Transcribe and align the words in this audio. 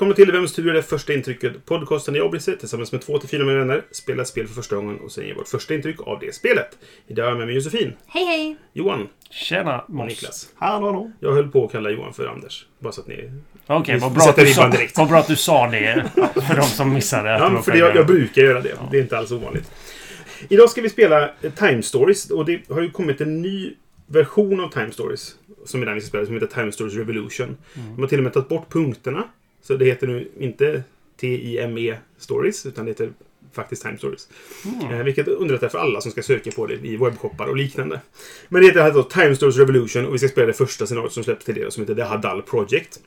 Välkomna 0.00 0.14
till 0.14 0.32
Vems 0.32 0.52
tur 0.52 0.68
är 0.68 0.74
det 0.74 0.82
första 0.82 1.12
intrycket? 1.12 1.66
Podcasten 1.66 2.14
där 2.14 2.18
jag 2.20 2.24
och 2.24 2.30
Brisse 2.30 2.56
tillsammans 2.56 2.92
med 2.92 3.00
två 3.00 3.18
till 3.18 3.28
fyra 3.28 3.44
med 3.44 3.56
vänner 3.56 3.82
spelar 3.90 4.22
ett 4.22 4.28
spel 4.28 4.46
för 4.46 4.54
första 4.54 4.76
gången 4.76 5.00
och 5.00 5.12
sen 5.12 5.26
ger 5.26 5.34
vårt 5.34 5.48
första 5.48 5.74
intryck 5.74 6.00
av 6.00 6.18
det 6.20 6.34
spelet. 6.34 6.78
Idag 7.06 7.24
är 7.26 7.28
jag 7.28 7.38
med 7.38 7.46
mig 7.46 7.56
Josefin, 7.56 7.92
Hej 8.06 8.24
hej! 8.24 8.56
Johan 8.72 9.08
Tjena 9.30 9.84
Moss. 9.88 10.08
Niklas. 10.08 10.48
Hallå, 10.54 10.86
hallå. 10.86 11.10
Jag 11.20 11.32
höll 11.32 11.48
på 11.48 11.64
att 11.64 11.72
kalla 11.72 11.90
Johan 11.90 12.14
för 12.14 12.26
Anders. 12.26 12.66
Bara 12.78 12.92
så 12.92 13.00
att 13.00 13.06
ni... 13.06 13.30
Okej, 13.66 13.94
Vi 13.94 14.00
vad, 14.00 14.12
bra 14.12 14.22
att 14.28 14.36
du 14.36 14.46
sa- 14.46 14.72
vad 14.96 15.08
bra 15.08 15.18
att 15.18 15.26
du 15.26 15.36
sa 15.36 15.66
det. 15.70 16.10
För 16.48 16.56
de 16.56 16.62
som 16.62 16.92
missade. 16.92 17.34
att 17.34 17.50
det 17.50 17.56
Ja, 17.56 17.62
för 17.62 17.72
det, 17.72 17.78
jag, 17.78 17.96
jag 17.96 18.06
brukar 18.06 18.42
göra 18.42 18.60
det. 18.60 18.74
Det 18.90 18.98
är 18.98 19.02
inte 19.02 19.18
alls 19.18 19.32
ovanligt. 19.32 19.70
Idag 20.48 20.70
ska 20.70 20.80
vi 20.80 20.88
spela 20.88 21.30
eh, 21.42 21.52
Time 21.52 21.82
Stories 21.82 22.30
och 22.30 22.44
det 22.44 22.60
har 22.70 22.80
ju 22.80 22.90
kommit 22.90 23.20
en 23.20 23.42
ny 23.42 23.74
version 24.06 24.60
av 24.60 24.68
Time 24.68 24.90
Stories 24.92 25.34
som 25.64 25.82
är 25.82 25.86
den 25.86 25.94
vi 25.94 26.00
ska 26.00 26.08
spela, 26.08 26.26
som 26.26 26.34
heter 26.34 26.46
Time 26.46 26.72
Stories 26.72 26.94
Revolution. 26.94 27.56
De 27.74 28.00
har 28.02 28.08
till 28.08 28.18
och 28.18 28.24
med 28.24 28.32
tagit 28.32 28.48
bort 28.48 28.72
punkterna. 28.72 29.24
Så 29.62 29.76
det 29.76 29.84
heter 29.84 30.06
nu 30.06 30.28
inte 30.38 30.82
T-I-M-E 31.20 31.96
Stories, 32.18 32.66
utan 32.66 32.84
det 32.84 32.90
heter 32.90 33.12
faktiskt 33.52 33.82
Time 33.82 33.98
Stories. 33.98 34.28
Eh, 34.90 35.02
vilket 35.02 35.28
underlättar 35.28 35.68
för 35.68 35.78
alla 35.78 36.00
som 36.00 36.12
ska 36.12 36.22
söka 36.22 36.50
på 36.50 36.66
det 36.66 36.74
i 36.74 36.96
webbshoppar 36.96 37.46
och 37.46 37.56
liknande. 37.56 38.00
Men 38.48 38.62
det 38.62 38.68
heter 38.68 38.80
alltså 38.80 39.02
Time 39.02 39.36
Stories 39.36 39.56
Revolution 39.56 40.06
och 40.06 40.14
vi 40.14 40.18
ska 40.18 40.28
spela 40.28 40.46
det 40.46 40.52
första 40.52 40.86
scenariot 40.86 41.12
som 41.12 41.24
släpps 41.24 41.44
till 41.44 41.54
det 41.54 41.72
som 41.72 41.82
heter 41.82 41.94
The 41.94 42.02
Hadal 42.02 42.42
Project. 42.42 43.00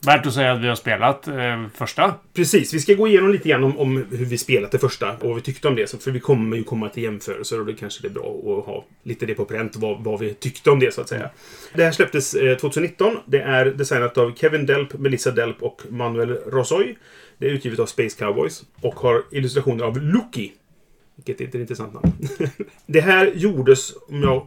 Värt 0.00 0.26
att 0.26 0.34
säga 0.34 0.52
att 0.52 0.60
vi 0.62 0.68
har 0.68 0.74
spelat 0.74 1.28
eh, 1.28 1.66
första. 1.74 2.14
Precis, 2.34 2.74
vi 2.74 2.80
ska 2.80 2.94
gå 2.94 3.08
igenom 3.08 3.30
lite 3.32 3.48
grann 3.48 3.64
om, 3.64 3.78
om 3.78 3.96
hur 4.10 4.24
vi 4.24 4.38
spelat 4.38 4.70
det 4.70 4.78
första 4.78 5.12
och 5.12 5.26
vad 5.28 5.34
vi 5.36 5.42
tyckte 5.42 5.68
om 5.68 5.74
det. 5.76 5.86
Så- 5.90 5.98
För 5.98 6.10
vi 6.10 6.20
kommer 6.20 6.56
ju 6.56 6.64
komma 6.64 6.88
till 6.88 7.02
jämförelser 7.02 7.60
och 7.60 7.66
det 7.66 7.74
kanske 7.74 8.02
det 8.02 8.08
är 8.08 8.12
bra 8.12 8.26
att 8.58 8.66
ha 8.66 8.84
lite 9.02 9.26
det 9.26 9.34
på 9.34 9.44
pränt, 9.44 9.76
vad, 9.76 10.04
vad 10.04 10.20
vi 10.20 10.34
tyckte 10.34 10.70
om 10.70 10.78
det 10.80 10.94
så 10.94 11.00
att 11.00 11.08
säga. 11.08 11.30
Det 11.74 11.84
här 11.84 11.92
släpptes 11.92 12.34
eh, 12.34 12.56
2019. 12.56 13.16
Det 13.26 13.40
är 13.40 13.64
designat 13.66 14.18
av 14.18 14.34
Kevin 14.36 14.66
Delp, 14.66 14.92
Melissa 14.98 15.30
Delp 15.30 15.62
och 15.62 15.82
Manuel 15.88 16.32
Rosoy. 16.46 16.96
Det 17.38 17.46
är 17.46 17.50
utgivet 17.50 17.78
av 17.78 17.86
Space 17.86 18.18
Cowboys 18.18 18.64
och 18.80 18.94
har 18.94 19.24
illustrationer 19.30 19.84
av 19.84 20.02
Lucky. 20.02 20.50
Vilket 21.16 21.40
är 21.40 21.44
ett 21.48 21.54
intressant 21.54 21.94
namn. 21.94 22.12
det 22.86 23.00
här 23.00 23.32
gjordes, 23.34 23.92
om 24.08 24.22
jag 24.22 24.46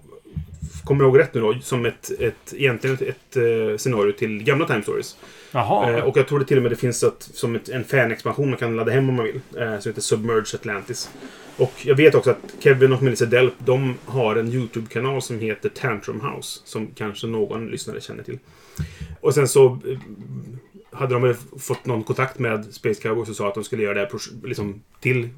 kommer 0.83 1.03
ihåg 1.03 1.19
rätt 1.19 1.33
nu 1.33 1.41
då, 1.41 1.55
som 1.61 1.85
ett, 1.85 2.11
ett 2.19 2.53
egentligen 2.53 2.95
ett, 2.95 3.01
ett 3.01 3.37
eh, 3.37 3.77
scenario 3.77 4.11
till 4.11 4.43
gamla 4.43 4.67
Time 4.67 4.81
Stories. 4.81 5.17
Jaha. 5.51 5.91
Eh, 5.91 6.03
och 6.03 6.17
jag 6.17 6.27
tror 6.27 6.39
det 6.39 6.45
till 6.45 6.57
och 6.57 6.63
med 6.63 6.71
det 6.71 6.75
finns 6.75 7.03
ett, 7.03 7.29
som 7.33 7.55
ett, 7.55 7.69
en 7.69 7.83
fan-expansion 7.83 8.49
man 8.49 8.57
kan 8.57 8.75
ladda 8.75 8.91
hem 8.91 9.09
om 9.09 9.15
man 9.15 9.25
vill. 9.25 9.41
Eh, 9.57 9.79
som 9.79 9.89
heter 9.89 10.01
Submerged 10.01 10.55
Atlantis. 10.55 11.09
Och 11.57 11.73
jag 11.83 11.95
vet 11.95 12.15
också 12.15 12.31
att 12.31 12.55
Kevin 12.59 12.93
och 12.93 13.01
Melissa 13.01 13.25
Delp, 13.25 13.53
de 13.57 13.95
har 14.05 14.35
en 14.35 14.47
YouTube-kanal 14.47 15.21
som 15.21 15.39
heter 15.39 15.69
Tantrum 15.69 16.21
House. 16.21 16.59
Som 16.65 16.87
kanske 16.87 17.27
någon 17.27 17.67
lyssnare 17.67 18.01
känner 18.01 18.23
till. 18.23 18.39
Och 19.21 19.33
sen 19.33 19.47
så 19.47 19.65
eh, 19.65 19.99
hade 20.91 21.13
de 21.13 21.21
väl 21.21 21.35
fått 21.59 21.85
någon 21.85 22.03
kontakt 22.03 22.39
med 22.39 22.65
Space 22.73 23.01
Cowboys 23.01 23.29
och 23.29 23.35
sa 23.35 23.47
att 23.47 23.53
de 23.53 23.63
skulle 23.63 23.83
göra 23.83 23.93
det 23.93 23.99
här 23.99 24.47
liksom 24.47 24.81
till 24.99 25.29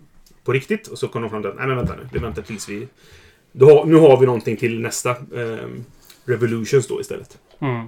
på 0.43 0.53
riktigt. 0.53 0.87
Och 0.87 0.99
så 0.99 1.07
kom 1.07 1.21
de 1.21 1.29
fram 1.29 1.41
till 1.41 1.51
att 1.51 1.57
nej 1.57 1.67
men 1.67 1.77
vänta 1.77 1.95
nu, 1.95 2.09
vi 2.13 2.19
väntar 2.19 2.41
tills 2.41 2.69
vi... 2.69 2.87
Har- 3.59 3.85
nu 3.85 3.95
har 3.95 4.19
vi 4.19 4.25
någonting 4.25 4.57
till 4.57 4.79
nästa 4.81 5.09
eh, 5.09 5.67
Revolutions 6.25 6.87
då 6.87 7.01
istället. 7.01 7.37
Mm. 7.61 7.85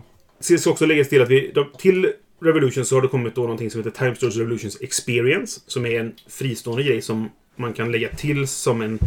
Det 0.50 0.58
ska 0.58 0.70
också 0.70 0.86
läggas 0.86 1.10
till 1.10 1.22
att 1.22 1.30
vi... 1.30 1.54
Till 1.78 2.12
Revolution 2.42 2.86
så 2.86 2.96
har 2.96 3.02
det 3.02 3.08
kommit 3.08 3.36
då 3.36 3.42
någonting 3.42 3.72
som 3.72 3.80
heter 3.84 4.00
Time 4.00 4.16
Stories 4.16 4.36
Revolutions 4.38 4.82
Experience. 4.82 5.62
Som 5.68 5.86
är 5.86 6.00
en 6.00 6.14
fristående 6.30 6.84
grej 6.84 7.02
som 7.02 7.30
man 7.56 7.74
kan 7.74 7.92
lägga 7.92 8.10
till 8.10 8.48
som 8.48 8.82
en... 8.82 9.00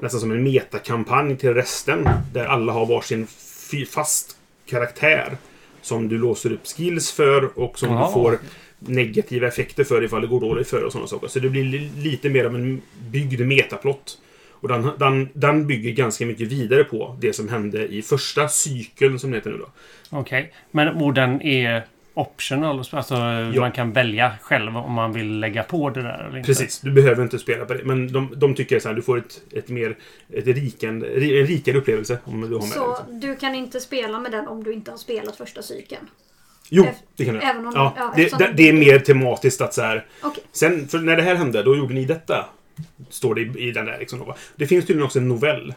Nästan 0.00 0.20
som 0.20 0.30
en 0.30 0.42
metakampanj 0.42 1.36
till 1.36 1.54
resten. 1.54 2.08
Där 2.32 2.44
alla 2.44 2.72
har 2.72 2.86
varsin 2.86 3.26
fast 3.90 4.36
karaktär. 4.66 5.36
Som 5.82 6.08
du 6.08 6.18
låser 6.18 6.52
upp 6.52 6.66
skills 6.76 7.12
för 7.12 7.58
och 7.58 7.78
som 7.78 7.88
Ja. 7.92 8.06
du 8.06 8.12
får 8.12 8.38
negativa 8.78 9.46
effekter 9.48 9.84
för 9.84 10.04
ifall 10.04 10.20
det 10.20 10.26
går 10.26 10.40
dåligt 10.40 10.68
för 10.68 10.82
och 10.84 10.92
sådana 10.92 11.08
saker. 11.08 11.28
Så 11.28 11.38
det 11.38 11.48
blir 11.50 11.64
li- 11.64 11.90
lite 11.96 12.28
mer 12.28 12.44
av 12.44 12.54
en 12.54 12.82
byggd 13.10 13.40
metaplott. 13.40 14.18
Och 14.60 14.68
den, 14.68 14.90
den, 14.98 15.28
den 15.34 15.66
bygger 15.66 15.90
ganska 15.92 16.26
mycket 16.26 16.48
vidare 16.48 16.84
på 16.84 17.16
det 17.20 17.32
som 17.32 17.48
hände 17.48 17.88
i 17.88 18.02
första 18.02 18.48
cykeln 18.48 19.18
som 19.18 19.30
det 19.30 19.36
heter 19.36 19.50
nu 19.50 19.56
då. 19.58 19.66
Okej. 20.10 20.52
Men 20.70 20.88
orden 21.02 21.42
är 21.42 21.86
optional. 22.14 22.84
Alltså 22.90 23.14
man 23.60 23.72
kan 23.72 23.92
välja 23.92 24.32
själv 24.42 24.76
om 24.76 24.92
man 24.92 25.12
vill 25.12 25.38
lägga 25.40 25.62
på 25.62 25.90
det 25.90 26.02
där 26.02 26.26
eller 26.28 26.36
inte. 26.38 26.46
Precis, 26.46 26.80
du 26.80 26.90
behöver 26.92 27.22
inte 27.22 27.38
spela 27.38 27.64
på 27.64 27.74
det. 27.74 27.84
Men 27.84 28.12
de, 28.12 28.32
de 28.36 28.54
tycker 28.54 28.80
så 28.80 28.88
här, 28.88 28.94
du 28.96 29.02
får 29.02 29.18
ett, 29.18 29.40
ett 29.52 29.68
mer... 29.68 29.96
Ett 30.32 30.46
rikande, 30.46 31.06
en 31.06 31.46
rikare 31.46 31.78
upplevelse 31.78 32.18
om 32.24 32.40
du 32.40 32.46
har 32.46 32.52
med 32.52 32.60
det. 32.60 32.66
Så 32.74 32.88
Liksom. 32.88 33.20
du 33.20 33.36
kan 33.36 33.54
inte 33.54 33.80
spela 33.80 34.20
med 34.20 34.32
den 34.32 34.46
om 34.48 34.64
du 34.64 34.72
inte 34.72 34.90
har 34.90 34.98
spelat 34.98 35.36
första 35.36 35.62
cykeln? 35.62 36.06
Jo, 36.68 36.86
det 37.16 37.24
kan 37.24 37.34
du. 37.34 37.40
även 37.40 37.66
om- 37.66 37.72
ja, 37.74 37.94
ja, 37.96 38.12
det, 38.16 38.38
det, 38.38 38.52
det 38.56 38.68
är 38.68 38.72
mer 38.72 38.98
tematiskt 38.98 39.60
att 39.60 39.74
så 39.74 39.82
här... 39.82 40.06
Okej. 40.22 40.42
Sen, 40.52 40.88
för 40.88 40.98
när 40.98 41.16
det 41.16 41.22
här 41.22 41.34
hände, 41.34 41.62
då 41.62 41.76
gjorde 41.76 41.94
ni 41.94 42.04
detta. 42.04 42.46
Står 43.08 43.34
det 43.34 43.40
i, 43.40 43.68
i 43.68 43.72
den 43.72 43.86
där 43.86 43.98
liksom. 43.98 44.32
Det 44.56 44.66
finns 44.66 44.86
tydligen 44.86 45.06
också 45.06 45.18
en 45.18 45.28
novell. 45.28 45.74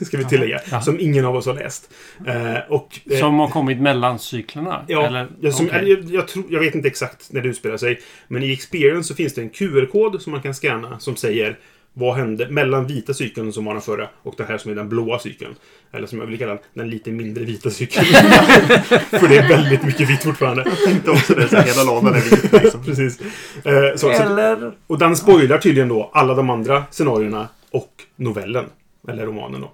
Ska 0.00 0.18
vi 0.18 0.24
tillägga. 0.24 0.60
Jaha. 0.70 0.82
Som 0.82 1.00
ingen 1.00 1.24
av 1.24 1.36
oss 1.36 1.46
har 1.46 1.54
läst. 1.54 1.90
Eh, 2.26 2.58
och, 2.68 3.00
eh, 3.10 3.18
Som 3.18 3.38
har 3.38 3.48
kommit 3.48 3.80
mellan 3.80 4.18
cyklerna? 4.18 4.84
Ja, 4.88 5.06
eller? 5.06 5.28
jag, 5.40 5.54
som, 5.54 5.66
Okej. 5.66 5.90
jag, 5.90 6.04
jag, 6.04 6.28
tror, 6.28 6.44
jag 6.48 6.60
vet 6.60 6.74
inte 6.74 6.88
exakt 6.88 7.32
när 7.32 7.40
det 7.40 7.48
utspelar 7.48 7.76
sig. 7.76 8.00
Men 8.28 8.42
i 8.42 8.52
Experience 8.52 9.08
så 9.08 9.14
finns 9.14 9.34
det 9.34 9.42
en 9.42 9.50
QR-kod 9.50 10.22
som 10.22 10.32
man 10.32 10.42
kan 10.42 10.54
scanna 10.54 10.98
som 10.98 11.16
säger 11.16 11.58
vad 11.94 12.14
hände 12.16 12.48
mellan 12.48 12.86
vita 12.86 13.14
cykeln 13.14 13.52
som 13.52 13.64
var 13.64 13.72
den 13.72 13.82
förra 13.82 14.08
och 14.22 14.34
den 14.36 14.46
här 14.46 14.58
som 14.58 14.70
är 14.70 14.74
den 14.74 14.88
blåa 14.88 15.18
cykeln. 15.18 15.54
Eller 15.92 16.06
som 16.06 16.18
jag 16.18 16.26
vill 16.26 16.38
kalla 16.38 16.50
den, 16.54 16.60
den 16.74 16.90
lite 16.90 17.10
mindre 17.10 17.44
vita 17.44 17.70
cykeln. 17.70 18.04
För 19.10 19.28
det 19.28 19.36
är 19.38 19.48
väldigt 19.48 19.82
mycket 19.82 20.10
vitt 20.10 20.22
fortfarande. 20.22 20.64
Tänkte 20.86 21.10
också 21.10 21.34
det. 21.34 21.48
Så 21.48 21.56
här, 21.56 21.62
hela 21.64 21.82
lådan 21.84 22.14
är 22.14 22.20
vit 22.20 22.52
liksom. 22.52 22.84
Precis. 22.84 23.20
Eh, 23.64 23.72
så, 23.92 23.98
så, 23.98 24.10
Eller? 24.10 24.72
och 24.86 24.98
den 24.98 25.16
spoilar 25.16 25.58
tydligen 25.58 25.88
då 25.88 26.10
alla 26.14 26.34
de 26.34 26.50
andra 26.50 26.84
scenarierna 26.90 27.48
och 27.70 27.92
novellen. 28.16 28.64
Eller 29.08 29.26
romanen 29.26 29.60
då. 29.60 29.72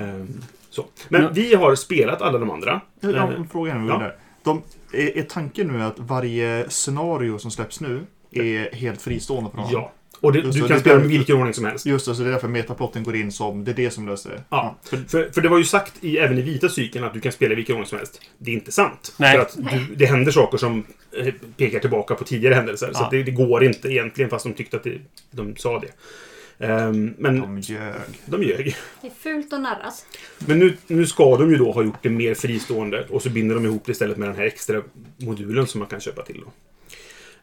Eh, 0.00 0.24
så. 0.70 0.84
Men 1.08 1.22
Men- 1.22 1.34
vi 1.34 1.54
har 1.54 1.74
spelat 1.74 2.22
alla 2.22 2.38
de 2.38 2.50
andra. 2.50 2.80
Jag 3.00 3.08
har 3.12 3.32
Eh, 3.32 3.38
en 3.40 3.48
fråga 3.48 3.72
här 3.72 3.78
nu. 3.80 3.88
ja. 3.88 4.12
De, 4.44 4.62
är, 4.92 5.18
är 5.18 5.22
tanken 5.22 5.66
nu 5.68 5.82
att 5.82 5.94
varje 5.98 6.70
scenario 6.70 7.38
som 7.38 7.50
släpps 7.50 7.80
nu 7.80 8.06
är 8.32 8.74
helt 8.74 9.02
fristående 9.02 9.50
från? 9.54 9.64
Ja. 9.70 9.92
Och 10.20 10.32
det, 10.32 10.38
Just 10.38 10.52
du 10.52 10.60
det, 10.62 10.68
kan 10.68 10.74
det 10.76 10.80
spela 10.80 10.94
därför- 10.96 11.08
vilken 11.08 11.36
ordning 11.36 11.54
som 11.54 11.64
helst. 11.64 11.86
Just 11.86 12.06
det, 12.06 12.14
så 12.14 12.22
det 12.22 12.28
är 12.28 12.32
därför 12.32 12.48
metaplotten 12.48 13.04
går 13.04 13.16
in 13.16 13.32
som... 13.32 13.64
Det 13.64 13.70
är 13.70 13.74
det 13.74 13.90
som 13.90 14.08
löser 14.08 14.30
det? 14.30 14.42
Ja. 14.48 14.76
För, 14.84 14.96
För, 14.96 15.30
för 15.32 15.40
det 15.40 15.48
var 15.48 15.58
ju 15.58 15.64
sagt 15.64 15.92
i, 16.04 16.18
även 16.18 16.38
i 16.38 16.42
vita 16.42 16.68
cykeln 16.68 17.04
att 17.04 17.14
du 17.14 17.20
kan 17.20 17.32
spela 17.32 17.52
i 17.52 17.56
vilken 17.56 17.74
ordning 17.74 17.86
som 17.88 17.98
helst. 17.98 18.20
Det 18.38 18.50
är 18.50 18.54
inte 18.54 18.72
sant. 18.72 19.14
Nej. 19.18 19.32
För 19.36 19.42
att 19.42 19.56
du, 19.72 19.94
det 19.96 20.06
händer 20.06 20.32
saker 20.32 20.58
som 20.58 20.86
eh, 21.18 21.34
pekar 21.56 21.78
tillbaka 21.80 22.14
på 22.14 22.24
tidigare 22.24 22.54
händelser. 22.54 22.86
Så 22.92 23.00
Ja. 23.00 23.04
att 23.04 23.10
det, 23.10 23.22
det 23.22 23.30
går 23.30 23.64
inte 23.64 23.88
egentligen 23.88 24.30
fast 24.30 24.44
de 24.44 24.52
tyckte 24.54 24.76
att 24.76 24.84
det, 24.84 24.98
de 25.30 25.56
sa 25.56 25.78
det. 25.80 25.88
Ehm, 26.66 27.14
men 27.18 27.40
de 27.40 27.58
ljög. 27.58 27.94
de 28.26 28.42
ljög. 28.42 28.76
Det 29.00 29.06
är 29.06 29.12
fult 29.22 29.52
att 29.52 29.60
narras. 29.60 30.06
Men 30.38 30.58
nu, 30.58 30.76
nu 30.86 31.06
ska 31.06 31.36
de 31.36 31.50
ju 31.50 31.56
då 31.56 31.72
ha 31.72 31.82
gjort 31.82 32.02
det 32.02 32.10
mer 32.10 32.34
fristående 32.34 33.06
och 33.10 33.22
så 33.22 33.30
binder 33.30 33.54
de 33.54 33.64
ihop 33.64 33.82
det 33.86 33.92
istället 33.92 34.16
med 34.16 34.28
den 34.28 34.36
här 34.36 34.44
extra 34.44 34.82
modulen 35.16 35.66
som 35.66 35.78
man 35.78 35.88
kan 35.88 36.00
köpa 36.00 36.22
till. 36.22 36.40
Då. 36.44 36.52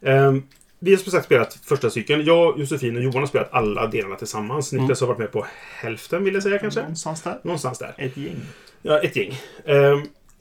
Ehm, 0.09 0.44
vi 0.83 0.91
har 0.91 0.97
som 0.97 1.11
sagt 1.11 1.25
spelat 1.25 1.59
första 1.63 1.89
cykeln. 1.89 2.25
Jag, 2.25 2.59
Josefin 2.59 2.97
och 2.97 3.03
Johan 3.03 3.19
har 3.19 3.27
spelat 3.27 3.53
alla 3.53 3.88
delarna 3.88 4.15
tillsammans. 4.15 4.74
Niklas 4.74 5.01
har 5.01 5.07
varit 5.07 5.19
med 5.19 5.31
på 5.31 5.45
hälften 5.75 6.24
vill 6.24 6.33
jag 6.33 6.44
säga 6.44 6.59
kanske. 6.59 6.81
Någonstans 6.81 7.21
där. 7.21 7.39
Någonstans 7.44 7.80
där. 7.80 7.94
Ett 7.97 8.18
gäng. 8.18 8.35
Ja, 8.81 9.00
ett 9.00 9.15
gäng. 9.15 9.38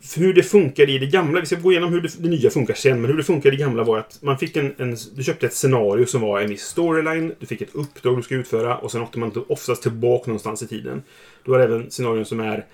För 0.02 0.20
hur 0.20 0.34
det 0.34 0.42
funkar 0.42 0.90
i 0.90 0.98
det 0.98 1.06
gamla. 1.06 1.40
Vi 1.40 1.46
ska 1.46 1.56
gå 1.56 1.72
igenom 1.72 1.92
hur 1.92 2.00
det, 2.00 2.08
det 2.18 2.28
nya 2.28 2.50
funkar 2.50 2.74
sen. 2.74 3.00
Men 3.00 3.10
hur 3.10 3.16
det 3.16 3.24
funkar 3.24 3.48
i 3.48 3.56
det 3.56 3.62
gamla 3.62 3.84
var 3.84 3.98
att 3.98 4.18
man 4.22 4.38
fick 4.38 4.56
en, 4.56 4.74
en... 4.78 4.96
Du 5.14 5.22
köpte 5.22 5.46
ett 5.46 5.54
scenario 5.54 6.06
som 6.06 6.20
var 6.20 6.40
en 6.40 6.48
viss 6.48 6.62
storyline. 6.62 7.34
Du 7.38 7.46
fick 7.46 7.60
ett 7.60 7.74
uppdrag 7.74 8.16
du 8.16 8.22
ska 8.22 8.34
utföra. 8.34 8.76
Och 8.76 8.90
sen 8.90 9.02
åkte 9.02 9.18
man 9.18 9.44
oftast 9.48 9.82
tillbaka 9.82 10.24
någonstans 10.26 10.62
i 10.62 10.66
tiden. 10.66 11.02
Du 11.44 11.50
har 11.50 11.60
även 11.60 11.90
scenarion 11.90 12.24
som 12.24 12.40
är 12.40 12.64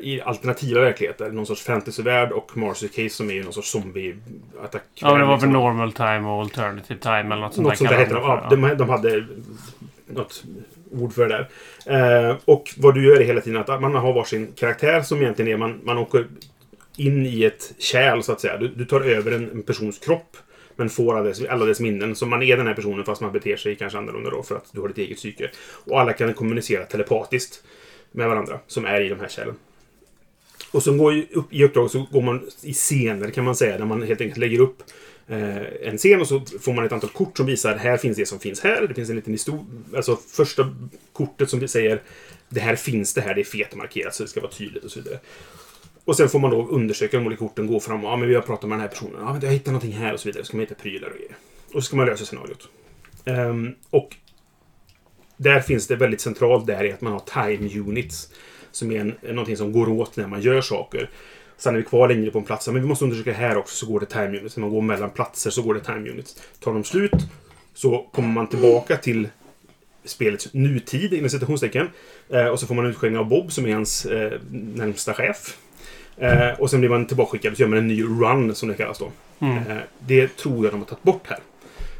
i 0.00 0.20
alternativa 0.24 0.80
verkligheter. 0.80 1.30
Någon 1.30 1.46
sorts 1.46 1.62
fantasyvärld 1.62 2.32
och 2.32 2.56
Marcy 2.56 2.88
Case 2.88 3.08
som 3.08 3.30
är 3.30 3.42
någon 3.42 3.52
sorts 3.52 3.70
zombie-attack. 3.70 4.82
Ja, 4.94 5.14
det 5.14 5.24
var 5.24 5.38
för 5.38 5.46
normal 5.46 5.92
time 5.92 6.28
och 6.28 6.40
alternative 6.40 7.00
time 7.00 7.18
eller 7.18 7.36
något 7.36 7.54
sånt 7.54 7.64
Något 7.64 7.72
där 7.72 7.76
sånt 7.76 7.90
där 7.90 7.98
hette 7.98 8.14
de. 8.14 8.62
Ja, 8.68 8.74
de 8.74 8.88
hade 8.88 9.26
något 10.06 10.44
ord 10.90 11.12
för 11.12 11.28
det 11.28 11.46
där. 11.86 12.28
Eh, 12.30 12.36
och 12.44 12.74
vad 12.76 12.94
du 12.94 13.04
gör 13.04 13.20
är 13.20 13.24
hela 13.24 13.40
tiden 13.40 13.60
att 13.60 13.80
man 13.80 13.94
har 13.94 14.12
varsin 14.12 14.52
karaktär 14.56 15.02
som 15.02 15.22
egentligen 15.22 15.52
är 15.52 15.56
man, 15.56 15.80
man 15.84 15.98
åker 15.98 16.26
in 16.96 17.26
i 17.26 17.44
ett 17.44 17.74
kärl 17.78 18.22
så 18.22 18.32
att 18.32 18.40
säga. 18.40 18.56
Du, 18.56 18.68
du 18.68 18.84
tar 18.84 19.00
över 19.00 19.32
en, 19.32 19.50
en 19.50 19.62
persons 19.62 19.98
kropp. 19.98 20.36
Men 20.76 20.90
får 20.90 21.16
alla 21.16 21.24
dess, 21.28 21.44
alla 21.44 21.64
dess 21.64 21.80
minnen. 21.80 22.16
Så 22.16 22.26
man 22.26 22.42
är 22.42 22.56
den 22.56 22.66
här 22.66 22.74
personen 22.74 23.04
fast 23.04 23.20
man 23.20 23.32
beter 23.32 23.56
sig 23.56 23.76
kanske 23.76 23.98
annorlunda 23.98 24.30
då 24.30 24.42
för 24.42 24.56
att 24.56 24.66
du 24.72 24.80
har 24.80 24.88
ditt 24.88 24.98
eget 24.98 25.16
psyke. 25.16 25.50
Och 25.86 26.00
alla 26.00 26.12
kan 26.12 26.34
kommunicera 26.34 26.84
telepatiskt 26.84 27.62
med 28.14 28.28
varandra 28.28 28.60
som 28.66 28.84
är 28.84 29.00
i 29.00 29.08
de 29.08 29.20
här 29.20 29.28
kärlen. 29.28 29.54
Och 30.70 30.82
som 30.82 30.98
går 30.98 31.22
upp, 31.32 31.52
i 31.52 31.64
uppdrag 31.64 31.90
så 31.90 32.06
går 32.10 32.22
man 32.22 32.50
i 32.62 32.72
scener 32.72 33.30
kan 33.30 33.44
man 33.44 33.56
säga. 33.56 33.78
Där 33.78 33.84
man 33.84 34.02
helt 34.02 34.20
enkelt 34.20 34.38
lägger 34.38 34.60
upp 34.60 34.82
eh, 35.26 35.88
en 35.88 35.98
scen 35.98 36.20
och 36.20 36.28
så 36.28 36.40
får 36.60 36.72
man 36.72 36.84
ett 36.84 36.92
antal 36.92 37.10
kort 37.10 37.36
som 37.36 37.46
visar 37.46 37.76
här 37.76 37.96
finns 37.96 38.16
det 38.16 38.26
som 38.26 38.38
finns 38.38 38.60
här. 38.60 38.86
Det 38.88 38.94
finns 38.94 39.10
en 39.10 39.16
liten 39.16 39.32
historia. 39.32 39.64
Alltså 39.96 40.16
första 40.16 40.74
kortet 41.12 41.50
som 41.50 41.68
säger 41.68 42.02
det 42.48 42.60
här 42.60 42.76
finns 42.76 43.14
det 43.14 43.20
här. 43.20 43.34
Det 43.34 43.40
är 43.40 43.44
fetmarkerat 43.44 44.14
så 44.14 44.22
det 44.22 44.28
ska 44.28 44.40
vara 44.40 44.52
tydligt 44.52 44.84
och 44.84 44.90
så 44.90 45.00
vidare. 45.00 45.18
Och 46.04 46.16
sen 46.16 46.28
får 46.28 46.38
man 46.38 46.50
då 46.50 46.66
undersöka 46.66 47.16
de 47.16 47.26
olika 47.26 47.38
korten, 47.38 47.66
gå 47.66 47.80
fram 47.80 48.04
och 48.04 48.10
ja, 48.10 48.16
men 48.16 48.28
vi 48.28 48.34
har 48.34 48.42
pratat 48.42 48.68
med 48.68 48.78
den 48.78 48.80
här 48.80 48.88
personen. 48.88 49.16
Ja, 49.18 49.32
men 49.32 49.40
jag 49.42 49.50
hittar 49.50 49.72
någonting 49.72 49.92
här 49.92 50.12
och 50.12 50.20
så 50.20 50.28
vidare. 50.28 50.44
Så 50.44 50.46
ska 50.46 50.56
man 50.56 50.66
hitta 50.66 50.74
prylar 50.74 51.08
och 51.08 51.16
grejer. 51.16 51.36
Och 51.66 51.82
så 51.82 51.86
ska 51.86 51.96
man 51.96 52.06
lösa 52.06 52.24
scenariot. 52.24 52.68
Um, 53.24 53.74
och 53.90 54.16
där 55.36 55.60
finns 55.60 55.86
det 55.86 55.96
väldigt 55.96 56.20
centralt 56.20 56.66
där 56.66 56.84
i 56.84 56.92
att 56.92 57.00
man 57.00 57.12
har 57.12 57.46
time 57.46 57.80
units. 57.80 58.28
Som 58.70 58.92
är 58.92 59.00
en, 59.00 59.14
någonting 59.22 59.56
som 59.56 59.72
går 59.72 59.88
åt 59.88 60.16
när 60.16 60.26
man 60.26 60.40
gör 60.40 60.60
saker. 60.60 61.10
Sen 61.56 61.74
är 61.74 61.78
vi 61.78 61.84
kvar 61.84 62.08
längre 62.08 62.30
på 62.30 62.38
en 62.38 62.44
plats. 62.44 62.66
Men 62.66 62.82
vi 62.82 62.88
måste 62.88 63.04
undersöka 63.04 63.32
här 63.32 63.56
också 63.56 63.86
så 63.86 63.92
går 63.92 64.00
det 64.00 64.06
time 64.06 64.38
units. 64.38 64.56
När 64.56 64.60
man 64.60 64.70
går 64.70 64.82
mellan 64.82 65.10
platser 65.10 65.50
så 65.50 65.62
går 65.62 65.74
det 65.74 65.80
time 65.80 66.10
units. 66.10 66.36
Tar 66.60 66.72
de 66.72 66.84
slut 66.84 67.12
så 67.74 68.08
kommer 68.12 68.28
man 68.28 68.46
tillbaka 68.46 68.96
till 68.96 69.28
spelets 70.04 70.54
nutid 70.54 71.12
inom 71.12 71.30
citationstecken. 71.30 71.88
Eh, 72.28 72.46
och 72.46 72.60
så 72.60 72.66
får 72.66 72.74
man 72.74 72.86
utskällning 72.86 73.18
av 73.18 73.28
Bob 73.28 73.52
som 73.52 73.66
är 73.66 73.74
hans 73.74 74.06
eh, 74.06 74.32
närmsta 74.50 75.14
chef. 75.14 75.56
Eh, 76.16 76.60
och 76.60 76.70
sen 76.70 76.80
blir 76.80 76.90
man 76.90 77.06
tillbakaskickad 77.06 77.50
och 77.50 77.56
så 77.56 77.62
gör 77.62 77.68
man 77.68 77.78
en 77.78 77.88
ny 77.88 78.02
run 78.02 78.54
som 78.54 78.68
det 78.68 78.74
kallas 78.74 78.98
då. 78.98 79.10
Mm. 79.38 79.56
Eh, 79.56 79.82
det 79.98 80.36
tror 80.36 80.64
jag 80.64 80.72
de 80.72 80.80
har 80.80 80.86
tagit 80.86 81.02
bort 81.02 81.26
här. 81.26 81.38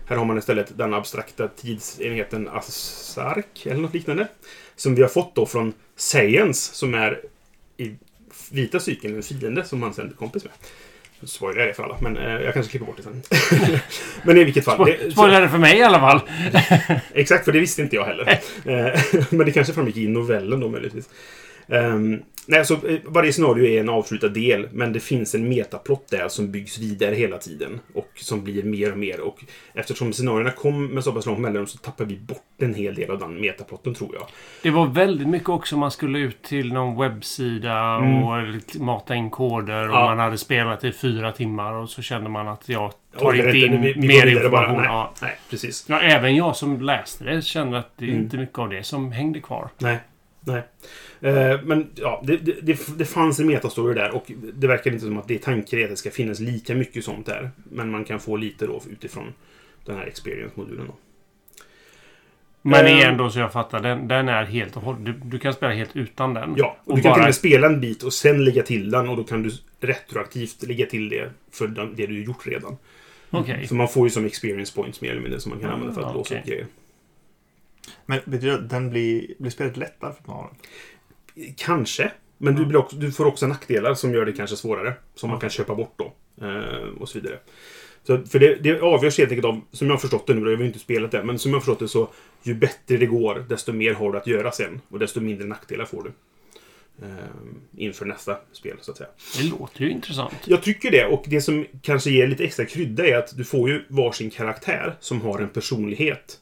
Här 0.06 0.16
har 0.16 0.24
man 0.24 0.38
istället 0.38 0.78
den 0.78 0.94
abstrakta 0.94 1.48
tidsenheten 1.48 2.48
Asark 2.48 3.66
eller 3.66 3.80
något 3.80 3.94
liknande. 3.94 4.28
Som 4.76 4.94
vi 4.94 5.02
har 5.02 5.08
fått 5.08 5.34
då 5.34 5.46
från 5.46 5.72
Science 5.96 6.74
som 6.74 6.94
är 6.94 7.20
i 7.76 7.94
vita 8.50 8.80
cykeln 8.80 9.16
en 9.16 9.22
fiende 9.22 9.64
som 9.64 9.80
man 9.80 9.94
sen 9.94 10.06
blir 10.06 10.16
kompis 10.16 10.44
med. 10.44 10.52
Spoiler 11.28 11.60
är 11.62 11.66
det 11.66 11.74
för 11.74 11.82
alla, 11.82 11.96
men 12.00 12.16
eh, 12.16 12.32
jag 12.32 12.54
kanske 12.54 12.70
klipper 12.70 12.86
bort 12.86 12.96
det 12.96 13.02
sen. 13.02 13.22
men 14.24 14.36
i 14.38 14.44
vilket 14.44 14.64
fall. 14.64 14.86
det- 14.86 15.10
Spoilar 15.12 15.40
det 15.40 15.48
för 15.48 15.58
mig 15.58 15.78
i 15.78 15.82
alla 15.82 16.00
fall. 16.00 16.20
Exakt, 17.14 17.44
för 17.44 17.52
det 17.52 17.60
visste 17.60 17.82
inte 17.82 17.96
jag 17.96 18.04
heller. 18.04 18.40
Eh, 18.64 19.00
Men 19.30 19.46
det 19.46 19.52
kanske 19.52 19.72
framgick 19.72 19.96
i 19.96 20.08
novellen 20.08 20.60
då 20.60 20.68
möjligtvis. 20.68 21.08
Um, 21.66 22.22
nej, 22.46 22.64
så 22.64 22.74
eh, 22.74 22.98
varje 23.04 23.32
scenario 23.32 23.64
är 23.66 23.80
en 23.80 23.88
avslutad 23.88 24.28
del, 24.28 24.68
men 24.72 24.92
det 24.92 25.00
finns 25.00 25.34
en 25.34 25.48
metaplott 25.48 26.08
där 26.10 26.28
som 26.28 26.50
byggs 26.52 26.78
vidare 26.78 27.14
hela 27.14 27.38
tiden. 27.38 27.80
Och 27.94 28.10
som 28.14 28.44
blir 28.44 28.62
mer 28.62 28.92
och 28.92 28.98
mer. 28.98 29.20
Och 29.20 29.44
eftersom 29.74 30.12
scenarierna 30.12 30.50
kom 30.50 30.86
med 30.86 31.04
så 31.04 31.12
pass 31.12 31.26
långt 31.26 31.38
mellanrum 31.40 31.66
så 31.66 31.78
tappar 31.78 32.04
vi 32.04 32.16
bort 32.16 32.42
en 32.58 32.74
hel 32.74 32.94
del 32.94 33.10
av 33.10 33.18
den 33.18 33.40
metaplotten 33.40 33.94
tror 33.94 34.10
jag. 34.14 34.26
Det 34.62 34.70
var 34.70 34.86
väldigt 34.86 35.28
mycket 35.28 35.48
också 35.48 35.76
man 35.76 35.90
skulle 35.90 36.18
ut 36.18 36.42
till 36.42 36.72
någon 36.72 37.00
webbsida 37.00 37.78
Mm. 37.78 38.22
och 38.24 38.36
mata 38.80 39.14
in 39.14 39.30
koder. 39.30 39.88
Och 39.88 39.94
Ja. 39.94 40.04
man 40.06 40.18
hade 40.18 40.38
spelat 40.38 40.84
i 40.84 40.92
fyra 40.92 41.32
timmar 41.32 41.72
och 41.72 41.90
så 41.90 42.02
kände 42.02 42.30
man 42.30 42.48
att 42.48 42.68
jag 42.68 42.92
tar 43.18 43.34
inte 43.34 43.58
in 43.58 43.80
vi- 43.82 43.92
vi 43.92 44.08
mer 44.08 44.26
vidare 44.26 44.48
bara. 44.48 44.62
information. 44.62 44.76
Nej, 44.76 44.86
Ja. 44.86 45.12
nej, 45.22 45.36
precis. 45.50 45.84
Ja, 45.88 46.00
även 46.00 46.36
jag 46.36 46.56
som 46.56 46.80
läste 46.80 47.24
det 47.24 47.42
kände 47.44 47.78
att 47.78 47.92
det 47.98 48.04
Mm. 48.04 48.18
inte 48.18 48.36
mycket 48.36 48.58
av 48.58 48.68
det 48.68 48.82
som 48.82 49.12
hängde 49.12 49.40
kvar. 49.40 49.68
Nej. 49.78 49.98
Nej. 50.46 50.62
Eh, 51.20 51.60
men 51.64 51.90
ja, 51.94 52.22
det, 52.26 52.36
det, 52.36 52.98
det, 52.98 53.04
fanns 53.04 53.40
en 53.40 53.46
metastory 53.46 53.94
där 53.94 54.14
och 54.14 54.30
det 54.54 54.66
verkar 54.66 54.92
inte 54.92 55.04
som 55.04 55.18
att 55.18 55.28
det 55.28 55.34
är 55.34 55.38
tanken 55.38 55.84
att 55.84 55.90
det 55.90 55.96
ska 55.96 56.10
finnas 56.10 56.40
lika 56.40 56.74
mycket 56.74 57.04
sånt 57.04 57.26
där. 57.26 57.50
Men 57.70 57.90
man 57.90 58.04
kan 58.04 58.20
få 58.20 58.36
lite 58.36 58.66
då 58.66 58.82
utifrån 58.90 59.32
den 59.84 59.96
här 59.96 60.06
experience-modulen. 60.06 60.86
Då. 60.86 60.94
Men 62.62 62.86
Eh. 62.86 62.92
igen 62.92 63.16
då 63.16 63.30
så 63.30 63.38
jag 63.38 63.52
fattar, 63.52 63.80
den, 63.80 64.08
den 64.08 64.28
är 64.28 64.44
helt 64.44 64.76
och. 64.76 64.94
Du, 65.00 65.12
du 65.24 65.38
kan 65.38 65.52
spela 65.54 65.72
helt 65.74 65.96
utan 65.96 66.34
den. 66.34 66.54
Ja, 66.56 66.76
och 66.84 66.90
och 66.90 66.96
du 66.96 67.02
kan 67.02 67.02
till 67.02 67.10
och 67.10 67.16
bara, 67.18 67.24
med 67.24 67.34
spela 67.34 67.66
en 67.66 67.80
bit 67.80 68.02
och 68.02 68.12
sen 68.12 68.44
lägga 68.44 68.62
till 68.62 68.90
den 68.90 69.08
och 69.08 69.16
då 69.16 69.24
kan 69.24 69.42
du 69.42 69.50
retroaktivt 69.80 70.62
lägga 70.62 70.86
till 70.86 71.08
det 71.08 71.30
för 71.52 71.66
den- 71.66 71.94
det 71.96 72.06
du 72.06 72.24
gjort 72.24 72.46
redan. 72.46 72.76
Okej. 73.30 73.66
Så 73.66 73.74
man 73.74 73.88
får 73.88 74.06
ju 74.06 74.10
som 74.10 74.24
experience 74.24 74.74
points 74.74 75.00
mer 75.00 75.10
eller 75.10 75.20
mindre 75.20 75.40
som 75.40 75.50
man 75.50 75.60
kan 75.60 75.70
Ah, 75.70 75.72
använda 75.72 75.94
för 75.94 76.02
att 76.02 76.14
låsa 76.14 76.38
upp 76.38 76.44
grejer. 76.46 76.66
Men 78.06 78.20
betyder 78.24 78.48
det 78.48 78.64
att 78.64 78.70
den 78.70 78.90
blir, 78.90 79.34
blir 79.38 79.50
spelet 79.50 79.76
lättare 79.76 80.12
för 80.12 80.22
man 80.26 80.36
har 80.36 80.50
den? 81.34 81.54
Kanske. 81.56 82.12
Men 82.38 82.54
du, 82.54 82.66
blir 82.66 82.78
också, 82.78 82.96
du 82.96 83.12
får 83.12 83.24
också 83.24 83.46
nackdelar 83.46 83.94
som 83.94 84.14
gör 84.14 84.26
det 84.26 84.32
kanske 84.32 84.56
svårare. 84.56 84.94
Som 85.14 85.30
man 85.30 85.40
kan 85.40 85.50
köpa 85.50 85.74
bort 85.74 85.94
då. 85.96 86.12
Eh, 86.46 86.88
och 87.00 87.08
så 87.08 87.20
vidare. 87.20 87.38
Så, 88.06 88.22
för 88.24 88.38
det, 88.38 88.54
det 88.54 88.80
avgörs 88.80 89.18
helt 89.18 89.30
enkelt 89.30 89.46
av, 89.46 89.60
som 89.72 89.86
jag 89.86 89.94
har 89.94 90.00
förstått 90.00 90.26
det 90.26 90.34
nu, 90.34 90.40
då, 90.40 90.50
jag 90.50 90.56
har 90.56 90.62
ju 90.62 90.66
inte 90.66 90.78
spelat 90.78 91.10
det, 91.10 91.24
men 91.24 91.38
som 91.38 91.50
jag 91.50 91.56
har 91.56 91.60
förstått 91.60 91.78
det 91.78 91.88
så 91.88 92.08
ju 92.42 92.54
bättre 92.54 92.96
det 92.96 93.06
går, 93.06 93.44
desto 93.48 93.72
mer 93.72 93.94
har 93.94 94.12
du 94.12 94.18
att 94.18 94.26
göra 94.26 94.52
sen. 94.52 94.80
Och 94.88 94.98
desto 94.98 95.20
mindre 95.20 95.46
nackdelar 95.46 95.84
får 95.84 96.02
du. 96.02 96.12
Eh, 97.02 97.08
inför 97.76 98.06
nästa 98.06 98.38
spel, 98.52 98.76
så 98.80 98.90
att 98.90 98.96
säga. 98.96 99.08
Det 99.38 99.58
låter 99.58 99.80
ju 99.80 99.90
intressant. 99.90 100.34
Jag 100.44 100.62
tycker 100.62 100.90
det. 100.90 101.06
Och 101.06 101.24
det 101.26 101.40
som 101.40 101.66
kanske 101.82 102.10
ger 102.10 102.26
lite 102.26 102.44
extra 102.44 102.64
krydda 102.64 103.06
är 103.06 103.16
att 103.16 103.36
du 103.36 103.44
får 103.44 103.70
ju 103.70 103.84
varsin 103.88 104.30
karaktär 104.30 104.94
som 105.00 105.20
har 105.20 105.38
en 105.38 105.48
personlighet. 105.48 106.38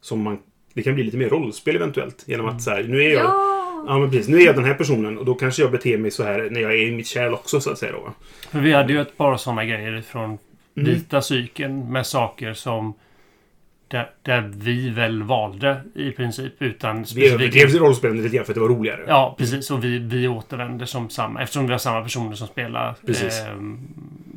Som 0.00 0.20
man... 0.20 0.38
Det 0.74 0.82
kan 0.82 0.94
bli 0.94 1.04
lite 1.04 1.16
mer 1.16 1.28
rollspel 1.28 1.76
eventuellt. 1.76 2.24
Genom 2.26 2.48
att 2.48 2.62
så 2.62 2.70
här, 2.70 2.82
nu 2.82 3.02
är 3.02 3.10
jag... 3.10 3.24
Ja! 3.24 3.58
Ja, 3.86 3.98
men 3.98 4.10
precis. 4.10 4.28
Nu 4.28 4.40
är 4.40 4.46
jag 4.46 4.54
den 4.54 4.64
här 4.64 4.74
personen 4.74 5.18
och 5.18 5.24
då 5.24 5.34
kanske 5.34 5.62
jag 5.62 5.70
beter 5.70 5.98
mig 5.98 6.10
så 6.10 6.22
här 6.24 6.48
när 6.50 6.60
jag 6.60 6.72
är 6.72 6.86
i 6.86 6.92
mitt 6.92 7.06
kärl 7.06 7.32
också, 7.34 7.60
så 7.60 7.70
att 7.70 7.78
säga. 7.78 7.92
Då. 7.92 8.12
För 8.50 8.60
vi 8.60 8.72
hade 8.72 8.92
ju 8.92 9.00
ett 9.00 9.16
par 9.16 9.36
sådana 9.36 9.64
grejer 9.64 10.00
från 10.00 10.38
Mm. 10.76 10.94
vita 10.94 11.22
cykeln 11.22 11.92
med 11.92 12.06
saker 12.06 12.54
som 12.54 12.94
där, 13.88 14.10
där 14.22 14.50
vi 14.54 14.90
väl 14.90 15.22
valde 15.22 15.82
i 15.94 16.10
princip 16.10 16.52
utan 16.58 17.04
Vi 17.14 17.28
överdrev 17.28 17.68
rollspelandet 17.68 18.24
lite 18.24 18.36
grann 18.36 18.44
för 18.44 18.52
att 18.52 18.54
det 18.54 18.60
var 18.60 18.68
roligare. 18.68 19.04
Ja, 19.08 19.34
precis. 19.38 19.70
Och 19.70 19.84
vi, 19.84 19.98
vi 19.98 20.28
återvänder 20.28 20.86
som 20.86 21.10
samma. 21.10 21.42
Eftersom 21.42 21.66
vi 21.66 21.72
har 21.72 21.78
samma 21.78 22.02
personer 22.02 22.34
som 22.34 22.46
spelar. 22.48 22.94
Precis. 23.06 23.40
ehm, 23.40 23.78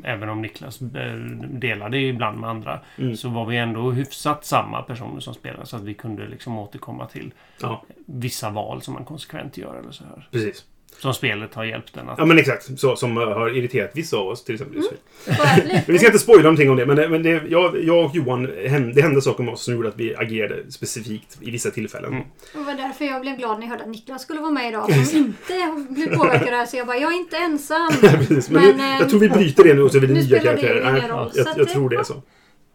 även 0.06 0.30
om 0.30 0.42
Niklas 0.42 0.82
eh, 0.82 1.16
delade 1.50 1.98
ibland 1.98 2.40
med 2.40 2.50
andra. 2.50 2.80
Mm. 2.98 3.16
Så 3.16 3.30
var 3.30 3.46
vi 3.46 3.58
ändå 3.58 3.92
hyfsat 3.92 4.46
samma 4.46 4.82
personer 4.82 5.20
som 5.20 5.34
spelar. 5.34 5.66
Så 5.66 5.76
att 5.76 5.84
vi 5.84 5.94
kunde 5.94 6.28
liksom 6.28 6.58
återkomma 6.60 7.06
till 7.08 7.34
Ja, 7.62 7.84
vissa 8.06 8.50
val 8.50 8.82
som 8.82 8.94
man 8.94 9.06
konsekvent 9.06 9.58
gör. 9.58 9.76
Eller 9.80 9.92
så 9.92 10.04
här. 10.04 10.28
precis. 10.32 10.66
Som 11.00 11.14
spelet 11.14 11.54
har 11.54 11.64
hjälpt 11.64 11.98
en 11.98 12.10
att... 12.10 12.18
Ja, 12.18 12.26
men 12.26 12.38
exakt. 12.40 12.80
Så, 12.80 12.96
som 12.96 13.18
uh, 13.18 13.24
har 13.24 13.58
irriterat 13.58 13.92
vissa 13.94 14.18
av 14.18 14.28
oss, 14.28 14.44
till 14.44 14.56
exempel. 14.56 14.80
nu. 14.80 14.86
Men 15.66 15.82
vi 15.88 15.98
ska 15.98 16.08
inte 16.08 16.20
spoila 16.20 16.44
någonting 16.44 16.70
om 16.70 16.76
det, 16.78 16.86
men, 16.86 16.96
det, 16.96 17.10
men 17.10 17.24
det, 17.24 17.42
jag, 17.50 17.84
jag 17.84 18.06
och 18.06 18.16
Johan, 18.16 18.52
hände, 18.68 18.94
det 18.94 19.02
hände 19.02 19.22
saker 19.22 19.44
med 19.44 19.54
oss 19.54 19.64
som 19.64 19.74
gjorde 19.74 19.88
att 19.88 19.98
vi 19.98 20.16
agerade 20.16 20.72
specifikt 20.72 21.38
i 21.42 21.52
vissa 21.52 21.72
tillfällen. 21.72 22.12
Mm. 22.14 22.24
Det 22.54 22.60
var 22.60 22.74
därför 22.74 23.06
jag 23.06 23.22
blev 23.22 23.38
glad 23.38 23.60
när 23.60 23.66
jag 23.66 23.72
hörde 23.72 23.84
att 23.84 23.90
Niklas 23.90 24.22
skulle 24.22 24.40
vara 24.40 24.52
med 24.52 24.70
idag. 24.70 25.06
Som 25.08 25.18
inte 25.18 25.86
blev 25.90 26.18
påverkad 26.18 26.48
här. 26.54 26.66
Så 26.66 26.78
jag 26.78 26.88
bara, 26.88 26.98
jag 26.98 27.14
är 27.14 27.18
inte 27.18 27.38
ensam. 27.38 27.92
Precis, 28.02 28.50
men 28.50 28.62
Men, 28.62 28.80
jag, 28.80 28.92
ehm, 28.92 29.00
jag 29.00 29.10
tror 29.10 29.20
vi 29.20 29.30
bryter 29.30 29.64
det 29.64 29.74
nu 29.74 29.82
och 29.82 29.92
så 29.92 29.98
är 29.98 30.02
nu 30.02 30.08
nya 30.08 30.24
spelar 30.24 30.40
det 30.42 30.46
karaktärer. 30.48 30.82
ingen 30.82 30.94
Nej, 30.94 31.08
roll, 31.10 31.32
jag, 31.36 31.48
jag 31.48 31.58
det- 31.58 31.66
tror 31.66 31.90
det 31.90 31.96
är 31.96 32.04
så. 32.04 32.22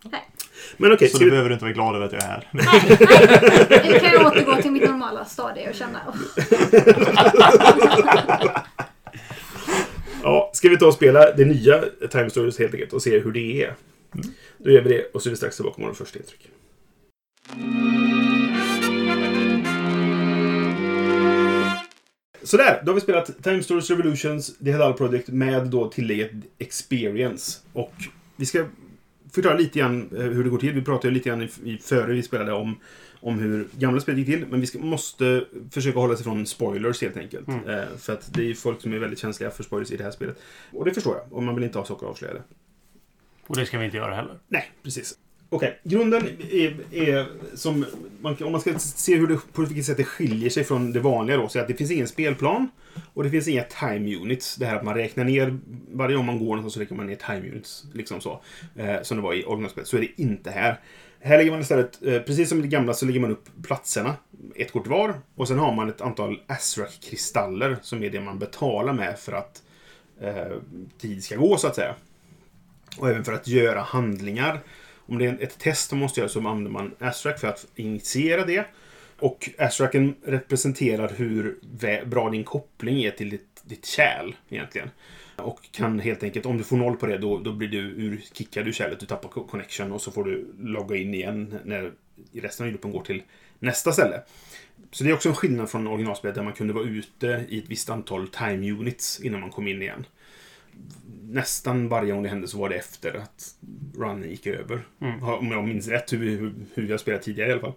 Nej. 0.04 0.20
Men 0.76 0.92
okej, 0.92 1.08
Så 1.08 1.16
ska 1.16 1.24
du 1.24 1.24
vi... 1.24 1.30
behöver 1.30 1.52
inte 1.52 1.64
vara 1.64 1.72
glad 1.72 1.96
över 1.96 2.06
att 2.06 2.12
jag 2.12 2.22
är 2.22 2.26
här. 2.26 2.48
Nej, 2.50 2.66
nej. 3.70 3.90
Nu 3.92 3.98
kan 3.98 4.12
jag 4.12 4.26
återgå 4.26 4.62
till 4.62 4.72
mitt 4.72 4.84
normala 4.84 5.24
stadie 5.24 5.68
och 5.68 5.74
känna... 5.74 6.00
Ja, 10.22 10.50
ska 10.54 10.68
vi 10.68 10.78
ta 10.78 10.86
och 10.86 10.94
spela 10.94 11.32
det 11.32 11.44
nya 11.44 11.84
Time 12.10 12.30
Stories 12.30 12.58
helt 12.58 12.74
enkelt 12.74 12.92
och 12.92 13.02
se 13.02 13.18
hur 13.18 13.32
det 13.32 13.62
är? 13.64 13.74
Då 14.58 14.70
gör 14.70 14.82
vi 14.82 14.88
det 14.88 15.04
och 15.14 15.22
så 15.22 15.28
är 15.28 15.30
vi 15.30 15.36
strax 15.36 15.56
tillbaka 15.56 15.80
med 15.80 15.86
våra 15.86 15.94
första 15.94 16.18
intryck. 16.18 16.48
Sådär, 22.42 22.82
då 22.84 22.90
har 22.90 22.94
vi 22.94 23.00
spelat 23.00 23.42
Time 23.42 23.62
Stories 23.62 23.90
Revolutions, 23.90 24.58
The 24.58 24.72
Hedal 24.72 24.94
Project 24.94 25.28
med 25.28 25.66
då 25.66 25.90
tillägget 25.90 26.30
Experience. 26.58 27.58
Och 27.72 27.92
vi 28.36 28.46
ska 28.46 28.64
förklara 29.32 29.56
lite 29.56 29.78
grann 29.78 30.10
eh, 30.16 30.22
hur 30.22 30.44
det 30.44 30.50
går 30.50 30.58
till. 30.58 30.72
Vi 30.72 30.82
pratade 30.82 31.14
lite 31.14 31.28
grann 31.28 31.42
i, 31.42 31.50
i, 31.64 31.78
före 31.78 32.12
vi 32.12 32.22
spelade 32.22 32.52
om, 32.52 32.80
om 33.20 33.38
hur 33.38 33.68
gamla 33.78 34.00
spel 34.00 34.18
gick 34.18 34.26
till. 34.26 34.46
Men 34.50 34.60
vi 34.60 34.66
ska, 34.66 34.78
måste 34.78 35.44
försöka 35.70 35.98
hålla 35.98 36.14
oss 36.14 36.20
ifrån 36.20 36.46
spoilers 36.46 37.02
helt 37.02 37.16
enkelt. 37.16 37.48
Mm. 37.48 37.68
Eh, 37.68 37.84
för 37.98 38.12
att 38.12 38.34
det 38.34 38.42
är 38.42 38.46
ju 38.46 38.54
folk 38.54 38.80
som 38.80 38.92
är 38.92 38.98
väldigt 38.98 39.18
känsliga 39.18 39.50
för 39.50 39.62
spoilers 39.62 39.90
i 39.90 39.96
det 39.96 40.04
här 40.04 40.10
spelet. 40.10 40.40
Och 40.72 40.84
det 40.84 40.94
förstår 40.94 41.16
jag, 41.16 41.38
om 41.38 41.44
man 41.44 41.54
vill 41.54 41.64
inte 41.64 41.78
ha 41.78 41.84
saker 41.84 42.06
avslöjade. 42.06 42.42
Och 43.46 43.56
det 43.56 43.66
ska 43.66 43.78
vi 43.78 43.84
inte 43.84 43.96
göra 43.96 44.14
heller. 44.14 44.38
Nej, 44.48 44.72
precis. 44.82 45.18
Okej, 45.52 45.80
grunden 45.82 46.26
är, 46.50 46.76
är 46.92 47.26
som... 47.54 47.86
Man, 48.20 48.36
om 48.42 48.52
man 48.52 48.60
ska 48.60 48.78
se 48.78 49.16
hur 49.16 49.26
det, 49.26 49.38
på 49.52 49.62
vilket 49.62 49.84
sätt 49.84 49.96
det 49.96 50.04
skiljer 50.04 50.50
sig 50.50 50.64
från 50.64 50.92
det 50.92 51.00
vanliga 51.00 51.36
då, 51.36 51.48
så 51.48 51.58
är 51.58 51.62
att 51.62 51.68
det 51.68 51.74
finns 51.74 51.90
ingen 51.90 52.08
spelplan 52.08 52.68
och 53.14 53.24
det 53.24 53.30
finns 53.30 53.48
inga 53.48 53.62
time 53.62 54.16
units. 54.16 54.56
Det 54.56 54.66
här 54.66 54.76
att 54.76 54.84
man 54.84 54.94
räknar 54.94 55.24
ner, 55.24 55.58
varje 55.92 56.16
gång 56.16 56.26
man 56.26 56.38
går 56.38 56.46
någonstans 56.46 56.74
så 56.74 56.80
räknar 56.80 56.96
man 56.96 57.06
ner 57.06 57.16
time 57.16 57.50
units, 57.50 57.84
liksom 57.92 58.20
så. 58.20 58.40
Eh, 58.76 59.02
som 59.02 59.16
det 59.16 59.22
var 59.22 59.34
i 59.34 59.44
originalspelet. 59.44 59.88
Så 59.88 59.96
är 59.96 60.00
det 60.00 60.22
inte 60.22 60.50
här. 60.50 60.80
Här 61.20 61.38
lägger 61.38 61.50
man 61.50 61.60
istället, 61.60 62.06
eh, 62.06 62.18
precis 62.18 62.48
som 62.48 62.58
i 62.58 62.62
det 62.62 62.68
gamla, 62.68 62.94
så 62.94 63.06
lägger 63.06 63.20
man 63.20 63.30
upp 63.30 63.48
platserna. 63.62 64.14
Ett 64.56 64.72
kort 64.72 64.86
var. 64.86 65.14
Och 65.34 65.48
sen 65.48 65.58
har 65.58 65.74
man 65.74 65.88
ett 65.88 66.00
antal 66.00 66.40
Asrak-kristaller 66.46 67.76
som 67.82 68.02
är 68.02 68.10
det 68.10 68.20
man 68.20 68.38
betalar 68.38 68.92
med 68.92 69.18
för 69.18 69.32
att 69.32 69.62
eh, 70.20 70.56
tid 70.98 71.24
ska 71.24 71.36
gå, 71.36 71.56
så 71.56 71.66
att 71.66 71.74
säga. 71.74 71.94
Och 72.98 73.10
även 73.10 73.24
för 73.24 73.32
att 73.32 73.48
göra 73.48 73.80
handlingar. 73.80 74.60
Om 75.10 75.18
det 75.18 75.26
är 75.26 75.42
ett 75.42 75.58
test 75.58 75.88
som 75.88 75.98
måste 75.98 76.20
göras 76.20 76.32
så 76.32 76.38
använder 76.38 76.70
man 76.70 76.94
Astrak 76.98 77.40
för 77.40 77.48
att 77.48 77.66
initiera 77.74 78.44
det. 78.44 78.64
Och 79.18 79.50
Astraken 79.58 80.14
representerar 80.24 81.12
hur 81.16 81.58
bra 82.04 82.30
din 82.30 82.44
koppling 82.44 83.02
är 83.02 83.10
till 83.10 83.30
ditt, 83.30 83.62
ditt 83.64 83.86
kärl 83.86 84.34
egentligen. 84.48 84.90
Och 85.36 85.72
kan 85.72 85.98
helt 85.98 86.22
enkelt, 86.22 86.46
om 86.46 86.58
du 86.58 86.64
får 86.64 86.76
noll 86.76 86.96
på 86.96 87.06
det, 87.06 87.18
då, 87.18 87.38
då 87.38 87.52
blir 87.52 87.68
du 87.68 87.78
ur, 87.78 88.22
kickad 88.32 88.68
ur 88.68 88.72
kärlet, 88.72 89.00
du 89.00 89.06
tappar 89.06 89.28
connection 89.28 89.92
och 89.92 90.02
så 90.02 90.10
får 90.10 90.24
du 90.24 90.54
logga 90.58 90.96
in 90.96 91.14
igen 91.14 91.58
när 91.64 91.92
resten 92.32 92.66
av 92.66 92.72
gruppen 92.72 92.92
går 92.92 93.02
till 93.02 93.22
nästa 93.58 93.92
ställe. 93.92 94.22
Så 94.90 95.04
det 95.04 95.10
är 95.10 95.14
också 95.14 95.28
en 95.28 95.34
skillnad 95.34 95.70
från 95.70 95.86
originalspelet 95.86 96.34
där 96.34 96.42
man 96.42 96.52
kunde 96.52 96.72
vara 96.72 96.84
ute 96.84 97.44
i 97.48 97.58
ett 97.58 97.68
visst 97.68 97.90
antal 97.90 98.28
time 98.28 98.72
units 98.72 99.20
innan 99.20 99.40
man 99.40 99.50
kom 99.50 99.68
in 99.68 99.82
igen. 99.82 100.06
Nästan 101.22 101.88
varje 101.88 102.12
gång 102.12 102.22
det 102.22 102.28
hände 102.28 102.48
så 102.48 102.58
var 102.58 102.68
det 102.68 102.74
efter 102.74 103.14
att 103.14 103.54
runnen 103.96 104.30
gick 104.30 104.46
över. 104.46 104.86
Har- 105.20 105.38
Om 105.38 105.50
jag 105.50 105.64
minns 105.68 105.88
rätt 105.88 106.12
hur, 106.12 106.18
hur, 106.38 106.52
hur 106.74 106.82
vi 106.86 106.90
har 106.90 106.98
spelat 106.98 107.22
tidigare 107.22 107.48
i 107.48 107.52
alla 107.52 107.60
fall. 107.60 107.72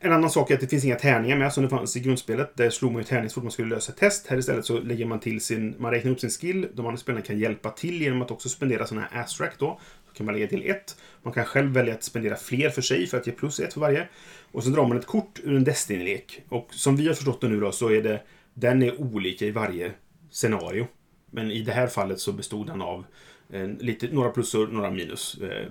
En 0.00 0.12
annan 0.12 0.30
sak 0.30 0.50
är 0.50 0.54
att 0.54 0.60
det 0.60 0.66
finns 0.66 0.84
inga 0.84 0.94
tärningar 0.96 1.36
med 1.38 1.52
som 1.52 1.62
det 1.62 1.68
fanns 1.68 1.96
i 1.96 2.00
grundspelet. 2.00 2.56
Där 2.56 2.70
slog 2.70 2.92
man 2.92 3.00
ju 3.02 3.04
tärning 3.06 3.30
så 3.30 3.34
fort 3.34 3.42
man 3.42 3.52
skulle 3.52 3.68
lösa 3.74 3.92
ett 3.92 3.98
test. 3.98 4.26
Här 4.26 4.38
istället 4.38 4.64
så 4.64 4.80
lägger 4.80 5.06
man 5.06 5.20
till 5.20 5.40
sin, 5.40 5.74
man 5.78 5.90
räknar 5.90 6.10
upp 6.12 6.20
sin 6.20 6.30
skill. 6.30 6.68
De 6.74 6.86
andra 6.86 6.96
spelarna 6.96 7.24
kan 7.24 7.38
hjälpa 7.38 7.70
till 7.70 8.02
genom 8.02 8.22
att 8.22 8.30
också 8.30 8.48
spendera 8.48 8.86
sådana 8.86 9.06
här 9.10 9.22
astrack 9.22 9.54
då. 9.58 9.80
Då 10.06 10.12
kan 10.16 10.26
man 10.26 10.34
lägga 10.34 10.46
till 10.46 10.70
ett. 10.70 10.96
Man 11.22 11.32
kan 11.32 11.44
själv 11.44 11.70
välja 11.72 11.94
att 11.94 12.02
spendera 12.02 12.36
fler 12.36 12.70
för 12.70 12.82
sig 12.82 13.06
för 13.06 13.16
att 13.16 13.26
ge 13.26 13.32
plus 13.32 13.60
ett 13.60 13.72
för 13.72 13.80
varje. 13.80 14.08
Och 14.52 14.64
så 14.64 14.70
drar 14.70 14.86
man 14.88 14.98
ett 14.98 15.06
kort 15.06 15.40
ur 15.44 15.56
en 15.56 15.64
Destiny-lek. 15.64 16.42
Och 16.48 16.68
som 16.70 16.96
vi 16.96 17.06
har 17.06 17.14
förstått 17.14 17.40
det 17.40 17.48
nu 17.48 17.60
då 17.60 17.72
så 17.72 17.88
är 17.90 18.02
det, 18.02 18.22
den 18.54 18.82
är 18.82 19.00
olika 19.00 19.44
i 19.44 19.50
varje 19.50 19.92
scenario. 20.30 20.86
Men 21.34 21.50
i 21.50 21.62
det 21.62 21.72
här 21.72 21.86
fallet 21.86 22.20
så 22.20 22.32
bestod 22.32 22.66
den 22.66 22.82
av 22.82 23.04
eh, 23.50 23.68
lite, 23.68 24.08
några 24.12 24.30
plus 24.30 24.54
och 24.54 24.72
några 24.72 24.90
minus. 24.90 25.38
Eh, 25.42 25.66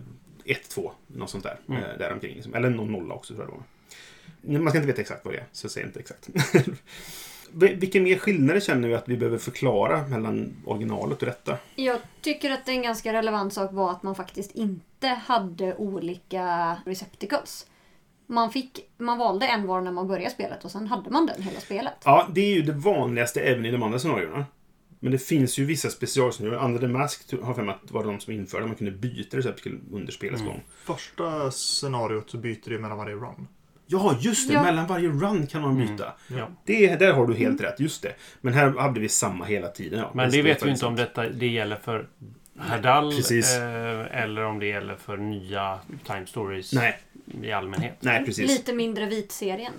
ett, 0.45 0.69
två, 0.69 0.91
något 1.07 1.29
sånt 1.29 1.43
där. 1.43 1.59
Mm. 1.69 1.83
Eh, 1.83 1.89
däromkring. 1.99 2.35
liksom. 2.35 2.53
Eller 2.55 2.69
någon 2.69 2.91
nolla 2.91 3.13
också 3.13 3.33
tror 3.33 3.45
jag 3.45 3.53
det 3.53 3.57
var. 3.57 4.59
Man 4.59 4.69
ska 4.71 4.77
inte 4.77 4.87
veta 4.87 5.01
exakt 5.01 5.25
vad 5.25 5.33
det 5.33 5.37
är, 5.37 5.45
så 5.51 5.69
säg 5.69 5.83
inte 5.83 5.99
exakt. 5.99 6.29
Vil- 7.53 7.79
Vilka 7.79 8.01
mer 8.01 8.17
skillnader 8.17 8.59
känner 8.59 8.87
vi 8.87 8.93
att 8.95 9.09
vi 9.09 9.17
behöver 9.17 9.37
förklara 9.37 10.07
mellan 10.07 10.53
originalet 10.65 11.19
och 11.21 11.25
detta? 11.25 11.57
Jag 11.75 11.97
tycker 12.21 12.51
att 12.51 12.67
en 12.67 12.81
ganska 12.81 13.13
relevant 13.13 13.53
sak 13.53 13.73
var 13.73 13.91
att 13.91 14.03
man 14.03 14.15
faktiskt 14.15 14.51
inte 14.55 15.07
hade 15.07 15.75
olika 15.75 16.75
receptacles. 16.85 17.67
Man, 18.27 18.51
fick, 18.51 18.79
man 18.97 19.17
valde 19.17 19.47
en 19.47 19.67
var 19.67 19.81
när 19.81 19.91
man 19.91 20.07
började 20.07 20.29
spelet 20.29 20.65
och 20.65 20.71
sen 20.71 20.87
hade 20.87 21.09
man 21.09 21.25
den 21.25 21.41
hela 21.41 21.59
spelet. 21.59 21.93
Ja, 22.05 22.27
det 22.33 22.41
är 22.41 22.55
ju 22.55 22.61
det 22.61 22.71
vanligaste 22.73 23.41
även 23.41 23.65
i 23.65 23.71
de 23.71 23.83
andra 23.83 23.99
scenarierna. 23.99 24.45
Men 25.03 25.11
det 25.11 25.17
finns 25.17 25.57
ju 25.57 25.65
vissa 25.65 25.89
specialscenarier. 25.89 26.65
Under 26.65 26.79
the 26.79 26.87
Mask 26.87 27.31
har 27.31 27.47
jag 27.47 27.55
för 27.55 27.63
mig 27.63 27.75
att 27.75 27.87
det 27.87 27.93
var 27.93 28.03
de 28.03 28.19
som 28.19 28.33
införde. 28.33 28.65
Man 28.65 28.75
kunde 28.75 28.91
byta 28.91 29.37
recept 29.37 29.63
till 29.63 29.79
under 29.91 30.11
spelets 30.11 30.43
gång. 30.43 30.63
Första 30.83 31.51
scenariot 31.51 32.29
så 32.29 32.37
byter 32.37 32.69
det 32.69 32.79
mellan 32.79 32.97
varje 32.97 33.15
run. 33.15 33.47
Ja, 33.87 34.17
just 34.19 34.47
det! 34.47 34.53
Ja. 34.53 34.63
Mellan 34.63 34.87
varje 34.87 35.09
run 35.09 35.47
kan 35.47 35.61
man 35.61 35.77
byta. 35.77 36.13
Ja. 36.27 36.49
Det, 36.65 36.95
där 36.95 37.13
har 37.13 37.27
du 37.27 37.33
helt 37.33 37.61
rätt, 37.61 37.79
just 37.79 38.01
det. 38.01 38.15
Men 38.41 38.53
här 38.53 38.69
hade 38.69 38.99
vi 38.99 39.09
samma 39.09 39.45
hela 39.45 39.67
tiden. 39.67 39.99
Ja. 39.99 40.11
Men 40.13 40.31
det 40.31 40.41
vet 40.41 40.65
vi 40.65 40.69
inte 40.69 40.85
om 40.85 40.95
detta 40.95 41.29
det 41.29 41.47
gäller 41.47 41.75
för 41.75 42.07
Herdal 42.59 43.11
eh, 43.11 44.21
eller 44.21 44.43
om 44.43 44.59
det 44.59 44.65
gäller 44.65 44.95
för 44.95 45.17
nya 45.17 45.79
Time 46.05 46.25
Stories 46.25 46.73
Nej, 46.73 46.99
i 47.41 47.51
allmänhet. 47.51 47.97
nej 47.99 48.25
precis. 48.25 48.47
Lite 48.47 48.73
mindre 48.73 49.05
vitserien. 49.05 49.73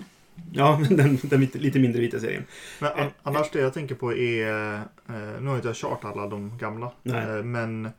Ja, 0.51 0.79
den, 0.89 1.19
den 1.23 1.41
lite, 1.53 1.79
mindre 1.79 2.01
vita 2.01 2.19
serien. 2.19 2.43
Men 2.79 2.91
Eh, 2.91 3.05
a- 3.05 3.11
annars 3.23 3.49
det 3.51 3.59
jag 3.59 3.73
tänker 3.73 3.95
på 3.95 4.13
är, 4.13 4.73
eh, 5.09 5.41
nu 5.41 5.47
har 5.47 5.55
inte 5.55 5.67
jag 5.67 5.75
kört 5.75 6.03
alla 6.05 6.27
de 6.27 6.57
gamla, 6.57 6.91
Nej. 7.03 7.37
eh, 7.37 7.43
men 7.43 7.89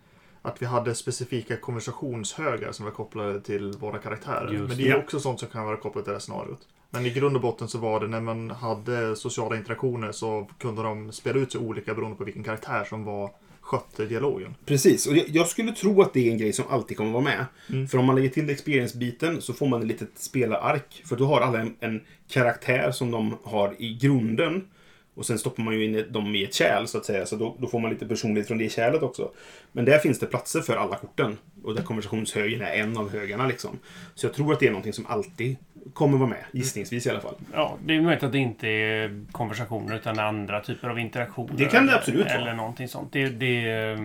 att 0.43 0.63
vi 0.63 0.67
hade 0.67 0.95
specifika 0.95 1.57
konversationshögar 1.57 2.73
som 2.73 2.85
var 2.85 2.93
kopplade 2.93 3.41
till 3.41 3.73
våra 3.81 3.99
karaktärer. 3.99 4.53
Just 4.53 4.69
men 4.69 4.77
det 4.77 4.89
är 4.89 4.99
också 4.99 5.21
sånt 5.21 5.41
som 5.41 5.49
kan 5.49 5.65
vara 5.65 5.77
kopplat 5.77 6.05
till 6.05 6.11
det 6.11 6.15
här 6.15 6.21
scenariot. 6.21 6.61
Men 6.91 7.07
i 7.07 7.11
grund 7.11 7.37
och 7.37 7.43
botten 7.43 7.69
så 7.69 7.79
var 7.79 8.01
det 8.01 8.07
när 8.09 8.21
man 8.21 8.51
hade 8.51 9.17
sociala 9.17 9.57
interaktioner 9.57 10.13
så 10.13 10.49
kunde 10.59 10.83
de 10.83 11.13
spela 11.13 11.39
ut 11.39 11.53
sig 11.53 11.61
olika 11.61 11.95
beroende 11.95 12.17
på 12.17 12.25
vilken 12.25 12.45
karaktär 12.45 12.85
som 12.85 13.05
var 13.05 13.31
skötte 13.61 14.07
dialogen. 14.07 14.55
Precis, 14.65 15.07
och 15.07 15.17
jag, 15.17 15.29
jag 15.29 15.47
skulle 15.47 15.73
tro 15.73 16.03
att 16.03 16.13
det 16.13 16.29
är 16.29 16.33
en 16.33 16.39
grej 16.39 16.53
som 16.53 16.65
alltid 16.69 16.97
kommer 16.97 17.11
vara 17.13 17.23
med. 17.25 17.47
Mm. 17.71 17.89
För 17.89 17.99
om 17.99 18.05
man 18.05 18.17
lägger 18.17 18.29
till 18.29 18.51
experience-biten 18.51 19.41
så 19.43 19.53
får 19.53 19.67
man 19.67 19.81
ett 19.83 19.87
litet 19.89 20.11
spelarark. 20.19 21.03
För 21.07 21.17
då 21.17 21.27
har 21.27 21.41
alla 21.41 21.61
en, 21.61 21.77
en 21.81 22.01
karaktär 22.29 22.91
som 22.91 23.11
de 23.11 23.39
har 23.45 23.75
i 23.79 23.95
grunden. 23.95 24.69
Och 25.15 25.27
sen 25.27 25.39
stoppar 25.39 25.63
man 25.63 25.75
ju 25.75 25.85
in 25.85 26.13
dem 26.13 26.35
i 26.35 26.45
ett 26.45 26.55
kärl 26.55 26.87
så 26.87 26.99
att 26.99 27.05
säga. 27.05 27.27
Så 27.27 27.37
då, 27.37 27.57
då 27.61 27.67
får 27.67 27.81
man 27.81 27.91
lite 27.91 28.07
personlighet 28.07 28.49
från 28.49 28.59
det 28.59 28.73
kärlet 28.73 29.03
också. 29.03 29.31
Men 29.73 29.85
där 29.85 29.99
finns 29.99 30.19
det 30.19 30.27
platser 30.27 30.61
för 30.61 30.77
alla 30.77 30.97
korten. 30.97 31.39
Och 31.63 31.75
där 31.75 31.83
konversationshögen 31.83 32.63
är 32.63 32.75
en 32.75 32.97
av 32.97 33.11
högarna 33.11 33.47
liksom. 33.47 33.79
Så 34.15 34.27
jag 34.27 34.35
tror 34.35 34.53
att 34.53 34.61
det 34.61 34.67
är 34.67 34.71
någonting 34.71 34.93
som 34.93 35.07
alltid 35.07 35.57
kommer 35.93 36.19
vara 36.19 36.29
med. 36.29 36.45
Gissningsvis 36.53 37.07
i 37.07 37.11
alla 37.11 37.21
fall. 37.21 37.35
Ja, 37.53 37.77
det 37.85 37.95
är 37.97 38.01
möjligt 38.01 38.23
att 38.23 38.33
det 38.33 38.39
inte 38.39 38.69
är 38.69 39.25
konversationer 39.33 39.97
utan 39.97 40.19
andra 40.19 40.61
typer 40.61 40.89
av 40.89 40.99
interaktioner. 40.99 41.55
Det 41.57 41.65
kan 41.65 41.87
det 41.87 41.91
eller- 41.93 41.99
absolut 42.01 42.27
vara. 42.27 42.35
Eller 42.35 42.55
någonting 42.55 42.89
sånt. 42.89 43.13
Det, 43.13 43.29
det 43.29 43.71
eh, 43.71 43.97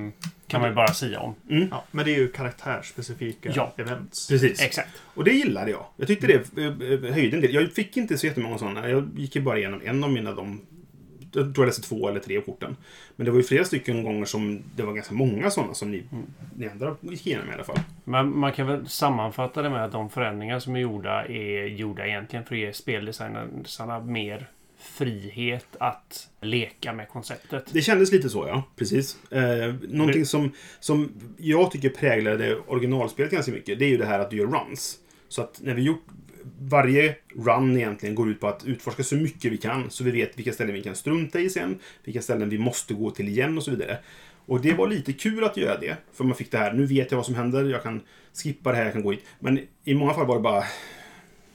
kan 0.48 0.62
man 0.62 0.70
ju 0.70 0.76
bara 0.76 0.94
säga 0.94 1.20
om. 1.20 1.36
Ja, 1.72 1.84
men 1.92 2.06
det 2.06 2.12
är 2.12 2.18
ju 2.18 2.28
karaktärsspecifika 2.28 3.52
Ja. 3.56 3.74
events. 3.78 4.28
Precis. 4.28 4.62
Exakt. 4.62 4.90
Och 5.14 5.24
det 5.24 5.32
gillade 5.32 5.72
jag. 5.72 5.86
Jag 5.98 6.08
tyckte 6.08 6.28
det 6.28 6.34
eh, 6.58 6.66
eh, 6.66 7.14
höjde 7.14 7.38
en 7.38 7.42
del. 7.42 7.54
Jag 7.54 7.72
fick 7.72 7.98
inte 7.98 8.18
så 8.18 8.26
jättemånga 8.28 8.58
sådana. 8.58 8.90
Jag 8.90 9.10
gick 9.18 9.36
ju 9.36 9.42
bara 9.42 9.58
igenom 9.58 9.82
en 9.86 10.04
av 10.04 10.12
mina 10.12 10.32
de 10.32 10.62
jag 11.32 11.44
tror 11.44 11.58
jag 11.58 11.66
läste 11.66 11.82
två 11.82 12.10
eller 12.10 12.20
tre 12.20 12.38
av 12.38 12.42
korten. 12.42 12.76
Men 13.16 13.26
det 13.26 13.32
var 13.32 13.38
ju 13.38 13.44
flera 13.44 13.66
stycken 13.66 14.04
gånger 14.04 14.26
som 14.26 14.62
det 14.76 14.84
var 14.84 14.94
ganska 14.94 15.14
många 15.14 15.50
sådana 15.50 15.74
som 15.74 15.92
ni, 15.92 16.04
ni 16.58 16.68
andra 16.68 16.96
gick 17.02 17.28
igenom 17.28 17.50
i 17.50 17.54
alla 17.54 17.64
fall. 17.64 17.80
Men 18.04 18.38
man 18.38 18.54
kan 18.54 18.68
väl 18.68 18.88
sammanfatta 18.88 19.62
det 19.62 19.70
med 19.70 19.86
att 19.86 19.92
de 19.92 20.10
förändringar 20.10 20.60
som 20.60 20.76
är 20.76 20.80
gjorda 20.80 21.26
är 21.26 21.66
gjorda 21.66 22.08
egentligen 22.08 22.46
för 22.46 22.56
att 22.56 22.62
ge 22.62 22.74
speldesignarna 22.74 24.00
mer 24.00 24.50
frihet 24.80 25.68
att 25.80 26.30
leka 26.42 26.94
med 26.94 27.10
konceptet. 27.10 27.66
Det 27.72 27.82
kändes 27.82 28.12
lite 28.12 28.30
så, 28.30 28.48
ja. 28.48 28.64
Precis. 28.76 29.32
Eh, 29.32 29.76
någonting 29.90 30.26
som, 30.26 30.52
som 30.80 31.12
jag 31.38 31.72
tycker 31.72 31.90
präglade 31.90 32.58
originalspelet 32.68 33.32
ganska 33.32 33.52
mycket, 33.52 33.80
det 33.80 33.86
är 33.86 33.90
ju 33.90 33.98
det 33.98 34.06
här 34.06 34.20
att 34.20 34.30
du 34.30 34.38
gör 34.38 34.48
runs. 34.48 34.98
Så 35.28 35.42
att 35.42 35.62
när 35.64 35.74
vi 35.74 35.82
gjort 35.82 36.06
varje 36.60 37.16
run 37.36 37.78
egentligen 37.78 38.16
går 38.16 38.30
ut 38.30 38.40
på 38.40 38.48
att 38.48 38.66
utforska 38.66 39.04
så 39.04 39.16
mycket 39.16 39.52
vi 39.52 39.58
kan 39.58 39.90
så 39.90 40.04
vi 40.04 40.12
vet 40.12 40.38
vilka 40.38 40.54
ställen 40.54 40.74
vi 40.74 40.84
kan 40.84 40.96
strunta 40.96 41.40
i 41.40 41.50
sen, 41.50 41.80
vilka 42.04 42.22
ställen 42.22 42.50
vi 42.50 42.58
måste 42.58 42.94
gå 42.94 43.12
till 43.12 43.28
igen 43.28 43.58
och 43.58 43.64
så 43.64 43.72
vidare. 43.72 43.98
Och 44.46 44.62
det 44.62 44.74
var 44.74 44.88
lite 44.88 45.14
kul 45.14 45.44
att 45.44 45.58
göra 45.58 45.78
det, 45.78 45.98
för 46.14 46.24
man 46.24 46.36
fick 46.36 46.52
det 46.52 46.58
här, 46.58 46.74
nu 46.74 46.86
vet 46.86 47.12
jag 47.12 47.16
vad 47.18 47.26
som 47.26 47.36
händer, 47.36 47.66
jag 47.66 47.84
kan 47.84 48.02
skippa 48.34 48.72
det 48.72 48.78
här, 48.78 48.84
jag 48.84 48.94
kan 48.94 49.04
gå 49.04 49.12
hit. 49.12 49.26
Men 49.40 49.60
i 49.84 49.94
många 49.94 50.14
fall 50.14 50.28
var 50.28 50.36
det 50.36 50.42
bara, 50.42 50.64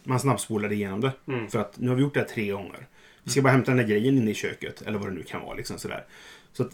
man 0.04 0.20
snabbspolade 0.20 0.74
igenom 0.74 1.00
det. 1.00 1.12
Mm. 1.28 1.48
För 1.48 1.58
att 1.58 1.78
nu 1.78 1.88
har 1.88 1.96
vi 1.96 2.02
gjort 2.02 2.14
det 2.14 2.20
här 2.20 2.26
tre 2.26 2.50
gånger. 2.50 2.86
Vi 3.24 3.30
ska 3.30 3.42
bara 3.42 3.52
hämta 3.52 3.70
den 3.70 3.78
där 3.78 3.84
grejen 3.84 4.18
inne 4.18 4.30
i 4.30 4.34
köket, 4.34 4.82
eller 4.82 4.98
vad 4.98 5.08
det 5.08 5.14
nu 5.14 5.22
kan 5.22 5.40
vara. 5.40 5.54
Liksom 5.54 5.78
sådär. 5.78 6.04
Så 6.52 6.62
att, 6.62 6.70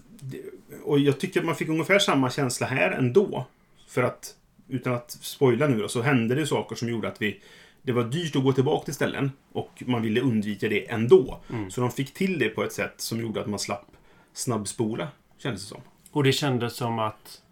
och 0.82 0.98
jag 0.98 1.20
tycker 1.20 1.40
att 1.40 1.46
man 1.46 1.56
fick 1.56 1.68
ungefär 1.68 1.98
samma 1.98 2.30
känsla 2.30 2.66
här 2.66 2.90
ändå. 2.90 3.46
För 3.88 4.02
att, 4.02 4.34
utan 4.68 4.94
att 4.94 5.10
spoila 5.10 5.66
nu 5.66 5.78
då, 5.78 5.88
så 5.88 6.02
hände 6.02 6.34
det 6.34 6.46
saker 6.46 6.76
som 6.76 6.88
gjorde 6.88 7.08
att 7.08 7.22
vi 7.22 7.40
det 7.82 7.92
var 7.92 8.04
dyrt 8.04 8.37
att 8.37 8.42
gå 8.42 8.52
tillbaka 8.52 8.84
till 8.84 8.94
ställen 8.94 9.32
och 9.52 9.82
man 9.87 10.02
ville 10.02 10.20
undvika 10.20 10.68
det 10.68 10.90
ändå. 10.90 11.40
Mm. 11.50 11.70
Så 11.70 11.80
de 11.80 11.90
fick 11.90 12.14
till 12.14 12.38
det 12.38 12.49
på 12.49 12.64
ett 12.64 12.72
sätt 12.72 12.94
som 12.96 13.20
gjorde 13.20 13.40
att 13.40 13.46
man 13.46 13.58
slapp 13.58 13.87
snabbspola, 14.32 15.08
kändes 15.38 15.62
det 15.62 15.68
som. 15.68 15.82
Och 16.10 16.25
det 16.25 16.32
kändes 16.32 16.76
som 16.76 16.99
att 16.99 17.42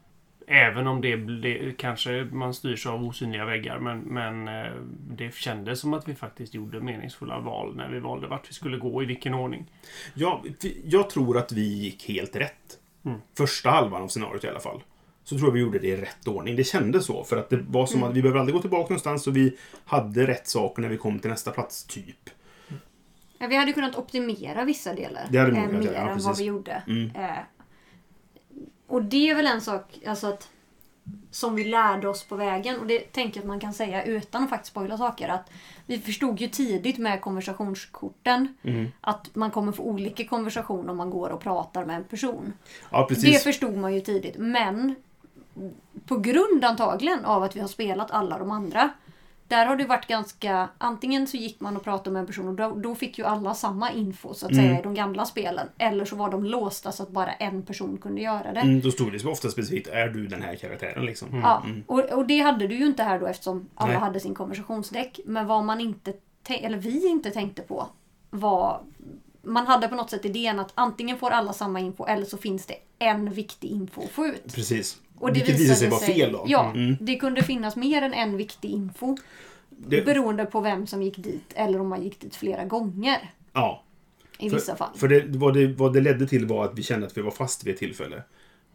Även 0.50 0.86
om 0.86 1.00
det 1.00 1.16
ble, 1.16 1.72
kanske 1.72 2.28
man 2.32 2.54
styrs 2.54 2.86
av 2.86 3.04
osynliga 3.04 3.44
väggar 3.44 3.78
men, 3.78 3.98
men 3.98 4.48
eh, 4.48 4.72
det 5.10 5.34
kändes 5.34 5.80
som 5.80 5.94
att 5.94 6.08
vi 6.08 6.14
faktiskt 6.14 6.54
gjorde 6.54 6.80
meningsfulla 6.80 7.38
val 7.38 7.76
när 7.76 7.88
vi 7.88 8.00
valde 8.00 8.26
vart 8.26 8.50
vi 8.50 8.54
skulle 8.54 8.78
gå 8.78 9.02
i 9.02 9.06
vilken 9.06 9.34
ordning. 9.34 9.66
Ja, 10.14 10.44
jag 10.84 11.10
tror 11.10 11.38
att 11.38 11.52
vi 11.52 11.62
gick 11.62 12.08
helt 12.08 12.36
rätt. 12.36 12.78
Mm. 13.04 13.18
Första 13.36 13.70
halvan 13.70 14.02
av 14.02 14.08
scenariot 14.08 14.44
i 14.44 14.48
alla 14.48 14.60
fall. 14.60 14.80
Så 15.28 15.38
tror 15.38 15.48
jag 15.48 15.54
vi 15.54 15.60
gjorde 15.60 15.78
det 15.78 15.86
i 15.86 15.96
rätt 15.96 16.28
ordning. 16.28 16.56
Det 16.56 16.64
kändes 16.64 17.06
så. 17.06 17.24
För 17.24 17.36
att 17.36 17.50
det 17.50 17.56
var 17.68 17.86
som 17.86 18.02
att 18.02 18.16
vi 18.16 18.22
behöver 18.22 18.40
aldrig 18.40 18.54
gå 18.54 18.60
tillbaka 18.60 18.82
någonstans 18.82 19.26
och 19.26 19.36
vi 19.36 19.56
hade 19.84 20.26
rätt 20.26 20.48
saker 20.48 20.82
när 20.82 20.88
vi 20.88 20.96
kom 20.96 21.18
till 21.18 21.30
nästa 21.30 21.50
plats, 21.50 21.84
typ. 21.84 22.30
Ja, 23.38 23.46
vi 23.46 23.56
hade 23.56 23.72
kunnat 23.72 23.96
optimera 23.96 24.64
vissa 24.64 24.94
delar 24.94 25.26
Det 25.30 25.38
hade 25.38 25.50
vi 25.50 25.58
eh, 25.58 25.68
mer 25.68 25.92
ja, 25.92 26.10
än 26.10 26.18
vad 26.22 26.38
vi 26.38 26.44
gjorde. 26.44 26.82
Mm. 26.86 27.10
Eh, 27.16 27.38
och 28.86 29.02
det 29.02 29.30
är 29.30 29.34
väl 29.34 29.46
en 29.46 29.60
sak 29.60 29.98
alltså 30.06 30.26
att, 30.26 30.48
som 31.30 31.54
vi 31.54 31.64
lärde 31.64 32.08
oss 32.08 32.24
på 32.24 32.36
vägen. 32.36 32.80
Och 32.80 32.86
det 32.86 32.98
tänker 32.98 33.36
jag 33.36 33.42
att 33.42 33.48
man 33.48 33.60
kan 33.60 33.72
säga 33.72 34.04
utan 34.04 34.44
att 34.44 34.50
faktiskt 34.50 34.70
spoila 34.70 34.98
saker. 34.98 35.28
Att 35.28 35.50
vi 35.86 35.98
förstod 35.98 36.40
ju 36.40 36.48
tidigt 36.48 36.98
med 36.98 37.20
konversationskorten 37.20 38.56
Mm. 38.62 38.86
att 39.00 39.34
man 39.34 39.50
kommer 39.50 39.72
få 39.72 39.82
olika 39.82 40.24
konversation 40.24 40.88
om 40.88 40.96
man 40.96 41.10
går 41.10 41.30
och 41.30 41.40
pratar 41.40 41.84
med 41.84 41.96
en 41.96 42.04
person. 42.04 42.52
Ja, 42.90 43.08
Det 43.22 43.42
förstod 43.42 43.76
man 43.76 43.94
ju 43.94 44.00
tidigt. 44.00 44.34
Men 44.38 44.94
på 46.06 46.16
grund 46.16 46.64
antagligen 46.64 47.24
av 47.24 47.42
att 47.42 47.56
vi 47.56 47.60
har 47.60 47.68
spelat 47.68 48.10
alla 48.10 48.38
de 48.38 48.50
andra 48.50 48.90
Där 49.48 49.66
har 49.66 49.76
det 49.76 49.84
varit 49.84 50.06
ganska... 50.06 50.68
Antingen 50.78 51.26
så 51.26 51.36
gick 51.36 51.60
man 51.60 51.76
och 51.76 51.84
pratade 51.84 52.10
med 52.10 52.20
en 52.20 52.26
person 52.26 52.48
och 52.48 52.54
då, 52.54 52.74
då 52.74 52.94
fick 52.94 53.18
ju 53.18 53.24
alla 53.24 53.54
samma 53.54 53.92
info 53.92 54.34
så 54.34 54.46
att 54.46 54.52
Mm. 54.52 54.64
säga 54.64 54.80
i 54.80 54.82
de 54.82 54.94
gamla 54.94 55.24
spelen. 55.24 55.68
Eller 55.78 56.04
så 56.04 56.16
var 56.16 56.30
de 56.30 56.44
låsta 56.44 56.92
så 56.92 57.02
att 57.02 57.08
bara 57.10 57.32
en 57.32 57.62
person 57.62 57.98
kunde 57.98 58.20
göra 58.20 58.52
det. 58.52 58.60
Mm, 58.60 58.80
då 58.80 58.90
stod 58.90 59.12
det 59.12 59.24
ofta 59.24 59.48
specifikt, 59.50 59.88
är 59.88 60.08
du 60.08 60.26
den 60.26 60.42
här 60.42 60.56
karaktären 60.56 61.04
liksom? 61.06 61.40
Ja, 61.42 61.62
och, 61.86 62.00
och 62.00 62.26
det 62.26 62.38
hade 62.38 62.66
du 62.66 62.74
ju 62.74 62.86
inte 62.86 63.02
här 63.02 63.20
då 63.20 63.26
eftersom 63.26 63.68
alla 63.74 63.92
Nej. 63.92 64.00
hade 64.00 64.20
sin 64.20 64.34
konversationsdäck. 64.34 65.20
Men 65.26 65.46
vad 65.46 65.64
man 65.64 65.80
inte, 65.80 66.12
eller 66.48 66.78
vi 66.78 67.08
inte 67.08 67.30
tänkte 67.30 67.62
på 67.62 67.86
var... 68.30 68.80
Man 69.42 69.66
hade 69.66 69.88
på 69.88 69.94
något 69.94 70.10
sätt 70.10 70.24
idén 70.24 70.58
att 70.60 70.72
antingen 70.74 71.18
får 71.18 71.30
alla 71.30 71.52
samma 71.52 71.80
info 71.80 72.06
eller 72.06 72.24
så 72.24 72.36
finns 72.38 72.66
det 72.66 72.74
en 72.98 73.30
viktig 73.30 73.68
info 73.70 74.02
att 74.02 74.10
få 74.10 74.26
ut. 74.26 74.54
Precis. 74.54 74.98
Och 75.20 75.28
det 75.28 75.34
Vilket 75.34 75.60
visade 75.60 75.76
sig 75.78 75.88
vara 75.88 76.00
fel 76.00 76.32
då. 76.32 76.44
Ja, 76.48 76.70
Mm. 76.74 76.96
det 77.00 77.16
kunde 77.16 77.42
finnas 77.42 77.76
mer 77.76 78.02
än 78.02 78.14
en 78.14 78.36
viktig 78.36 78.70
info. 78.70 79.16
Det, 79.70 80.02
Beroende 80.04 80.44
på 80.46 80.60
vem 80.60 80.86
som 80.86 81.02
gick 81.02 81.16
dit 81.16 81.52
eller 81.54 81.80
om 81.80 81.88
man 81.88 82.02
gick 82.02 82.20
dit 82.20 82.36
flera 82.36 82.64
gånger. 82.64 83.30
ja. 83.52 83.84
I 84.40 84.50
För- 84.50 84.56
vissa 84.56 84.76
fall. 84.76 84.96
För 84.96 85.08
det, 85.08 85.24
vad, 85.38 85.54
det, 85.54 85.66
vad 85.66 85.92
det 85.92 86.00
ledde 86.00 86.26
till 86.26 86.46
var 86.46 86.64
att 86.64 86.78
vi 86.78 86.82
kände 86.82 87.06
att 87.06 87.16
vi 87.16 87.22
var 87.22 87.30
fast 87.30 87.64
vid 87.66 87.74
ett 87.74 87.80
tillfälle. 87.80 88.22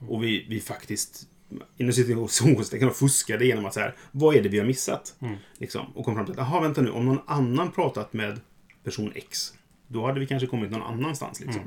Och 0.09 0.23
vi, 0.23 0.45
vi 0.49 0.59
faktiskt 0.59 1.27
inom 1.77 1.93
citationstecken 1.93 2.91
fuskade 2.91 3.45
genom 3.45 3.65
att 3.65 3.73
så 3.73 3.79
här, 3.79 3.95
vad 4.11 4.35
är 4.35 4.41
det 4.43 4.49
vi 4.49 4.59
har 4.59 4.65
missat? 4.65 5.15
Liksom, 5.57 5.85
och 5.95 6.05
kom 6.05 6.15
fram 6.15 6.25
till 6.25 6.31
att, 6.39 6.47
jaha 6.49 6.61
vänta 6.61 6.81
nu, 6.81 6.89
om 6.91 7.05
någon 7.05 7.19
annan 7.25 7.71
pratat 7.71 8.13
med 8.13 8.39
person 8.83 9.11
X, 9.15 9.53
då 9.93 10.05
hade 10.05 10.19
vi 10.19 10.27
kanske 10.27 10.47
kommit 10.47 10.71
någon 10.71 10.81
annanstans. 10.81 11.39
Liksom. 11.39 11.61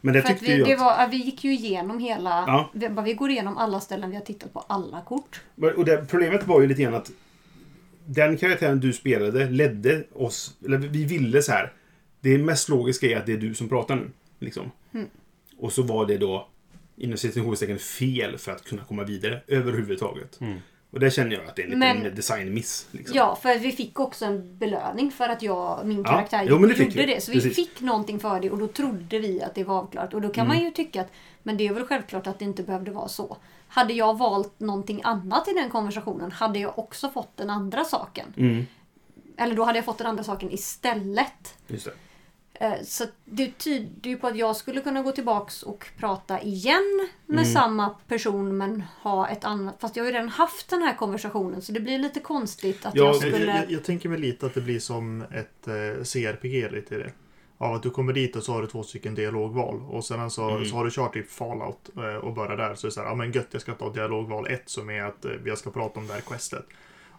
Men 0.00 0.14
det 0.14 0.22
För 0.22 0.28
tyckte 0.28 0.44
vi, 0.44 0.56
ju 0.56 0.64
det 0.64 0.72
att... 0.72 0.80
var, 0.80 1.08
vi 1.08 1.16
gick 1.16 1.44
ju 1.44 1.52
igenom 1.52 1.98
hela... 1.98 2.30
Ja. 2.30 2.70
Vi, 2.74 2.88
bara 2.88 3.04
vi 3.06 3.14
går 3.14 3.30
igenom 3.30 3.58
alla 3.58 3.80
ställen 3.80 4.10
vi 4.10 4.16
har 4.16 4.22
tittat 4.22 4.52
på 4.52 4.60
alla 4.60 5.00
kort. 5.00 5.40
Och 5.76 5.84
det, 5.84 6.06
problemet 6.10 6.46
var 6.46 6.60
ju 6.60 6.66
lite 6.66 6.82
grann 6.82 6.94
att 6.94 7.10
den 8.06 8.36
karaktären 8.36 8.80
du 8.80 8.92
spelade 8.92 9.50
ledde 9.50 10.04
oss, 10.12 10.56
eller 10.64 10.78
vi 10.78 11.04
ville 11.04 11.42
så 11.42 11.52
här. 11.52 11.72
Det 12.20 12.38
mest 12.38 12.68
logiska 12.68 13.06
är 13.06 13.16
att 13.16 13.26
det 13.26 13.32
är 13.32 13.36
du 13.36 13.54
som 13.54 13.68
pratar 13.68 13.96
nu. 13.96 14.10
Liksom. 14.38 14.70
Mm. 14.94 15.06
Och 15.58 15.72
så 15.72 15.82
var 15.82 16.06
det 16.06 16.18
då 16.18 16.48
inom 16.96 17.16
citationstecken 17.16 17.78
fel 17.78 18.38
för 18.38 18.52
att 18.52 18.64
kunna 18.64 18.84
komma 18.84 19.04
vidare 19.04 19.40
överhuvudtaget. 19.46 20.40
Och 20.92 21.00
där 21.00 21.10
känner 21.10 21.36
jag 21.36 21.44
att 21.46 21.56
det 21.56 21.62
är 21.62 21.66
en 21.66 21.80
liten 21.80 22.02
Men- 22.02 22.14
designmiss. 22.14 22.86
Liksom. 22.90 23.16
Ja, 23.16 23.36
för 23.42 23.58
vi 23.58 23.72
fick 23.72 24.00
också 24.00 24.24
en 24.24 24.58
belöning 24.58 25.10
för 25.10 25.28
att 25.28 25.42
jag, 25.42 25.86
min 25.86 25.98
Ja, 25.98 26.04
karaktär 26.04 26.46
jo, 26.48 26.58
men 26.58 26.68
det 26.70 26.76
gjorde 26.78 26.94
vi. 26.94 27.06
det. 27.06 27.20
Så 27.20 27.32
vi 27.32 27.36
Precis. 27.40 27.56
fick 27.56 27.80
någonting 27.80 28.20
för 28.20 28.40
det 28.40 28.50
och 28.50 28.58
då 28.58 28.66
trodde 28.68 29.18
vi 29.18 29.42
att 29.42 29.54
det 29.54 29.64
var 29.64 29.78
avklarat. 29.78 30.14
Och 30.14 30.20
då 30.20 30.28
kan 30.28 30.46
Mm. 30.46 30.56
man 30.56 30.64
ju 30.64 30.70
tycka 30.70 31.00
att 31.00 31.08
men 31.42 31.56
det 31.56 31.66
är 31.66 31.72
väl 31.72 31.84
självklart 31.86 32.26
att 32.26 32.38
det 32.38 32.44
inte 32.44 32.62
behövde 32.62 32.90
vara 32.90 33.08
så. 33.08 33.36
Hade 33.68 33.92
jag 33.92 34.18
valt 34.18 34.60
någonting 34.60 35.00
annat 35.04 35.48
i 35.48 35.52
den 35.52 35.70
konversationen 35.70 36.32
hade 36.32 36.58
jag 36.58 36.78
också 36.78 37.08
fått 37.10 37.36
den 37.36 37.50
andra 37.50 37.84
saken. 37.84 38.26
Mm, 38.36 38.66
Eller 39.36 39.54
då 39.56 39.64
hade 39.64 39.78
jag 39.78 39.84
fått 39.84 39.98
den 39.98 40.06
andra 40.06 40.24
saken 40.24 40.50
istället. 40.52 41.54
just 41.66 41.84
det. 41.84 41.92
Eh, 42.54 42.72
Så 42.84 43.04
det 43.24 43.58
tyder 43.58 44.10
ju 44.10 44.16
på 44.16 44.26
att 44.26 44.36
jag 44.36 44.56
skulle 44.56 44.80
kunna 44.80 45.02
gå 45.02 45.12
tillbaks 45.12 45.62
och 45.62 45.86
prata 45.98 46.40
igen 46.42 47.08
med 47.26 47.38
Mm. 47.38 47.52
samma 47.52 47.88
person 48.08 48.56
men 48.56 48.82
ha 49.02 49.28
ett 49.28 49.44
annat... 49.44 49.74
Fast 49.78 49.96
jag 49.96 50.04
har 50.04 50.08
ju 50.10 50.14
redan 50.14 50.28
haft 50.28 50.68
den 50.70 50.82
här 50.82 50.94
konversationen 50.96 51.62
så 51.62 51.72
det 51.72 51.80
blir 51.80 51.98
lite 51.98 52.20
konstigt 52.20 52.86
att 52.86 52.94
Ja, 52.94 53.04
jag 53.04 53.08
Jag, 53.14 53.16
skulle... 53.16 53.46
jag, 53.56 53.70
jag 53.70 53.84
tänker 53.84 54.08
mig 54.08 54.18
lite 54.18 54.46
att 54.46 54.54
det 54.54 54.60
blir 54.60 54.78
som 54.80 55.22
ett 55.22 55.68
eh, 55.68 56.04
CRPG 56.04 56.70
lite 56.72 56.94
i 56.94 56.98
det. 56.98 57.12
Av 57.58 57.74
att 57.74 57.82
du 57.82 57.90
kommer 57.90 58.12
dit 58.12 58.36
och 58.36 58.42
så 58.42 58.52
har 58.52 58.60
du 58.62 58.66
två 58.68 58.82
stycken 58.82 59.14
dialogval. 59.14 59.80
Och 59.90 60.04
sen 60.04 60.30
så, 60.30 60.50
Mm. 60.50 60.64
så 60.64 60.76
har 60.76 60.84
du 60.84 60.90
kört 60.90 61.12
typ 61.12 61.30
Fallout 61.30 61.90
eh, 61.96 62.02
och 62.16 62.32
börjar 62.34 62.56
där. 62.56 62.74
Så 62.74 62.86
är 62.86 62.88
det 62.88 62.94
så 62.94 63.00
här, 63.00 63.08
ja 63.08 63.14
men 63.14 63.32
gött 63.32 63.48
jag 63.50 63.62
ska 63.62 63.74
ta 63.74 63.90
dialogval 63.92 64.46
1 64.46 64.62
som 64.66 64.90
är 64.90 65.02
att 65.02 65.24
eh, 65.24 65.30
jag 65.44 65.58
ska 65.58 65.70
prata 65.70 66.00
om 66.00 66.06
det 66.06 66.12
här 66.12 66.20
questet. 66.20 66.66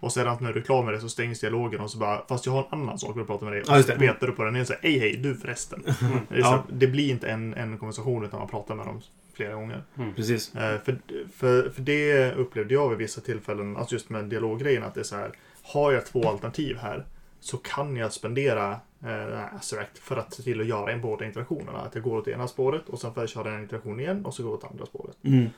Och 0.04 0.12
sedan 0.12 0.38
när 0.42 0.54
du 0.54 0.60
är 0.60 0.64
klar 0.64 0.84
med 0.84 0.94
det 0.94 1.00
så 1.00 1.10
stängs 1.10 1.40
dialogen 1.40 1.82
och 1.82 1.92
så 1.92 1.98
bara, 1.98 2.26
fast 2.28 2.46
jag 2.46 2.54
har 2.54 2.60
en 2.72 2.80
annan 2.80 3.00
sak 3.00 3.18
vill 3.18 3.26
prata 3.26 3.46
med 3.46 3.54
dig. 3.54 3.64
Ja, 3.68 3.78
och 3.80 3.86
så 3.86 3.92
petar 3.92 4.28
du 4.28 4.34
på 4.34 4.44
den 4.44 4.54
igen 4.56 4.62
och 4.62 4.68
säger, 4.68 4.82
hej 4.82 5.00
hej, 5.00 5.18
du 5.18 5.36
förresten. 5.36 5.84
Det, 6.30 6.36
är 6.38 6.42
så, 6.42 6.48
Ja. 6.48 6.64
det 6.70 6.88
blir 6.88 7.10
inte 7.12 7.28
en, 7.30 7.54
en 7.54 7.78
konversation 7.78 8.26
utan 8.26 8.40
man 8.40 8.50
pratar 8.50 8.76
med 8.76 8.86
dem 8.86 9.02
flera 9.34 9.54
gånger. 9.54 9.84
Precis. 10.16 10.56
Eh, 10.56 10.80
För, 10.82 10.98
för, 11.36 11.70
för 11.70 11.82
det 11.82 12.34
upplevde 12.34 12.74
jag 12.74 12.90
vid 12.90 12.98
vissa 12.98 13.22
tillfällen, 13.22 13.78
alltså 13.78 13.96
just 13.96 14.10
med 14.10 14.26
dialoggrejen, 14.26 14.84
att 14.84 14.94
det 14.94 15.00
är 15.00 15.04
så 15.04 15.16
här. 15.16 15.32
Har 15.64 15.92
jag 15.92 16.06
två 16.06 16.30
alternativ 16.30 16.78
här 16.78 17.06
så 17.40 17.58
kan 17.58 17.96
jag 17.96 18.14
spendera 18.14 18.72
eh, 19.06 19.56
Azeract 19.56 19.98
för 20.00 20.18
att 20.18 20.34
se 20.34 20.44
till 20.44 20.62
att 20.62 20.68
göra 20.68 20.92
en 20.92 21.02
båda 21.02 21.26
interaktionerna. 21.26 21.80
Att 21.80 21.96
jag 21.96 22.04
går 22.04 22.18
åt 22.18 22.28
ena 22.28 22.48
spåret 22.48 22.90
och 22.90 23.00
sen 23.00 23.14
får 23.14 23.24
jag 23.24 23.30
köra 23.30 23.54
en 23.54 23.62
interaktion 23.62 24.00
igen 24.00 24.26
och 24.26 24.34
så 24.34 24.44
går 24.44 24.52
jag 24.52 24.58
åt 24.58 24.72
andra 24.72 24.86
spåret. 24.86 25.16
Mm. 25.24 25.50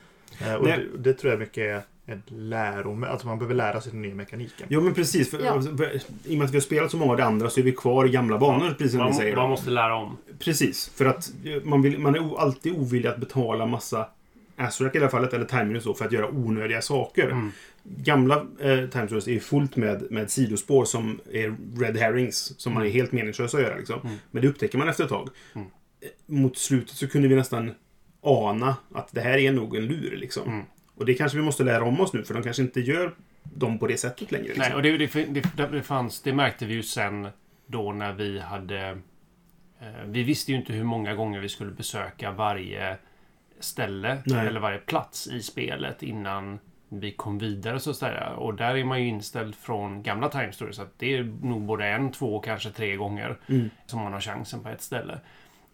Eh, 0.46 0.54
och 0.54 0.66
det, 0.66 0.82
det 0.98 1.12
tror 1.12 1.30
jag 1.32 1.40
mycket 1.40 1.58
är 1.64 1.82
ett 2.06 2.30
lärom, 2.30 3.04
alltså 3.04 3.26
man 3.26 3.38
behöver 3.38 3.54
lära 3.54 3.80
sig 3.80 3.92
den 3.92 4.02
nya 4.02 4.14
mekaniken. 4.14 4.66
Jo 4.70 4.80
men 4.80 4.94
precis. 4.94 5.30
För, 5.30 5.40
Ja. 5.44 5.62
för, 5.62 5.92
I 6.24 6.34
och 6.34 6.38
med 6.38 6.44
att 6.44 6.50
vi 6.50 6.56
har 6.56 6.60
spelat 6.62 6.90
så 6.90 6.96
många 6.96 7.10
av 7.10 7.16
det 7.16 7.24
andra 7.24 7.50
så 7.50 7.60
är 7.60 7.64
vi 7.64 7.72
kvar 7.72 8.06
i 8.06 8.10
gamla 8.10 8.38
banor, 8.38 8.70
precis 8.70 8.90
som 8.90 8.98
ni 9.00 9.04
Man, 9.04 9.14
säger. 9.14 9.36
man 9.36 9.50
måste 9.50 9.70
lära 9.70 9.94
om. 9.96 10.16
Precis, 10.38 10.88
för 10.94 11.04
att 11.04 11.32
eh, 11.44 11.62
man, 11.64 11.82
vill, 11.82 11.98
man 11.98 12.14
är 12.14 12.18
o- 12.20 12.36
alltid 12.36 12.72
ovillig 12.76 13.08
att 13.08 13.18
betala 13.18 13.66
massa 13.66 14.08
Azurac 14.56 14.94
i 14.94 14.98
det 14.98 15.04
här 15.04 15.10
fallet, 15.10 15.32
eller 15.32 15.44
Time 15.44 15.80
så, 15.80 15.94
för 15.94 16.04
att 16.04 16.12
göra 16.12 16.28
onödiga 16.30 16.82
saker. 16.82 17.24
Mm. 17.30 17.52
Gamla 17.84 18.34
eh, 18.60 18.86
Time 18.88 19.06
Stories 19.06 19.28
är 19.28 19.38
fullt 19.40 19.76
med, 19.76 20.06
med 20.10 20.30
sidospår 20.30 20.84
som 20.84 21.20
är 21.32 21.56
red 21.80 21.96
herrings, 21.96 22.60
som 22.60 22.74
man 22.74 22.82
är 22.86 22.90
helt 22.90 23.12
meningslösa 23.12 23.56
att 23.56 23.62
göra. 23.62 23.76
Liksom. 23.76 24.00
Mm. 24.04 24.16
Men 24.30 24.42
det 24.42 24.48
upptäcker 24.48 24.78
man 24.78 24.88
efter 24.88 25.04
ett 25.04 25.10
tag. 25.10 25.28
Mm. 25.54 25.66
Eh, 26.00 26.08
Mot 26.26 26.56
slutet 26.58 26.96
så 26.96 27.08
kunde 27.08 27.28
vi 27.28 27.34
nästan 27.34 27.70
ana 28.22 28.76
att 28.94 29.08
det 29.12 29.20
här 29.20 29.38
är 29.38 29.52
nog 29.52 29.76
en 29.76 29.86
lur. 29.86 30.16
Liksom. 30.16 30.62
Och 30.96 31.06
det 31.06 31.14
kanske 31.14 31.38
vi 31.38 31.44
måste 31.44 31.64
lära 31.64 31.84
om 31.84 32.00
oss 32.00 32.12
nu, 32.12 32.24
för 32.24 32.34
de 32.34 32.42
kanske 32.42 32.62
inte 32.62 32.80
gör 32.80 33.14
dem 33.42 33.78
på 33.78 33.86
det 33.86 33.96
sättet 33.96 34.32
längre. 34.32 34.46
Liksom. 34.46 34.62
Nej, 34.62 34.74
och 34.74 34.82
det, 34.82 34.96
det, 34.96 35.24
det, 35.56 35.66
det, 35.72 35.82
fanns, 35.82 36.22
det 36.22 36.32
märkte 36.32 36.66
vi 36.66 36.74
ju 36.74 36.82
sen 36.82 37.28
då 37.66 37.92
när 37.92 38.12
vi 38.12 38.40
hade... 38.40 38.98
Eh, 39.80 40.04
vi 40.06 40.22
visste 40.22 40.52
ju 40.52 40.58
inte 40.58 40.72
hur 40.72 40.84
många 40.84 41.14
gånger 41.14 41.40
vi 41.40 41.48
skulle 41.48 41.70
besöka 41.70 42.30
varje 42.30 42.96
ställe 43.60 44.18
Nej. 44.26 44.46
eller 44.46 44.60
varje 44.60 44.78
plats 44.78 45.26
i 45.26 45.42
spelet 45.42 46.02
innan 46.02 46.58
vi 46.88 47.12
kom 47.12 47.38
vidare 47.38 47.80
så 47.80 47.90
att 47.90 47.96
säga. 47.96 48.28
Och 48.28 48.54
där 48.54 48.76
är 48.76 48.84
man 48.84 49.02
ju 49.02 49.08
inställd 49.08 49.54
från 49.54 50.02
gamla 50.02 50.28
Time 50.28 50.52
Stories 50.52 50.78
att 50.78 50.98
det 50.98 51.16
är 51.16 51.24
nog 51.42 51.62
både 51.62 51.86
en, 51.86 52.12
två, 52.12 52.40
kanske 52.40 52.70
tre 52.70 52.96
gånger 52.96 53.36
Mm. 53.48 53.70
som 53.86 54.02
man 54.02 54.12
har 54.12 54.20
chansen 54.20 54.62
på 54.62 54.68
ett 54.68 54.82
ställe. 54.82 55.18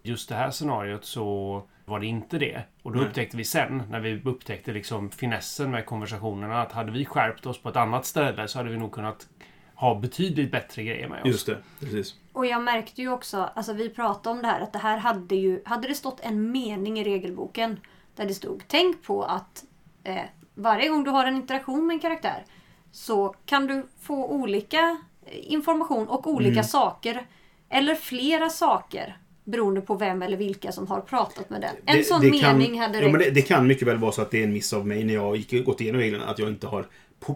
Just 0.02 0.28
det 0.28 0.35
här 0.35 0.50
scenariot 0.50 1.04
så 1.04 1.62
var 1.85 2.01
det 2.01 2.07
inte 2.07 2.38
det. 2.38 2.62
Och 2.83 2.92
då 2.92 2.99
Nej. 2.99 3.09
upptäckte 3.09 3.37
vi 3.37 3.45
sen, 3.45 3.83
när 3.90 4.01
vi 4.01 4.23
upptäckte 4.25 4.73
liksom 4.73 5.11
finessen 5.11 5.71
med 5.71 5.87
konversationerna, 5.87 6.62
att 6.62 6.73
hade 6.73 6.92
vi 6.92 7.05
skärpt 7.05 7.47
oss 7.47 7.62
på 7.62 7.68
ett 7.68 7.77
annat 7.77 8.07
ställe 8.07 8.49
så 8.49 8.59
hade 8.59 8.71
vi 8.71 8.77
nog 8.77 8.92
kunnat 8.92 9.29
ha 9.75 9.95
betydligt 9.95 10.53
bättre 10.53 10.83
grejer 10.85 11.09
med 11.09 11.21
oss. 11.23 11.27
Just 11.29 11.47
det, 11.47 11.59
precis. 11.81 12.14
Och 12.33 12.47
jag 12.47 12.62
märkte 12.62 13.03
ju 13.03 13.12
också, 13.12 13.51
alltså 13.55 13.73
vi 13.73 13.88
pratade 13.88 14.37
om 14.37 14.42
det 14.42 14.49
här, 14.49 14.61
att 14.61 14.73
det 14.73 14.79
här 14.79 14.97
hade 14.99 15.35
ju, 15.37 15.62
hade 15.64 15.88
det 15.88 15.95
stått 15.95 16.21
en 16.21 16.51
mening 16.53 16.99
i 16.99 17.05
regelboken 17.05 17.81
där 18.16 18.27
det 18.27 18.35
stod 18.35 18.64
Tänk 18.66 19.03
på 19.03 19.23
att 19.25 19.64
eh, 20.05 20.21
varje 20.55 20.88
gång 20.88 21.05
du 21.05 21.11
har 21.11 21.27
en 21.27 21.37
interaktion 21.37 21.87
med 21.87 21.95
en 21.95 22.01
karaktär 22.01 22.45
så 22.92 23.35
kan 23.47 23.66
du 23.66 23.87
få 24.01 24.27
olika 24.27 24.97
eh, 25.27 25.53
information 25.53 26.09
och 26.09 26.27
olika 26.27 26.51
Mm. 26.51 26.64
saker. 26.64 27.27
Eller 27.68 27.95
flera 27.95 28.49
saker. 28.51 29.16
Beroende 29.44 29.81
på 29.81 29.94
vem 29.94 30.22
eller 30.22 30.37
vilka 30.37 30.72
som 30.72 30.87
har 30.87 31.00
pratat 31.00 31.50
med 31.50 31.61
den. 31.61 31.74
En 31.87 31.96
Det- 31.96 32.05
sån 32.05 32.20
det 32.20 32.31
mening 32.31 32.70
kan, 32.70 32.78
hade 32.78 32.98
ja, 33.00 33.05
men 33.09 33.20
räckt. 33.20 33.35
det, 33.35 33.40
det 33.40 33.46
kan 33.46 33.66
mycket 33.66 33.88
väl 33.88 33.96
vara 33.98 34.12
så 34.12 34.22
att 34.22 34.31
det 34.31 34.38
är 34.40 34.44
en 34.44 34.52
miss 34.52 34.72
av 34.72 34.87
mig 34.87 35.05
när 35.05 35.14
jag 35.14 35.37
gick, 35.37 35.64
gått 35.66 35.81
igenom 35.81 36.00
reglerna. 36.00 36.24
Att 36.26 36.38
jag 36.38 36.48
inte 36.48 36.66
har 36.66 36.87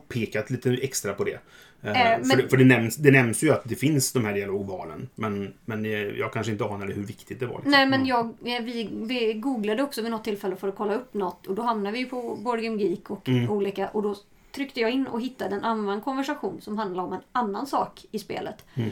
pekat 0.08 0.50
lite 0.50 0.70
extra 0.70 1.12
på 1.12 1.24
det. 1.24 1.38
Men- 1.80 2.24
För, 2.24 2.36
det, 2.36 2.48
för 2.48 2.56
det, 2.56 2.64
nämns, 2.64 2.96
det 2.96 3.10
nämns 3.10 3.42
ju 3.44 3.50
att 3.52 3.62
det 3.64 3.74
finns 3.74 4.12
de 4.12 4.24
här 4.24 4.34
dialogvalen. 4.34 5.08
Men, 5.14 5.54
men 5.64 5.84
eh, 5.84 5.90
jag 5.92 6.32
kanske 6.32 6.52
inte 6.52 6.64
anade 6.64 6.92
hur 6.92 7.02
viktigt 7.02 7.40
det 7.40 7.46
var. 7.46 7.54
Liksom. 7.54 7.70
Nej 7.70 7.86
men 7.86 8.06
jag, 8.06 8.26
eh, 8.26 8.62
vi, 8.62 8.88
vi 8.92 9.32
googlade 9.34 9.82
också 9.82 10.02
vid 10.02 10.10
något 10.10 10.24
tillfälle 10.24 10.56
för 10.56 10.68
att 10.68 10.76
kolla 10.76 10.94
upp 10.94 11.14
något 11.14 11.46
och 11.46 11.54
då 11.54 11.62
hamnade 11.62 11.98
vi 11.98 12.04
på 12.04 12.36
Board 12.36 12.60
Game 12.62 12.82
Geek 12.82 13.10
och 13.10 13.28
Mm. 13.28 13.50
olika 13.50 13.88
och 13.88 14.02
då 14.02 14.14
tryckte 14.52 14.80
jag 14.80 14.90
in 14.90 15.06
och 15.06 15.20
hittade 15.20 15.54
en 15.56 15.64
annan 15.64 16.00
konversation 16.00 16.60
som 16.60 16.78
handlade 16.78 17.08
om 17.08 17.12
en 17.14 17.20
annan 17.32 17.66
sak 17.66 18.04
i 18.10 18.18
spelet. 18.18 18.64
Mm. 18.74 18.90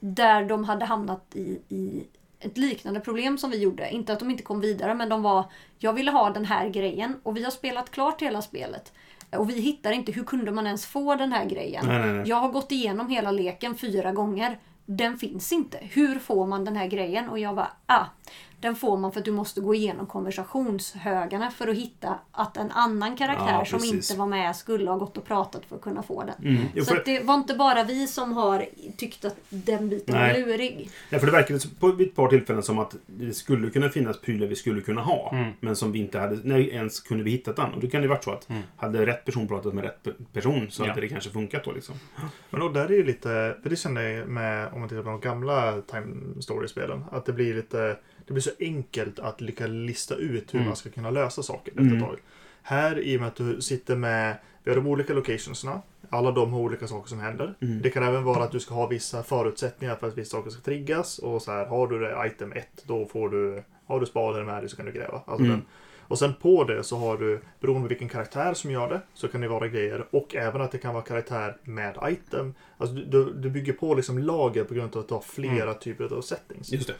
Där 0.00 0.44
de 0.44 0.64
hade 0.64 0.84
hamnat 0.84 1.24
i, 1.34 1.58
i 1.68 2.04
ett 2.46 2.58
liknande 2.58 3.00
problem 3.00 3.38
som 3.38 3.50
vi 3.50 3.58
gjorde. 3.58 3.90
Inte 3.90 4.12
att 4.12 4.18
de 4.18 4.30
inte 4.30 4.42
kom 4.42 4.60
vidare 4.60 4.94
men 4.94 5.08
de 5.08 5.22
var 5.22 5.44
Jag 5.78 5.92
ville 5.92 6.10
ha 6.10 6.30
den 6.30 6.44
här 6.44 6.68
grejen 6.68 7.20
och 7.22 7.36
vi 7.36 7.44
har 7.44 7.50
spelat 7.50 7.90
klart 7.90 8.22
hela 8.22 8.42
spelet. 8.42 8.92
Och 9.30 9.50
vi 9.50 9.60
hittar 9.60 9.92
inte, 9.92 10.12
hur 10.12 10.24
kunde 10.24 10.52
man 10.52 10.66
ens 10.66 10.86
få 10.86 11.14
den 11.14 11.32
här 11.32 11.44
grejen? 11.44 11.86
Nej, 11.86 11.98
nej, 11.98 12.12
nej. 12.12 12.28
Jag 12.28 12.36
har 12.36 12.48
gått 12.48 12.72
igenom 12.72 13.08
hela 13.08 13.30
leken 13.30 13.74
fyra 13.74 14.12
gånger. 14.12 14.58
Den 14.86 15.18
finns 15.18 15.52
inte. 15.52 15.78
Hur 15.82 16.18
får 16.18 16.46
man 16.46 16.64
den 16.64 16.76
här 16.76 16.86
grejen? 16.86 17.28
Och 17.28 17.38
jag 17.38 17.54
bara, 17.54 17.70
ah. 17.86 18.04
Den 18.66 18.76
får 18.76 18.96
man 18.96 19.12
för 19.12 19.18
att 19.20 19.24
du 19.24 19.32
måste 19.32 19.60
gå 19.60 19.74
igenom 19.74 20.06
konversationshögarna 20.06 21.50
för 21.50 21.68
att 21.68 21.76
hitta 21.76 22.18
att 22.32 22.56
en 22.56 22.70
annan 22.70 23.16
karaktär 23.16 23.52
Ja, 23.58 23.64
som 23.64 23.84
inte 23.84 24.14
var 24.16 24.26
med 24.26 24.56
skulle 24.56 24.90
ha 24.90 24.98
gått 24.98 25.16
och 25.16 25.24
pratat 25.24 25.64
för 25.68 25.76
att 25.76 25.82
kunna 25.82 26.02
få 26.02 26.24
den. 26.24 26.50
Mm. 26.56 26.64
Jo, 26.74 26.84
Så 26.84 26.90
för, 26.90 26.98
att 27.00 27.04
det 27.04 27.20
var 27.24 27.34
inte 27.34 27.54
bara 27.54 27.84
vi 27.84 28.06
som 28.06 28.32
har 28.32 28.66
tyckt 28.96 29.24
att 29.24 29.36
den 29.48 29.88
biten 29.88 30.14
Nej. 30.14 30.42
var 30.42 30.48
lurig. 30.48 30.90
ja, 31.10 31.18
för 31.18 31.26
det 31.26 31.32
verkade 31.32 31.60
så- 31.60 31.68
på 31.80 31.88
ett 31.88 32.14
par 32.14 32.28
tillfällen 32.28 32.62
som 32.62 32.78
att 32.78 32.96
det 33.06 33.34
skulle 33.34 33.70
kunna 33.70 33.88
finnas 33.88 34.20
prylar 34.20 34.46
vi 34.46 34.56
skulle 34.56 34.80
kunna 34.80 35.00
ha. 35.00 35.30
Mm. 35.32 35.52
Men 35.60 35.76
som 35.76 35.92
vi 35.92 35.98
inte 35.98 36.18
hade, 36.18 36.36
när 36.44 36.58
ens 36.58 37.00
kunde 37.00 37.24
vi 37.24 37.30
hittat 37.30 37.56
den. 37.56 37.74
Och 37.74 37.80
då 37.80 37.86
kan 37.88 38.02
det 38.02 38.08
varit 38.08 38.24
så 38.24 38.30
att 38.32 38.48
Mm. 38.50 38.62
hade 38.76 39.06
rätt 39.06 39.24
person 39.24 39.48
pratat 39.48 39.74
med 39.74 39.84
rätt 39.84 39.98
pe- 40.04 40.24
person 40.32 40.66
så 40.70 40.82
Ja. 40.82 40.88
hade 40.88 41.00
det 41.00 41.08
kanske 41.08 41.30
funkat 41.30 41.64
då 41.64 41.72
liksom. 41.72 41.94
Men 42.50 42.60
då, 42.60 42.68
där 42.68 42.84
är 42.84 42.94
ju 42.96 43.04
lite, 43.04 43.56
för 43.62 43.70
det 43.70 43.76
känner 43.76 44.02
jag 44.02 44.28
med, 44.28 44.72
om 44.72 44.80
man 44.80 44.88
tittar 44.88 45.02
på 45.02 45.08
de 45.10 45.20
gamla 45.20 45.80
Time 45.82 46.06
Story-spelen, 46.42 47.04
att 47.12 47.26
det 47.26 47.32
blir 47.32 47.54
lite, 47.54 47.96
det 48.26 48.32
blir 48.32 48.42
så 48.42 48.50
enkelt 48.60 49.18
att 49.18 49.40
lyckas 49.40 49.68
lista 49.68 50.14
ut 50.14 50.54
hur 50.54 50.58
Mm. 50.58 50.66
man 50.68 50.76
ska 50.76 50.90
kunna 50.90 51.10
lösa 51.10 51.42
saker 51.42 51.70
efter 51.70 51.82
Mm. 51.82 51.96
ett 51.96 52.02
tag. 52.04 52.16
Här, 52.62 52.98
i 52.98 53.16
och 53.16 53.20
med 53.20 53.28
att 53.28 53.36
du 53.36 53.60
sitter 53.60 53.96
med, 53.96 54.36
vi 54.64 54.70
har 54.70 54.76
de 54.76 54.86
olika 54.86 55.12
locationsna, 55.14 55.82
alla 56.10 56.30
de 56.30 56.52
har 56.52 56.60
olika 56.60 56.86
saker 56.86 57.08
som 57.08 57.18
händer. 57.20 57.54
Mm. 57.60 57.82
Det 57.82 57.90
kan 57.90 58.02
även 58.02 58.24
vara 58.24 58.44
att 58.44 58.52
du 58.52 58.60
ska 58.60 58.74
ha 58.74 58.86
vissa 58.86 59.22
förutsättningar 59.22 59.96
för 59.96 60.08
att 60.08 60.18
vissa 60.18 60.30
saker 60.36 60.50
ska 60.50 60.60
triggas 60.62 61.18
och 61.18 61.42
så 61.42 61.50
här, 61.52 61.66
har 61.66 61.86
du 61.86 61.98
det 61.98 62.26
item 62.26 62.52
1, 62.52 62.68
då 62.86 63.06
får 63.06 63.28
du, 63.28 63.62
har 63.86 64.00
du 64.00 64.06
spaden 64.06 64.46
med 64.46 64.62
dig 64.62 64.68
så 64.68 64.76
kan 64.76 64.86
du 64.86 64.92
gräva. 64.92 65.14
Alltså 65.26 65.44
Mm. 65.44 65.50
den, 65.50 65.62
och 66.08 66.18
sen 66.18 66.34
på 66.34 66.64
det 66.64 66.84
så 66.84 66.96
har 66.96 67.16
du, 67.18 67.40
beroende 67.60 67.82
på 67.82 67.88
vilken 67.88 68.08
karaktär 68.08 68.54
som 68.54 68.70
gör 68.70 68.88
det, 68.88 69.00
så 69.14 69.28
kan 69.28 69.40
det 69.40 69.48
vara 69.48 69.68
grejer. 69.68 70.06
Och 70.10 70.34
även 70.36 70.60
att 70.60 70.72
det 70.72 70.78
kan 70.78 70.94
vara 70.94 71.04
karaktär 71.04 71.56
med 71.64 71.98
item. 72.08 72.54
Alltså 72.78 72.96
du, 72.96 73.32
du, 73.32 73.50
bygger 73.50 73.72
på 73.72 73.94
liksom 73.94 74.18
lager 74.18 74.64
på 74.64 74.74
grund 74.74 74.96
av 74.96 75.02
att 75.02 75.08
du 75.08 75.14
har 75.14 75.20
flera 75.20 75.74
typer 75.74 76.14
av 76.16 76.20
settings. 76.22 76.72
Just 76.72 76.86
det. 76.86 76.94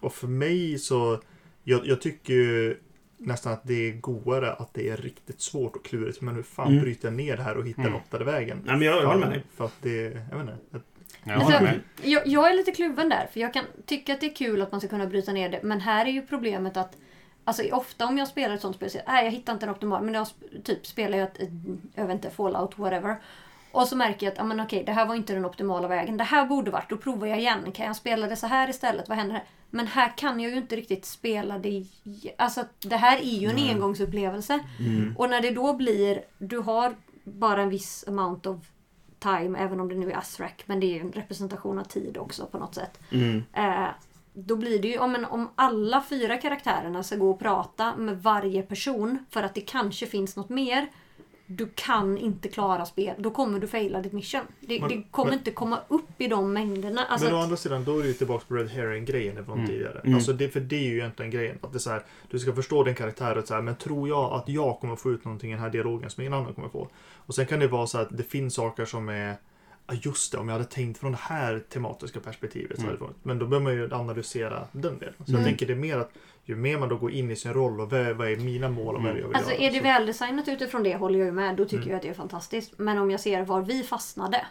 Och 0.00 0.12
för 0.14 0.26
mig 0.26 0.78
så, 0.78 1.20
jag, 1.64 1.86
jag 1.86 2.00
tycker 2.00 2.34
ju 2.34 2.76
nästan 3.16 3.52
att 3.52 3.64
det 3.64 3.88
är 3.88 3.92
godare 3.92 4.52
att 4.52 4.74
det 4.74 4.88
är 4.88 4.96
riktigt 4.96 5.40
svårt 5.40 5.76
och 5.76 5.84
klurigt. 5.84 6.20
Men 6.20 6.34
hur 6.34 6.42
fan 6.42 6.68
Mm. 6.68 6.82
bryter 6.82 7.08
jag 7.08 7.14
ner 7.14 7.36
det 7.36 7.42
här 7.42 7.56
och 7.56 7.66
hittar 7.66 7.82
Mm. 7.82 7.92
den 7.92 8.00
ottade 8.02 8.24
vägen? 8.24 8.62
Nej, 8.64 8.76
men 8.76 8.86
jag, 8.86 8.96
jag 9.02 9.06
håller 9.06 9.20
med 9.20 9.30
dig. 9.30 9.42
För 9.56 9.64
att 9.64 9.74
det, 9.82 10.02
jag 10.30 10.38
vet 10.38 10.40
inte. 10.40 10.52
att- 10.72 10.82
Jag 11.24 11.42
Alltså. 11.42 11.68
Jag, 12.02 12.26
jag 12.26 12.50
är 12.50 12.54
lite 12.56 12.70
kluven 12.72 13.08
där, 13.08 13.26
för 13.32 13.40
jag 13.40 13.54
kan 13.54 13.64
tycka 13.86 14.12
att 14.12 14.20
det 14.20 14.26
är 14.26 14.34
kul 14.34 14.62
att 14.62 14.70
man 14.72 14.80
ska 14.80 14.88
kunna 14.88 15.06
bryta 15.06 15.32
ner 15.32 15.48
det. 15.48 15.60
Men 15.62 15.80
här 15.80 16.06
är 16.06 16.10
ju 16.10 16.22
problemet 16.26 16.76
att 16.76 16.96
Alltså 17.44 17.62
ofta 17.72 18.06
om 18.06 18.18
jag 18.18 18.28
spelar 18.28 18.54
ett 18.54 18.60
sånt 18.60 18.76
spel 18.76 18.90
så 18.90 18.98
nej 19.06 19.24
jag 19.24 19.32
hittar 19.32 19.52
inte 19.52 19.66
en 19.66 19.70
optimal. 19.72 20.04
Men 20.04 20.14
jag 20.14 20.26
typ 20.64 20.86
spelar 20.86 21.18
jag 21.18 21.28
ett, 21.28 21.38
ett, 21.40 21.48
jag 21.94 22.06
vet 22.06 22.14
inte, 22.14 22.30
fallout 22.30 22.78
whatever. 22.78 23.16
Och 23.72 23.88
så 23.88 23.96
märker 23.96 24.26
jag 24.26 24.32
att, 24.32 24.38
ja 24.38 24.44
men 24.44 24.60
okej, 24.60 24.84
det 24.84 24.92
här 24.92 25.06
var 25.06 25.14
inte 25.14 25.32
den 25.32 25.44
optimala 25.44 25.88
vägen. 25.88 26.16
Det 26.16 26.24
här 26.24 26.46
borde 26.46 26.70
varit, 26.70 26.90
då 26.90 26.96
provar 26.96 27.26
jag 27.26 27.38
igen. 27.38 27.72
Kan 27.72 27.86
jag 27.86 27.96
spela 27.96 28.26
det 28.26 28.36
så 28.36 28.46
här 28.46 28.70
istället? 28.70 29.08
Vad 29.08 29.18
händer 29.18 29.34
här? 29.34 29.44
Men 29.70 29.86
här 29.86 30.12
kan 30.16 30.40
jag 30.40 30.50
ju 30.50 30.56
inte 30.56 30.76
riktigt 30.76 31.04
spela 31.04 31.58
det. 31.58 31.84
Alltså 32.38 32.64
det 32.80 32.96
här 32.96 33.18
är 33.18 33.38
ju 33.38 33.48
en 33.48 33.68
engångsupplevelse. 33.70 34.60
Mm. 34.78 35.16
Och 35.16 35.30
när 35.30 35.40
det 35.40 35.50
då 35.50 35.74
blir, 35.74 36.22
du 36.38 36.58
har 36.58 36.94
bara 37.24 37.62
en 37.62 37.68
viss 37.68 38.04
amount 38.08 38.48
of 38.48 38.58
time, 39.18 39.58
även 39.58 39.80
om 39.80 39.88
det 39.88 39.94
nu 39.94 40.10
är 40.10 40.16
Azrak, 40.16 40.62
men 40.66 40.80
det 40.80 40.86
är 40.86 40.94
ju 40.94 41.00
en 41.00 41.12
representation 41.12 41.78
av 41.78 41.84
tid 41.84 42.18
också 42.18 42.46
på 42.46 42.58
något 42.58 42.74
sätt. 42.74 43.00
Mm. 43.12 43.44
Eh, 43.52 43.88
då 44.32 44.56
blir 44.56 44.78
det 44.78 44.88
ju, 44.88 44.98
om, 44.98 45.14
en, 45.14 45.24
om 45.24 45.48
alla 45.54 46.04
fyra 46.08 46.36
karaktärerna 46.36 47.02
ska 47.02 47.16
gå 47.16 47.30
och 47.30 47.38
prata 47.38 47.96
med 47.96 48.22
varje 48.22 48.62
person 48.62 49.24
för 49.30 49.42
att 49.42 49.54
det 49.54 49.60
kanske 49.60 50.06
finns 50.06 50.36
något 50.36 50.48
mer. 50.48 50.88
Du 51.52 51.68
kan 51.74 52.18
inte 52.18 52.48
klara 52.48 52.86
spel. 52.86 53.14
Då 53.18 53.30
kommer 53.30 53.58
du 53.60 53.66
faila 53.66 54.00
ditt 54.02 54.12
mission. 54.12 54.40
Det, 54.60 54.80
Men- 54.80 54.88
det 54.88 55.02
kommer 55.10 55.30
men- 55.30 55.38
inte 55.38 55.50
komma 55.50 55.78
upp 55.88 56.10
i 56.18 56.26
de 56.26 56.52
mängderna. 56.52 57.04
Alltså, 57.04 57.26
men 57.26 57.34
å 57.34 57.38
att- 57.38 57.44
andra 57.44 57.56
sidan, 57.56 57.84
då 57.84 57.98
är 57.98 58.02
det 58.02 58.08
ju 58.08 58.14
tillbaka 58.14 58.44
på 58.48 58.54
Red 58.54 58.68
Herring-grejen 58.68 59.44
från 59.44 59.54
Mm. 59.58 59.66
tidigare. 59.70 60.00
Mm. 60.04 60.14
Alltså 60.14 60.32
det, 60.32 60.48
för 60.48 60.60
det 60.60 60.76
är 60.76 60.88
ju 60.88 60.96
egentligen 60.98 61.30
grejen. 61.30 61.58
Att 61.60 61.72
det 61.72 61.76
är 61.76 61.80
så 61.80 61.90
här, 61.90 62.02
du 62.30 62.38
ska 62.38 62.52
förstå 62.52 62.84
din 62.84 62.94
karaktär 62.94 63.38
och 63.38 63.46
så 63.46 63.54
här, 63.54 63.62
men 63.62 63.76
tror 63.76 64.08
jag 64.08 64.32
att 64.32 64.48
jag 64.48 64.80
kommer 64.80 64.96
få 64.96 65.10
ut 65.10 65.24
någonting 65.24 65.50
i 65.50 65.54
den 65.54 65.62
här 65.62 65.70
dialogen 65.70 66.10
som 66.10 66.20
ingen 66.20 66.34
annan 66.34 66.54
kommer 66.54 66.68
få? 66.68 66.88
Och 67.14 67.34
sen 67.34 67.46
kan 67.46 67.58
det 67.60 67.68
vara 67.68 67.86
så 67.86 67.98
att 67.98 68.16
det 68.16 68.22
finns 68.22 68.54
saker 68.54 68.84
som 68.84 69.08
är 69.08 69.36
Ja 69.92 69.96
just 70.02 70.32
det, 70.32 70.38
om 70.38 70.48
jag 70.48 70.52
hade 70.52 70.64
tänkt 70.64 70.98
från 70.98 71.12
det 71.12 71.18
här 71.20 71.58
tematiska 71.68 72.20
perspektivet. 72.20 72.80
Så 72.80 72.86
Mm. 72.86 72.98
Men 73.22 73.38
då 73.38 73.46
behöver 73.46 73.64
man 73.64 73.72
ju 73.74 73.94
analysera 73.94 74.66
den 74.72 74.98
delen. 74.98 75.14
Så 75.18 75.30
Mm. 75.30 75.40
jag 75.40 75.44
tänker 75.48 75.66
det 75.66 75.72
är 75.72 75.76
mer 75.76 75.96
att 75.98 76.12
ju 76.44 76.56
mer 76.56 76.78
man 76.78 76.88
då 76.88 76.96
går 76.96 77.10
in 77.12 77.30
i 77.30 77.36
sin 77.36 77.52
roll 77.54 77.80
och 77.80 77.90
vad, 77.90 78.16
vad 78.16 78.28
är 78.32 78.36
mina 78.36 78.68
mål 78.68 78.96
och 78.96 79.02
vad 79.02 79.10
är 79.10 79.14
det 79.14 79.20
jag 79.20 79.26
vill 79.28 79.36
Alltså 79.36 79.52
göra. 79.52 79.62
är 79.62 79.70
det 79.70 79.76
så- 79.78 79.82
väldesignat 79.84 80.48
utifrån 80.48 80.82
det 80.82 80.96
håller 80.96 81.18
jag 81.18 81.26
ju 81.26 81.32
med. 81.32 81.56
Då 81.56 81.64
tycker 81.64 81.76
Mm. 81.76 81.88
jag 81.88 81.96
att 81.96 82.02
det 82.02 82.08
är 82.08 82.14
fantastiskt. 82.14 82.78
Men 82.78 82.98
om 82.98 83.10
jag 83.10 83.20
ser 83.20 83.44
var 83.44 83.62
vi 83.62 83.82
fastnade. 83.82 84.46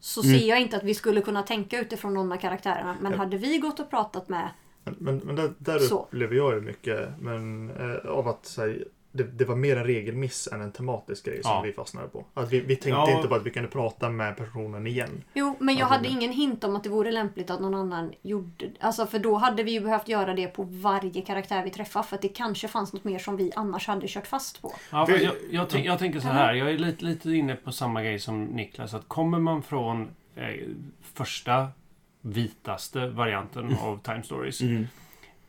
Så 0.00 0.22
Mm. 0.22 0.38
ser 0.38 0.46
jag 0.48 0.60
inte 0.60 0.76
att 0.76 0.84
vi 0.84 0.94
skulle 0.94 1.20
kunna 1.20 1.42
tänka 1.42 1.80
utifrån 1.80 2.14
någon 2.14 2.32
av 2.32 2.36
karaktärerna. 2.36 2.96
Men 3.00 3.12
Ja. 3.12 3.18
hade 3.18 3.36
vi 3.36 3.58
gått 3.58 3.80
och 3.80 3.90
pratat 3.90 4.28
med 4.28 4.48
Men, 4.84 4.96
men, 4.98 5.16
men 5.18 5.36
där, 5.36 5.52
där 5.58 5.78
Så. 5.78 6.02
upplever 6.02 6.34
jag 6.36 6.54
ju 6.54 6.60
mycket 6.60 7.08
men, 7.20 7.70
eh, 7.70 8.10
av 8.10 8.28
att 8.28 8.54
här, 8.58 8.84
det, 9.12 9.22
det 9.22 9.44
var 9.44 9.56
mer 9.56 9.76
en 9.76 9.84
regelmiss 9.84 10.48
än 10.52 10.60
en 10.60 10.72
tematisk 10.72 11.24
grej 11.24 11.42
som 11.42 11.50
Ja. 11.52 11.60
vi 11.62 11.72
fastnade 11.72 12.08
på. 12.08 12.24
Att 12.34 12.52
vi, 12.52 12.60
vi 12.60 12.76
tänkte 12.76 12.88
Ja. 12.90 13.16
inte 13.16 13.28
på 13.28 13.34
att 13.34 13.46
vi 13.46 13.50
kunde 13.50 13.68
prata 13.68 14.08
med 14.10 14.36
personen 14.36 14.86
igen. 14.86 15.22
Jo, 15.34 15.56
men 15.60 15.74
jag 15.74 15.82
Alltså, 15.82 15.96
hade 15.96 16.08
ingen 16.08 16.32
hint 16.32 16.64
om 16.64 16.76
att 16.76 16.84
det 16.84 16.90
vore 16.90 17.12
lämpligt 17.12 17.50
att 17.50 17.60
någon 17.60 17.74
annan 17.74 18.12
gjorde 18.22 18.70
Alltså 18.80 19.06
för 19.06 19.18
då 19.18 19.36
hade 19.36 19.62
vi 19.62 19.70
ju 19.70 19.80
behövt 19.80 20.08
göra 20.08 20.34
det 20.34 20.46
på 20.46 20.62
varje 20.62 21.22
karaktär 21.22 21.64
vi 21.64 21.70
träffar. 21.70 22.02
För 22.02 22.16
att 22.16 22.22
det 22.22 22.28
kanske 22.28 22.68
fanns 22.68 22.92
något 22.92 23.04
mer 23.04 23.18
som 23.18 23.36
vi 23.36 23.52
annars 23.56 23.86
hade 23.86 24.08
kört 24.08 24.26
fast 24.26 24.62
på. 24.62 24.74
Ja, 24.92 25.06
jag, 25.10 25.32
jag, 25.50 25.68
tänk, 25.68 25.86
jag 25.86 25.98
tänker 25.98 26.20
så 26.20 26.28
här. 26.28 26.54
Jag 26.54 26.70
är 26.70 26.78
lite, 26.78 27.04
lite 27.04 27.30
inne 27.30 27.56
på 27.56 27.72
samma 27.72 28.02
grej 28.02 28.18
som 28.18 28.44
Niklas. 28.44 28.94
Att 28.94 29.08
kommer 29.08 29.38
man 29.38 29.62
från 29.62 30.08
eh, 30.36 30.44
första 31.14 31.68
vitaste 32.22 33.06
varianten 33.08 33.76
av 33.82 34.00
Time 34.02 34.22
Stories. 34.22 34.60
Mm. 34.60 34.86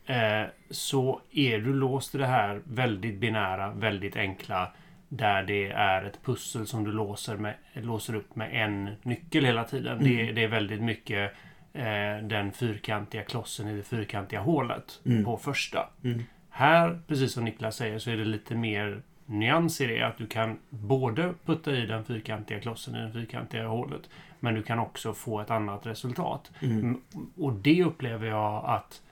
Eh, 0.06 0.42
så 0.70 1.20
är 1.32 1.58
du 1.58 1.72
låst 1.74 2.14
i 2.14 2.18
det 2.18 2.26
här 2.26 2.60
väldigt 2.64 3.18
binära, 3.18 3.70
väldigt 3.72 4.16
enkla. 4.16 4.72
Där 5.08 5.42
det 5.42 5.70
är 5.70 6.02
ett 6.04 6.22
pussel 6.24 6.66
som 6.66 6.84
du 6.84 6.92
låser, 6.92 7.36
med, 7.36 7.54
låser 7.72 8.14
upp 8.14 8.36
med 8.36 8.50
en 8.64 8.90
nyckel 9.02 9.44
hela 9.44 9.64
tiden. 9.64 9.98
Det, 10.04 10.20
Mm. 10.22 10.34
det 10.34 10.44
är 10.44 10.48
väldigt 10.48 10.82
mycket 10.82 11.32
eh, 11.72 12.16
den 12.22 12.52
fyrkantiga 12.52 13.22
klossen 13.22 13.68
i 13.68 13.76
det 13.76 13.82
fyrkantiga 13.82 14.40
hålet 14.40 15.00
Mm. 15.06 15.24
på 15.24 15.36
första. 15.36 15.88
Mm. 16.04 16.22
Här, 16.50 17.00
precis 17.08 17.32
som 17.32 17.44
Niklas 17.44 17.76
säger, 17.76 17.98
så 17.98 18.10
är 18.10 18.16
det 18.16 18.24
lite 18.24 18.54
mer 18.54 19.02
nyans 19.26 19.80
i 19.80 19.86
det. 19.86 20.02
Att 20.02 20.18
du 20.18 20.26
kan 20.26 20.58
både 20.68 21.34
putta 21.44 21.72
i 21.72 21.86
den 21.86 22.04
fyrkantiga 22.04 22.60
klossen 22.60 22.96
i 22.96 23.00
det 23.06 23.12
fyrkantiga 23.12 23.66
hålet. 23.66 24.02
Men 24.40 24.54
du 24.54 24.62
kan 24.62 24.78
också 24.78 25.14
få 25.14 25.40
ett 25.40 25.50
annat 25.50 25.86
resultat. 25.86 26.50
Mm, 26.62 27.00
Och 27.36 27.52
det 27.52 27.84
upplever 27.84 28.26
jag 28.26 28.64
att 28.64 29.02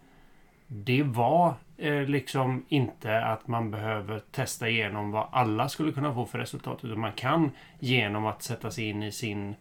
det 0.73 1.03
var 1.03 1.55
eh, 1.77 2.03
liksom 2.03 2.65
inte 2.69 3.25
att 3.25 3.49
man 3.49 3.71
behöver 3.71 4.19
testa 4.19 4.69
igenom 4.69 5.11
vad 5.11 5.29
alla 5.33 5.69
skulle 5.69 5.93
kunna 5.93 6.15
få 6.15 6.27
för 6.27 6.39
resultat. 6.39 6.85
Utan 6.85 7.01
man 7.01 7.13
kan 7.13 7.51
genom 7.79 8.27
att 8.27 8.43
sätta 8.43 8.71
sig 8.71 8.85
in 8.85 9.03
i 9.03 9.13
sin 9.13 9.55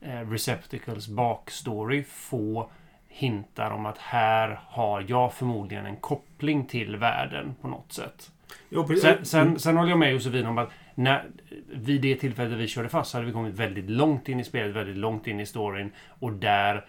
eh, 0.00 0.30
receptacles 0.30 1.08
backstory 1.08 2.04
få 2.04 2.70
hintar 3.08 3.70
om 3.70 3.86
att 3.86 3.98
här 3.98 4.60
har 4.66 5.04
jag 5.08 5.32
förmodligen 5.32 5.86
en 5.86 5.96
koppling 5.96 6.66
till 6.66 6.96
världen 6.96 7.54
på 7.60 7.68
något 7.68 7.92
sätt. 7.92 8.30
Jo. 8.68 8.88
Sen, 9.02 9.24
sen, 9.24 9.58
sen 9.58 9.76
håller 9.76 9.90
jag 9.90 9.98
med 9.98 10.12
Josefin 10.12 10.46
om 10.46 10.58
att 10.58 10.70
när, 10.94 11.24
vid 11.72 12.02
det 12.02 12.16
tillfället 12.16 12.58
vi 12.58 12.68
körde 12.68 12.88
fast 12.88 13.10
så 13.10 13.16
hade 13.16 13.26
vi 13.26 13.32
kommit 13.32 13.54
väldigt 13.54 13.90
långt 13.90 14.28
in 14.28 14.40
i 14.40 14.44
spelet, 14.44 14.76
väldigt 14.76 14.96
långt 14.96 15.26
in 15.26 15.40
i 15.40 15.46
storyn. 15.46 15.92
Och 16.06 16.32
där 16.32 16.86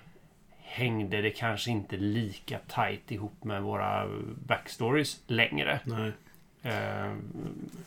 hängde 0.71 1.21
det 1.21 1.29
kanske 1.29 1.71
inte 1.71 1.97
lika 1.97 2.59
tight 2.59 3.11
ihop 3.11 3.43
med 3.43 3.63
våra 3.63 4.09
backstories 4.47 5.19
längre. 5.27 5.79
Nej. 5.83 6.11
Eh, 6.63 7.15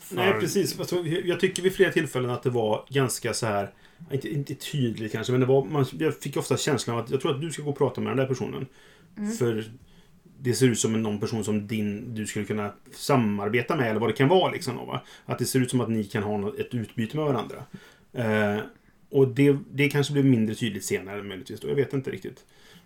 för- 0.01 0.17
Nej, 0.17 0.33
precis. 0.41 0.79
Alltså, 0.79 1.07
jag 1.07 1.41
tycker 1.41 1.63
vid 1.63 1.75
flera 1.75 1.93
tillfällen 1.93 2.31
att 2.31 2.43
det 2.43 2.51
var 2.51 2.85
ganska 2.89 3.35
så 3.35 3.47
här... 3.47 3.71
Inte, 4.13 4.29
inte 4.29 4.55
tydligt 4.55 5.13
kanske, 5.13 5.33
men 5.33 5.41
det 5.41 5.47
var, 5.47 5.65
man, 5.65 5.87
jag 5.99 6.17
fick 6.21 6.37
ofta 6.37 6.57
känslan 6.57 6.97
av 6.99 7.05
att 7.05 7.11
jag 7.11 7.21
tror 7.21 7.35
att 7.35 7.41
du 7.41 7.51
ska 7.51 7.63
gå 7.63 7.71
och 7.71 7.79
prata 7.79 8.01
med 8.01 8.11
den 8.11 8.17
där 8.17 8.27
personen. 8.27 8.67
Mm. 9.19 9.33
För 9.33 9.65
det 10.39 10.55
ser 10.55 10.67
ut 10.67 10.79
som 10.79 10.95
en 10.95 11.03
någon 11.03 11.21
person 11.21 11.45
som 11.45 11.67
din, 11.67 12.15
du 12.15 12.27
skulle 12.27 12.45
kunna 12.45 12.73
samarbeta 12.93 13.77
med 13.77 13.91
eller 13.91 14.01
vad 14.01 14.09
det 14.09 14.13
kan 14.13 14.29
vara. 14.29 14.53
Liksom, 14.53 14.77
va? 14.77 15.03
Att 15.27 15.39
det 15.39 15.45
ser 15.45 15.61
ut 15.61 15.71
som 15.71 15.81
att 15.81 15.89
ni 15.91 16.05
kan 16.05 16.23
ha 16.23 16.37
något, 16.39 16.59
ett 16.59 16.75
utbyte 16.75 17.17
med 17.17 17.27
varandra. 17.27 17.57
Eh, 18.13 18.59
och 19.11 19.29
det, 19.29 19.57
det 19.73 19.89
kanske 19.89 20.13
blev 20.13 20.25
mindre 20.25 20.55
tydligt 20.55 20.85
senare 20.85 21.23
möjligtvis. 21.23 21.61
Då. 21.61 21.69
Jag 21.69 21.75
vet 21.75 21.93
inte 21.93 22.11
riktigt. 22.11 22.45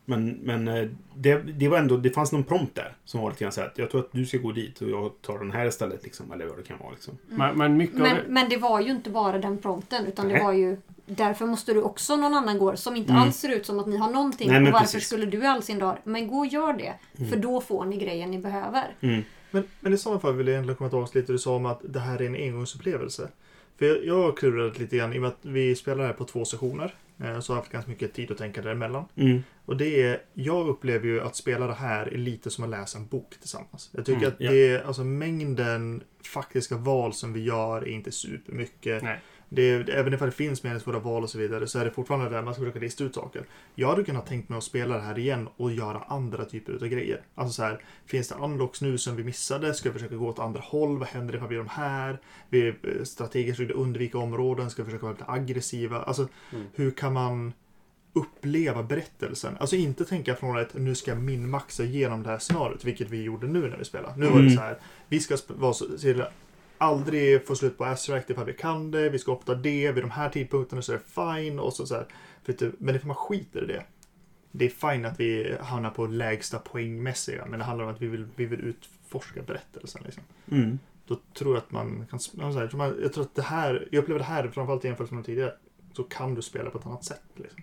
Men, 0.08 0.30
men 0.42 0.68
eh, 0.68 0.88
det, 1.14 1.36
det 1.36 1.68
var 1.68 1.78
ändå, 1.78 1.96
det 1.96 2.10
fanns 2.10 2.32
någon 2.32 2.44
prompt 2.44 2.74
där 2.74 2.96
som 3.04 3.20
var 3.20 3.30
lite 3.30 3.44
grann 3.44 3.52
så 3.52 3.60
att 3.60 3.78
jag 3.78 3.90
tror 3.90 4.00
att 4.00 4.12
du 4.12 4.26
ska 4.26 4.38
gå 4.38 4.52
dit 4.52 4.80
och 4.80 4.90
jag 4.90 5.12
tar 5.22 5.38
den 5.38 5.50
här 5.50 5.66
istället. 5.66 6.04
Liksom, 6.04 6.32
eller 6.32 6.46
vad 6.46 6.56
det 6.56 6.62
kan 6.62 6.78
vara. 6.78 6.90
Liksom. 6.90 7.18
men, 7.26 7.58
men 7.58 7.76
mycket 7.76 7.96
av 7.96 8.02
Men, 8.02 8.16
det... 8.16 8.22
men 8.28 8.48
det 8.48 8.56
var 8.56 8.80
ju 8.80 8.90
inte 8.90 9.10
bara 9.10 9.38
den 9.38 9.58
prompten 9.58 10.06
utan 10.06 10.28
det 10.28 10.34
Nej. 10.34 10.44
var 10.44 10.52
ju 10.52 10.76
Därför 11.10 11.46
måste 11.46 11.72
du 11.72 11.82
också 11.82 12.16
någon 12.16 12.34
annan 12.34 12.58
gå 12.58 12.76
som 12.76 12.96
inte 12.96 13.12
Mm. 13.12 13.22
alls 13.22 13.36
ser 13.36 13.48
ut 13.48 13.66
som 13.66 13.78
att 13.78 13.86
ni 13.86 13.96
har 13.96 14.10
någonting. 14.10 14.48
Nej, 14.48 14.58
och 14.58 14.64
varför 14.64 14.78
precis. 14.78 15.06
skulle 15.06 15.26
du 15.26 15.46
all 15.46 15.62
sin 15.62 15.78
dag? 15.78 15.96
Men 16.04 16.28
gå 16.28 16.38
och 16.38 16.46
gör 16.46 16.72
det. 16.72 16.94
För 17.30 17.36
då 17.36 17.60
får 17.60 17.84
ni 17.84 17.96
grejen 17.96 18.30
ni 18.30 18.38
behöver. 18.38 18.84
Mm. 19.00 19.22
Men, 19.50 19.64
men 19.80 19.94
i 19.94 19.98
sådana 19.98 20.20
fall 20.20 20.34
vill 20.34 20.46
jag 20.46 20.54
egentligen 20.54 20.76
komma 20.76 20.90
tillbaka 20.90 21.18
lite 21.18 21.32
du 21.32 21.38
sa 21.38 21.56
om 21.56 21.66
att 21.66 21.80
det 21.84 22.00
här 22.00 22.22
är 22.22 22.26
en 22.26 22.34
engångsupplevelse. 22.34 23.28
För 23.78 23.86
jag, 23.86 24.04
jag 24.04 24.22
har 24.22 24.32
klurat 24.32 24.78
lite 24.78 24.96
grann 24.96 25.12
i 25.12 25.18
och 25.18 25.22
med 25.22 25.28
att 25.28 25.38
vi 25.42 25.74
spelar 25.74 26.06
här 26.06 26.12
på 26.12 26.24
två 26.24 26.44
sessioner. 26.44 26.94
Eh, 27.20 27.40
Så 27.40 27.52
har 27.52 27.56
jag 27.56 27.62
haft 27.62 27.72
ganska 27.72 27.90
mycket 27.90 28.12
tid 28.14 28.30
att 28.30 28.38
tänka 28.38 28.62
däremellan. 28.62 29.04
Mm. 29.16 29.42
Och 29.64 29.76
det 29.76 30.02
är, 30.02 30.20
jag 30.34 30.68
upplever 30.68 31.06
ju 31.06 31.20
att 31.20 31.36
spela 31.36 31.66
det 31.66 31.74
här 31.74 32.06
är 32.06 32.18
lite 32.18 32.50
som 32.50 32.64
att 32.64 32.70
läsa 32.70 32.98
en 32.98 33.06
bok 33.06 33.34
tillsammans. 33.40 33.90
Jag 33.92 34.04
tycker 34.06 34.18
Mm, 34.18 34.28
att 34.28 34.36
ja. 34.40 34.50
det 34.50 34.68
är, 34.68 34.82
alltså 34.86 35.04
mängden 35.04 36.02
faktiska 36.24 36.76
val 36.76 37.12
som 37.12 37.32
vi 37.32 37.44
gör 37.44 37.82
är 37.82 37.88
inte 37.88 38.12
supermycket. 38.12 39.02
Nej. 39.02 39.20
Det 39.50 39.62
är, 39.62 39.90
även 39.90 40.14
ifall 40.14 40.28
det 40.28 40.34
finns 40.34 40.62
meningsfulla 40.62 40.98
val 40.98 41.22
och 41.22 41.30
så 41.30 41.38
vidare 41.38 41.66
så 41.66 41.78
är 41.78 41.84
det 41.84 41.90
fortfarande 41.90 42.28
där 42.28 42.42
man 42.42 42.54
ska 42.54 42.62
försöka 42.62 42.78
lista 42.78 43.04
ut 43.04 43.14
saker. 43.14 43.44
Jag 43.74 43.88
hade 43.88 44.04
kunnat 44.04 44.26
tänkt 44.26 44.48
mig 44.48 44.56
att 44.58 44.64
spela 44.64 44.94
det 44.94 45.00
här 45.02 45.18
igen 45.18 45.48
och 45.56 45.72
göra 45.72 45.98
andra 46.08 46.44
typer 46.44 46.72
av 46.72 46.88
grejer. 46.88 47.20
Alltså 47.34 47.52
så 47.52 47.62
här, 47.62 47.80
finns 48.06 48.28
det 48.28 48.34
unlocks 48.34 48.80
nu 48.82 48.98
som 48.98 49.16
vi 49.16 49.24
missade? 49.24 49.74
Ska 49.74 49.88
vi 49.88 49.92
försöka 49.92 50.16
gå 50.16 50.28
åt 50.28 50.38
andra 50.38 50.60
håll? 50.60 50.98
Vad 50.98 51.08
händer 51.08 51.34
ifall 51.36 51.48
vi 51.48 51.54
gör 51.54 51.62
de 51.64 51.70
här? 51.70 52.18
Vi 52.48 52.68
eh, 52.68 52.74
strategiskt 53.04 53.56
försökte 53.56 53.74
undvika 53.74 54.18
områden. 54.18 54.70
Ska 54.70 54.82
vi 54.82 54.86
försöka 54.86 55.02
vara 55.06 55.12
lite 55.12 55.24
aggressiva? 55.30 56.02
Alltså, 56.02 56.28
Mm. 56.52 56.66
hur 56.74 56.90
kan 56.90 57.12
man 57.12 57.52
uppleva 58.12 58.82
berättelsen? 58.82 59.56
Alltså 59.60 59.76
inte 59.76 60.04
tänka 60.04 60.34
från 60.34 60.58
att 60.58 60.74
nu 60.74 60.94
ska 60.94 61.10
jag 61.10 61.20
minmaxa 61.20 61.84
igenom 61.84 62.22
det 62.22 62.28
här 62.30 62.38
scenariot, 62.38 62.84
vilket 62.84 63.10
vi 63.10 63.22
gjorde 63.22 63.46
nu 63.46 63.68
när 63.68 63.76
vi 63.78 63.84
spelade. 63.84 64.14
Nu 64.16 64.26
var 64.26 64.32
det 64.32 64.40
Mm. 64.40 64.54
så 64.56 64.60
här, 64.60 64.78
vi 65.08 65.20
ska 65.20 65.36
vara 65.48 65.72
så, 65.72 65.84
aldrig 66.78 67.46
få 67.46 67.54
slut 67.54 67.78
på 67.78 67.94
ifall 68.28 68.44
vi 68.44 68.52
kan 68.52 68.90
det. 68.90 69.10
Vi 69.10 69.18
ska 69.18 69.32
opta 69.32 69.54
det. 69.54 69.92
Vid 69.92 70.04
de 70.04 70.10
här 70.10 70.28
tidpunkterna 70.28 70.82
så 70.82 70.92
är 70.92 70.96
det 70.96 71.38
fine. 71.42 71.58
Och 71.58 71.72
så, 71.72 71.86
så 71.86 71.94
här, 71.94 72.06
du, 72.44 72.72
men 72.78 72.94
ifall 72.94 73.06
man 73.06 73.16
skiter 73.16 73.64
i 73.64 73.66
det. 73.66 73.84
Det 74.52 74.64
är 74.64 74.92
fine 74.92 75.04
att 75.04 75.20
vi 75.20 75.56
hamnar 75.60 75.90
på 75.90 76.06
lägsta 76.06 76.58
poängmässiga. 76.58 77.46
Men 77.46 77.58
det 77.58 77.64
handlar 77.64 77.84
om 77.84 77.94
att 77.94 78.02
vi 78.02 78.06
vill, 78.06 78.26
vi 78.36 78.44
vill 78.46 78.60
utforska 78.60 79.42
berättelsen. 79.42 80.02
Liksom. 80.04 80.22
Mm. 80.50 80.78
Då 81.06 81.16
tror 81.34 81.54
jag 81.54 81.62
att 81.62 81.70
man 81.70 82.06
kan... 82.10 82.18
Jag, 82.32 82.70
tror 82.70 82.76
man, 82.76 82.98
jag 83.02 83.12
tror 83.12 83.24
att 83.24 83.34
det 83.34 83.42
här... 83.42 83.88
Jag 83.90 84.02
upplever 84.02 84.18
det 84.18 84.24
här, 84.24 84.48
framförallt 84.48 84.84
i 84.84 84.88
jämförelse 84.88 85.14
med 85.14 85.24
tidigare. 85.24 85.52
Så 85.92 86.02
kan 86.02 86.34
du 86.34 86.42
spela 86.42 86.70
på 86.70 86.78
ett 86.78 86.86
annat 86.86 87.04
sätt. 87.04 87.22
Liksom. 87.34 87.62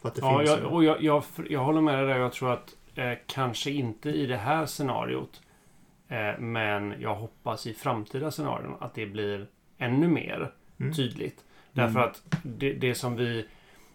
För 0.00 0.08
att 0.08 0.14
det 0.14 0.20
Ja, 0.20 0.38
finns... 0.38 0.50
jag, 0.50 0.72
och 0.72 0.84
jag, 0.84 1.02
jag, 1.02 1.24
jag 1.48 1.60
håller 1.60 1.80
med 1.80 1.98
dig 1.98 2.06
där. 2.06 2.18
Jag 2.18 2.32
tror 2.32 2.52
att 2.52 2.76
eh, 2.94 3.12
kanske 3.26 3.70
inte 3.70 4.10
i 4.10 4.26
det 4.26 4.36
här 4.36 4.66
scenariot. 4.66 5.40
Eh, 6.10 6.38
men 6.38 6.94
jag 7.00 7.14
hoppas 7.14 7.66
i 7.66 7.74
framtida 7.74 8.30
scenarion 8.30 8.76
att 8.80 8.94
det 8.94 9.06
blir 9.06 9.46
ännu 9.78 10.08
mer 10.08 10.52
Mm. 10.80 10.92
tydligt. 10.94 11.44
Därför 11.72 11.90
Mm. 12.00 12.02
att 12.10 12.22
det, 12.42 12.72
det 12.72 12.94
som 12.94 13.16
vi 13.16 13.46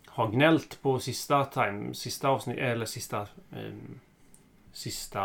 har 0.05 0.27
gnällt 0.31 0.81
på 0.81 0.99
sista 0.99 1.45
time, 1.45 1.93
sista 1.93 2.27
avsnitt, 2.29 2.57
eller 2.57 2.85
sista 2.85 3.27
ehm, 3.55 3.99
sista 4.73 5.21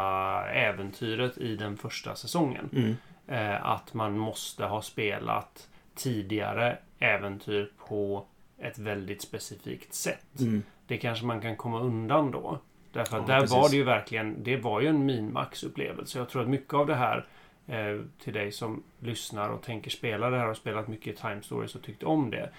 äventyret 0.51 1.39
i 1.39 1.57
den 1.57 1.77
första 1.77 2.15
säsongen. 2.15 2.69
Mm. 2.73 2.97
Eh, 3.27 3.67
att 3.67 3.95
man 3.95 4.19
måste 4.19 4.65
ha 4.65 4.83
spelat 4.83 5.69
tidigare 5.95 6.79
äventyr 6.99 7.71
på 7.89 8.27
ett 8.59 8.79
väldigt 8.79 9.23
specifikt 9.23 9.95
sätt. 9.95 10.41
Mm. 10.41 10.63
Det 10.87 10.97
kanske 10.99 11.25
man 11.27 11.41
kan 11.41 11.57
komma 11.57 11.81
undan 11.81 12.31
då. 12.31 12.59
Därför 12.93 13.17
att 13.17 13.29
Ja, 13.29 13.35
där 13.35 13.41
precis. 13.41 13.57
var 13.57 13.69
det 13.69 13.77
ju 13.77 13.85
verkligen, 13.85 14.43
det 14.43 14.57
var 14.57 14.81
ju 14.81 14.87
en 14.87 15.07
minmax-upplevelse. 15.07 16.19
Jag 16.19 16.29
tror 16.29 16.43
att 16.43 16.49
mycket 16.49 16.75
av 16.75 16.87
det 16.87 16.95
här 16.95 17.27
eh, 17.67 18.01
till 18.25 18.33
dig 18.33 18.53
som 18.53 18.83
lyssnar 19.01 19.49
och 19.49 19.63
tänker 19.63 19.91
spela 19.91 20.31
det 20.31 20.39
här 20.39 20.49
och 20.49 20.57
spelat 20.57 20.89
mycket 20.89 21.19
Time 21.21 21.43
Stories 21.43 21.75
och 21.75 21.83
tyckt 21.83 22.03
om 22.03 22.31
det. 22.31 22.51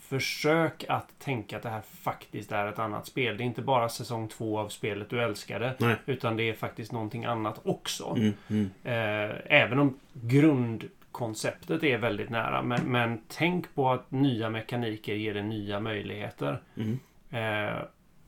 Försök 0.00 0.84
att 0.88 1.18
tänka 1.18 1.56
att 1.56 1.62
det 1.62 1.68
här 1.68 1.80
faktiskt 1.80 2.52
är 2.52 2.66
ett 2.66 2.78
annat 2.78 3.06
spel. 3.06 3.36
Det 3.36 3.42
är 3.42 3.46
inte 3.46 3.62
bara 3.62 3.88
säsong 3.88 4.28
två 4.28 4.58
av 4.58 4.68
spelet 4.68 5.10
du 5.10 5.22
älskade. 5.22 5.74
Nej. 5.78 5.96
Utan 6.06 6.36
det 6.36 6.42
är 6.48 6.54
faktiskt 6.54 6.92
någonting 6.92 7.24
annat 7.24 7.60
också. 7.64 8.16
Mm. 8.16 8.32
Mm. 8.50 8.70
Eh, 8.84 9.36
även 9.46 9.78
om 9.78 9.98
grundkonceptet 10.12 11.82
är 11.84 11.98
väldigt 11.98 12.30
nära. 12.30 12.62
Men, 12.62 12.80
men 12.84 13.20
tänk 13.28 13.74
på 13.74 13.90
att 13.90 14.10
nya 14.10 14.50
mekaniker 14.50 15.14
ger 15.14 15.34
dig 15.34 15.42
nya 15.42 15.80
möjligheter. 15.80 16.60
Mm. 16.76 16.98
Eh, 17.30 17.82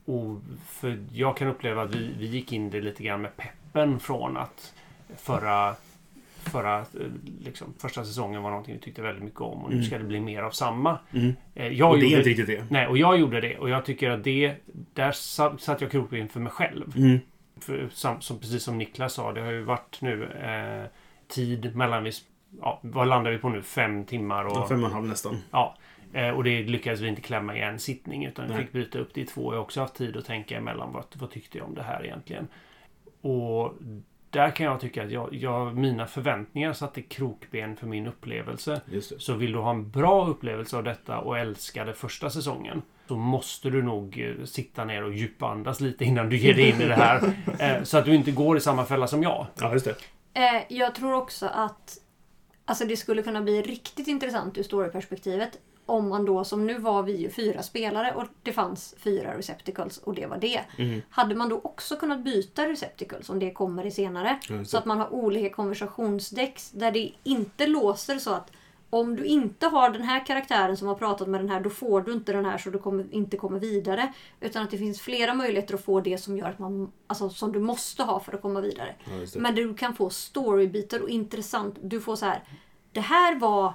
och 0.05 0.41
för 0.67 0.99
jag 1.11 1.37
kan 1.37 1.47
uppleva 1.47 1.81
att 1.81 1.95
vi, 1.95 2.09
vi 2.19 2.25
gick 2.25 2.51
in 2.53 2.69
det 2.69 2.81
lite 2.81 3.03
grann 3.03 3.21
med 3.21 3.37
peppen 3.37 3.99
från 3.99 4.37
att 4.37 4.73
förra, 5.17 5.75
förra 6.43 6.79
eh, 6.79 6.85
liksom, 7.43 7.73
första 7.79 8.05
säsongen 8.05 8.43
var 8.43 8.49
någonting 8.49 8.75
vi 8.75 8.81
tyckte 8.81 9.01
väldigt 9.01 9.23
mycket 9.23 9.41
om 9.41 9.63
och 9.63 9.69
nu 9.69 9.75
Mm. 9.75 9.85
ska 9.87 9.97
det 9.97 10.03
bli 10.03 10.19
mer 10.19 10.41
av 10.43 10.51
samma. 10.51 10.99
Mm. 11.13 11.33
Eh, 11.55 11.67
jag 11.67 11.91
Och 11.91 11.97
det 11.99 12.05
är 12.05 12.17
inte 12.17 12.29
riktigt 12.29 12.47
det. 12.47 12.65
Nej, 12.69 12.87
och 12.87 12.97
jag 12.97 13.17
gjorde 13.19 13.41
det 13.41 13.57
och 13.57 13.69
jag 13.69 13.85
tycker 13.85 14.09
att 14.09 14.23
det 14.23 14.55
där 14.93 15.11
sa- 15.11 15.57
satt 15.57 15.81
jag 15.81 15.91
krokben 15.91 16.29
för 16.29 16.39
mig 16.39 16.51
själv. 16.51 16.93
Mm. 16.97 17.19
För, 17.59 17.89
som, 17.91 18.21
som, 18.21 18.39
precis 18.39 18.63
som 18.63 18.77
Niklas 18.77 19.13
sa, 19.13 19.31
det 19.33 19.41
har 19.41 19.51
ju 19.51 19.61
varit 19.63 20.01
nu 20.01 20.23
eh, 20.25 20.85
tid 21.27 21.75
mellan 21.75 22.03
vi... 22.03 22.11
Ja, 22.61 22.79
vad 22.83 23.07
landar 23.07 23.31
vi 23.31 23.37
på 23.37 23.49
nu? 23.49 23.61
Fem 23.61 24.05
timmar 24.05 24.45
och... 24.45 24.57
Ja, 24.57 24.67
fem 24.67 24.83
och 24.83 24.87
en 24.89 24.93
halv 24.93 25.07
nästan. 25.07 25.37
Ja. 25.51 25.75
Eh, 26.15 26.29
och 26.29 26.43
det 26.43 26.63
lyckades 26.63 27.01
vi 27.01 27.07
inte 27.07 27.21
klämma 27.21 27.57
i 27.57 27.61
en 27.61 27.79
sittning 27.79 28.25
utan 28.25 28.47
vi 28.47 28.53
Nej. 28.53 28.63
fick 28.63 28.73
byta 28.73 28.99
upp 28.99 29.13
det 29.13 29.21
i 29.21 29.25
två. 29.25 29.53
Jag 29.53 29.57
har 29.57 29.63
också 29.63 29.79
haft 29.79 29.95
tid 29.95 30.17
att 30.17 30.25
tänka 30.25 30.57
emellan. 30.57 30.93
Vad, 30.93 31.03
vad 31.13 31.31
tyckte 31.31 31.57
jag 31.57 31.67
om 31.67 31.75
det 31.75 31.83
här 31.83 32.05
egentligen? 32.05 32.47
Och 33.21 33.73
där 34.29 34.51
kan 34.51 34.65
jag 34.65 34.79
tycka 34.79 35.03
att 35.03 35.11
jag, 35.11 35.33
jag, 35.33 35.77
mina 35.77 36.07
förväntningar 36.07 36.73
satte 36.73 37.01
krokben 37.01 37.75
för 37.75 37.87
min 37.87 38.07
upplevelse. 38.07 38.81
Så 39.17 39.33
vill 39.33 39.51
du 39.51 39.59
ha 39.59 39.69
en 39.69 39.89
bra 39.89 40.27
upplevelse 40.27 40.77
av 40.77 40.83
detta 40.83 41.19
och 41.19 41.37
älska 41.37 41.85
det 41.85 41.93
första 41.93 42.29
säsongen 42.29 42.81
så 43.07 43.15
måste 43.15 43.69
du 43.69 43.83
nog 43.83 44.19
eh, 44.19 44.45
sitta 44.45 44.85
ner 44.85 45.03
och 45.03 45.13
djupandas 45.13 45.81
lite 45.81 46.05
innan 46.05 46.29
du 46.29 46.37
ger 46.37 46.53
dig 46.53 46.69
in 46.69 46.81
i 46.81 46.87
det 46.87 46.95
här. 46.95 47.21
Eh, 47.59 47.83
så 47.83 47.97
att 47.97 48.05
du 48.05 48.15
inte 48.15 48.31
går 48.31 48.57
i 48.57 48.59
samma 48.59 48.85
fälla 48.85 49.07
som 49.07 49.23
jag. 49.23 49.47
Ja, 49.59 49.73
just 49.73 49.85
det. 49.85 49.95
Jag 50.67 50.95
tror 50.95 51.13
också 51.13 51.45
att 51.45 51.97
alltså 52.65 52.85
det 52.85 52.97
skulle 52.97 53.21
kunna 53.21 53.41
bli 53.41 53.61
riktigt 53.61 54.07
intressant 54.07 54.57
ur 54.57 54.63
storyperspektivet. 54.63 55.59
Om 55.85 56.09
man 56.09 56.25
då, 56.25 56.43
som 56.43 56.67
nu 56.67 56.77
var 56.77 57.03
vi 57.03 57.15
ju 57.15 57.29
fyra 57.29 57.63
spelare 57.63 58.13
och 58.15 58.23
det 58.43 58.53
fanns 58.53 58.95
fyra 58.97 59.37
receptacles 59.37 59.97
och 59.97 60.15
det 60.15 60.25
var 60.25 60.37
det. 60.37 60.61
Mm. 60.77 61.01
Hade 61.09 61.35
man 61.35 61.49
då 61.49 61.61
också 61.63 61.95
kunnat 61.95 62.23
byta 62.23 62.69
receptacles 62.69 63.29
om 63.29 63.39
det 63.39 63.51
kommer 63.51 63.85
i 63.85 63.91
senare. 63.91 64.39
Just 64.49 64.71
Så 64.71 64.77
att 64.77 64.85
man 64.85 64.99
har 64.99 65.13
olika 65.13 65.49
konversationsdäcks 65.49 66.71
där 66.71 66.91
det 66.91 67.11
inte 67.23 67.67
låser 67.67 68.19
så 68.19 68.33
att 68.33 68.51
om 68.89 69.15
du 69.15 69.25
inte 69.25 69.67
har 69.67 69.89
den 69.89 70.01
här 70.01 70.25
karaktären 70.25 70.77
som 70.77 70.87
har 70.87 70.95
pratat 70.95 71.27
med 71.27 71.39
den 71.39 71.49
här, 71.49 71.59
då 71.59 71.69
får 71.69 72.01
du 72.01 72.13
inte 72.13 72.33
den 72.33 72.45
här 72.45 72.57
så 72.57 72.69
du 72.69 72.79
kommer, 72.79 73.05
inte 73.11 73.37
kommer 73.37 73.59
vidare. 73.59 74.13
Utan 74.39 74.63
att 74.63 74.71
det 74.71 74.77
finns 74.77 75.01
flera 75.01 75.33
möjligheter 75.33 75.73
att 75.73 75.85
få 75.85 76.01
det 76.01 76.17
som 76.17 76.37
gör 76.37 76.49
att 76.49 76.59
man, 76.59 76.91
alltså 77.07 77.29
som 77.29 77.51
du 77.51 77.59
måste 77.59 78.03
ha 78.03 78.19
för 78.19 78.33
att 78.33 78.41
komma 78.41 78.61
vidare. 78.61 78.95
Ja. 79.05 79.39
Men 79.39 79.55
du 79.55 79.73
kan 79.73 79.95
få 79.95 80.09
storybitar 80.09 80.99
och 80.99 81.09
intressant. 81.09 81.75
Du 81.81 82.01
får 82.01 82.15
så 82.15 82.25
här. 82.25 82.43
Det 82.91 82.99
här 82.99 83.35
var 83.35 83.73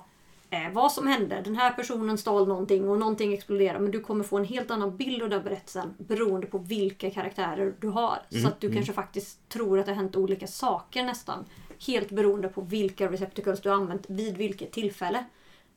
eh, 0.50 0.72
vad 0.72 0.92
som 0.92 1.06
hände. 1.06 1.40
Den 1.44 1.56
här 1.56 1.70
personen 1.72 2.18
stal 2.18 2.48
någonting 2.48 2.88
och 2.88 2.98
någonting 2.98 3.32
exploderade. 3.34 3.78
Men 3.78 3.90
du 3.90 4.00
kommer 4.00 4.24
få 4.24 4.38
en 4.38 4.44
helt 4.44 4.70
annan 4.70 4.96
bild 4.96 5.22
av 5.22 5.28
den 5.30 5.42
berättelsen 5.44 5.94
beroende 5.98 6.46
på 6.46 6.58
vilka 6.58 7.10
karaktärer 7.10 7.74
du 7.80 7.88
har. 7.88 8.18
Mm, 8.30 8.42
Så 8.42 8.48
att 8.48 8.60
du 8.60 8.72
kanske 8.72 8.92
faktiskt 8.92 9.48
tror 9.48 9.78
att 9.78 9.86
det 9.86 9.92
har 9.92 9.96
hänt 9.96 10.16
olika 10.16 10.46
saker 10.46 11.02
nästan. 11.04 11.44
Helt 11.86 12.10
beroende 12.10 12.48
på 12.48 12.60
vilka 12.60 13.10
receptacles 13.12 13.60
du 13.60 13.68
har 13.68 13.76
använt 13.76 14.04
vid 14.10 14.36
vilket 14.36 14.72
tillfälle. 14.72 15.24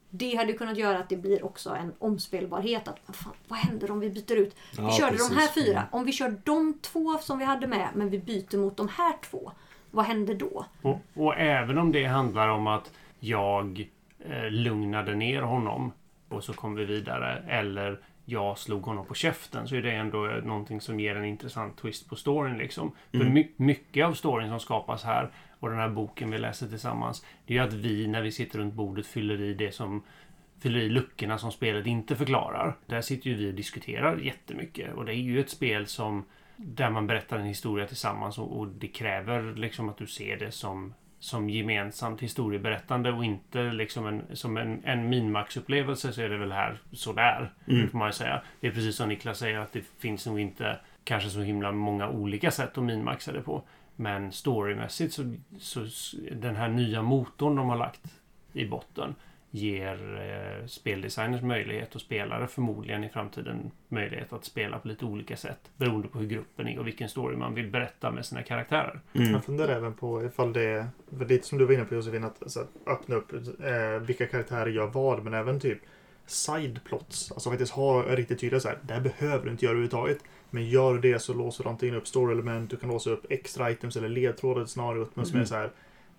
Det 0.09 0.35
hade 0.35 0.53
kunnat 0.53 0.77
göra 0.77 0.97
att 0.99 1.09
det 1.09 1.17
blir 1.17 1.45
också 1.45 1.69
en 1.69 1.93
omspelbarhet. 1.99 2.87
Att, 2.87 2.97
vad, 3.05 3.15
fan, 3.15 3.33
vad 3.47 3.59
händer 3.59 3.91
om 3.91 3.99
vi 3.99 4.09
byter 4.09 4.35
ut? 4.35 4.55
Vi 4.71 4.77
Ja, 4.83 4.91
körde 4.99 5.17
de 5.17 5.35
här 5.35 5.47
precis. 5.47 5.63
fyra. 5.65 5.77
Mm. 5.77 5.89
Om 5.91 6.05
vi 6.05 6.11
kör 6.11 6.35
de 6.43 6.73
två 6.81 7.17
som 7.17 7.37
vi 7.39 7.45
hade 7.45 7.67
med, 7.67 7.87
men 7.95 8.09
vi 8.09 8.19
byter 8.19 8.57
mot 8.57 8.77
de 8.77 8.87
här 8.87 9.13
två. 9.29 9.51
Vad 9.91 10.05
händer 10.05 10.33
då? 10.35 10.65
Och, 10.81 10.99
och 11.13 11.35
även 11.37 11.77
om 11.77 11.91
det 11.91 12.05
handlar 12.05 12.47
om 12.47 12.67
att 12.67 12.91
jag 13.19 13.89
lugnade 14.49 15.15
ner 15.15 15.41
honom 15.41 15.91
och 16.29 16.43
så 16.43 16.53
kom 16.53 16.75
vi 16.75 16.85
vidare. 16.85 17.43
Eller 17.47 17.99
jag 18.25 18.57
slog 18.57 18.81
honom 18.81 19.05
på 19.05 19.13
käften. 19.13 19.67
Så 19.67 19.75
är 19.75 19.81
det 19.81 19.91
ändå 19.91 20.27
eh, 20.29 20.43
någonting 20.43 20.81
som 20.81 20.99
ger 20.99 21.15
en 21.15 21.25
intressant 21.25 21.77
twist 21.77 22.09
på 22.09 22.15
storyn. 22.15 22.57
Liksom. 22.57 22.91
För 23.11 23.17
Mm. 23.19 23.33
my- 23.33 23.47
mycket 23.57 24.05
av 24.05 24.13
storyn 24.13 24.49
som 24.49 24.59
skapas 24.59 25.03
här 25.03 25.31
och 25.59 25.69
den 25.69 25.79
här 25.79 25.89
boken 25.89 26.31
vi 26.31 26.37
läser 26.37 26.67
tillsammans. 26.67 27.25
Det 27.45 27.53
är 27.53 27.57
ju 27.57 27.63
att 27.67 27.73
vi 27.73 28.07
när 28.07 28.21
vi 28.21 28.31
sitter 28.31 28.59
runt 28.59 28.73
bordet 28.73 29.07
fyller 29.07 29.41
i 29.41 29.53
det 29.53 29.71
som 29.71 30.03
fyller 30.59 30.79
i 30.79 30.89
luckorna 30.89 31.37
som 31.37 31.51
spelet 31.51 31.85
inte 31.87 32.15
förklarar. 32.15 32.75
Där 32.85 33.01
sitter 33.01 33.29
ju 33.29 33.35
vi 33.35 33.49
och 33.49 33.53
diskuterar 33.55 34.17
jättemycket. 34.17 34.93
Och 34.93 35.05
det 35.05 35.11
är 35.13 35.15
ju 35.21 35.39
ett 35.39 35.49
spel 35.49 35.87
som 35.87 36.25
där 36.57 36.89
man 36.89 37.07
berättar 37.07 37.39
en 37.39 37.45
historia 37.45 37.87
tillsammans 37.87 38.37
och, 38.37 38.59
och 38.59 38.67
det 38.67 38.87
kräver 38.87 39.53
liksom 39.55 39.89
att 39.89 39.97
du 39.97 40.07
ser 40.07 40.37
det 40.37 40.51
som 40.51 40.93
som 41.23 41.49
gemensamt 41.49 42.21
historieberättande 42.21 43.11
och 43.11 43.25
inte 43.25 43.63
liksom 43.63 44.07
en, 44.07 44.23
som 44.33 44.57
en, 44.57 44.81
en 44.83 45.09
minmax-upplevelse 45.09 46.13
så 46.13 46.21
är 46.21 46.29
det 46.29 46.37
väl 46.37 46.51
här 46.51 46.77
sådär. 46.91 47.53
Mm. 47.67 47.89
Får 47.89 47.97
man 47.97 48.07
ju 48.07 48.13
säga. 48.13 48.41
Det 48.59 48.67
är 48.67 48.71
precis 48.71 48.95
som 48.95 49.09
Niklas 49.09 49.39
säger 49.39 49.59
att 49.59 49.73
det 49.73 49.83
finns 49.99 50.25
nog 50.25 50.39
inte 50.39 50.79
kanske 51.03 51.29
så 51.29 51.41
himla 51.41 51.71
många 51.71 52.09
olika 52.09 52.51
sätt 52.51 52.77
att 52.77 52.83
minmaxa 52.83 53.31
det 53.31 53.41
på. 53.41 53.63
Men 53.95 54.31
storymässigt 54.31 55.13
så, 55.13 55.33
så 55.59 55.85
den 56.31 56.55
här 56.55 56.67
nya 56.67 57.01
motorn 57.01 57.55
de 57.55 57.69
har 57.69 57.77
lagt 57.77 58.01
i 58.53 58.65
botten 58.65 59.15
ger 59.55 60.21
eh, 60.61 60.67
speldesigners 60.67 61.41
möjlighet 61.41 61.95
och 61.95 62.01
spelare 62.01 62.47
förmodligen 62.47 63.03
i 63.03 63.09
framtiden 63.09 63.71
möjlighet 63.87 64.33
att 64.33 64.45
spela 64.45 64.79
på 64.79 64.87
lite 64.87 65.05
olika 65.05 65.37
sätt 65.37 65.71
beroende 65.77 66.07
på 66.07 66.19
hur 66.19 66.27
gruppen 66.27 66.67
är 66.67 66.79
och 66.79 66.87
vilken 66.87 67.09
story 67.09 67.37
man 67.37 67.53
vill 67.53 67.67
berätta 67.67 68.11
med 68.11 68.25
sina 68.25 68.43
karaktärer. 68.43 68.99
Mm. 69.13 69.31
Jag 69.31 69.45
funderar 69.45 69.75
även 69.75 69.93
på 69.93 70.23
ifall 70.23 70.53
det 70.53 70.61
är, 70.63 70.87
lite 71.27 71.47
som 71.47 71.57
du 71.57 71.65
var 71.65 71.73
inne 71.73 71.85
på 71.85 71.95
Josefin, 71.95 72.23
att 72.23 72.43
alltså, 72.43 72.67
öppna 72.87 73.15
upp 73.15 73.33
eh, 73.33 73.99
vilka 74.01 74.25
karaktärer 74.25 74.69
gör 74.69 74.87
vad, 74.87 75.23
men 75.23 75.33
även 75.33 75.59
typ 75.59 75.79
sideplots. 76.25 77.31
Alltså 77.31 77.49
faktiskt 77.49 77.71
ha 77.71 78.01
riktigt 78.03 78.39
tydliga 78.39 78.59
så 78.59 78.67
här. 78.67 78.77
Det 78.81 78.93
här 78.93 79.01
behöver 79.01 79.45
du 79.45 79.51
inte 79.51 79.65
göra 79.65 79.71
överhuvudtaget. 79.71 80.17
Men 80.49 80.69
gör 80.69 80.93
du 80.93 81.11
det 81.11 81.19
så 81.19 81.33
låser 81.33 81.63
du 81.63 81.69
antingen 81.69 81.95
upp 81.95 82.07
story-element, 82.07 82.69
du 82.69 82.77
kan 82.77 82.89
låsa 82.89 83.09
upp 83.09 83.25
extra 83.29 83.71
items 83.71 83.95
eller 83.95 84.09
ledtrådar 84.09 84.63
i 84.63 84.67
scenariot. 84.67 85.11
Men 85.15 85.25
som 85.25 85.35
är 85.35 85.39
Mm. 85.39 85.47
så 85.47 85.55
här. 85.55 85.71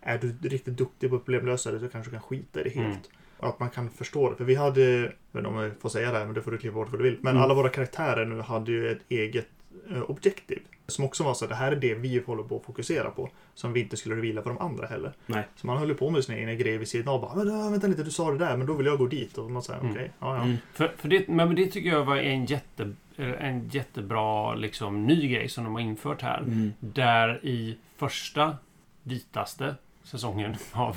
Är 0.07 0.19
du 0.19 0.49
riktigt 0.49 0.77
duktig 0.77 1.11
på 1.11 1.19
problemlösare 1.19 1.81
så 1.81 1.89
kanske 1.89 2.11
du 2.11 2.15
kan 2.17 2.23
skita 2.23 2.61
i 2.61 2.65
det 2.65 2.71
helt. 2.71 2.87
Mm. 2.87 2.99
Att 3.45 3.61
man 3.61 3.71
kan 3.71 3.91
förstå 3.91 4.31
det. 4.31 4.37
För 4.37 4.45
vi 4.45 4.55
hade, 4.55 5.13
inte 5.37 5.49
om 5.49 5.57
jag 5.57 5.73
får 5.81 5.89
säga 5.89 6.13
det 6.13 6.19
här, 6.19 6.25
men 6.25 6.35
det 6.35 6.43
får 6.43 6.51
du 6.51 6.59
klippa 6.59 6.75
bort 6.75 6.91
vad 6.91 7.01
du 7.01 7.05
vill. 7.05 7.19
Men 7.21 7.31
Mm. 7.31 7.43
alla 7.43 7.55
våra 7.55 7.69
karaktärer 7.69 8.25
nu 8.25 8.41
hade 8.41 8.73
ju 8.73 8.91
ett 8.91 9.01
eget 9.09 9.49
eh, 9.91 10.03
objektiv. 10.11 10.63
Som 10.87 11.05
också 11.05 11.25
var 11.25 11.35
så 11.35 11.45
att 11.45 11.49
det 11.49 11.55
här 11.55 11.73
är 11.73 11.77
det 11.77 11.95
vi 11.95 12.23
håller 12.27 12.43
på 12.43 12.57
att 12.57 12.65
fokusera 12.65 13.11
på. 13.11 13.31
Som 13.55 13.73
vi 13.73 13.81
inte 13.81 13.97
skulle 13.97 14.15
vila 14.15 14.43
för 14.43 14.51
de 14.51 14.59
andra 14.59 14.87
heller. 14.87 15.13
Nej. 15.27 15.45
Så 15.57 15.67
man 15.67 15.79
höll 15.79 15.95
på 15.95 16.11
med 16.11 16.25
sina 16.25 16.39
egna 16.39 16.55
grejer 16.55 16.79
vid 16.79 16.89
sidan 16.89 17.15
av. 17.15 17.21
Bara, 17.21 17.35
men, 17.35 17.49
äh, 17.65 17.71
vänta 17.71 17.87
lite, 17.87 18.03
du 18.03 18.11
sa 18.11 18.31
det 18.33 18.39
där, 18.39 18.57
men 18.57 18.67
då 18.67 18.73
vill 18.75 18.87
jag 18.87 18.99
gå 18.99 19.07
dit. 19.07 19.39
Och 19.39 19.51
man 19.51 19.63
säger, 19.63 19.81
Mm. 19.81 19.93
okej, 19.93 20.11
ja, 20.21 20.37
ja. 20.37 20.43
Mm. 20.43 20.57
För, 20.73 20.93
för 20.99 21.09
det, 21.09 21.29
men 21.29 21.55
det 21.55 21.67
tycker 21.67 21.89
jag 21.91 22.05
var 22.05 22.17
en, 22.17 22.45
jätte, 22.45 22.93
en 23.17 23.69
jättebra 23.69 24.55
liksom, 24.55 25.07
ny 25.07 25.29
grej 25.29 25.49
som 25.49 25.65
de 25.65 25.73
har 25.75 25.81
infört 25.81 26.23
här. 26.23 26.39
Mm. 26.39 26.73
Där 26.81 27.41
i 27.47 27.79
första 27.97 28.57
vitaste 29.03 29.75
säsongen 30.03 30.57
av... 30.73 30.97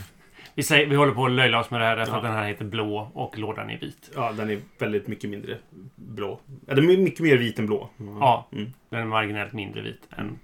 Vi, 0.57 0.63
säger, 0.63 0.87
vi 0.87 0.95
håller 0.95 1.13
på 1.13 1.25
att 1.25 1.31
löjla 1.31 1.59
oss 1.59 1.71
med 1.71 1.81
det 1.81 1.85
här 1.85 1.95
därför 1.95 2.11
Ja. 2.11 2.17
att 2.17 2.23
den 2.23 2.33
här 2.33 2.47
heter 2.47 2.65
blå 2.65 3.11
och 3.13 3.37
lådan 3.37 3.69
är 3.69 3.77
vit. 3.79 4.11
Ja, 4.15 4.31
den 4.31 4.49
är 4.49 4.59
väldigt 4.79 5.07
mycket 5.07 5.29
mindre 5.29 5.57
blå. 5.95 6.39
Är 6.67 6.75
mycket 6.81 7.19
mer 7.19 7.37
vit 7.37 7.59
än 7.59 7.65
blå. 7.65 7.89
Ja, 8.19 8.47
Mm. 8.51 8.73
den 8.89 8.99
är 8.99 9.05
marginellt 9.05 9.53
mindre 9.53 9.81
vit 9.81 10.01
än 10.17 10.39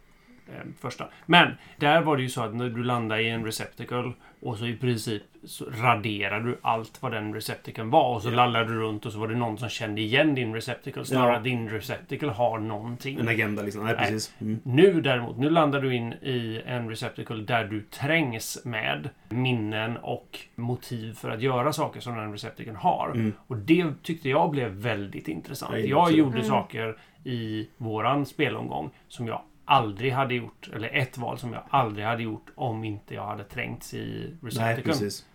första. 0.80 1.08
Men 1.26 1.52
där 1.78 2.02
var 2.02 2.18
det 2.18 2.24
ju 2.24 2.30
så 2.30 2.42
att 2.42 2.56
när 2.56 2.70
du 2.70 2.84
landade 2.84 3.22
i 3.22 3.30
en 3.30 3.46
receptacle 3.46 4.12
och 4.42 4.58
så 4.58 4.66
i 4.66 4.76
princip 4.78 5.24
så 5.46 5.66
raderade 5.82 6.46
du 6.46 6.58
allt 6.62 7.02
vad 7.02 7.12
den 7.12 7.34
receptaclen 7.34 7.90
var 7.90 8.16
och 8.16 8.22
så 8.22 8.30
Ja. 8.30 8.36
lallade 8.36 8.66
du 8.74 8.80
runt 8.80 9.06
och 9.06 9.12
så 9.12 9.20
var 9.20 9.28
det 9.28 9.36
någon 9.36 9.58
som 9.58 9.70
kände 9.70 10.02
igen 10.02 10.36
din 10.36 10.54
receptacle 10.54 11.06
snarare 11.06 11.32
Ja. 11.32 11.38
att 11.38 11.44
din 11.44 11.70
receptacle 11.70 12.30
har 12.32 12.60
någonting. 12.60 13.20
En 13.20 13.28
agenda 13.28 13.62
liksom. 13.62 13.86
Nej, 13.86 13.96
precis. 13.96 14.34
Mm. 14.42 14.60
Nu 14.64 15.02
däremot, 15.02 15.38
nu 15.38 15.50
landar 15.50 15.82
du 15.82 15.96
in 15.96 16.14
i 16.14 16.62
en 16.66 16.90
receptacle 16.90 17.36
där 17.44 17.66
du 17.66 17.82
trängs 17.82 18.62
med 18.66 19.10
minnen 19.30 19.98
och 19.98 20.40
motiv 20.56 21.14
för 21.14 21.30
att 21.30 21.42
göra 21.42 21.74
saker 21.74 22.00
som 22.00 22.16
den 22.18 22.32
receptaclen 22.32 22.76
har. 22.76 23.12
Mm. 23.16 23.34
Och 23.48 23.58
det 23.58 23.86
tyckte 24.04 24.30
jag 24.30 24.52
blev 24.52 24.70
väldigt 24.72 25.28
intressant. 25.28 25.74
Jag 25.78 25.86
Jag 25.88 26.12
gjorde 26.12 26.38
Mm. 26.38 26.48
saker 26.50 26.98
i 27.24 27.68
våran 27.78 28.26
spelomgång 28.26 28.90
som 29.08 29.28
jag 29.28 29.42
aldrig 29.66 30.12
hade 30.12 30.34
gjort, 30.36 30.70
eller 30.74 30.90
ett 30.94 31.18
val 31.18 31.38
som 31.40 31.54
jag 31.54 31.64
aldrig 31.70 32.06
hade 32.06 32.24
gjort 32.24 32.46
om 32.56 32.84
inte 32.84 33.14
jag 33.14 33.26
hade 33.28 33.44
trängts 33.44 33.94
i 33.94 33.98
Nej, 33.98 34.38
receptaclen. 34.42 34.84
precis. 34.84 35.26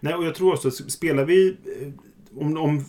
Nej, 0.00 0.14
och 0.14 0.24
jag 0.24 0.34
tror 0.34 0.52
också 0.52 0.68
att 0.68 0.74
spelar 0.74 1.24
vi... 1.24 1.48
eh, 1.82 1.88
Om, 2.40 2.56
om 2.56 2.84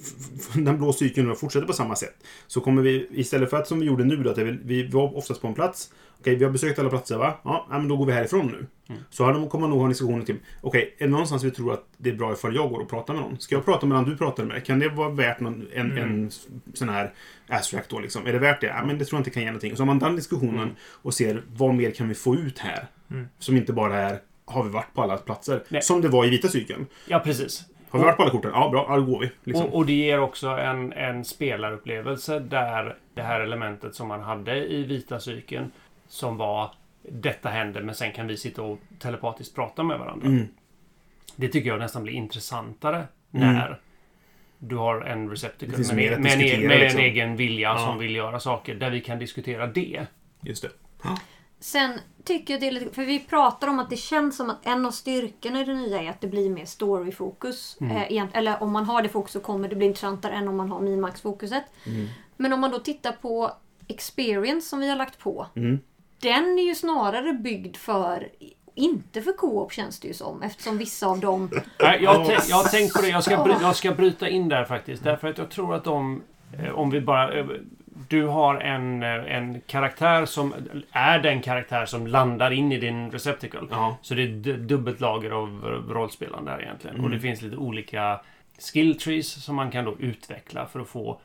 den 0.65 0.77
blå 0.77 0.93
cykeln 0.93 1.35
fortsätter 1.35 1.67
på 1.67 1.73
samma 1.73 1.95
sätt 1.95 2.15
så 2.47 2.61
kommer 2.61 2.81
vi 2.81 3.07
istället 3.11 3.49
för 3.49 3.57
att 3.57 3.67
som 3.67 3.79
vi 3.79 3.85
gjorde 3.85 4.03
nu 4.03 4.15
då, 4.23 4.29
att 4.29 4.37
är- 4.37 4.59
vi 4.63 4.87
var 4.87 5.17
oftast 5.17 5.41
på 5.41 5.47
en 5.47 5.53
plats. 5.53 5.93
Okej, 6.19 6.35
vi 6.35 6.43
har 6.43 6.51
besökt 6.51 6.79
alla 6.79 6.89
platser 6.89 7.17
va? 7.17 7.33
Ja, 7.43 7.65
men 7.69 7.87
då 7.87 7.97
går 7.97 8.05
vi 8.05 8.11
härifrån 8.13 8.47
nu. 8.47 8.67
Mm. 8.89 9.01
Så 9.09 9.31
de, 9.31 9.49
kommer 9.49 9.61
man 9.61 9.69
nog 9.69 9.79
ha 9.79 9.85
en 9.85 9.89
diskussion 9.89 10.25
till. 10.25 10.35
Okej, 10.61 10.95
är 10.97 11.05
det 11.05 11.11
någonstans 11.11 11.43
vi 11.43 11.51
tror 11.51 11.73
att 11.73 11.83
det 11.97 12.09
är 12.09 12.13
bra 12.15 12.33
ifall 12.33 12.55
jag 12.55 12.69
går 12.69 12.79
och 12.79 12.89
pratar 12.89 13.13
med 13.13 13.23
någon? 13.23 13.39
Ska 13.39 13.55
jag 13.55 13.65
prata 13.65 13.85
med 13.85 13.95
någon 13.97 14.09
du 14.09 14.17
pratar 14.17 14.43
med? 14.43 14.65
Kan 14.65 14.79
det 14.79 14.89
vara 14.89 15.09
värt 15.09 15.39
någon, 15.39 15.67
en, 15.73 15.91
Mm. 15.91 16.03
en 16.03 16.31
sån 16.73 16.89
här 16.89 17.11
abstract 17.49 17.89
då 17.89 17.99
liksom? 17.99 18.27
Är 18.27 18.33
det 18.33 18.39
värt 18.39 18.61
det? 18.61 18.67
Ja, 18.67 18.85
men 18.85 18.97
det 18.97 19.05
tror 19.05 19.17
jag 19.17 19.19
inte 19.19 19.29
kan 19.29 19.43
ge 19.43 19.49
någonting. 19.49 19.75
Så 19.75 19.81
har 19.81 19.87
man 19.87 19.99
den 19.99 20.15
diskussionen 20.15 20.59
Mm. 20.59 20.75
och 20.81 21.13
ser 21.13 21.43
vad 21.57 21.73
mer 21.75 21.91
kan 21.91 22.07
vi 22.07 22.15
få 22.15 22.35
ut 22.35 22.59
här? 22.59 22.85
Mm. 23.11 23.27
Som 23.39 23.57
inte 23.57 23.73
bara 23.73 23.97
är 23.97 24.19
har 24.45 24.63
vi 24.63 24.69
varit 24.69 24.93
på 24.93 25.01
alla 25.01 25.17
platser? 25.17 25.63
Nej. 25.69 25.81
Som 25.81 26.01
det 26.01 26.07
var 26.07 26.25
i 26.25 26.29
vita 26.29 26.47
cykeln. 26.47 26.85
Ja, 27.07 27.19
precis. 27.19 27.65
Har 27.89 27.99
vi 27.99 28.05
varit 28.05 28.17
på 28.17 28.21
alla 28.23 28.31
korten? 28.31 28.51
Ja, 28.53 28.69
bra. 28.69 28.85
Ja, 28.89 28.95
då 28.95 29.03
går 29.03 29.19
vi. 29.19 29.31
Liksom. 29.43 29.65
Och, 29.65 29.75
och 29.75 29.85
det 29.85 29.93
ger 29.93 30.19
också 30.19 30.47
en, 30.47 30.93
en 30.93 31.25
spelarupplevelse 31.25 32.39
där 32.39 32.95
det 33.13 33.21
här 33.21 33.39
elementet 33.39 33.95
som 33.95 34.07
man 34.07 34.21
hade 34.21 34.55
i 34.65 34.83
vita 34.83 35.19
cykeln 35.19 35.71
som 36.09 36.37
var 36.37 36.71
detta 37.01 37.49
händer 37.49 37.81
men 37.81 37.95
sen 37.95 38.11
kan 38.11 38.27
vi 38.27 38.37
sitta 38.37 38.61
och 38.61 38.79
telepatiskt 38.99 39.55
prata 39.55 39.83
med 39.83 39.99
varandra. 39.99 40.27
Mm. 40.27 40.47
Det 41.35 41.47
tycker 41.47 41.69
jag 41.69 41.79
nästan 41.79 42.03
blir 42.03 42.13
intressantare 42.13 43.07
Mm. 43.31 43.53
när 43.53 43.81
du 44.59 44.75
har 44.75 45.01
en 45.01 45.35
finns 45.35 45.91
med, 45.91 46.13
att 46.13 46.19
med, 46.19 46.31
en, 46.33 46.67
med 46.67 46.79
liksom. 46.79 46.99
en 46.99 47.05
egen 47.05 47.35
vilja 47.35 47.69
Ja. 47.69 47.85
som 47.85 47.97
vill 47.97 48.15
göra 48.15 48.39
saker 48.39 48.75
där 48.75 48.89
vi 48.89 49.01
kan 49.01 49.19
diskutera 49.19 49.67
det. 49.67 50.07
Just 50.41 50.61
det. 50.61 50.69
Sen 51.59 51.99
tycker 52.23 52.53
jag 52.53 52.61
det 52.61 52.67
är 52.67 52.71
lite... 52.71 52.95
För 52.95 53.05
vi 53.05 53.19
pratar 53.19 53.67
om 53.67 53.79
att 53.79 53.89
det 53.89 53.97
känns 53.97 54.37
som 54.37 54.49
att 54.49 54.65
en 54.65 54.85
av 54.85 54.91
styrkorna 54.91 55.61
i 55.61 55.65
det 55.65 55.73
nya 55.73 56.01
är 56.01 56.09
att 56.09 56.21
det 56.21 56.27
blir 56.27 56.49
mer 56.49 56.65
storyfokus. 56.65 57.77
Mm. 57.81 57.97
Eh, 57.97 58.27
eller 58.33 58.63
om 58.63 58.71
man 58.71 58.85
har 58.85 59.01
det 59.01 59.09
fokus 59.09 59.31
så 59.33 59.39
kommer 59.39 59.69
det 59.69 59.75
bli 59.75 59.85
intressantare 59.85 60.33
än 60.33 60.47
om 60.47 60.57
man 60.57 60.71
har 60.71 60.79
Minimax-fokuset. 60.79 61.63
Mm. 61.87 62.07
Men 62.37 62.53
om 62.53 62.59
man 62.59 62.71
då 62.71 62.79
tittar 62.79 63.11
på 63.11 63.51
Experience 63.87 64.69
som 64.69 64.79
vi 64.79 64.89
har 64.89 64.95
lagt 64.95 65.19
på. 65.19 65.47
Mm. 65.55 65.79
Den 66.19 66.59
är 66.59 66.63
ju 66.63 66.75
snarare 66.75 67.33
byggd 67.33 67.75
för... 67.77 68.27
Inte 68.75 69.21
för 69.21 69.31
co-op 69.33 69.73
känns 69.73 69.99
det 69.99 70.07
ju 70.07 70.13
som. 70.13 70.41
Eftersom 70.43 70.77
vissa 70.77 71.07
av 71.07 71.19
dem... 71.19 71.49
Nej, 71.79 71.99
jag, 72.03 72.13
har 72.13 72.69
tänkt- 72.69 72.93
på 72.93 73.01
det. 73.01 73.09
Jag 73.09 73.23
ska, 73.23 73.55
jag 73.61 73.75
ska 73.75 73.91
bryta 73.91 74.29
in 74.29 74.49
där 74.49 74.65
faktiskt. 74.65 75.03
Därför 75.03 75.27
att 75.27 75.37
jag 75.37 75.49
tror 75.49 75.75
att 75.75 75.83
de... 75.83 76.21
eh, 76.63 76.69
Om 76.79 76.89
vi 76.89 77.01
bara... 77.01 77.33
eh, 77.39 77.45
Du 78.07 78.25
har 78.27 78.55
en, 78.55 79.03
eh, 79.03 79.35
en 79.37 79.61
karaktär 79.61 80.25
som 80.25 80.53
är 80.91 81.19
den 81.19 81.41
karaktär 81.41 81.85
som 81.85 82.07
landar 82.07 82.51
in 82.51 82.71
i 82.71 82.77
din 82.79 83.11
receptacle. 83.11 83.59
Ja. 83.71 83.97
Så 84.01 84.13
det 84.13 84.21
är 84.23 84.57
dubbelt 84.57 84.99
lager 84.99 85.31
av 85.31 85.49
rollspelande 85.89 86.51
där 86.51 86.61
egentligen. 86.61 86.95
Och 86.95 87.05
Mm. 87.05 87.11
det 87.11 87.19
finns 87.19 87.41
lite 87.41 87.55
olika 87.57 88.19
skill 88.73 88.99
trees 88.99 89.43
som 89.43 89.55
man 89.55 89.71
kan 89.71 89.85
då 89.85 89.95
utveckla 89.99 90.65
för 90.65 90.79
att 90.79 90.87
få 90.87 91.19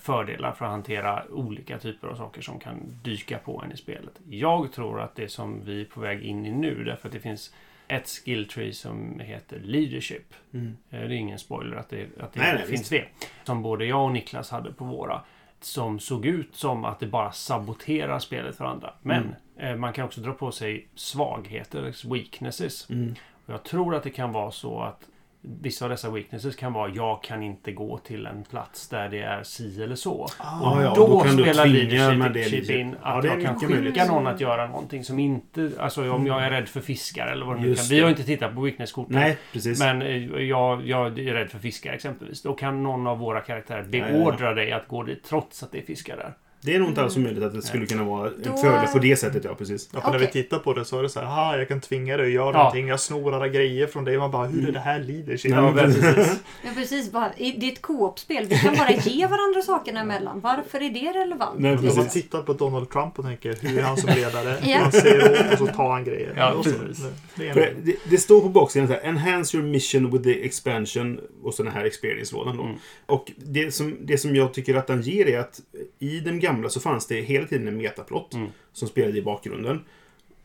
fördelar 0.00 0.52
för 0.52 0.64
att 0.64 0.70
hantera 0.70 1.24
olika 1.30 1.78
typer 1.78 2.08
av 2.08 2.14
saker 2.14 2.42
som 2.42 2.58
kan 2.58 2.76
dyka 3.02 3.38
på 3.38 3.62
en 3.64 3.72
i 3.72 3.76
spelet. 3.76 4.20
Jag 4.28 4.72
tror 4.72 5.00
att 5.00 5.14
det 5.14 5.28
som 5.28 5.64
vi 5.64 5.80
är 5.80 5.84
på 5.84 6.00
väg 6.00 6.22
in 6.22 6.46
i 6.46 6.50
nu, 6.50 6.84
därför 6.84 7.08
att 7.08 7.12
det 7.12 7.20
finns 7.20 7.54
ett 7.88 8.08
skill 8.08 8.48
tree 8.48 8.72
som 8.72 9.20
heter 9.20 9.58
leadership. 9.60 10.34
Mm. 10.52 10.76
Eh, 10.90 10.98
Det 11.00 11.04
är 11.04 11.10
ingen 11.10 11.38
spoiler 11.38 11.76
att 11.76 11.88
det, 11.88 12.06
att 12.20 12.32
det 12.32 12.40
Nej, 12.40 12.66
finns 12.66 12.88
det. 12.88 13.04
Som 13.44 13.62
både 13.62 13.84
jag 13.84 14.04
och 14.04 14.12
Niklas 14.12 14.50
hade 14.50 14.72
på 14.72 14.84
våra. 14.84 15.20
Som 15.60 15.98
såg 16.00 16.26
ut 16.26 16.54
som 16.54 16.84
att 16.84 17.00
det 17.00 17.06
bara 17.06 17.32
saboterar 17.32 18.18
spelet 18.18 18.56
för 18.56 18.64
andra. 18.64 18.94
Men 19.02 19.34
eh, 19.56 19.76
man 19.76 19.92
kan 19.92 20.04
också 20.04 20.20
dra 20.20 20.32
på 20.32 20.52
sig 20.52 20.88
svagheter, 20.94 22.08
weaknesses. 22.10 22.90
Mm. 22.90 23.14
Och 23.46 23.52
jag 23.52 23.62
tror 23.64 23.94
att 23.94 24.02
det 24.02 24.10
kan 24.10 24.32
vara 24.32 24.50
så 24.50 24.80
att 24.80 25.08
vissa 25.40 25.84
av 25.84 25.90
dessa 25.90 26.10
weaknesses 26.10 26.56
kan 26.56 26.72
vara 26.72 26.90
jag 26.90 27.22
kan 27.22 27.42
inte 27.42 27.72
gå 27.72 27.98
till 27.98 28.26
en 28.26 28.44
plats 28.44 28.88
där 28.88 29.08
det 29.08 29.22
är 29.22 29.42
si 29.42 29.82
eller 29.82 29.94
så. 29.94 30.28
Ah, 30.38 30.70
och 30.70 30.82
ja, 30.82 30.94
då, 30.96 31.06
då 31.06 31.30
spelar 31.30 31.66
leadership 31.66 32.70
in 32.70 32.96
Ja, 33.02 33.08
att 33.08 33.24
är 33.24 33.28
jag 33.28 33.42
kan 33.42 33.60
skicka 33.60 33.74
möjligt. 33.74 34.08
någon 34.08 34.26
att 34.26 34.40
göra 34.40 34.66
någonting 34.66 35.04
som 35.04 35.18
inte... 35.18 35.70
Alltså 35.78 36.12
om 36.12 36.26
jag 36.26 36.44
är 36.44 36.50
rädd 36.50 36.68
för 36.68 36.80
fiskar 36.80 37.26
eller 37.26 37.46
vad 37.46 37.56
det 37.56 37.62
nu 37.62 37.74
kan. 37.74 37.84
Vi 37.90 38.00
har 38.00 38.10
inte 38.10 38.24
tittat 38.24 38.54
på 38.54 38.60
weakness-korten. 38.60 39.34
Men 39.78 40.02
eh, 40.02 40.42
jag, 40.42 40.86
jag 40.86 41.18
är 41.18 41.34
rädd 41.34 41.50
för 41.50 41.58
fiskar 41.58 41.92
exempelvis. 41.92 42.42
Då 42.42 42.52
kan 42.52 42.82
någon 42.82 43.06
av 43.06 43.18
våra 43.18 43.40
karaktärer 43.40 43.88
ja, 43.90 43.98
ja. 43.98 44.12
beordra 44.12 44.54
dig 44.54 44.72
att 44.72 44.88
gå 44.88 45.02
dit 45.02 45.24
trots 45.24 45.62
att 45.62 45.72
det 45.72 45.78
är 45.78 45.82
fiskar 45.82 46.16
där. 46.16 46.34
Det 46.60 46.74
är 46.74 46.78
nog 46.78 46.88
inte 46.88 47.02
alls 47.02 47.16
omöjligt 47.16 47.42
att 47.44 47.54
det 47.54 47.62
skulle 47.62 47.86
kunna 47.86 48.04
vara 48.04 48.28
en 48.28 48.34
Då- 48.44 48.56
fördel 48.56 48.86
på 48.92 48.98
det 48.98 49.16
sättet, 49.16 49.44
ja 49.44 49.54
precis. 49.54 49.88
Ja, 49.92 50.00
för 50.00 50.10
när 50.10 50.18
vi 50.18 50.26
Okej. 50.26 50.42
tittar 50.42 50.58
på 50.58 50.74
det 50.74 50.84
så 50.84 50.98
är 50.98 51.02
det 51.02 51.08
så 51.08 51.20
här, 51.20 51.26
"Aha, 51.26 51.56
jag 51.56 51.68
kan 51.68 51.80
tvinga 51.80 52.16
dig 52.16 52.26
att 52.26 52.32
göra 52.32 52.52
Ja. 52.52 52.58
någonting, 52.58 52.88
jag 52.88 53.00
snor 53.00 53.34
alla 53.34 53.48
grejer 53.48 53.86
från 53.86 54.04
dig. 54.04 54.18
Man 54.18 54.30
bara, 54.30 54.46
hur 54.46 54.68
är 54.68 54.72
det 54.72 54.78
här 54.80 54.98
leadership? 55.00 55.50
Ja, 55.50 55.60
men 55.72 55.74
precis. 55.74 56.04
Ja, 56.64 56.70
precis. 56.74 57.12
Bara, 57.12 57.32
i- 57.36 57.52
det 57.58 57.66
är 57.68 57.72
ett 57.72 57.82
co-op-spel. 57.82 58.46
Vi 58.48 58.58
kan 58.58 58.74
bara 58.76 58.90
ge 58.92 59.26
varandra 59.26 59.62
sakerna 59.62 60.00
emellan. 60.00 60.40
Varför 60.40 60.82
är 60.82 60.90
det 60.90 61.18
relevant? 61.20 61.58
Nej, 61.60 61.76
Om 61.78 61.84
man 61.84 61.94
precis. 61.94 62.12
tittar 62.12 62.42
på 62.42 62.52
Donald 62.52 62.90
Trump 62.90 63.18
och 63.18 63.24
tänker, 63.24 63.56
hur 63.60 63.78
är 63.78 63.82
han 63.82 63.96
som 63.96 64.10
ledare? 64.14 64.56
Ja. 64.64 64.78
Han 64.78 64.92
säger 64.92 65.32
åt 65.46 65.52
och 65.52 65.58
så 65.58 65.66
tar 65.74 65.90
han 65.90 66.04
grejer. 66.04 66.32
Ja, 66.36 66.52
Och 66.52 66.64
så, 66.64 66.70
precis. 66.70 67.04
det, 67.04 67.12
det 67.42 67.48
är 67.48 67.52
För 67.54 67.60
en, 67.60 67.74
det, 67.84 67.96
det 68.10 68.18
står 68.18 68.40
på 68.40 68.48
baksidan 68.48 68.88
så 68.88 68.94
här, 68.94 69.00
Enhance 69.04 69.56
your 69.56 69.66
mission 69.66 70.10
with 70.10 70.24
the 70.24 70.44
expansion 70.46 71.20
och 71.42 71.54
så 71.54 71.62
den 71.62 71.72
här 71.72 71.84
experience-lådan 71.84 72.56
då. 72.56 72.62
Mm. 72.62 72.76
Och 73.06 73.32
det 73.36 73.74
som, 73.74 73.96
det 74.00 74.18
som 74.18 74.36
jag 74.36 74.54
tycker 74.54 74.74
att 74.74 74.86
den 74.86 75.02
ger 75.02 75.26
är 75.28 75.38
att 75.38 75.60
i 75.98 76.20
den 76.20 76.40
gamla 76.48 76.68
så 76.68 76.80
fanns 76.80 77.06
det 77.06 77.20
hela 77.20 77.46
tiden 77.46 77.68
en 77.68 77.76
metaplott 77.76 78.34
Mm. 78.34 78.48
som 78.72 78.88
spelade 78.88 79.18
i 79.18 79.22
bakgrunden. 79.22 79.80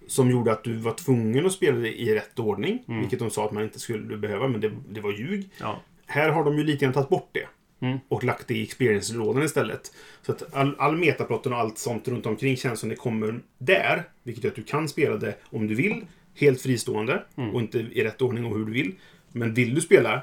Som 0.07 0.31
gjorde 0.31 0.51
att 0.51 0.63
du 0.63 0.73
var 0.77 0.93
tvungen 0.93 1.45
att 1.45 1.51
spela 1.51 1.77
det 1.77 2.01
i 2.01 2.15
rätt 2.15 2.39
ordning. 2.39 2.83
Mm. 2.87 2.99
Vilket 2.99 3.19
de 3.19 3.29
sa 3.29 3.45
att 3.45 3.51
man 3.51 3.63
inte 3.63 3.79
skulle 3.79 4.17
behöva, 4.17 4.47
men 4.47 4.61
det, 4.61 4.71
det 4.89 5.01
var 5.01 5.11
ljug. 5.11 5.49
Ja. 5.59 5.81
Här 6.05 6.29
har 6.29 6.43
de 6.43 6.57
ju 6.57 6.63
lite 6.63 6.85
grann 6.85 6.93
tagit 6.93 7.09
bort 7.09 7.29
det. 7.31 7.47
Mm. 7.85 7.97
Och 8.07 8.23
lagt 8.23 8.47
det 8.47 8.53
i 8.55 8.63
experience-lådan 8.63 9.43
istället. 9.43 9.91
Så 10.21 10.31
att 10.31 10.55
all, 10.55 10.75
all 10.77 10.97
metaplotten 10.97 11.53
och 11.53 11.59
allt 11.59 11.77
sånt 11.77 12.07
runt 12.07 12.25
omkring 12.25 12.57
känns 12.57 12.79
som 12.79 12.89
det 12.89 12.95
kommer 12.95 13.39
där. 13.57 14.03
Vilket 14.23 14.43
gör 14.43 14.51
att 14.51 14.55
du 14.55 14.63
kan 14.63 14.89
spela 14.89 15.17
det 15.17 15.35
om 15.49 15.67
du 15.67 15.75
vill. 15.75 16.05
Helt 16.35 16.61
fristående. 16.61 17.23
Mm. 17.37 17.49
Och 17.55 17.61
inte 17.61 17.79
i 17.79 18.03
rätt 18.03 18.21
ordning 18.21 18.45
och 18.45 18.57
hur 18.57 18.65
du 18.65 18.71
vill. 18.71 18.95
Men 19.31 19.53
vill 19.53 19.75
du 19.75 19.81
spela 19.81 20.21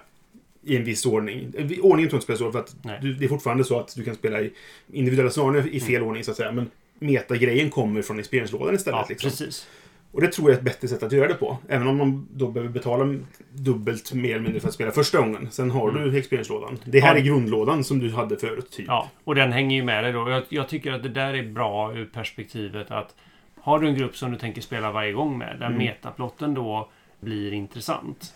i 0.62 0.77
en 0.77 0.85
viss 0.85 1.07
ordning. 1.07 1.53
Ordningen 1.59 1.83
tror 1.83 1.92
jag 1.92 2.05
inte 2.05 2.20
spelar 2.20 2.38
så 2.38 2.53
för 2.53 2.59
att 2.59 3.03
du, 3.03 3.14
det 3.14 3.25
är 3.25 3.29
fortfarande 3.29 3.64
så 3.64 3.81
att 3.81 3.94
du 3.96 4.05
kan 4.05 4.14
spela 4.14 4.40
i 4.40 4.53
individuella 4.92 5.31
scenarier 5.31 5.62
Mm. 5.62 5.75
i 5.75 5.81
fel 5.81 6.03
ordning 6.03 6.25
så 6.25 6.31
att 6.31 6.37
säga. 6.37 6.53
Men 6.53 6.70
metagrejen 6.99 7.70
kommer 7.70 8.03
från 8.03 8.18
experience-lådan 8.18 8.75
istället. 8.75 8.99
Ja, 9.01 9.07
liksom. 9.09 9.31
precis. 9.31 9.68
Och 10.12 10.20
det 10.20 10.33
tror 10.33 10.49
jag 10.51 10.55
är 10.55 10.59
ett 10.59 10.64
bättre 10.64 10.88
sätt 10.88 11.03
att 11.03 11.12
göra 11.12 11.29
det 11.29 11.35
på. 11.35 11.59
Även 11.68 11.87
om 11.88 11.96
man 11.96 12.29
då 12.35 12.49
behöver 12.49 12.73
betala 12.73 13.14
dubbelt 13.53 14.13
mer 14.13 14.31
eller 14.31 14.40
mindre 14.42 14.61
för 14.61 14.69
att 14.69 14.75
spela 14.75 14.90
första 14.90 15.19
gången. 15.19 15.48
Sen 15.50 15.71
har 15.71 15.90
du 15.90 16.19
experience-lådan. 16.19 16.79
Det 16.85 17.00
här 17.00 17.11
Mm. 17.11 17.27
Ja. 17.27 17.33
är 17.33 17.35
grundlådan 17.35 17.85
som 17.85 17.98
du 17.98 18.11
hade 18.11 18.37
förut. 18.37 18.71
Typ. 18.71 18.87
Ja, 18.88 19.11
och 19.25 19.35
den 19.35 19.52
hänger 19.52 19.77
ju 19.77 19.83
med 19.85 20.04
dig 20.04 20.13
då. 20.13 20.31
Jag, 20.31 20.42
jag 20.48 20.69
tycker 20.69 20.92
att 20.92 21.02
det 21.02 21.08
där 21.08 21.35
är 21.35 21.42
bra 21.42 21.94
ur 21.94 22.04
perspektivet 22.04 22.90
att 22.90 23.15
har 23.61 23.79
du 23.79 23.88
en 23.88 23.94
grupp 23.94 24.17
som 24.17 24.31
du 24.33 24.38
tänker 24.38 24.61
spela 24.61 24.92
varje 24.92 25.13
gång 25.13 25.38
med, 25.38 25.56
där 25.61 25.67
Mm. 25.67 25.79
metaplotten 25.79 26.54
då 26.54 26.90
blir 27.21 27.52
intressant. 27.52 28.35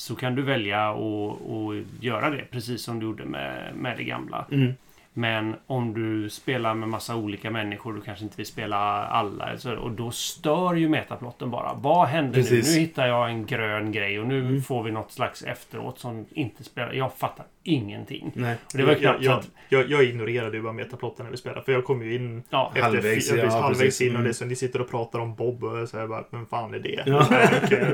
Så 0.00 0.14
kan 0.14 0.34
du 0.34 0.42
välja 0.42 0.90
att 0.90 1.74
göra 2.00 2.30
det, 2.30 2.44
precis 2.50 2.82
som 2.82 3.00
du 3.00 3.06
gjorde 3.06 3.24
med, 3.24 3.74
med 3.76 3.96
det 3.96 4.04
gamla. 4.04 4.46
Mm. 4.50 4.72
Men 5.12 5.56
om 5.66 5.94
du 5.94 6.30
spelar 6.30 6.74
med 6.74 6.88
massa 6.88 7.16
olika 7.16 7.50
människor, 7.50 7.92
du 7.92 8.00
kanske 8.00 8.24
inte 8.24 8.36
vill 8.36 8.46
spela 8.46 8.76
alla, 9.06 9.48
och 9.80 9.90
då 9.90 10.10
stör 10.10 10.74
ju 10.74 10.88
metaplotten 10.88 11.50
bara. 11.50 11.74
Vad 11.74 12.06
händer 12.08 12.34
Precis. 12.34 12.66
nu? 12.68 12.72
Nu 12.74 12.80
hittar 12.80 13.06
jag 13.06 13.30
en 13.30 13.46
grön 13.46 13.92
grej 13.92 14.20
och 14.20 14.26
nu 14.26 14.40
Mm. 14.40 14.62
får 14.62 14.82
vi 14.82 14.90
något 14.90 15.12
slags 15.12 15.42
efteråt 15.42 15.98
som 15.98 16.26
inte 16.30 16.64
spelar. 16.64 16.92
Jag 16.92 17.12
fattar 17.14 17.46
ingenting. 17.62 18.32
Nej. 18.34 18.56
Och 18.72 18.78
det 18.78 18.84
var 18.84 18.96
jag, 19.00 19.22
jag, 19.22 19.38
att... 19.38 19.48
jag, 19.68 19.90
jag 19.90 20.04
ignorerade 20.04 20.56
ju 20.56 20.62
bara 20.62 20.72
metaplotten 20.72 21.24
när 21.24 21.30
vi 21.30 21.36
spelade. 21.36 21.62
För 21.62 21.72
jag 21.72 21.84
kom 21.84 22.02
ju 22.02 22.14
in 22.14 22.42
Ja, 22.50 22.68
efter 22.74 22.82
Halvvägs, 22.82 23.32
ja, 23.32 23.60
halvvägs 23.60 24.00
in 24.00 24.08
och 24.08 24.14
Mm. 24.14 24.28
det, 24.28 24.34
så 24.34 24.44
ni 24.44 24.56
sitter 24.56 24.80
och 24.80 24.90
pratar 24.90 25.18
om 25.18 25.34
Bob 25.34 25.64
och 25.64 25.88
så 25.88 25.98
här 25.98 26.06
bara, 26.06 26.24
men 26.30 26.46
fan 26.46 26.74
är 26.74 26.78
det? 26.78 27.02
Ja. 27.06 27.26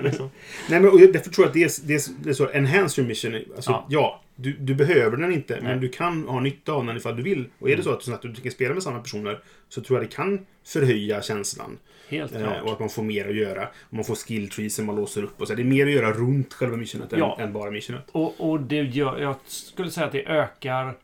Liksom. 0.02 0.30
Nej, 0.70 0.80
men 0.80 0.90
och 0.90 1.00
jag- 1.00 1.12
därför 1.12 1.30
tror 1.30 1.44
jag 1.44 1.48
att 1.48 1.54
det 1.54 1.62
är, 1.64 1.86
det 1.86 1.94
är, 1.94 2.00
det 2.24 2.30
är 2.30 2.34
så. 2.34 2.50
Enhance 2.52 3.00
your 3.00 3.08
mission. 3.08 3.34
Alltså, 3.56 3.70
Ja. 3.70 3.84
ja. 3.88 4.20
Du, 4.36 4.52
du 4.52 4.74
behöver 4.74 5.16
den 5.16 5.32
inte, 5.32 5.54
Nej. 5.54 5.62
men 5.62 5.80
du 5.80 5.88
kan 5.88 6.28
ha 6.28 6.40
nytta 6.40 6.72
av 6.72 6.86
den 6.86 6.96
ifall 6.96 7.16
du 7.16 7.22
vill. 7.22 7.44
Och 7.58 7.70
är 7.70 7.76
det 7.76 7.82
så 7.82 7.92
att 7.92 8.00
du, 8.00 8.14
att 8.14 8.22
du 8.22 8.32
tänker 8.34 8.50
spela 8.50 8.74
med 8.74 8.82
samma 8.82 9.00
personer 9.00 9.40
så 9.68 9.80
tror 9.80 9.98
jag 9.98 10.08
det 10.10 10.14
kan 10.14 10.46
förhöja 10.64 11.22
känslan. 11.22 11.78
helt 12.08 12.34
Eh, 12.34 12.42
klart. 12.42 12.62
och 12.62 12.72
att 12.72 12.80
man 12.80 12.88
får 12.88 13.02
mer 13.02 13.28
att 13.28 13.36
göra. 13.36 13.68
Man 13.90 14.04
får 14.04 14.14
skill 14.14 14.50
trees 14.50 14.74
som 14.74 14.86
man 14.86 14.96
låser 14.96 15.22
upp. 15.22 15.40
Och 15.40 15.48
så. 15.48 15.54
Det 15.54 15.62
är 15.62 15.64
mer 15.64 15.86
att 15.86 15.92
göra 15.92 16.12
runt 16.12 16.54
själva 16.54 16.76
missionet 16.76 17.12
än, 17.12 17.18
Ja. 17.18 17.36
än 17.40 17.52
bara 17.52 17.70
missionet. 17.70 18.04
Och, 18.12 18.50
och 18.50 18.60
det 18.60 18.82
gör, 18.82 19.18
jag 19.18 19.36
skulle 19.46 19.90
säga 19.90 20.06
att 20.06 20.12
det 20.12 20.26
ökar 20.26 20.94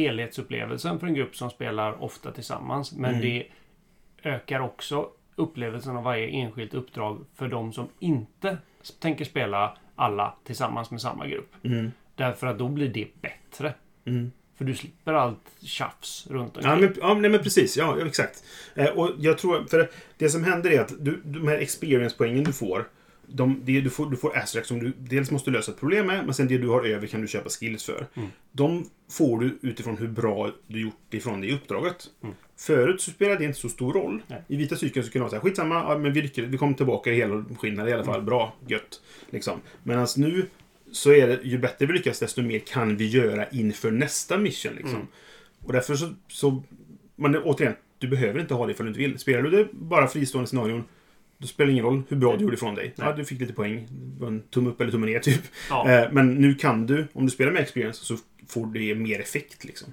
helhetsupplevelsen 0.00 0.98
för 1.00 1.06
en 1.06 1.14
grupp 1.14 1.36
som 1.36 1.50
spelar 1.50 2.02
ofta 2.02 2.32
tillsammans. 2.32 2.92
Men 2.92 3.10
Mm. 3.14 3.20
det 3.22 3.46
ökar 4.22 4.60
också 4.60 5.08
upplevelsen 5.36 5.96
av 5.96 6.02
varje 6.04 6.28
enskilt 6.28 6.74
uppdrag 6.74 7.24
för 7.36 7.48
de 7.48 7.72
som 7.72 7.88
inte 7.98 8.56
tänker 9.00 9.24
spela 9.24 9.76
alla 9.96 10.34
tillsammans 10.44 10.90
med 10.90 11.00
samma 11.00 11.26
grupp. 11.26 11.52
Mm. 11.62 11.92
Därför 12.20 12.46
att 12.46 12.58
då 12.58 12.68
blir 12.68 12.88
det 12.88 13.06
bättre. 13.22 13.74
Mm. 14.04 14.32
För 14.58 14.64
du 14.64 14.74
slipper 14.74 15.12
allt 15.12 15.38
tjafs 15.62 16.26
runt 16.30 16.56
omkring. 16.56 16.72
Ja, 16.72 16.78
men, 16.78 16.94
ja 17.00 17.14
nej, 17.14 17.30
men 17.30 17.42
precis. 17.42 17.76
Ja, 17.76 18.06
exakt. 18.06 18.44
Eh, 18.74 18.86
och 18.86 19.10
jag 19.18 19.38
tror, 19.38 19.64
för 19.64 19.90
det 20.18 20.28
som 20.28 20.44
händer 20.44 20.70
är 20.70 20.80
att 20.80 20.92
du, 20.98 21.20
de 21.24 21.48
här 21.48 21.58
experience-poängen 21.58 22.44
du 22.44 22.52
får, 22.52 22.88
de, 23.26 23.60
det, 23.64 23.80
du 23.80 23.90
får, 23.90 24.10
du 24.10 24.16
får 24.16 24.38
Azrac 24.38 24.66
som 24.66 24.78
du 24.78 24.92
dels 24.98 25.30
måste 25.30 25.50
lösa 25.50 25.72
ett 25.72 25.80
problem 25.80 26.06
med, 26.06 26.24
men 26.24 26.34
sen 26.34 26.48
det 26.48 26.58
du 26.58 26.68
har 26.68 26.84
över 26.84 27.06
kan 27.06 27.20
du 27.20 27.28
köpa 27.28 27.48
skills 27.48 27.84
för. 27.84 28.06
Mm. 28.14 28.28
De 28.52 28.90
får 29.10 29.40
du 29.40 29.58
utifrån 29.62 29.96
hur 29.96 30.08
bra 30.08 30.50
du 30.66 30.80
gjort 30.80 31.14
ifrån 31.14 31.40
det 31.40 31.46
i 31.46 31.52
uppdraget. 31.52 32.06
Mm. 32.22 32.34
Förut 32.56 33.00
så 33.00 33.10
spelade 33.10 33.38
det 33.38 33.44
inte 33.44 33.58
så 33.58 33.68
stor 33.68 33.92
roll. 33.92 34.22
Nej. 34.26 34.42
I 34.48 34.56
vita 34.56 34.76
cykeln 34.76 35.06
så 35.06 35.12
kunde 35.12 35.22
man 35.22 35.30
säga 35.30 35.40
skitsamma, 35.40 35.74
ja, 35.74 35.98
men 35.98 36.12
vi, 36.12 36.22
lyckades, 36.22 36.50
vi 36.50 36.58
kom 36.58 36.74
tillbaka 36.74 37.12
i 37.12 37.16
hela 37.16 37.44
skinnade 37.58 37.90
i 37.90 37.92
alla 37.92 38.04
fall. 38.04 38.14
Mm. 38.14 38.26
Bra, 38.26 38.56
gött. 38.66 39.00
Liksom. 39.30 39.60
Medan 39.82 40.06
nu 40.16 40.46
så 40.92 41.12
är 41.12 41.28
det, 41.28 41.40
ju 41.42 41.58
bättre 41.58 41.86
vi 41.86 41.92
lyckas, 41.92 42.18
desto 42.18 42.42
mer 42.42 42.58
kan 42.58 42.96
vi 42.96 43.08
göra 43.08 43.48
inför 43.48 43.90
nästa 43.90 44.38
mission. 44.38 44.74
Liksom. 44.74 44.94
Mm. 44.94 45.06
Och 45.64 45.72
därför 45.72 45.94
så, 45.94 46.14
så... 46.28 46.62
Men 47.16 47.36
återigen, 47.36 47.74
du 47.98 48.08
behöver 48.08 48.40
inte 48.40 48.54
ha 48.54 48.66
det 48.66 48.74
för 48.74 48.84
du 48.84 48.90
inte 48.90 49.00
vill. 49.00 49.18
Spelar 49.18 49.42
du 49.42 49.50
det 49.50 49.68
bara 49.72 50.08
fristående 50.08 50.48
scenarion, 50.48 50.84
då 51.38 51.46
spelar 51.46 51.66
det 51.66 51.72
ingen 51.72 51.84
roll 51.84 52.02
hur 52.08 52.16
bra 52.16 52.36
du 52.36 52.42
gjorde 52.42 52.54
ifrån 52.54 52.74
dig. 52.74 52.94
Nej. 52.96 53.08
Ja, 53.08 53.14
du 53.14 53.24
fick 53.24 53.40
lite 53.40 53.52
poäng. 53.52 53.88
En 54.22 54.42
tumme 54.42 54.70
upp 54.70 54.80
eller 54.80 54.92
tumme 54.92 55.06
ner, 55.06 55.18
typ. 55.18 55.42
Ja. 55.70 55.90
Eh, 55.90 56.12
men 56.12 56.34
nu 56.34 56.54
kan 56.54 56.86
du, 56.86 57.06
om 57.12 57.26
du 57.26 57.30
spelar 57.30 57.52
med 57.52 57.62
experience, 57.62 58.04
så 58.04 58.16
får 58.48 58.66
det 58.66 58.94
mer 58.94 59.20
effekt. 59.20 59.64
Liksom. 59.64 59.92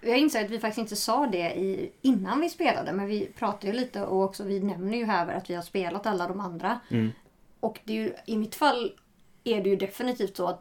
Jag 0.00 0.18
inser 0.18 0.44
att 0.44 0.50
vi 0.50 0.58
faktiskt 0.58 0.78
inte 0.78 0.96
sa 0.96 1.26
det 1.26 1.54
i, 1.54 1.90
innan 2.02 2.40
vi 2.40 2.48
spelade, 2.48 2.92
men 2.92 3.06
vi 3.06 3.28
pratade 3.38 3.66
ju 3.66 3.72
lite 3.72 4.02
och 4.02 4.22
också 4.22 4.44
vi 4.44 4.60
nämner 4.60 4.98
ju 4.98 5.04
här 5.04 5.36
att 5.36 5.50
vi 5.50 5.54
har 5.54 5.62
spelat 5.62 6.06
alla 6.06 6.28
de 6.28 6.40
andra. 6.40 6.80
Mm. 6.88 7.10
Och 7.60 7.78
det 7.84 7.92
är 7.92 8.02
ju, 8.02 8.12
i 8.26 8.36
mitt 8.36 8.54
fall 8.54 8.92
är 9.44 9.62
det 9.62 9.68
ju 9.70 9.76
definitivt 9.76 10.36
så 10.36 10.46
att 10.48 10.58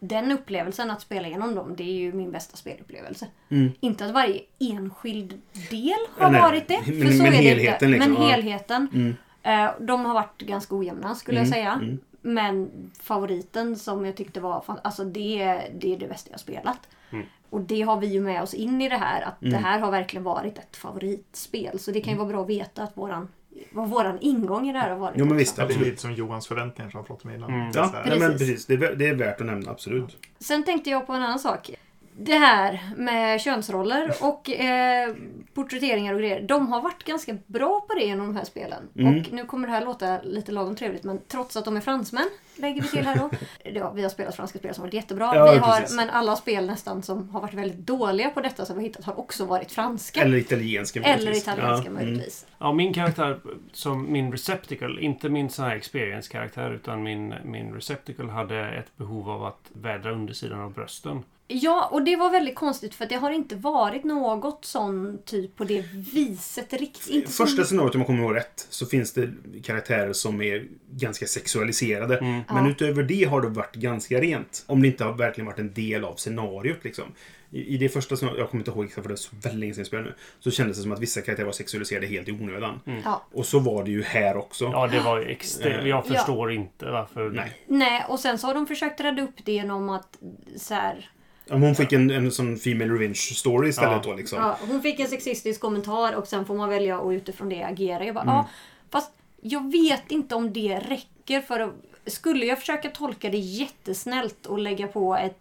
den 0.00 0.32
upplevelsen 0.32 0.90
att 0.90 1.00
spela 1.00 1.28
igenom 1.28 1.54
dem, 1.54 1.76
det 1.76 1.82
är 1.82 1.92
ju 1.94 2.12
min 2.12 2.30
bästa 2.32 2.56
spelupplevelse. 2.56 3.26
Mm. 3.48 3.72
Inte 3.80 4.04
att 4.06 4.10
varje 4.12 4.40
enskild 4.58 5.40
del 5.70 5.94
har 6.18 6.34
Ja, 6.34 6.40
varit 6.42 6.68
det. 6.68 6.80
Men- 6.86 7.02
För 7.06 7.12
så 7.12 7.22
men 7.22 7.26
är 7.26 7.30
det 7.30 7.36
helheten 7.36 7.88
inte. 7.94 7.98
liksom, 8.06 8.12
Men 8.12 8.22
helheten. 8.22 8.88
Mm. 8.94 9.14
Eh, 9.42 9.70
de 9.80 10.04
har 10.04 10.14
varit 10.14 10.38
ganska 10.42 10.76
ojämna 10.76 11.14
skulle 11.14 11.38
Mm, 11.38 11.46
jag 11.48 11.54
säga. 11.54 11.72
mm. 11.72 11.98
Men 12.22 12.70
favoriten 13.00 13.76
som 13.76 14.04
jag 14.04 14.16
tyckte 14.16 14.40
var 14.40 14.64
alltså 14.84 15.04
det, 15.04 15.42
är- 15.42 15.70
det 15.78 15.92
är 15.94 15.98
det 15.98 16.08
bästa 16.08 16.30
jag 16.30 16.40
spelat. 16.40 16.88
Mm. 17.10 17.26
Och 17.50 17.60
det 17.60 17.82
har 17.82 18.00
vi 18.00 18.06
ju 18.06 18.20
med 18.20 18.42
oss 18.42 18.54
in 18.54 18.82
i 18.82 18.88
det 18.88 18.96
här. 18.96 19.22
Att 19.22 19.42
Mm. 19.42 19.52
det 19.52 19.58
här 19.58 19.78
har 19.78 19.90
verkligen 19.90 20.24
varit 20.24 20.58
ett 20.58 20.76
favoritspel. 20.76 21.78
Så 21.78 21.90
det 21.90 22.00
kan 22.00 22.12
ju 22.12 22.18
vara 22.18 22.28
bra 22.28 22.42
att 22.42 22.48
veta 22.48 22.82
att 22.82 22.96
våran, 22.96 23.28
vad 23.72 23.88
våran 23.88 24.18
ingång 24.20 24.68
i 24.68 24.72
det 24.72 24.78
här 24.78 24.90
har 24.90 24.98
varit. 24.98 25.14
Jo, 25.18 25.24
men 25.24 25.36
visst, 25.36 25.56
Det 25.56 25.60
blir 25.66 25.74
absolut. 25.74 25.88
lite 25.88 26.02
som 26.02 26.12
Johans 26.12 26.46
förväntningar 26.46 26.90
som 26.90 26.98
han 26.98 27.04
pratade 27.06 27.28
med 27.28 27.36
innan. 27.36 27.54
Mm. 27.54 27.72
Det 27.72 27.78
är 27.78 27.82
Ja, 27.82 27.90
nej, 28.06 28.18
men 28.18 28.30
Precis. 28.32 28.48
precis. 28.48 28.66
Det 28.66 28.74
är, 28.74 28.94
det 28.94 29.08
är 29.08 29.14
värt 29.14 29.40
att 29.40 29.46
nämna, 29.46 29.70
absolut. 29.70 30.16
Sen 30.38 30.62
tänkte 30.64 30.90
jag 30.90 31.06
på 31.06 31.12
en 31.12 31.22
annan 31.22 31.38
sak. 31.38 31.70
Det 32.18 32.34
här 32.34 32.80
med 32.96 33.40
könsroller 33.40 34.14
och 34.20 34.50
eh, 34.50 35.14
porträtteringar 35.54 36.12
och 36.14 36.18
grejer. 36.20 36.40
De 36.42 36.68
har 36.68 36.82
varit 36.82 37.04
ganska 37.04 37.36
bra 37.46 37.80
på 37.88 37.94
det 37.94 38.04
genom 38.04 38.26
de 38.26 38.36
här 38.36 38.44
spelen. 38.44 38.82
Mm. 38.98 39.18
Och 39.20 39.32
nu 39.32 39.44
kommer 39.44 39.68
det 39.68 39.74
här 39.74 39.84
låta 39.84 40.22
lite 40.22 40.52
lagom 40.52 40.76
trevligt 40.76 41.04
men 41.04 41.20
trots 41.28 41.56
att 41.56 41.64
de 41.64 41.76
är 41.76 41.80
fransmän, 41.80 42.28
lägger 42.56 42.82
vi 42.82 42.88
till 42.88 43.06
här 43.06 43.16
då. 43.18 43.30
ja, 43.70 43.90
vi 43.90 44.02
har 44.02 44.08
spelat 44.08 44.36
franska 44.36 44.58
spel 44.58 44.74
som 44.74 44.82
varit 44.82 44.94
jättebra. 44.94 45.36
Ja, 45.36 45.52
vi 45.52 45.58
har, 45.58 45.80
precis. 45.80 45.96
men 45.96 46.10
alla 46.10 46.36
spel 46.36 46.66
nästan 46.66 47.02
som 47.02 47.28
har 47.28 47.40
varit 47.40 47.54
väldigt 47.54 47.78
dåliga 47.78 48.30
på 48.30 48.40
detta 48.40 48.64
som 48.64 48.76
vi 48.76 48.82
har 48.82 48.88
hittat 48.88 49.04
har 49.04 49.18
också 49.18 49.44
varit 49.44 49.72
franska. 49.72 50.22
Eller 50.22 50.36
italienska 50.36 51.00
Eller 51.00 51.16
möjligtvis. 51.16 51.42
italienska 51.42 51.84
Ja, 51.84 51.90
mm. 51.90 51.94
möjligtvis. 51.94 52.46
Ja, 52.58 52.72
min 52.72 52.94
karaktär 52.94 53.40
som 53.72 54.12
min 54.12 54.32
receptacle, 54.32 55.00
inte 55.00 55.28
min 55.28 55.50
sån 55.50 55.64
här 55.64 55.76
experience-karaktär 55.76 56.70
utan 56.70 57.02
min, 57.02 57.34
min 57.44 57.74
receptacle 57.74 58.30
hade 58.30 58.68
ett 58.68 58.96
behov 58.96 59.30
av 59.30 59.44
att 59.44 59.70
vädra 59.72 60.12
undersidan 60.12 60.60
av 60.60 60.72
brösten. 60.72 61.22
Ja, 61.48 61.88
och 61.92 62.02
det 62.04 62.16
var 62.16 62.30
väldigt 62.30 62.54
konstigt 62.54 62.94
för 62.94 63.06
det 63.06 63.14
har 63.14 63.30
inte 63.30 63.56
varit 63.56 64.04
något 64.04 64.64
sån 64.64 65.18
typ 65.24 65.56
på 65.56 65.64
det 65.64 65.84
viset 66.14 66.72
riktigt. 66.72 67.30
Första 67.30 67.64
scenariot, 67.64 67.94
om 67.94 68.00
jag 68.00 68.06
kommer 68.06 68.22
ihåg 68.22 68.36
rätt, 68.36 68.66
så 68.70 68.86
finns 68.86 69.12
det 69.12 69.28
karaktärer 69.62 70.12
som 70.12 70.42
är 70.42 70.66
ganska 70.90 71.26
sexualiserade. 71.26 72.18
Mm. 72.18 72.40
Men 72.48 72.64
Ja. 72.64 72.70
utöver 72.70 73.02
det 73.02 73.24
har 73.24 73.40
det 73.40 73.48
varit 73.48 73.74
ganska 73.74 74.20
rent. 74.20 74.64
Om 74.66 74.82
det 74.82 74.88
inte 74.88 75.04
har 75.04 75.12
verkligen 75.12 75.46
varit 75.46 75.58
en 75.58 75.72
del 75.72 76.04
av 76.04 76.14
scenariot. 76.14 76.84
Liksom. 76.84 77.04
I, 77.50 77.74
I 77.74 77.76
det 77.76 77.88
första 77.88 78.16
scenariot, 78.16 78.38
jag 78.38 78.50
kommer 78.50 78.60
inte 78.60 78.70
ihåg 78.70 78.84
exakt 78.84 79.02
för 79.02 79.08
det 79.08 79.14
är 79.14 79.16
så 79.16 79.30
väldigt 79.42 79.60
länge 79.60 79.74
sedan 79.74 79.80
jag 79.80 79.86
spelade 79.86 80.08
nu, 80.08 80.14
så 80.40 80.50
kändes 80.50 80.76
det 80.76 80.82
som 80.82 80.92
att 80.92 81.00
vissa 81.00 81.20
karaktärer 81.20 81.46
var 81.46 81.52
sexualiserade 81.52 82.06
helt 82.06 82.28
i 82.28 82.32
onödan. 82.32 82.80
Ja. 83.04 83.22
Och 83.32 83.46
så 83.46 83.58
var 83.58 83.84
det 83.84 83.90
ju 83.90 84.02
här 84.02 84.36
också. 84.36 84.64
Ja, 84.64 84.86
det 84.86 85.00
var 85.00 85.20
extremt. 85.20 85.86
Jag 85.88 86.04
Ja. 86.08 86.14
förstår 86.14 86.52
inte 86.52 86.90
varför. 86.90 87.30
Nej. 87.30 87.52
Nej, 87.66 88.04
och 88.08 88.20
sen 88.20 88.38
så 88.38 88.46
har 88.46 88.54
de 88.54 88.66
försökt 88.66 89.00
rädda 89.00 89.22
upp 89.22 89.34
det 89.44 89.52
genom 89.52 89.88
att 89.90 90.18
så 90.56 90.74
här, 90.74 91.10
Ja, 91.13 91.13
Hon 91.50 91.74
fick 91.74 91.92
en, 91.92 92.10
en 92.10 92.32
sån 92.32 92.56
Female 92.58 92.92
Revenge 92.94 93.14
story 93.14 93.68
istället 93.68 93.92
Ja. 94.04 94.10
då 94.10 94.16
liksom. 94.16 94.38
ja, 94.38 94.58
hon 94.68 94.82
fick 94.82 95.00
en 95.00 95.08
sexistisk 95.08 95.60
kommentar 95.60 96.12
och 96.12 96.26
sen 96.26 96.46
får 96.46 96.54
man 96.54 96.68
välja 96.68 96.98
att 96.98 97.12
utifrån 97.12 97.48
det 97.48 97.62
agera. 97.62 98.04
Jag 98.04 98.14
bara, 98.14 98.22
Mm. 98.22 98.34
ja, 98.34 98.48
fast 98.90 99.10
jag 99.40 99.72
vet 99.72 100.10
inte 100.10 100.34
om 100.34 100.52
det 100.52 100.78
räcker 100.88 101.40
för 101.40 101.60
att 101.60 101.70
skulle 102.06 102.46
jag 102.46 102.58
försöka 102.60 102.90
tolka 102.90 103.30
det 103.30 103.38
jättesnällt 103.38 104.46
och 104.46 104.58
lägga 104.58 104.86
på 104.86 105.16
ett 105.16 105.40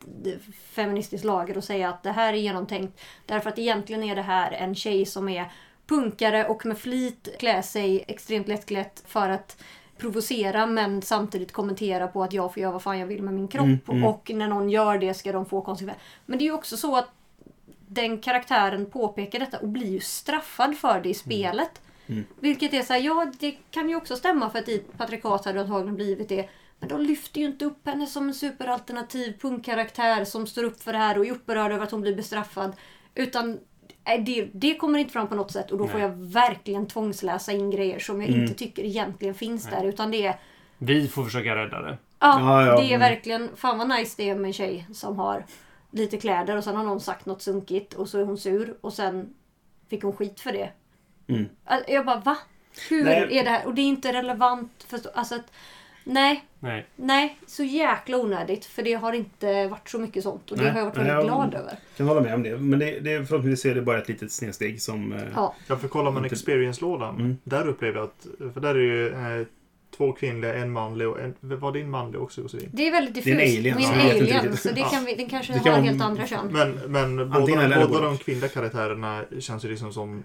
feministiskt 0.71 1.25
lager 1.25 1.57
och 1.57 1.63
säga 1.63 1.89
att 1.89 2.03
det 2.03 2.11
här 2.11 2.33
är 2.33 2.37
genomtänkt 2.37 2.99
därför 3.25 3.49
att 3.49 3.59
egentligen 3.59 4.03
är 4.03 4.15
det 4.15 4.21
här 4.21 4.51
en 4.51 4.75
tjej 4.75 5.05
som 5.05 5.29
är 5.29 5.51
punkare 5.87 6.45
och 6.45 6.65
med 6.65 6.77
flit 6.77 7.27
klä 7.39 7.63
sig 7.63 8.05
extremt 8.07 8.47
lättklätt 8.47 9.03
för 9.07 9.29
att 9.29 9.57
provocera 10.03 10.65
men 10.65 11.01
samtidigt 11.01 11.51
kommentera 11.51 12.07
på 12.07 12.23
att 12.23 12.33
jag 12.33 12.53
får 12.53 12.61
göra 12.61 12.71
vad 12.71 12.81
fan 12.81 12.99
jag 12.99 13.07
vill 13.07 13.23
med 13.23 13.33
min 13.33 13.47
kropp 13.47 13.63
Mm, 13.63 13.79
mm. 13.87 14.03
och 14.03 14.31
när 14.33 14.47
någon 14.47 14.69
gör 14.69 14.97
det 14.97 15.13
ska 15.13 15.31
de 15.31 15.45
få 15.45 15.61
konsekvenser. 15.61 16.03
Men 16.25 16.39
det 16.39 16.43
är 16.43 16.45
ju 16.45 16.53
också 16.53 16.77
så 16.77 16.95
att 16.95 17.09
den 17.87 18.17
karaktären 18.17 18.85
påpekar 18.85 19.39
detta 19.39 19.59
och 19.59 19.67
blir 19.67 19.87
ju 19.87 19.99
straffad 19.99 20.77
för 20.77 20.99
det 20.99 21.09
i 21.09 21.13
spelet. 21.13 21.81
Mm. 22.07 22.23
Vilket 22.39 22.73
är 22.73 22.81
så 22.81 22.93
här, 22.93 22.99
ja 22.99 23.31
det 23.39 23.51
kan 23.71 23.89
ju 23.89 23.95
också 23.95 24.15
stämma 24.15 24.49
för 24.49 24.59
att 24.59 24.69
i 24.69 24.75
ett 24.75 24.97
patrikat 24.97 25.45
hade 25.45 25.57
det 25.57 25.63
antagligen 25.63 25.95
blivit 25.95 26.29
det. 26.29 26.49
Men 26.79 26.89
de 26.89 27.01
lyfter 27.01 27.39
ju 27.39 27.45
inte 27.45 27.65
upp 27.65 27.87
henne 27.87 28.07
som 28.07 28.27
en 28.27 28.33
superalternativ 28.33 29.39
punkkaraktär 29.39 30.25
som 30.25 30.47
står 30.47 30.63
upp 30.63 30.83
för 30.83 30.93
det 30.93 30.99
här 30.99 31.17
och 31.17 31.25
är 31.25 31.31
upprörd 31.31 31.71
över 31.71 31.83
att 31.83 31.91
hon 31.91 32.01
blir 32.01 32.15
bestraffad. 32.15 32.75
Utan 33.15 33.59
det, 34.25 34.49
det 34.53 34.75
kommer 34.75 34.99
inte 34.99 35.13
fram 35.13 35.27
på 35.27 35.35
något 35.35 35.51
sätt 35.51 35.71
och 35.71 35.77
då 35.77 35.87
får 35.87 35.99
Nej. 35.99 36.07
jag 36.07 36.15
verkligen 36.15 36.87
tvångsläsa 36.87 37.51
in 37.51 37.71
grejer 37.71 37.99
som 37.99 38.21
jag 38.21 38.29
Mm. 38.29 38.41
inte 38.41 38.53
tycker 38.53 38.83
egentligen 38.83 39.35
finns 39.35 39.65
Nej. 39.71 39.81
där. 39.81 39.87
Utan 39.89 40.11
det 40.11 40.25
är, 40.25 40.35
Vi 40.77 41.07
får 41.07 41.23
försöka 41.23 41.55
rädda 41.55 41.81
det. 41.81 41.97
ja, 42.19 42.39
Ja, 42.39 42.65
ja, 42.65 42.75
det 42.75 42.83
är 42.83 42.95
mm. 42.95 42.99
verkligen, 42.99 43.49
fan 43.55 43.77
vad 43.77 43.89
nice 43.89 44.13
det 44.17 44.29
är 44.29 44.35
med 44.35 44.45
en 44.45 44.53
tjej 44.53 44.87
som 44.93 45.19
har 45.19 45.45
lite 45.91 46.17
kläder 46.17 46.57
och 46.57 46.63
sen 46.63 46.75
har 46.75 46.83
någon 46.83 46.99
sagt 46.99 47.25
något 47.25 47.41
sunkigt 47.41 47.93
och 47.93 48.09
så 48.09 48.19
är 48.19 48.23
hon 48.25 48.37
sur 48.37 48.77
och 48.81 48.93
sen 48.93 49.33
fick 49.89 50.03
hon 50.03 50.13
skit 50.15 50.39
för 50.39 50.51
det. 50.51 50.69
Mm. 51.27 51.45
Jag 51.87 52.05
bara 52.05 52.19
va? 52.19 52.37
Hur 52.89 53.03
Nej. 53.05 53.37
är 53.39 53.43
det 53.43 53.49
här? 53.49 53.65
Och 53.67 53.73
det 53.75 53.81
är 53.81 53.85
inte 53.85 54.13
relevant. 54.13 54.85
För, 54.87 54.99
alltså 55.13 55.35
att, 55.35 55.51
nej, 56.03 56.43
Nej. 56.59 56.85
nej, 56.95 57.37
så 57.47 57.63
jäkla 57.63 58.17
onödigt. 58.17 58.65
För 58.65 58.83
det 58.83 58.93
har 58.93 59.13
inte 59.13 59.67
varit 59.67 59.89
så 59.89 59.99
mycket 59.99 60.23
sånt. 60.23 60.51
Och 60.51 60.57
det 60.57 60.63
Nej, 60.63 60.71
har 60.71 60.79
jag 60.79 60.85
varit 60.85 60.97
väldigt 60.97 61.13
jag- 61.13 61.23
glad 61.25 61.53
över. 61.53 61.73
kan 61.97 62.07
hålla 62.07 62.21
med 62.21 62.33
om 62.33 62.43
det. 62.43 62.57
Men 62.57 62.79
det, 62.79 62.99
det, 62.99 63.25
förhoppningsvis 63.25 63.71
är 63.71 63.75
det 63.75 63.81
bara 63.81 63.97
ett 63.97 64.07
litet 64.07 64.31
snedsteg 64.31 64.81
som... 64.81 65.13
eh, 65.13 65.19
Ja, 65.35 65.55
Ja, 65.67 65.75
för 65.77 65.87
kollar 65.87 66.11
man 66.11 66.23
Inte- 66.23 66.35
experience-lådan, 66.35 67.15
Mm. 67.15 67.37
där 67.43 67.67
upplever 67.67 67.97
jag 67.97 68.03
att, 68.05 68.27
för 68.53 68.61
där 68.61 68.69
är 68.69 68.73
det 68.73 68.81
ju 68.83 69.07
eh, 69.41 69.47
två 69.97 70.11
kvinnliga, 70.11 70.53
en 70.53 70.71
manlig 70.71 71.07
och 71.07 71.19
en, 71.21 71.33
var 71.39 71.71
din 71.71 71.89
manlig 71.89 72.21
också 72.21 72.41
Josefin? 72.41 72.69
det 72.73 72.87
är 72.87 72.91
väldigt 72.91 73.23
Det 73.23 73.31
är 73.31 73.33
en 73.33 73.39
diffust. 73.39 73.57
alien, 73.59 73.75
Min 73.77 73.85
inte 74.25 74.37
alien. 74.39 74.57
Så 74.57 74.69
det 74.69 74.79
Ja. 74.79 74.89
kan 74.89 75.05
vi, 75.05 75.15
den 75.15 75.29
kanske 75.29 75.53
Det 75.53 75.59
har 75.59 75.63
kan 75.65 75.73
vara- 75.73 75.81
helt 75.83 76.01
andra 76.03 76.27
kön. 76.27 76.47
Men, 76.51 76.71
men 76.87 77.17
båda, 77.17 77.39
båda 77.39 77.87
både 77.87 78.05
de 78.05 78.17
kvinnliga 78.17 78.49
karaktärerna 78.49 79.23
känns 79.39 79.65
ju 79.65 79.69
liksom 79.69 79.93
som 79.93 80.23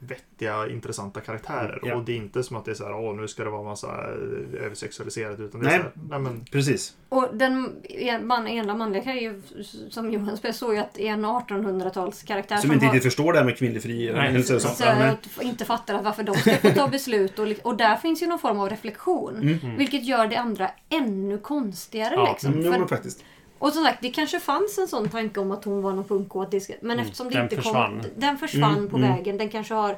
vettiga, 0.00 0.68
intressanta 0.68 1.20
karaktärer. 1.20 1.80
Ja. 1.82 1.96
Och 1.96 2.04
det 2.04 2.12
är 2.12 2.16
inte 2.16 2.42
som 2.42 2.56
att 2.56 2.64
det 2.64 2.70
är 2.70 2.74
så 2.74 2.84
här, 2.84 2.94
åh 2.94 3.16
nu 3.16 3.28
ska 3.28 3.44
det 3.44 3.50
vara 3.50 3.62
massa 3.62 3.86
eh, 3.88 4.64
översexualiserat. 4.64 5.40
Utan 5.40 5.60
det 5.60 5.66
är 5.66 5.70
Nej. 5.70 5.78
så 5.78 5.82
här, 5.82 5.92
nej 6.10 6.18
men 6.18 6.44
Precis. 6.52 6.96
Och 7.08 7.28
den 7.32 7.72
en- 7.88 8.26
man, 8.26 8.48
ena 8.48 8.74
manliga 8.74 9.02
kan 9.02 9.16
ju, 9.16 9.42
som 9.90 10.10
Johan 10.12 10.36
spelar, 10.36 10.52
såg 10.52 10.74
ju 10.74 10.80
att 10.80 10.98
är 10.98 11.06
en 11.06 11.24
1800-talskaraktär 11.24 12.56
Som 12.56 12.72
inte 12.72 12.86
riktigt 12.86 13.02
förstår 13.02 13.32
det 13.32 13.38
här 13.38 13.46
med 13.46 13.56
kvinnlig 13.58 13.82
fri... 13.82 14.12
Nej. 14.12 14.28
eller 14.28 14.42
så, 14.42 14.60
så, 14.60 14.84
att 14.84 15.42
inte 15.42 15.64
fattar 15.64 15.94
att 15.94 16.04
varför 16.04 16.22
de 16.22 16.34
ska 16.34 16.54
få 16.56 16.70
ta 16.70 16.88
beslut. 16.88 17.38
Och, 17.38 17.48
och 17.62 17.76
där 17.76 17.96
finns 17.96 18.22
ju 18.22 18.26
någon 18.26 18.38
form 18.38 18.60
av 18.60 18.70
reflektion. 18.70 19.36
Mm. 19.36 19.76
Vilket 19.76 20.04
gör 20.04 20.26
det 20.26 20.36
andra 20.36 20.70
ännu 20.88 21.38
konstigare. 21.38 22.14
Ja, 22.14 22.30
liksom. 22.32 22.52
Mm, 22.52 22.64
jo, 22.64 22.72
För- 22.72 22.78
men 22.78 22.88
faktiskt. 22.88 23.24
Och 23.58 23.72
som 23.72 23.84
sagt, 23.84 24.02
det 24.02 24.10
kanske 24.10 24.40
fanns 24.40 24.78
en 24.78 24.88
sån 24.88 25.08
tanke 25.08 25.40
om 25.40 25.50
att 25.52 25.64
hon 25.64 25.82
var 25.82 25.92
någon 25.92 26.60
ska, 26.60 26.74
men 26.80 26.98
eftersom 26.98 27.30
det 27.30 27.42
inte 27.42 27.56
försvann. 27.56 28.00
kom... 28.00 28.10
Den 28.16 28.38
försvann 28.38 28.76
Mm, 28.78 28.90
på 28.90 28.96
mm. 28.96 29.10
vägen. 29.16 29.38
Den 29.38 29.48
kanske 29.48 29.74
har 29.74 29.96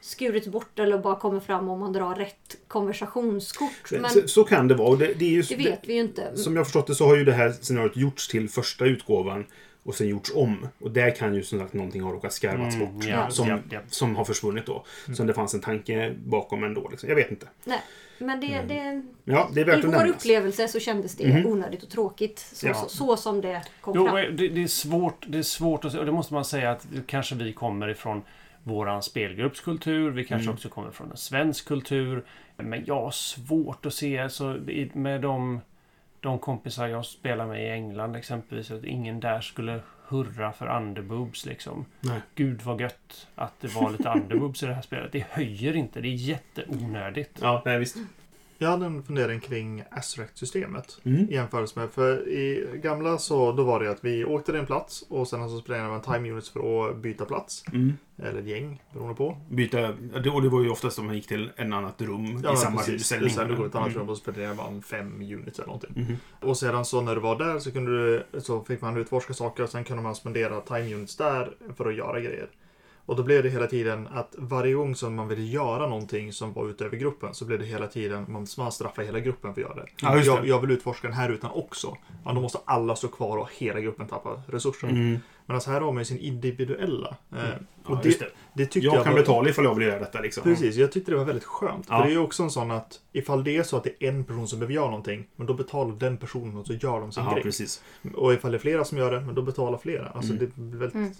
skurits 0.00 0.46
bort 0.46 0.78
eller 0.78 0.98
bara 0.98 1.16
kommer 1.16 1.40
fram 1.40 1.68
om 1.68 1.80
man 1.80 1.92
drar 1.92 2.14
rätt 2.14 2.56
konversationskort. 2.68 3.90
Men 3.90 4.10
så, 4.10 4.28
så 4.28 4.44
kan 4.44 4.68
det 4.68 4.74
vara. 4.74 4.96
Det, 4.96 5.14
det 5.14 5.24
är 5.24 5.30
ju, 5.30 5.42
det 5.42 5.56
vet 5.56 5.80
vi 5.82 5.94
ju 5.94 6.00
inte. 6.00 6.36
Som 6.36 6.56
jag 6.56 6.66
förstått 6.66 6.86
det 6.86 6.94
så 6.94 7.06
har 7.06 7.16
ju 7.16 7.24
det 7.24 7.32
här 7.32 7.52
scenariot 7.52 7.96
gjorts 7.96 8.28
till 8.28 8.48
första 8.48 8.84
utgåvan 8.84 9.44
och 9.82 9.94
sen 9.94 10.08
gjorts 10.08 10.32
om. 10.34 10.68
Och 10.80 10.90
där 10.90 11.14
kan 11.16 11.34
ju 11.34 11.42
som 11.42 11.58
sagt 11.58 11.72
någonting 11.72 12.02
ha 12.02 12.12
råkat 12.12 12.32
skarvats 12.32 12.74
Mm, 12.76 12.94
bort. 12.94 13.04
ja, 13.04 13.30
som, 13.30 13.48
ja, 13.48 13.58
ja. 13.70 13.80
som 13.88 14.16
har 14.16 14.24
försvunnit 14.24 14.66
då. 14.66 14.84
Som 15.16 15.26
det 15.26 15.34
fanns 15.34 15.54
en 15.54 15.60
tanke 15.60 16.14
bakom 16.26 16.64
ändå. 16.64 16.88
Liksom. 16.90 17.08
Jag 17.08 17.16
vet 17.16 17.30
inte. 17.30 17.46
Nej, 17.64 17.80
men 18.18 18.40
det, 18.40 18.46
Mm. 18.54 18.68
det, 18.68 19.02
Ja, 19.32 19.48
det 19.54 19.60
är 19.60 19.62
I 19.62 19.64
värt 19.66 19.84
att 19.84 19.94
vår 19.94 20.06
upplevelse 20.08 20.68
så 20.68 20.80
kändes 20.80 21.16
det 21.16 21.28
Mhm. 21.28 21.46
onödigt 21.46 21.82
och 21.82 21.88
tråkigt. 21.90 22.38
Så, 22.38 22.66
Ja. 22.66 22.74
så, 22.74 22.88
så 22.88 23.16
som 23.16 23.40
det 23.40 23.62
kom 23.80 23.92
Jo, 23.96 24.06
fram. 24.06 24.16
det, 24.36 24.48
det, 24.48 24.62
är 24.62 24.66
svårt, 24.66 25.24
det 25.28 25.38
är 25.38 25.42
svårt 25.42 25.84
att 25.84 25.92
se, 25.92 25.98
och 25.98 26.06
det 26.06 26.12
måste 26.12 26.34
man 26.34 26.44
säga 26.44 26.70
att 26.70 26.86
kanske 27.06 27.34
vi 27.34 27.52
kommer 27.52 27.88
ifrån 27.88 28.22
våran 28.64 29.02
spelgruppskultur. 29.02 30.10
Vi 30.10 30.24
kanske 30.24 30.44
Mm. 30.44 30.54
också 30.54 30.68
kommer 30.68 30.90
från 30.90 31.10
en 31.10 31.16
svensk 31.16 31.68
kultur. 31.68 32.24
Men 32.56 32.84
jag 32.86 33.00
har 33.00 33.10
svårt 33.10 33.86
att 33.86 33.94
se, 33.94 34.28
så 34.28 34.56
i- 34.56 34.90
med 34.94 35.20
de, 35.20 35.60
de 36.20 36.38
kompisar 36.38 36.86
jag 36.86 37.04
spelar 37.06 37.46
med 37.46 37.62
i 37.66 37.68
England 37.70 38.16
exempelvis, 38.16 38.70
att 38.70 38.84
ingen 38.84 39.20
där 39.20 39.40
skulle 39.40 39.80
hurra 40.12 40.52
för 40.52 40.76
underboobs 40.76 41.46
liksom. 41.46 41.84
Nej. 42.00 42.20
Gud 42.34 42.62
vad 42.62 42.80
gött 42.80 43.28
att 43.34 43.60
det 43.60 43.74
var 43.74 43.90
lite 43.90 44.08
underboobs 44.14 44.62
i 44.62 44.66
det 44.66 44.74
här 44.74 44.82
spelet. 44.82 45.12
Det 45.12 45.26
höjer 45.30 45.76
inte, 45.76 46.00
det 46.00 46.08
är 46.08 46.14
jätteonödigt. 46.14 47.38
Ja, 47.40 47.62
nej 47.64 47.78
visst. 47.78 47.96
Jag 48.62 48.70
hade 48.70 48.86
en 48.86 49.02
fundering 49.02 49.40
kring 49.40 49.82
Azurect-systemet. 49.90 50.98
Mm. 51.04 51.30
I 51.30 51.34
jämförelse 51.34 51.78
med, 51.80 51.90
för 51.90 52.28
i 52.28 52.66
gamla 52.82 53.18
så 53.18 53.52
då 53.52 53.64
var 53.64 53.80
det 53.80 53.90
att 53.90 54.04
vi 54.04 54.24
åkte 54.24 54.52
till 54.52 54.60
en 54.60 54.66
plats 54.66 55.04
och 55.08 55.28
sen 55.28 55.48
så 55.48 55.58
spelade 55.58 55.88
man 55.88 56.00
time 56.02 56.30
units 56.30 56.50
för 56.50 56.90
att 56.90 56.96
byta 56.96 57.24
plats. 57.24 57.64
Mm. 57.72 57.92
Eller 58.18 58.40
ett 58.40 58.46
gäng, 58.46 58.82
beroende 58.92 59.14
på. 59.14 59.36
Byta, 59.50 59.80
ja, 59.80 60.32
och 60.34 60.42
det 60.42 60.48
var 60.48 60.62
ju 60.62 60.70
oftast 60.70 60.98
om 60.98 61.06
man 61.06 61.14
gick 61.14 61.26
till 61.26 61.50
en 61.56 61.72
annat 61.72 62.02
rum 62.02 62.24
i 62.26 62.32
men 62.32 62.56
samma 62.56 62.76
precis. 62.76 62.94
hus. 62.94 63.12
Eller 63.12 63.28
så 63.28 63.40
här, 63.40 63.48
du 63.48 63.56
går 63.56 63.62
till 63.62 63.68
ett 63.68 63.74
annat 63.74 63.88
Mm. 63.88 63.98
rum 64.00 64.08
och 64.08 64.16
spenderar 64.16 64.54
man 64.54 64.82
fem 64.82 65.20
units 65.20 65.58
eller 65.58 65.66
någonting. 65.66 65.90
Mhm. 65.96 66.16
Och 66.40 66.56
sedan 66.58 66.84
så 66.84 67.00
när 67.00 67.14
du 67.14 67.20
var 67.20 67.38
där 67.38 67.58
så, 67.58 67.72
kunde 67.72 67.90
du, 67.90 68.40
så 68.40 68.64
fick 68.64 68.80
man 68.80 68.96
utforska 68.96 69.34
saker 69.34 69.62
och 69.62 69.68
sen 69.70 69.84
kunde 69.84 70.02
man 70.02 70.14
spendera 70.14 70.60
time 70.60 70.94
units 70.94 71.16
där 71.16 71.50
för 71.76 71.88
att 71.88 71.94
göra 71.96 72.20
grejer. 72.20 72.48
Och 73.06 73.16
då 73.16 73.22
blev 73.22 73.42
det 73.42 73.48
hela 73.48 73.66
tiden 73.66 74.08
att 74.12 74.34
varje 74.38 74.74
gång 74.74 74.94
som 74.94 75.14
man 75.14 75.28
ville 75.28 75.42
göra 75.42 75.86
någonting 75.86 76.32
som 76.32 76.52
var 76.52 76.68
utöver 76.68 76.96
gruppen 76.96 77.34
så 77.34 77.44
blev 77.44 77.58
det 77.58 77.64
hela 77.64 77.86
tiden 77.86 78.24
man, 78.28 78.46
man 78.58 78.72
straffar 78.72 79.02
hela 79.02 79.20
gruppen 79.20 79.54
för 79.54 79.60
att 79.60 79.68
göra 79.68 79.82
det. 79.82 79.86
Ja, 80.02 80.14
det. 80.14 80.22
jag, 80.22 80.46
jag 80.46 80.60
vill 80.60 80.70
utforska 80.70 81.08
den 81.08 81.16
här 81.16 81.28
rutan 81.28 81.50
också. 81.54 81.96
Ja, 82.24 82.32
då 82.32 82.40
måste 82.40 82.58
alla 82.64 82.96
stå 82.96 83.08
kvar 83.08 83.36
och 83.36 83.48
hela 83.56 83.80
gruppen 83.80 84.06
tappa 84.08 84.42
resurser. 84.46 84.88
Mm. 84.88 85.18
Men 85.46 85.54
alltså 85.54 85.70
här 85.70 85.80
har 85.80 85.92
man 85.92 86.00
ju 86.00 86.04
sin 86.04 86.18
individuella. 86.18 87.16
Eh, 87.32 87.38
och 87.84 87.96
Ja, 87.96 88.00
det, 88.02 88.08
just 88.08 88.20
det. 88.20 88.28
Det 88.54 88.66
tyckte 88.66 88.86
Jag 88.86 88.94
jag 88.96 89.04
kan 89.04 89.12
var- 89.12 89.20
betala 89.20 89.48
ifall 89.48 89.64
jag 89.64 89.74
vill 89.74 89.86
göra 89.88 89.98
detta. 89.98 90.20
Liksom. 90.20 90.42
Precis, 90.42 90.76
jag 90.76 90.92
tyckte 90.92 91.10
det 91.10 91.16
var 91.16 91.24
väldigt 91.24 91.44
skönt. 91.44 91.86
Ja. 91.88 91.96
För 91.96 92.02
det 92.04 92.10
är 92.10 92.12
ju 92.12 92.18
också 92.18 92.42
en 92.42 92.50
sån 92.50 92.70
att 92.70 93.00
ifall 93.12 93.44
det 93.44 93.56
är 93.56 93.62
så 93.62 93.76
att 93.76 93.84
det 93.84 94.04
är 94.04 94.08
en 94.08 94.24
person 94.24 94.48
som 94.48 94.58
behöver 94.58 94.74
göra 94.74 94.86
någonting, 94.86 95.26
men 95.36 95.46
då 95.46 95.54
betalar 95.54 95.94
den 95.96 96.16
personen 96.16 96.56
och 96.56 96.66
så 96.66 96.72
gör 96.72 97.00
de 97.00 97.12
sin 97.12 97.24
Ja, 97.24 97.32
grej. 97.32 97.42
precis. 97.42 97.82
Och 98.14 98.32
ifall 98.34 98.50
det 98.52 98.56
är 98.56 98.60
flera 98.60 98.84
som 98.84 98.98
gör 98.98 99.10
det, 99.12 99.20
men 99.20 99.34
då 99.34 99.42
betalar 99.42 99.78
flera. 99.78 100.08
Alltså 100.08 100.32
Mm. 100.32 100.50
det 100.56 100.62
väldigt... 100.76 100.94
Mm. 100.94 101.12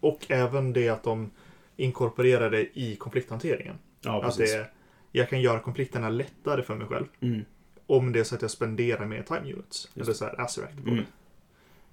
Och 0.00 0.20
även 0.28 0.72
det 0.72 0.88
att 0.88 1.02
de 1.02 1.30
inkorporerar 1.76 2.50
det 2.50 2.78
i 2.78 2.96
konflikthanteringen. 2.96 3.76
Ja, 4.00 4.16
att 4.16 4.36
precis. 4.36 4.52
det, 4.54 4.66
jag 5.12 5.28
kan 5.28 5.40
göra 5.40 5.58
konflikterna 5.60 6.08
lättare 6.08 6.62
för 6.62 6.74
mig 6.74 6.86
själv. 6.86 7.06
Mm. 7.20 7.40
Om 7.86 8.12
det 8.12 8.20
är 8.20 8.24
så 8.24 8.34
att 8.34 8.42
jag 8.42 8.50
spenderar 8.50 9.06
mer 9.06 9.22
time 9.22 9.52
units. 9.52 9.88
Just 9.94 10.08
Eller 10.08 10.14
så 10.14 10.24
här 10.24 10.36
på 10.84 10.90
Mm. 10.90 10.96
det. 10.96 11.04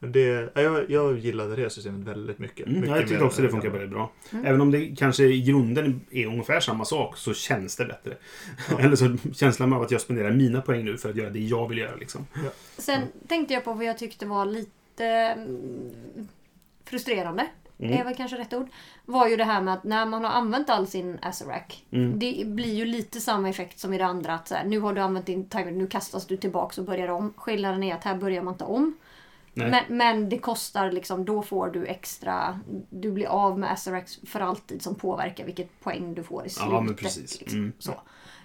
Men 0.01 0.11
det. 0.11 0.51
ja, 0.53 0.61
Jag, 0.61 0.89
jag 0.89 1.17
gillade 1.17 1.55
det 1.55 1.69
systemet 1.69 2.07
väldigt 2.07 2.39
mycket. 2.39 2.67
Mm, 2.67 2.79
mycket 2.79 2.95
ja, 2.95 2.99
jag 2.99 3.09
tycker 3.09 3.23
också 3.23 3.41
det 3.41 3.49
funkar 3.49 3.69
väldigt 3.69 3.89
bra. 3.89 4.11
Mm. 4.31 4.45
Även 4.45 4.61
om 4.61 4.71
det 4.71 4.95
kanske 4.97 5.23
i 5.23 5.41
grunden 5.41 6.01
är 6.11 6.25
ungefär 6.25 6.59
samma 6.59 6.85
sak 6.85 7.17
så 7.17 7.33
känns 7.33 7.75
det 7.75 7.85
bättre. 7.85 8.17
Eller 8.79 8.95
så 8.95 9.17
känslan 9.33 9.73
av 9.73 9.81
att 9.81 9.91
jag 9.91 10.01
spenderar 10.01 10.31
mina 10.31 10.61
poäng 10.61 10.85
nu 10.85 10.97
för 10.97 11.09
att 11.09 11.15
göra 11.15 11.29
det 11.29 11.39
jag 11.39 11.67
vill 11.67 11.77
göra. 11.77 11.95
Liksom. 11.95 12.27
Sen 12.77 13.01
tänkte 13.27 13.53
jag 13.53 13.63
på 13.63 13.73
vad 13.73 13.85
jag 13.85 13.97
tyckte 13.97 14.25
var 14.25 14.45
lite 14.45 15.05
mm, 15.05 16.27
frustrerande. 16.85 17.47
Mm. 17.79 17.99
är 17.99 18.03
väl 18.03 18.15
kanske 18.15 18.37
rätt 18.37 18.53
ord. 18.53 18.67
Var 19.05 19.27
ju 19.27 19.35
det 19.35 19.43
här 19.43 19.61
med 19.61 19.73
att 19.73 19.83
när 19.83 20.05
man 20.05 20.23
har 20.23 20.31
använt 20.31 20.69
all 20.69 20.87
sin 20.87 21.19
Azerac. 21.21 21.83
Mm. 21.91 22.19
Det 22.19 22.43
blir 22.45 22.73
ju 22.73 22.85
lite 22.85 23.19
samma 23.19 23.49
effekt 23.49 23.79
som 23.79 23.93
i 23.93 23.97
det 23.97 24.05
andra. 24.05 24.33
Att 24.33 24.47
så 24.47 24.55
här, 24.55 24.65
nu 24.65 24.79
har 24.79 24.93
du 24.93 25.01
använt 25.01 25.25
din 25.25 25.49
timer, 25.49 25.71
nu 25.71 25.87
kastas 25.87 26.27
du 26.27 26.37
tillbaks 26.37 26.77
och 26.77 26.85
börjar 26.85 27.07
om. 27.07 27.33
Skillnaden 27.37 27.83
är 27.83 27.95
att 27.95 28.03
här 28.03 28.17
börjar 28.17 28.41
man 28.41 28.53
inte 28.53 28.63
om. 28.63 28.97
Men, 29.53 29.83
men 29.89 30.29
det 30.29 30.37
kostar 30.37 30.91
liksom, 30.91 31.25
då 31.25 31.41
får 31.41 31.67
du 31.67 31.85
extra, 31.85 32.59
du 32.89 33.11
blir 33.11 33.25
av 33.27 33.59
med 33.59 33.71
Azerac 33.71 34.19
för 34.25 34.39
alltid 34.39 34.81
som 34.81 34.95
påverkar 34.95 35.45
vilket 35.45 35.79
poäng 35.79 36.13
du 36.13 36.23
får 36.23 36.45
i 36.45 36.49
slutet. 36.49 36.73
Ja, 36.73 36.81
men 36.81 36.95
precis. 36.95 37.39
Liksom. 37.39 37.59
Mm. 37.59 37.73
Så. 37.79 37.93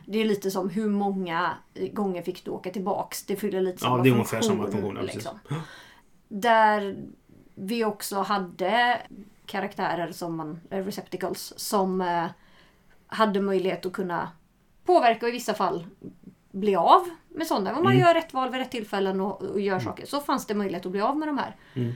Det 0.06 0.18
är 0.18 0.24
lite 0.24 0.50
som 0.50 0.70
hur 0.70 0.88
många 0.88 1.54
gånger 1.92 2.22
fick 2.22 2.44
du 2.44 2.50
åka 2.50 2.70
tillbaks. 2.70 3.22
Det 3.22 3.36
fyller 3.36 3.60
lite 3.60 3.78
Ja, 3.84 3.88
samma 3.88 4.02
det 4.02 4.08
är 4.08 4.12
ungefär 4.12 4.40
samma 4.40 4.70
funktion, 4.70 4.96
ja, 4.96 5.00
precis. 5.00 5.14
liksom. 5.14 5.38
Där 6.28 6.96
vi 7.54 7.84
också 7.84 8.16
hade 8.16 9.00
karaktärer 9.46 10.12
som 10.12 10.36
man, 10.36 10.60
eh, 10.70 10.84
receptacles, 10.84 11.58
som 11.58 12.00
eh, 12.00 12.26
hade 13.06 13.40
möjlighet 13.40 13.86
att 13.86 13.92
kunna 13.92 14.30
påverka 14.84 15.26
och 15.26 15.30
i 15.30 15.32
vissa 15.32 15.54
fall 15.54 15.86
bli 16.56 16.76
av 16.76 17.08
med 17.28 17.46
sådana. 17.46 17.76
Om 17.76 17.82
man 17.84 17.92
Mm. 17.92 18.06
gör 18.06 18.14
rätt 18.14 18.34
val 18.34 18.50
vid 18.50 18.60
rätt 18.60 18.70
tillfällen 18.70 19.20
och, 19.20 19.42
och 19.42 19.60
gör 19.60 19.78
saker 19.80 20.06
så 20.06 20.20
fanns 20.20 20.46
det 20.46 20.54
möjlighet 20.54 20.86
att 20.86 20.92
bli 20.92 21.00
av 21.00 21.16
med 21.18 21.28
de 21.28 21.38
här. 21.38 21.56
Mm. 21.74 21.92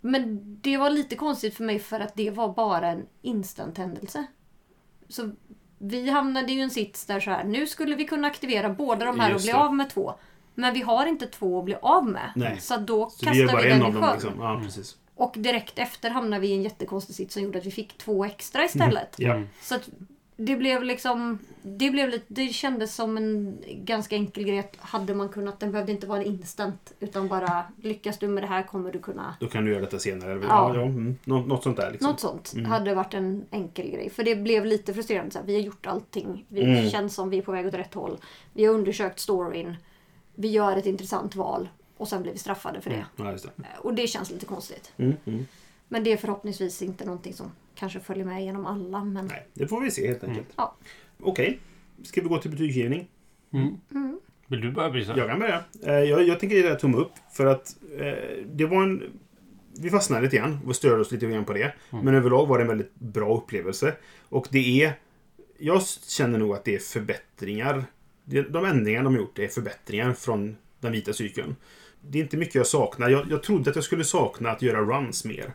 Men 0.00 0.38
det 0.60 0.76
var 0.76 0.90
lite 0.90 1.16
konstigt 1.16 1.54
för 1.56 1.64
mig 1.64 1.78
för 1.78 2.00
att 2.00 2.14
det 2.14 2.30
var 2.30 2.48
bara 2.54 2.88
en 2.88 3.06
instant-händelse. 3.22 4.26
Så 5.08 5.30
vi 5.78 6.10
hamnade 6.10 6.52
ju 6.52 6.58
i 6.58 6.62
en 6.62 6.70
sits 6.70 7.06
där 7.06 7.20
så 7.20 7.30
här, 7.30 7.44
nu 7.44 7.66
skulle 7.66 7.96
vi 7.96 8.04
kunna 8.04 8.26
aktivera 8.28 8.68
båda 8.70 9.06
de 9.06 9.20
här 9.20 9.30
Just 9.30 9.40
och 9.40 9.44
bli 9.44 9.52
det. 9.52 9.58
av 9.58 9.74
med 9.74 9.90
två. 9.90 10.14
Men 10.54 10.74
vi 10.74 10.80
har 10.82 11.06
inte 11.06 11.26
två 11.26 11.58
att 11.58 11.64
bli 11.64 11.76
av 11.82 12.06
med. 12.06 12.32
Nej. 12.36 12.60
Så 12.60 12.76
då 12.76 13.10
Så 13.10 13.24
kastar 13.26 13.32
vi 13.32 13.38
vi, 13.38 13.44
gör 13.46 13.52
bara 13.52 13.62
den 13.62 13.82
en 13.82 13.90
i 13.90 13.92
sjön. 14.02 14.12
Liksom. 14.12 14.32
Ja, 14.40 14.60
precis. 14.64 14.96
Och 15.14 15.34
direkt 15.36 15.78
efter 15.78 16.10
hamnade 16.10 16.40
vi 16.40 16.48
i 16.48 16.54
en 16.54 16.62
jättekonstig 16.62 17.16
sits 17.16 17.34
som 17.34 17.42
gjorde 17.42 17.58
att 17.58 17.66
vi 17.66 17.70
fick 17.70 17.98
två 17.98 18.24
extra 18.24 18.64
istället. 18.64 19.14
Ja. 19.18 19.42
Så 19.62 19.74
att 19.74 19.88
det 20.36 20.56
blev 20.56 20.82
liksom... 20.82 21.38
Det, 21.62 21.90
blev 21.90 22.08
lite, 22.08 22.24
det 22.28 22.48
kändes 22.48 22.94
som 22.94 23.16
en 23.16 23.58
ganska 23.66 24.16
enkel 24.16 24.44
grej. 24.44 24.58
att 24.58 24.76
Hade 24.78 25.14
man 25.14 25.28
kunnat, 25.28 25.60
den 25.60 25.72
behövde 25.72 25.92
inte 25.92 26.06
vara 26.06 26.20
en 26.20 26.26
instant. 26.26 26.92
Utan 27.00 27.28
bara 27.28 27.64
lyckas 27.82 28.18
du 28.18 28.28
med 28.28 28.42
det 28.42 28.46
här 28.46 28.62
kommer 28.62 28.92
du 28.92 28.98
kunna... 28.98 29.36
Då 29.40 29.46
kan 29.48 29.64
du 29.64 29.70
göra 29.70 29.80
detta 29.80 29.98
senare. 29.98 30.32
Ja. 30.32 30.38
Ja. 30.48 30.74
Ja, 30.74 30.82
mm. 30.82 31.16
Nå- 31.24 31.46
något 31.46 31.62
sånt 31.62 31.76
där. 31.76 31.90
Liksom. 31.92 32.10
Något 32.10 32.20
sånt 32.20 32.52
Mm. 32.54 32.66
hade 32.70 32.94
varit 32.94 33.14
en 33.14 33.44
enkel 33.50 33.90
grej. 33.90 34.10
För 34.10 34.24
det 34.24 34.36
blev 34.36 34.66
lite 34.66 34.94
frustrerande. 34.94 35.30
Så 35.30 35.38
här, 35.38 35.46
vi 35.46 35.54
har 35.54 35.62
gjort 35.62 35.86
allting. 35.86 36.44
Vi 36.48 36.62
Mm. 36.62 36.90
känns 36.90 37.14
som 37.14 37.30
vi 37.30 37.38
är 37.38 37.42
på 37.42 37.52
väg 37.52 37.66
åt 37.66 37.74
rätt 37.74 37.94
håll. 37.94 38.18
Vi 38.52 38.64
har 38.64 38.74
undersökt 38.74 39.20
storyn. 39.20 39.76
Vi 40.34 40.48
gör 40.48 40.76
ett 40.76 40.86
intressant 40.86 41.34
val. 41.36 41.68
Och 41.96 42.08
sen 42.08 42.22
blir 42.22 42.32
vi 42.32 42.38
straffade 42.38 42.80
för 42.80 42.90
det. 42.90 43.06
Ja, 43.16 43.32
just 43.32 43.44
det. 43.56 43.64
Och 43.78 43.94
det 43.94 44.06
känns 44.06 44.30
lite 44.30 44.46
konstigt. 44.46 44.92
Mm, 44.96 45.16
mm. 45.24 45.46
Men 45.88 46.04
det 46.04 46.12
är 46.12 46.16
förhoppningsvis 46.16 46.82
inte 46.82 47.04
någonting 47.04 47.32
som 47.34 47.50
kanske 47.76 48.00
följer 48.00 48.24
med 48.24 48.44
genom 48.44 48.66
alla. 48.66 49.04
Men... 49.04 49.26
Nej, 49.26 49.46
det 49.54 49.68
får 49.68 49.80
vi 49.80 49.90
se 49.90 50.06
helt 50.06 50.24
enkelt. 50.24 50.48
Ja. 50.56 50.76
Okej. 51.22 51.58
Ska 52.02 52.20
vi 52.22 52.28
gå 52.28 52.38
till 52.38 52.50
betygsgivning? 52.50 53.08
Mm. 53.52 53.74
Mm. 53.90 54.20
Vill 54.46 54.60
du 54.60 54.72
börja 54.72 54.90
Brisa? 54.90 55.16
Jag 55.16 55.28
kan 55.28 55.38
börja. 55.38 55.64
Eh, 55.82 55.92
Jag, 55.92 56.22
jag 56.22 56.40
tänker 56.40 56.56
ge 56.56 56.62
det 56.62 56.68
här 56.68 56.76
tumme 56.76 56.96
upp. 56.96 57.12
För 57.32 57.46
att 57.46 57.76
eh, 57.98 58.44
det 58.46 58.64
var 58.66 58.82
en... 58.82 59.02
Vi 59.78 59.90
fastnade 59.90 60.22
lite 60.22 60.36
grann 60.36 60.58
och 60.66 60.76
störde 60.76 61.00
oss 61.00 61.12
lite 61.12 61.26
grann 61.26 61.44
på 61.44 61.52
det. 61.52 61.74
Men 61.90 62.14
överlag 62.14 62.46
var 62.46 62.58
det 62.58 62.64
en 62.64 62.68
väldigt 62.68 62.94
bra 62.94 63.36
upplevelse. 63.36 63.94
Och 64.28 64.48
det 64.50 64.82
är 64.84 64.92
Jag 65.58 65.82
känner 65.86 66.38
nog 66.38 66.52
att 66.52 66.64
det 66.64 66.74
är 66.74 66.78
förbättringar. 66.78 67.84
De 68.24 68.64
ändringar 68.64 69.02
de 69.02 69.14
har 69.14 69.20
gjort 69.20 69.38
är 69.38 69.48
förbättringar 69.48 70.12
från 70.12 70.56
den 70.80 70.92
vita 70.92 71.12
cykeln. 71.12 71.56
Det 72.00 72.18
är 72.18 72.22
inte 72.22 72.36
mycket 72.36 72.54
jag 72.54 72.66
saknar. 72.66 73.08
Jag, 73.08 73.30
jag 73.30 73.42
trodde 73.42 73.70
att 73.70 73.76
jag 73.76 73.84
skulle 73.84 74.04
sakna 74.04 74.50
att 74.50 74.62
göra 74.62 74.80
runs 74.80 75.24
mer. 75.24 75.54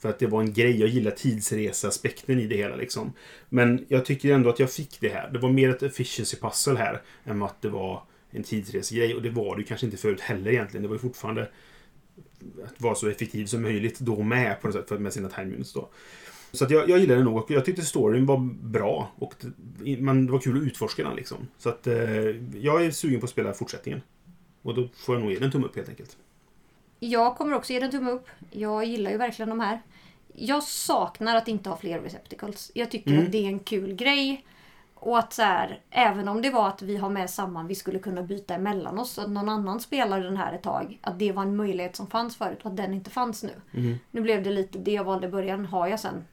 För 0.00 0.08
att 0.08 0.18
det 0.18 0.26
var 0.26 0.40
en 0.40 0.52
grej. 0.52 0.80
Jag 0.80 0.88
gillar 0.88 1.10
tidsreseaspekten 1.10 2.38
i 2.38 2.46
det 2.46 2.56
hela. 2.56 2.76
Liksom. 2.76 3.12
Men 3.48 3.86
jag 3.88 4.04
tycker 4.04 4.34
ändå 4.34 4.50
att 4.50 4.58
jag 4.58 4.72
fick 4.72 5.00
det 5.00 5.08
här. 5.08 5.30
Det 5.30 5.38
var 5.38 5.50
mer 5.50 5.70
ett 5.70 5.82
efficiency 5.82 6.36
pussel 6.36 6.76
här 6.76 7.02
än 7.24 7.42
att 7.42 7.62
det 7.62 7.68
var 7.68 8.02
en 8.30 8.42
tidsresegrej. 8.42 9.14
Och 9.14 9.22
det 9.22 9.30
var 9.30 9.56
det 9.56 9.62
kanske 9.62 9.86
inte 9.86 9.98
förut 9.98 10.20
heller 10.20 10.50
egentligen. 10.50 10.82
Det 10.82 10.88
var 10.88 10.94
ju 10.94 11.00
fortfarande 11.00 11.48
att 12.64 12.80
vara 12.80 12.94
så 12.94 13.08
effektiv 13.08 13.46
som 13.46 13.62
möjligt 13.62 13.98
då 13.98 14.22
med 14.22 14.60
på 14.60 14.68
något 14.68 14.88
sätt 14.88 15.00
med 15.00 15.12
sina 15.12 15.28
time 15.28 15.54
units 15.54 15.72
då. 15.72 15.88
Så 16.52 16.64
att 16.64 16.70
jag, 16.70 16.88
jag 16.88 16.98
gillade 16.98 17.20
det 17.20 17.24
nog 17.24 17.36
och 17.36 17.50
jag 17.50 17.64
tyckte 17.64 17.82
storyn 17.82 18.26
var 18.26 18.38
bra. 18.62 19.12
Och 19.18 19.34
det, 19.38 19.96
men 20.00 20.26
det 20.26 20.32
var 20.32 20.38
kul 20.38 20.56
att 20.56 20.62
utforska 20.62 21.04
den 21.04 21.16
liksom. 21.16 21.48
Så 21.58 21.68
att 21.68 21.86
eh, 21.86 21.94
jag 22.54 22.84
är 22.84 22.90
sugen 22.90 23.20
på 23.20 23.24
att 23.24 23.30
spela 23.30 23.52
fortsättningen. 23.52 24.00
Och 24.62 24.74
då 24.74 24.88
får 24.96 25.14
jag 25.14 25.22
nog 25.22 25.30
ge 25.30 25.36
den 25.36 25.44
en 25.44 25.52
tumme 25.52 25.66
upp 25.66 25.76
helt 25.76 25.88
enkelt. 25.88 26.16
Jag 27.00 27.36
kommer 27.36 27.56
också 27.56 27.72
ge 27.72 27.80
den 27.80 27.90
tumme 27.90 28.10
upp. 28.10 28.28
Jag 28.50 28.84
gillar 28.84 29.10
ju 29.10 29.16
verkligen 29.16 29.48
de 29.48 29.60
här. 29.60 29.80
Jag 30.34 30.62
saknar 30.62 31.36
att 31.36 31.48
inte 31.48 31.68
ha 31.70 31.76
fler 31.76 32.00
receptacles. 32.00 32.70
Jag 32.74 32.90
tycker 32.90 33.10
Mm. 33.10 33.24
att 33.24 33.32
det 33.32 33.38
är 33.38 33.48
en 33.48 33.58
kul 33.58 33.94
grej. 33.94 34.44
Och 34.94 35.18
att 35.18 35.32
så 35.32 35.42
här, 35.42 35.80
även 35.90 36.28
om 36.28 36.42
det 36.42 36.50
var 36.50 36.68
att 36.68 36.82
vi 36.82 36.96
har 36.96 37.10
med 37.10 37.30
samman, 37.30 37.66
vi 37.66 37.74
skulle 37.74 37.98
kunna 37.98 38.22
byta 38.22 38.54
emellan 38.54 38.98
oss. 38.98 39.18
Att 39.18 39.30
någon 39.30 39.48
annan 39.48 39.80
spelar 39.80 40.20
den 40.20 40.36
här 40.36 40.52
ett 40.52 40.62
tag. 40.62 40.98
Att 41.02 41.18
det 41.18 41.32
var 41.32 41.42
en 41.42 41.56
möjlighet 41.56 41.96
som 41.96 42.06
fanns 42.06 42.36
förut 42.36 42.58
och 42.62 42.70
att 42.70 42.76
den 42.76 42.94
inte 42.94 43.10
fanns 43.10 43.42
nu. 43.42 43.52
Mm. 43.74 43.98
Nu 44.10 44.20
blev 44.20 44.42
det 44.42 44.50
lite, 44.50 44.78
det 44.78 44.92
jag 44.92 45.04
valde 45.04 45.26
i 45.26 45.30
början 45.30 45.66
har 45.66 45.86
jag 45.86 46.00
sen 46.00 46.24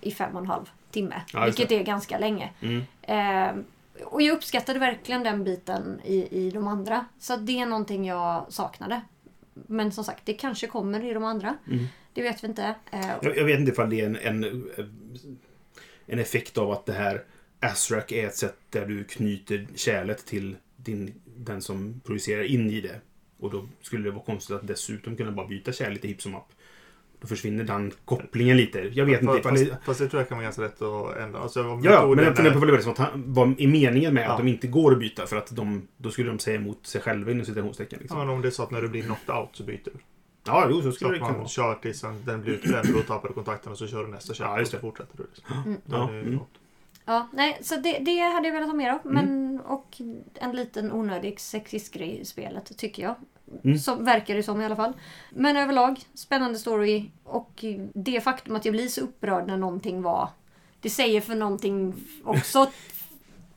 i 0.00 0.10
fem 0.10 0.34
och 0.36 0.40
en 0.40 0.46
halv 0.46 0.70
timme. 0.90 1.22
Ja, 1.32 1.44
vilket 1.44 1.72
är 1.72 1.82
ganska 1.82 2.18
länge. 2.18 2.50
Mm. 2.60 2.82
Eh, 3.02 3.64
och 4.04 4.22
jag 4.22 4.36
uppskattade 4.36 4.78
verkligen 4.78 5.22
den 5.22 5.44
biten 5.44 6.00
i, 6.04 6.46
i 6.46 6.50
de 6.50 6.68
andra. 6.68 7.04
Så 7.18 7.36
det 7.36 7.60
är 7.60 7.66
någonting 7.66 8.04
jag 8.06 8.46
saknade. 8.52 9.00
Men 9.66 9.92
som 9.92 10.04
sagt, 10.04 10.26
det 10.26 10.32
kanske 10.34 10.66
kommer 10.66 11.04
i 11.10 11.14
de 11.14 11.24
andra. 11.24 11.56
Mm. 11.66 11.84
Det 12.12 12.22
vet 12.22 12.44
vi 12.44 12.48
inte. 12.48 12.74
Eh, 12.92 13.08
Jag, 13.22 13.36
jag 13.36 13.44
vet 13.44 13.58
inte 13.58 13.72
ifall 13.72 13.90
det 13.90 14.00
är 14.00 14.06
en, 14.06 14.16
en, 14.16 14.70
en 16.06 16.18
effekt 16.18 16.58
av 16.58 16.70
att 16.70 16.86
det 16.86 16.92
här 16.92 17.24
Azrak 17.60 18.12
är 18.12 18.26
ett 18.26 18.36
sätt 18.36 18.56
där 18.70 18.86
du 18.86 19.04
knyter 19.04 19.66
kärlet 19.74 20.26
till 20.26 20.56
din, 20.76 21.14
den 21.36 21.62
som 21.62 22.00
projicerar 22.04 22.42
in 22.42 22.70
i 22.70 22.80
det. 22.80 23.00
Och 23.38 23.50
då 23.50 23.68
skulle 23.82 24.04
det 24.04 24.10
vara 24.10 24.24
konstigt 24.24 24.56
att 24.56 24.66
dessutom 24.66 25.16
kunna 25.16 25.32
bara 25.32 25.46
byta 25.46 25.72
kärl 25.72 25.92
lite 25.92 26.08
hipp 26.08 26.22
som 26.22 26.34
happ. 26.34 26.52
Då 27.20 27.26
försvinner 27.28 27.64
den 27.64 27.92
kopplingen 28.04 28.56
lite. 28.56 28.78
Jag 28.92 29.04
vet 29.06 29.22
inte 29.22 29.38
ifall 29.38 29.52
fast, 29.56 29.64
det... 29.70 29.78
fast 29.84 30.00
det 30.00 30.08
tror 30.08 30.20
jag 30.20 30.28
kan 30.28 30.36
vara 30.38 30.44
ganska 30.44 30.62
lätt 30.62 30.82
att 30.82 31.16
ändra. 31.16 31.38
Alltså, 31.40 31.60
Ja, 31.60 31.76
men 32.14 32.24
jag 32.24 32.36
funderar 32.36 32.52
på 32.54 32.58
vad 32.58 32.68
det 32.68 32.72
var 32.72 32.80
som 32.80 32.92
att 32.92 32.98
han- 32.98 33.24
vad 33.26 33.60
är 33.60 33.68
meningen 33.68 34.14
med 34.14 34.24
Ja. 34.24 34.30
att 34.30 34.38
de 34.38 34.48
inte 34.48 34.66
går 34.66 34.92
att 34.92 34.98
byta? 34.98 35.26
För 35.26 35.36
att 35.36 35.56
de, 35.56 35.88
då 35.96 36.10
skulle 36.10 36.28
de 36.28 36.38
säga 36.38 36.56
emot 36.56 36.86
sig 36.86 37.00
själva 37.00 37.30
inom 37.30 37.44
citationstecken. 37.44 37.96
Ja, 37.98 38.02
Liksom. 38.02 38.18
men 38.18 38.28
om 38.28 38.42
det 38.42 38.48
är 38.48 38.50
så 38.50 38.62
att 38.62 38.70
när 38.70 38.82
du 38.82 38.88
blir 38.88 39.02
knocked 39.02 39.34
out 39.34 39.48
så 39.52 39.62
byter 39.62 39.80
du. 39.84 39.90
Ja, 40.46 40.66
jo, 40.70 40.76
så 40.76 40.82
Så 40.82 40.92
skulle 40.92 41.10
det 41.10 41.14
att 41.16 41.20
kunna 41.20 41.30
man 41.32 41.38
vara. 41.38 41.48
kör 41.48 41.74
tills 41.74 42.04
den- 42.24 42.42
blir 42.42 42.52
utbränd 42.54 42.86
och 42.88 42.94
då 42.94 43.00
tappar 43.02 43.28
du 43.28 43.34
kontakten 43.34 43.72
och 43.72 43.78
så 43.78 43.86
kör 43.86 44.04
du 44.04 44.10
nästa 44.10 44.34
kör 44.34 44.44
Ja, 44.44 44.60
och 44.60 44.66
så 44.66 44.76
det. 44.76 44.80
fortsätter 44.80 45.16
du. 45.16 45.24
Liksom. 45.34 45.62
Mm. 45.66 45.80
Ja, 45.86 46.08
det 46.12 46.18
mm. 46.20 46.38
Ja, 47.08 47.28
nej, 47.32 47.58
så 47.62 47.76
det, 47.76 47.98
det 47.98 48.20
hade 48.20 48.48
jag 48.48 48.54
velat 48.54 48.68
ha 48.68 48.76
mer 48.76 48.90
av. 48.90 49.00
Men, 49.02 49.48
Mm. 49.58 49.60
Och 49.66 49.96
en 50.34 50.52
liten 50.52 50.92
onödig 50.92 51.40
sexistgrej 51.40 52.20
i 52.20 52.24
spelet, 52.24 52.78
tycker 52.78 53.02
jag. 53.02 53.14
Mm. 53.64 53.78
Som, 53.78 54.04
verkar 54.04 54.34
det 54.34 54.42
som 54.42 54.60
i 54.60 54.64
alla 54.64 54.76
fall. 54.76 54.92
Men 55.30 55.56
överlag, 55.56 56.00
spännande 56.14 56.58
story. 56.58 57.10
Och 57.24 57.64
det 57.94 58.20
faktum 58.20 58.56
att 58.56 58.64
jag 58.64 58.72
blir 58.72 58.88
så 58.88 59.00
upprörd 59.00 59.46
när 59.46 59.56
någonting 59.56 60.02
var... 60.02 60.28
Det 60.80 60.90
säger 60.90 61.20
för 61.20 61.34
någonting 61.34 61.94
också. 62.24 62.70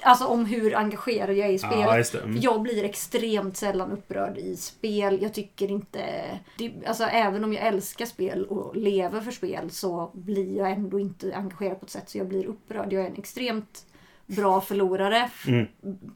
Alltså 0.01 0.25
om 0.25 0.45
hur 0.45 0.75
engagerad 0.75 1.35
jag 1.35 1.47
är 1.49 1.53
i 1.53 1.57
spelet. 1.59 1.79
Ja, 1.79 1.97
det. 1.97 2.03
För 2.03 2.23
Mm. 2.23 2.37
Jag 2.41 2.61
blir 2.61 2.83
extremt 2.83 3.57
sällan 3.57 3.91
upprörd 3.91 4.37
i 4.37 4.55
spel. 4.55 5.21
Jag 5.21 5.33
tycker 5.33 5.71
inte... 5.71 6.23
Det, 6.57 6.71
alltså 6.85 7.03
även 7.03 7.43
om 7.43 7.53
jag 7.53 7.67
älskar 7.67 8.05
spel 8.05 8.45
och 8.45 8.75
lever 8.75 9.21
för 9.21 9.31
spel 9.31 9.69
så 9.71 10.11
blir 10.13 10.57
jag 10.57 10.71
ändå 10.71 10.99
inte 10.99 11.35
engagerad 11.35 11.79
på 11.79 11.85
ett 11.85 11.91
sätt 11.91 12.09
så 12.09 12.17
jag 12.17 12.27
blir 12.27 12.45
upprörd. 12.45 12.93
Jag 12.93 13.01
är 13.03 13.07
en 13.07 13.15
extremt 13.17 13.85
bra 14.25 14.61
förlorare 14.61 15.29
Mm. 15.47 15.67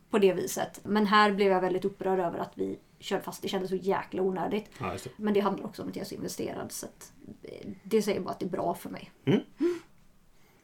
på 0.09 0.17
det 0.19 0.33
viset. 0.33 0.79
Men 0.83 1.05
här 1.05 1.31
blev 1.31 1.51
jag 1.51 1.61
väldigt 1.61 1.85
upprörd 1.85 2.19
över 2.19 2.39
att 2.39 2.51
vi 2.55 2.79
körde 2.99 3.23
fast. 3.23 3.41
Det 3.41 3.47
kändes 3.47 3.69
så 3.69 3.75
jäkla 3.75 4.21
onödigt. 4.21 4.69
Ja, 4.79 4.93
det. 5.03 5.09
Men 5.17 5.33
det 5.33 5.39
handlar 5.39 5.65
också 5.65 5.81
om 5.81 5.89
att 5.89 5.95
jag 5.95 6.03
är 6.03 6.07
så 6.07 6.15
investerad. 6.15 6.71
Så 6.71 6.85
eh, 7.43 7.67
det 7.83 8.01
säger 8.01 8.19
bara 8.19 8.29
att 8.31 8.39
det 8.39 8.45
är 8.45 8.49
bra 8.49 8.73
för 8.73 8.89
mig. 8.89 9.11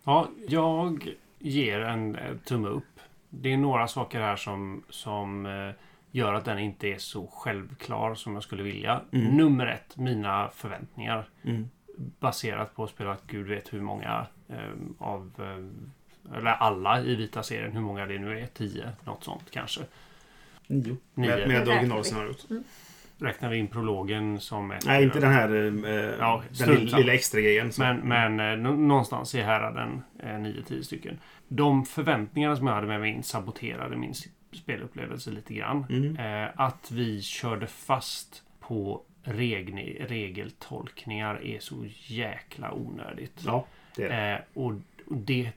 Ja, 0.03 0.29
jag 0.47 1.15
ger 1.39 1.79
en 1.79 2.15
eh, 2.15 2.37
tumme 2.37 2.67
upp. 2.69 2.90
Det 3.33 3.53
är 3.53 3.57
några 3.57 3.87
saker 3.87 4.19
här 4.19 4.35
som, 4.35 4.83
som 4.89 5.45
eh, 5.45 5.71
gör 6.11 6.33
att 6.33 6.45
den 6.45 6.59
inte 6.59 6.87
är 6.87 6.97
så 6.97 7.27
självklar 7.27 8.15
som 8.15 8.33
jag 8.33 8.43
skulle 8.43 8.63
vilja. 8.63 9.01
Mm. 9.11 9.37
Nummer 9.37 9.67
ett, 9.67 9.97
mina 9.97 10.49
förväntningar. 10.49 11.29
Mm. 11.43 11.69
Baserat 12.19 12.75
på 12.75 12.87
spelet 12.87 13.19
Gud 13.27 13.47
vet 13.47 13.73
hur 13.73 13.81
många 13.81 14.25
eh, 14.49 14.57
av... 14.97 15.31
Eh, 15.39 16.37
eller 16.37 16.51
alla 16.51 17.01
i 17.01 17.15
vita 17.15 17.43
serien, 17.43 17.71
hur 17.71 17.81
många 17.81 18.05
det 18.05 18.19
nu 18.19 18.39
är. 18.39 18.45
Tio, 18.45 18.89
något 19.03 19.23
sånt 19.23 19.51
kanske. 19.51 19.81
Nio. 20.67 20.97
Nio. 21.13 21.29
Med, 21.29 21.47
med 21.47 21.67
Räknar 21.67 22.33
vi. 22.49 22.63
Räknar 23.21 23.49
vi 23.49 23.57
in 23.57 23.67
prologen 23.67 24.39
som 24.39 24.71
ett... 24.71 24.85
Nej, 24.85 25.03
inte 25.03 25.19
den 25.19 25.31
här 25.31 25.49
eh, 25.85 26.15
Ja, 26.19 26.43
den 26.59 26.69
lilla, 26.75 26.97
lilla 26.97 27.13
extra 27.13 27.41
grejen. 27.41 27.71
Men, 27.79 27.97
men 27.97 28.39
eh, 28.39 28.57
nå- 28.57 28.75
någonstans 28.75 29.35
i 29.35 29.41
häraden 29.41 30.01
eh, 30.19 30.27
9-10 30.27 30.81
stycken. 30.81 31.19
De 31.47 31.85
förväntningarna 31.85 32.55
som 32.55 32.67
jag 32.67 32.73
hade 32.73 32.87
med 32.87 32.99
mig 32.99 33.11
in 33.11 33.23
saboterade 33.23 33.95
min 33.97 34.13
spelupplevelse 34.53 35.31
lite 35.31 35.53
grann. 35.53 35.85
Mm. 35.89 36.17
Eh, 36.43 36.49
att 36.55 36.91
vi 36.91 37.21
körde 37.21 37.67
fast 37.67 38.43
på 38.59 39.01
regni- 39.23 40.05
regeltolkningar 40.07 41.45
är 41.45 41.59
så 41.59 41.85
jäkla 42.05 42.71
onödigt. 42.73 43.41
Ja, 43.45 43.65
det 43.95 44.03
är 44.03 44.09
det. 44.09 44.31
Eh, 44.33 44.63
och 44.63 44.73
det, 45.07 45.49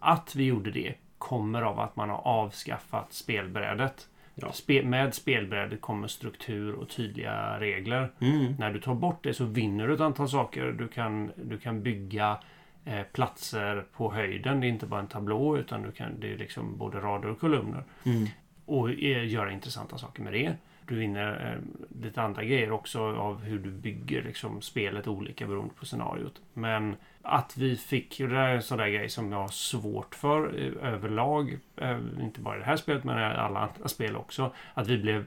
att 0.00 0.34
vi 0.36 0.44
gjorde 0.44 0.70
det 0.70 0.94
kommer 1.18 1.62
av 1.62 1.80
att 1.80 1.96
man 1.96 2.10
har 2.10 2.18
avskaffat 2.26 3.12
spelbrädet. 3.12 4.08
Ja. 4.34 4.52
Spe, 4.52 4.82
med 4.82 5.14
spelbrädet 5.14 5.80
kommer 5.80 6.08
struktur 6.08 6.74
och 6.74 6.88
tydliga 6.88 7.60
regler. 7.60 8.12
Mm. 8.20 8.54
När 8.58 8.72
du 8.72 8.80
tar 8.80 8.94
bort 8.94 9.24
det 9.24 9.34
så 9.34 9.44
vinner 9.44 9.88
du 9.88 9.94
ett 9.94 10.00
antal 10.00 10.28
saker. 10.28 10.72
Du 10.72 10.88
kan, 10.88 11.32
du 11.36 11.58
kan 11.58 11.82
bygga 11.82 12.38
eh, 12.84 13.02
platser 13.12 13.84
på 13.92 14.12
höjden. 14.12 14.60
Det 14.60 14.66
är 14.66 14.68
inte 14.68 14.86
bara 14.86 15.00
en 15.00 15.06
tablå 15.06 15.58
utan 15.58 15.82
du 15.82 15.92
kan, 15.92 16.20
det 16.20 16.32
är 16.32 16.38
liksom 16.38 16.76
både 16.78 17.00
rader 17.00 17.28
och 17.28 17.40
kolumner. 17.40 17.84
Mm. 18.04 18.26
Och 18.66 18.90
eh, 18.90 19.28
göra 19.28 19.52
intressanta 19.52 19.98
saker 19.98 20.22
med 20.22 20.32
det. 20.32 20.54
Du 20.86 20.94
vinner 20.94 21.52
eh, 21.52 22.02
lite 22.02 22.22
andra 22.22 22.44
grejer 22.44 22.70
också 22.70 23.00
av 23.00 23.42
hur 23.42 23.58
du 23.58 23.70
bygger 23.70 24.22
liksom, 24.22 24.62
spelet 24.62 25.08
olika 25.08 25.46
beroende 25.46 25.74
på 25.74 25.86
scenariot. 25.86 26.40
Men 26.54 26.96
att 27.22 27.56
vi 27.56 27.76
fick, 27.76 28.20
och 28.20 28.28
det 28.28 28.34
där 28.34 28.48
är 28.48 28.54
en 28.54 28.62
sån 28.62 28.78
där 28.78 28.88
grej 28.88 29.08
som 29.08 29.32
jag 29.32 29.38
har 29.38 29.48
svårt 29.48 30.14
för 30.14 30.58
eh, 30.58 30.92
överlag. 30.92 31.58
Eh, 31.76 31.98
inte 32.20 32.40
bara 32.40 32.56
i 32.56 32.58
det 32.58 32.64
här 32.64 32.76
spelet 32.76 33.04
men 33.04 33.18
i 33.18 33.22
alla 33.22 33.60
andra 33.60 33.88
spel 33.88 34.16
också. 34.16 34.52
Att 34.74 34.88
vi 34.88 34.98
blev 34.98 35.24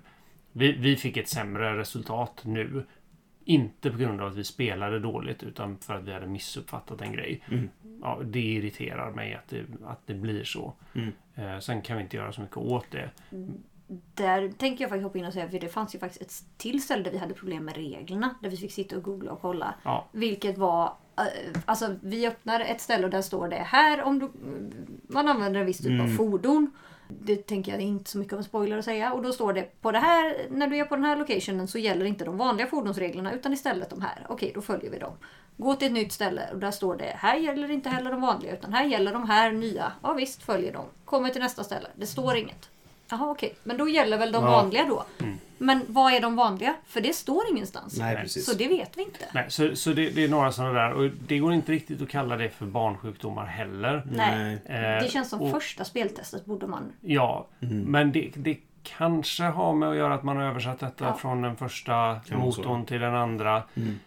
vi, 0.58 0.72
vi 0.72 0.96
fick 0.96 1.18
ett 1.18 1.28
sämre 1.28 1.78
resultat 1.78 2.42
nu. 2.46 2.86
Inte 3.46 3.92
på 3.92 3.98
grund 3.98 4.22
av 4.22 4.28
att 4.28 4.36
vi 4.36 4.44
spelade 4.44 5.00
dåligt 5.00 5.44
utan 5.44 5.78
för 5.78 5.94
att 5.94 6.04
vi 6.04 6.14
hade 6.14 6.28
missuppfattat 6.28 7.02
en 7.02 7.12
grej. 7.12 7.42
Mm. 7.52 7.70
Ja, 8.02 8.20
det 8.24 8.40
irriterar 8.40 9.12
mig 9.12 9.34
att 9.34 9.48
det, 9.50 9.66
att 9.86 10.08
det 10.08 10.14
blir 10.14 10.44
så. 10.44 10.74
Mm. 10.94 11.12
Eh, 11.36 11.60
sen 11.60 11.82
kan 11.82 11.98
vi 11.98 12.04
inte 12.04 12.18
göra 12.18 12.32
så 12.32 12.42
mycket 12.42 12.58
åt 12.58 12.86
det. 12.92 13.10
Där 14.14 14.52
tänker 14.58 14.84
jag 14.84 14.90
faktiskt 14.90 15.04
hoppa 15.04 15.18
in 15.18 15.26
och 15.26 15.34
säga, 15.34 15.50
för 15.50 15.60
det 15.60 15.68
fanns 15.70 15.96
ju 15.96 16.00
faktiskt 16.00 16.22
ett 16.22 16.58
till 16.58 16.84
ställe 16.84 17.04
där 17.04 17.12
vi 17.12 17.18
hade 17.18 17.34
problem 17.34 17.66
med 17.66 17.76
reglerna. 17.76 18.36
Där 18.42 18.50
vi 18.50 18.58
fick 18.58 18.72
sitta 18.74 18.98
och 18.98 19.04
googla 19.04 19.32
och 19.32 19.42
kolla. 19.42 19.74
Ja. 19.84 20.08
Vilket 20.12 20.58
var, 20.58 20.94
eh, 21.18 21.24
alltså 21.66 21.96
vi 22.02 22.28
öppnar 22.28 22.60
ett 22.60 22.82
ställe 22.82 23.04
och 23.06 23.10
där 23.12 23.22
står 23.22 23.48
det 23.48 23.56
här 23.56 24.02
om 24.04 24.20
du, 24.20 24.32
man 25.08 25.28
använder 25.28 25.60
en 25.60 25.66
viss 25.66 25.78
typ 25.78 26.00
av 26.00 26.06
Mm. 26.06 26.18
fordon. 26.18 26.72
Det 27.10 27.36
tänker 27.36 27.72
jag 27.72 27.82
inte 27.82 28.10
så 28.10 28.18
mycket 28.18 28.34
av 28.34 28.40
en 28.40 28.44
spoiler 28.46 28.78
att 28.78 28.86
säga. 28.86 29.14
Och 29.14 29.22
då 29.24 29.32
står 29.32 29.54
det 29.54 29.82
på 29.82 29.92
det 29.92 30.00
här, 30.00 30.36
när 30.50 30.68
du 30.68 30.78
är 30.78 30.86
på 30.86 30.96
den 30.96 31.06
här 31.06 31.16
locationen 31.18 31.68
så 31.68 31.78
gäller 31.80 32.06
inte 32.06 32.26
de 32.26 32.38
vanliga 32.38 32.68
fordonsreglerna 32.68 33.34
utan 33.34 33.54
istället 33.54 33.90
de 33.90 34.02
här. 34.02 34.26
Okej, 34.30 34.52
då 34.56 34.62
följer 34.62 34.92
vi 34.92 35.00
dem. 35.00 35.14
Gå 35.58 35.74
till 35.76 35.88
ett 35.88 35.94
nytt 35.94 36.12
ställe 36.12 36.42
och 36.54 36.60
där 36.60 36.72
står 36.72 36.96
det 36.96 37.14
här 37.18 37.36
gäller 37.38 37.72
inte 37.72 37.90
heller 37.90 38.12
de 38.12 38.22
vanliga 38.22 38.54
utan 38.54 38.74
här 38.74 38.86
gäller 38.86 39.14
de 39.14 39.30
här 39.30 39.52
nya. 39.52 39.92
Ja 40.04 40.14
visst, 40.14 40.44
följer 40.44 40.74
de. 40.74 40.86
Kommer 41.06 41.30
till 41.30 41.42
nästa 41.42 41.64
ställe. 41.64 41.88
Det 41.96 42.06
står 42.06 42.36
inget. 42.36 42.70
Jaha 43.10 43.32
okej, 43.32 43.56
men 43.64 43.78
då 43.78 43.90
gäller 43.90 44.18
väl 44.18 44.32
de 44.32 44.44
Ja. 44.44 44.52
vanliga 44.52 44.84
då. 44.88 45.04
Mm. 45.22 45.38
Men 45.58 45.82
vad 45.88 46.14
är 46.14 46.22
de 46.22 46.36
vanliga? 46.36 46.76
För 46.86 47.02
det 47.02 47.14
står 47.16 47.44
ingenstans. 47.52 47.98
Nej, 47.98 48.14
Nej. 48.14 48.24
precis. 48.24 48.46
Så 48.46 48.54
det 48.58 48.68
vet 48.68 48.98
vi 48.98 49.02
inte. 49.04 49.20
Nej, 49.34 49.46
så, 49.50 49.76
så 49.76 49.94
det, 49.94 50.10
det 50.10 50.24
är 50.24 50.28
några 50.30 50.52
sådana 50.52 50.74
där. 50.74 50.92
Och 50.94 51.10
det 51.28 51.38
går 51.40 51.54
inte 51.54 51.72
riktigt 51.72 52.02
att 52.02 52.10
kalla 52.10 52.38
det 52.38 52.50
för 52.50 52.66
barnsjukdomar 52.66 53.46
heller. 53.46 54.04
Nej. 54.12 54.54
Eh, 54.66 55.04
Det 55.04 55.12
känns 55.12 55.30
som 55.30 55.42
och- 55.42 55.52
första 55.52 55.86
speltestet 55.86 56.46
borde 56.46 56.68
man... 56.68 56.92
Ja, 57.02 57.48
Mm. 57.62 57.82
men 57.84 58.12
det, 58.12 58.32
det 58.36 58.58
kanske 58.84 59.44
har 59.44 59.74
med 59.74 59.90
att 59.90 59.96
göra 59.96 60.14
att 60.14 60.24
man 60.24 60.38
har 60.38 60.44
översatt 60.44 60.80
detta 60.80 61.06
Ja. 61.06 61.14
från 61.18 61.42
den 61.42 61.56
första 61.56 62.20
Kan 62.28 62.40
vara 62.40 62.52
så. 62.52 62.62
motorn 62.62 62.86
till 62.86 63.00
den 63.02 63.16
andra. 63.16 63.64
Mm. 63.76 64.00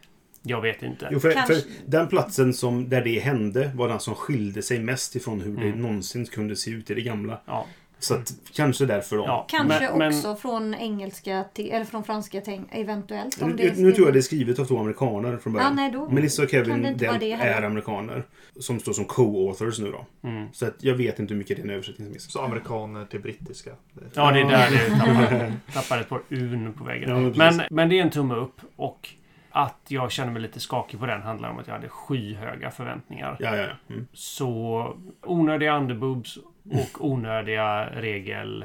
Jag 0.43 0.61
vet 0.61 0.83
inte. 0.83 1.09
Jo, 1.13 1.21
för, 1.21 1.33
Kanske- 1.33 1.55
för 1.55 1.63
den 1.87 2.09
platsen 2.09 2.55
som, 2.55 2.89
där 2.89 3.05
det 3.05 3.21
hände 3.21 3.71
var 3.75 3.89
den 3.89 4.01
som 4.01 4.15
skilde 4.15 4.63
sig 4.63 4.79
mest 4.79 5.17
ifrån 5.17 5.41
hur 5.41 5.57
det 5.57 5.67
Mm. 5.67 5.83
någonsin 5.83 6.27
kunde 6.27 6.57
se 6.57 6.71
ut 6.71 6.91
i 6.91 6.95
det 6.95 7.01
gamla. 7.03 7.41
Ja. 7.47 7.67
Så 8.01 8.15
att, 8.15 8.33
kanske 8.55 8.87
därför 8.87 9.17
då. 9.17 9.25
Ja. 9.27 9.47
Kanske 9.49 9.81
Men- 9.89 9.99
men- 9.99 10.09
också 10.09 10.37
från 10.37 10.75
engelska 10.75 11.45
till, 11.55 11.71
eller 11.71 11.85
från 11.85 12.05
franska 12.05 12.41
till, 12.41 12.61
eventuellt. 12.71 13.43
Om 13.43 13.51
Nu, 13.51 13.73
nu 13.77 13.93
tror 13.93 14.07
jag 14.07 14.15
det 14.15 14.19
är 14.19 14.23
skrivet 14.23 14.59
av 14.59 14.65
två 14.65 14.79
amerikaner 14.79 15.37
från 15.37 15.53
Ja, 15.53 15.59
början. 15.59 15.77
nej, 15.77 15.91
då 15.91 16.09
Melissa 16.09 16.43
och 16.43 16.51
Kevin 16.51 16.97
det 16.99 17.07
är 17.33 17.63
amerikaner. 17.63 18.25
Som 18.61 18.81
står 18.81 18.93
som 18.93 19.05
co-authors 19.05 19.81
nu 19.83 19.91
då. 19.93 20.29
Mm. 20.29 20.49
Så 20.53 20.67
att 20.67 20.85
jag 20.85 20.95
vet 20.95 21.19
inte 21.19 21.35
hur 21.35 21.39
mycket 21.39 21.57
det 21.57 21.63
är 21.63 21.65
en 21.65 21.71
översättningsmiss. 21.71 22.33
Så 22.33 22.41
amerikaner 22.41 23.05
till 23.05 23.21
brittiska. 23.21 23.71
Ja, 24.15 24.33
det 24.33 24.41
är 24.41 24.45
där 24.45 24.71
det 24.71 24.99
tappar, 24.99 25.53
tappar 25.73 25.99
ett 26.01 26.09
par 26.09 26.21
un 26.29 26.73
på 26.79 26.85
väggen. 26.85 27.11
Ja, 27.11 27.17
men 27.19 27.57
men, 27.57 27.67
men 27.71 27.89
det 27.89 27.99
är 27.99 28.03
en 28.03 28.11
tumme 28.11 28.35
upp. 28.35 28.61
Och 28.77 29.09
att 29.51 29.81
jag 29.89 30.13
känner 30.13 30.33
mig 30.33 30.43
lite 30.43 30.61
skakig 30.61 31.01
på 31.01 31.07
den 31.07 31.23
handlar 31.23 31.51
om 31.51 31.59
att 31.59 31.67
jag 31.67 31.75
hade 31.75 31.89
skyhöga 31.89 32.71
förväntningar. 32.71 33.37
Ja, 33.41 33.57
ja, 33.57 33.63
ja. 33.63 33.95
Mm. 33.95 34.07
Så 34.13 34.97
onödiga 35.27 35.77
underboobs 35.77 36.39
och 36.65 37.05
onödiga 37.11 37.91
regel 37.91 38.65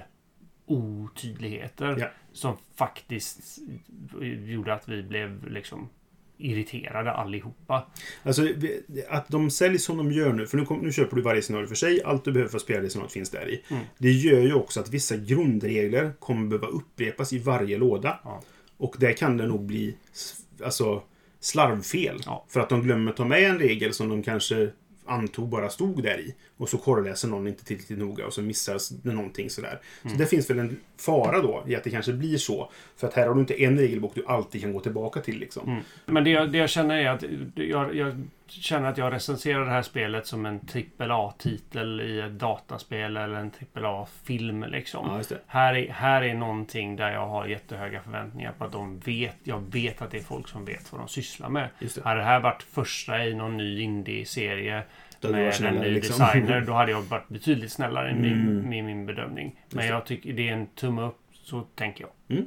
otydligheter 0.65 1.95
Ja. 1.99 2.07
som 2.33 2.57
faktiskt 2.75 3.59
gjorde 4.45 4.73
att 4.73 4.89
vi 4.89 5.03
blev 5.03 5.49
liksom 5.49 5.89
irriterade 6.37 7.11
allihopa. 7.11 7.87
Alltså, 8.23 8.47
att 9.09 9.29
de 9.29 9.51
säljs 9.51 9.83
som 9.83 9.97
de 9.97 10.11
gör 10.11 10.33
nu. 10.33 10.47
För 10.47 10.57
nu, 10.57 10.65
kom, 10.65 10.79
nu 10.79 10.91
köper 10.91 11.15
du 11.15 11.21
varje 11.21 11.41
scenario 11.41 11.67
för 11.67 11.75
sig. 11.75 12.03
Allt 12.03 12.25
du 12.25 12.31
behöver 12.31 12.49
för 12.49 12.57
att 12.57 12.61
spela 12.61 12.81
det 12.81 12.89
scenariot 12.89 13.11
finns 13.11 13.29
där 13.29 13.49
i. 13.49 13.63
Mm. 13.69 13.83
Det 13.97 14.11
gör 14.11 14.41
ju 14.41 14.53
också 14.53 14.79
att 14.79 14.89
vissa 14.89 15.17
grundregler 15.17 16.13
kommer 16.19 16.47
behöva 16.47 16.67
upprepas 16.67 17.33
i 17.33 17.39
varje 17.39 17.77
låda. 17.77 18.19
Ja. 18.23 18.41
Och 18.77 18.95
där 18.99 19.13
kan 19.13 19.37
det 19.37 19.47
nog 19.47 19.65
bli 19.65 19.95
alltså, 20.63 21.03
slarvfel. 21.39 22.21
Ja. 22.25 22.45
För 22.49 22.59
att 22.59 22.69
de 22.69 22.83
glömmer 22.83 23.11
ta 23.11 23.25
med 23.25 23.43
en 23.49 23.59
regel 23.59 23.93
som 23.93 24.09
de 24.09 24.23
kanske 24.23 24.69
antog 25.06 25.49
bara 25.49 25.70
stod 25.70 26.03
där 26.03 26.20
i. 26.20 26.36
Och 26.58 26.70
så 26.70 26.78
korreläser 26.78 27.28
någon 27.28 27.47
inte 27.47 27.66
tillräckligt 27.66 27.99
noga 27.99 28.26
och 28.26 28.34
så 28.34 28.41
missas 28.41 28.89
det 28.89 29.14
någonting 29.14 29.49
sådär. 29.49 29.82
Mm. 30.03 30.16
Så 30.16 30.24
det 30.24 30.28
finns 30.28 30.49
väl 30.49 30.60
en 30.60 30.80
fara 30.97 31.41
då 31.41 31.63
i 31.67 31.75
att 31.75 31.83
det 31.83 31.89
kanske 31.89 32.13
blir 32.13 32.37
så. 32.37 32.71
För 32.97 33.07
att 33.07 33.13
här 33.13 33.27
har 33.27 33.33
du 33.33 33.39
inte 33.39 33.63
en 33.63 33.79
regelbok 33.79 34.11
du 34.15 34.25
alltid 34.27 34.61
kan 34.61 34.73
gå 34.73 34.79
tillbaka 34.79 35.21
till 35.21 35.39
liksom. 35.39 35.69
Mm. 35.69 35.83
Men 36.05 36.23
det 36.23 36.29
jag, 36.29 36.51
det 36.51 36.57
jag 36.57 36.69
känner 36.69 36.97
är 36.97 37.09
att 37.09 37.23
jag, 37.55 37.95
jag 37.95 38.27
känner 38.47 38.89
att 38.89 38.97
jag 38.97 39.13
recenserar 39.13 39.65
det 39.65 39.71
här 39.71 39.81
spelet 39.81 40.27
som 40.27 40.45
en 40.45 40.59
AAA-titel 40.99 42.01
i 42.01 42.19
ett 42.19 42.31
dataspel 42.31 43.17
eller 43.17 43.35
en 43.35 43.51
AAA-film 43.73 44.63
liksom. 44.63 45.23
Ja. 45.29 45.37
Här 45.47 45.73
är, 45.73 45.89
här 45.89 46.21
är 46.21 46.33
någonting 46.33 46.95
där 46.95 47.11
jag 47.11 47.27
har 47.27 47.45
jättehöga 47.45 48.01
förväntningar 48.01 48.51
på 48.57 48.63
att 48.63 48.71
de 48.71 48.99
vet. 48.99 49.35
Jag 49.43 49.59
vet 49.59 50.01
att 50.01 50.11
det 50.11 50.17
är 50.17 50.23
folk 50.23 50.47
som 50.47 50.65
vet 50.65 50.91
vad 50.91 51.01
de 51.01 51.07
sysslar 51.07 51.49
med. 51.49 51.69
Hade 52.03 52.19
det 52.19 52.25
här 52.25 52.39
varit 52.39 52.63
första 52.63 53.25
i 53.25 53.33
någon 53.33 53.57
ny 53.57 53.81
indie-serie 53.81 54.83
Hade 55.26 55.38
du 55.38 55.41
med 55.43 55.47
en 55.47 55.53
snällare, 55.53 55.88
ny 55.88 55.93
liksom. 55.93 56.19
designer, 56.26 56.61
då 56.67 56.73
hade 56.73 56.91
jag 56.91 57.01
varit 57.01 57.28
betydligt 57.30 57.71
snällare 57.71 58.11
i 58.11 58.13
min, 58.13 58.32
Mm. 58.34 58.69
med 58.69 58.84
min 58.86 59.05
bedömning. 59.05 59.59
Men 59.69 59.88
jag 59.88 60.05
tycker 60.05 60.34
det 60.34 60.49
är 60.49 60.53
en 60.53 60.67
tumme 60.67 61.01
upp, 61.01 61.17
så 61.34 61.61
tänker 61.61 62.05
jag. 62.28 62.43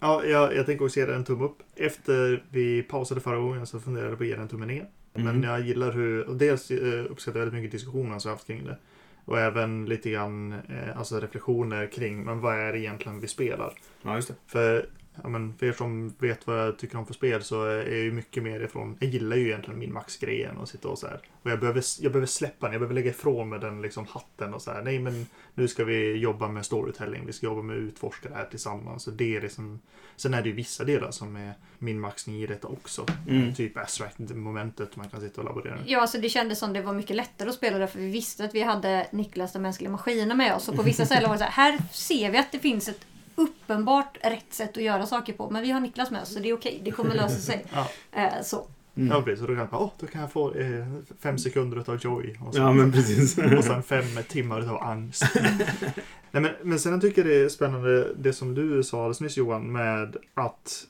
Ja, 0.00 0.24
jag, 0.24 0.56
jag 0.56 0.66
tänker 0.66 0.84
också 0.84 1.00
ge 1.00 1.06
den 1.06 1.14
en 1.14 1.24
tumme 1.24 1.44
upp. 1.44 1.58
Efter 1.76 2.44
vi 2.50 2.82
pausade 2.82 3.20
förra 3.20 3.36
gången 3.38 3.66
så 3.66 3.80
funderade 3.80 4.10
jag 4.10 4.18
på 4.18 4.24
att 4.24 4.28
ge 4.28 4.34
den 4.34 4.42
en 4.42 4.48
tumme 4.48 4.66
ner. 4.66 4.86
Mm. 5.14 5.26
Men 5.40 5.50
jag 5.50 5.60
gillar 5.60 5.92
hur, 5.92 6.24
dels 6.34 6.70
eh, 6.70 7.04
uppskattar 7.10 7.38
jag 7.40 7.44
väldigt 7.46 7.60
mycket 7.62 7.72
diskussionen 7.72 8.20
som 8.20 8.28
jag 8.28 8.34
haft 8.36 8.46
kring 8.46 8.64
det. 8.64 8.76
Och 9.24 9.38
även 9.40 9.84
lite 9.86 10.10
grann 10.10 10.52
eh, 10.52 10.98
alltså 10.98 11.20
reflektioner 11.20 11.86
kring, 11.86 12.24
men 12.24 12.40
vad 12.40 12.54
är 12.58 12.72
det 12.72 12.78
egentligen 12.78 13.20
vi 13.20 13.28
spelar? 13.28 13.72
Ja, 14.02 14.14
just 14.16 14.28
det. 14.28 14.34
För, 14.46 14.86
ja, 15.22 15.28
men 15.28 15.54
för 15.58 15.66
er 15.66 15.72
som 15.72 16.14
vet 16.18 16.46
vad 16.46 16.58
jag 16.58 16.78
tycker 16.78 16.98
om 16.98 17.06
för 17.06 17.14
spel 17.14 17.42
så 17.42 17.64
är 17.64 17.76
jag 17.76 17.98
ju 17.98 18.12
mycket 18.12 18.42
mer 18.42 18.60
ifrån, 18.60 18.96
jag 19.00 19.10
gillar 19.10 19.36
ju 19.36 19.46
egentligen 19.46 19.78
min 19.78 19.92
Max-grejen 19.92 20.56
och 20.56 20.68
sitta 20.68 20.88
och 20.88 20.98
så 20.98 21.06
här. 21.06 21.20
Och 21.42 21.50
jag 21.50 21.60
behöver, 21.60 21.84
jag 22.00 22.12
behöver 22.12 22.26
släppa 22.26 22.66
den, 22.66 22.72
jag 22.72 22.80
behöver 22.80 22.94
lägga 22.94 23.10
ifrån 23.10 23.48
mig 23.48 23.58
den 23.58 23.82
liksom 23.82 24.06
hatten 24.06 24.54
och 24.54 24.62
så 24.62 24.70
här. 24.70 24.82
Nej 24.82 24.98
men 24.98 25.26
nu 25.54 25.68
ska 25.68 25.84
vi 25.84 26.16
jobba 26.16 26.48
med 26.48 26.66
storytelling, 26.66 27.26
vi 27.26 27.32
ska 27.32 27.46
jobba 27.46 27.62
med 27.62 27.76
att 27.76 27.82
utforska 27.82 28.28
det 28.28 28.34
här 28.34 28.44
tillsammans. 28.44 29.02
Så 29.02 29.10
det 29.10 29.36
är 29.36 29.40
liksom, 29.40 29.80
sen 30.16 30.34
är 30.34 30.42
det 30.42 30.48
ju 30.48 30.54
vissa 30.54 30.84
delar 30.84 31.10
som 31.10 31.36
är 31.36 31.54
min 31.78 32.00
maxning 32.00 32.42
i 32.42 32.46
detta 32.46 32.68
också. 32.68 33.06
Mm. 33.28 33.54
Typ 33.54 33.76
abstract-momentet 33.76 34.96
man 34.96 35.08
kan 35.08 35.20
sitta 35.20 35.40
och 35.40 35.46
laborera 35.46 35.74
med. 35.74 35.84
Ja, 35.86 36.00
alltså 36.00 36.18
det 36.18 36.28
kändes 36.28 36.58
som 36.58 36.72
det 36.72 36.82
var 36.82 36.92
mycket 36.92 37.16
lättare 37.16 37.48
att 37.48 37.54
spela 37.54 37.78
det 37.78 37.86
för 37.86 37.98
vi 37.98 38.10
visste 38.10 38.44
att 38.44 38.54
vi 38.54 38.62
hade 38.62 39.06
Niklas 39.12 39.52
den 39.52 39.62
mänskliga 39.62 39.90
maskinen 39.90 40.36
med 40.36 40.54
oss. 40.54 40.68
Och 40.68 40.76
på 40.76 40.82
vissa 40.82 41.06
ställen 41.06 41.28
var 41.28 41.36
det 41.36 41.44
så 41.44 41.50
här, 41.50 41.72
här 41.72 41.78
ser 41.92 42.30
vi 42.30 42.38
att 42.38 42.52
det 42.52 42.58
finns 42.58 42.88
ett 42.88 43.06
uppenbart 43.34 44.18
rätt 44.22 44.46
sätt 44.54 44.76
att 44.76 44.82
göra 44.82 45.06
saker 45.06 45.32
på. 45.32 45.50
Men 45.50 45.62
vi 45.62 45.70
har 45.70 45.80
Niklas 45.80 46.10
med 46.10 46.22
oss 46.22 46.34
så 46.34 46.40
det 46.40 46.48
är 46.48 46.54
okej, 46.54 46.80
det 46.84 46.90
kommer 46.90 47.14
lösa 47.14 47.40
sig. 47.40 47.64
Ja. 47.74 47.88
Eh, 48.12 48.42
så. 48.42 48.66
Mm. 48.96 49.08
Ja 49.08 49.22
precis, 49.22 49.40
och 49.42 49.46
då 49.48 49.52
kan 49.54 49.60
jag 49.60 49.68
bara, 49.70 49.80
åh, 49.80 49.90
då 50.00 50.06
kan 50.06 50.20
jag 50.20 50.32
få 50.32 50.54
eh, 50.54 50.86
fem 51.20 51.38
sekunder 51.38 51.80
utav 51.80 51.98
joy. 52.02 52.38
Och 52.46 52.54
så- 52.54 52.60
Ja, 52.60 52.72
men 52.72 52.92
precis. 52.92 53.38
Och 53.58 53.64
sen 53.64 53.82
fem 53.82 54.04
timmar 54.28 54.60
utav 54.60 54.82
angst. 54.82 55.22
Nej, 56.30 56.42
men, 56.42 56.50
men 56.62 56.78
sen 56.78 57.00
tycker 57.00 57.22
jag 57.22 57.30
det 57.30 57.44
är 57.44 57.48
spännande 57.48 58.14
det 58.16 58.32
som 58.32 58.54
du 58.54 58.82
sa 58.82 58.98
alldeles 58.98 59.20
nyss 59.20 59.36
Johan 59.36 59.72
med 59.72 60.16
att, 60.34 60.86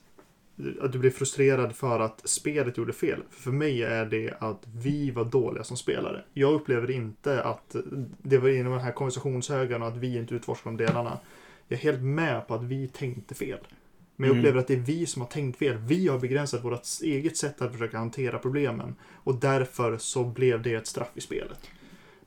att 0.81 0.91
du 0.91 0.99
blev 0.99 1.11
frustrerad 1.11 1.75
för 1.75 1.99
att 1.99 2.21
spelet 2.29 2.77
gjorde 2.77 2.93
fel. 2.93 3.19
För 3.29 3.51
mig 3.51 3.83
är 3.83 4.05
det 4.05 4.33
att 4.39 4.61
vi 4.75 5.11
var 5.11 5.25
dåliga 5.25 5.63
som 5.63 5.77
spelare. 5.77 6.23
Jag 6.33 6.53
upplever 6.53 6.91
inte 6.91 7.43
att 7.43 7.75
det 8.21 8.37
var 8.37 8.49
inom 8.49 8.71
den 8.73 8.81
här 8.81 8.91
konversationshögen 8.91 9.81
och 9.81 9.87
att 9.87 9.97
vi 9.97 10.17
inte 10.17 10.35
utforskade 10.35 10.77
de 10.77 10.85
delarna. 10.85 11.17
Jag 11.67 11.79
är 11.79 11.83
helt 11.83 12.01
med 12.01 12.47
på 12.47 12.53
att 12.55 12.63
vi 12.63 12.87
tänkte 12.87 13.35
fel. 13.35 13.59
Men 14.15 14.27
jag 14.27 14.33
Mm. 14.35 14.39
upplever 14.39 14.59
att 14.59 14.67
det 14.67 14.73
är 14.73 14.77
vi 14.77 15.05
som 15.05 15.21
har 15.21 15.29
tänkt 15.29 15.59
fel. 15.59 15.77
Vi 15.77 16.07
har 16.07 16.19
begränsat 16.19 16.63
vårt 16.63 16.81
eget 17.03 17.37
sätt 17.37 17.61
att 17.61 17.71
försöka 17.71 17.97
hantera 17.97 18.39
problemen. 18.39 18.95
Och 19.13 19.35
därför 19.35 19.97
så 19.97 20.23
blev 20.23 20.61
det 20.61 20.73
ett 20.73 20.87
straff 20.87 21.11
i 21.13 21.21
spelet. 21.21 21.69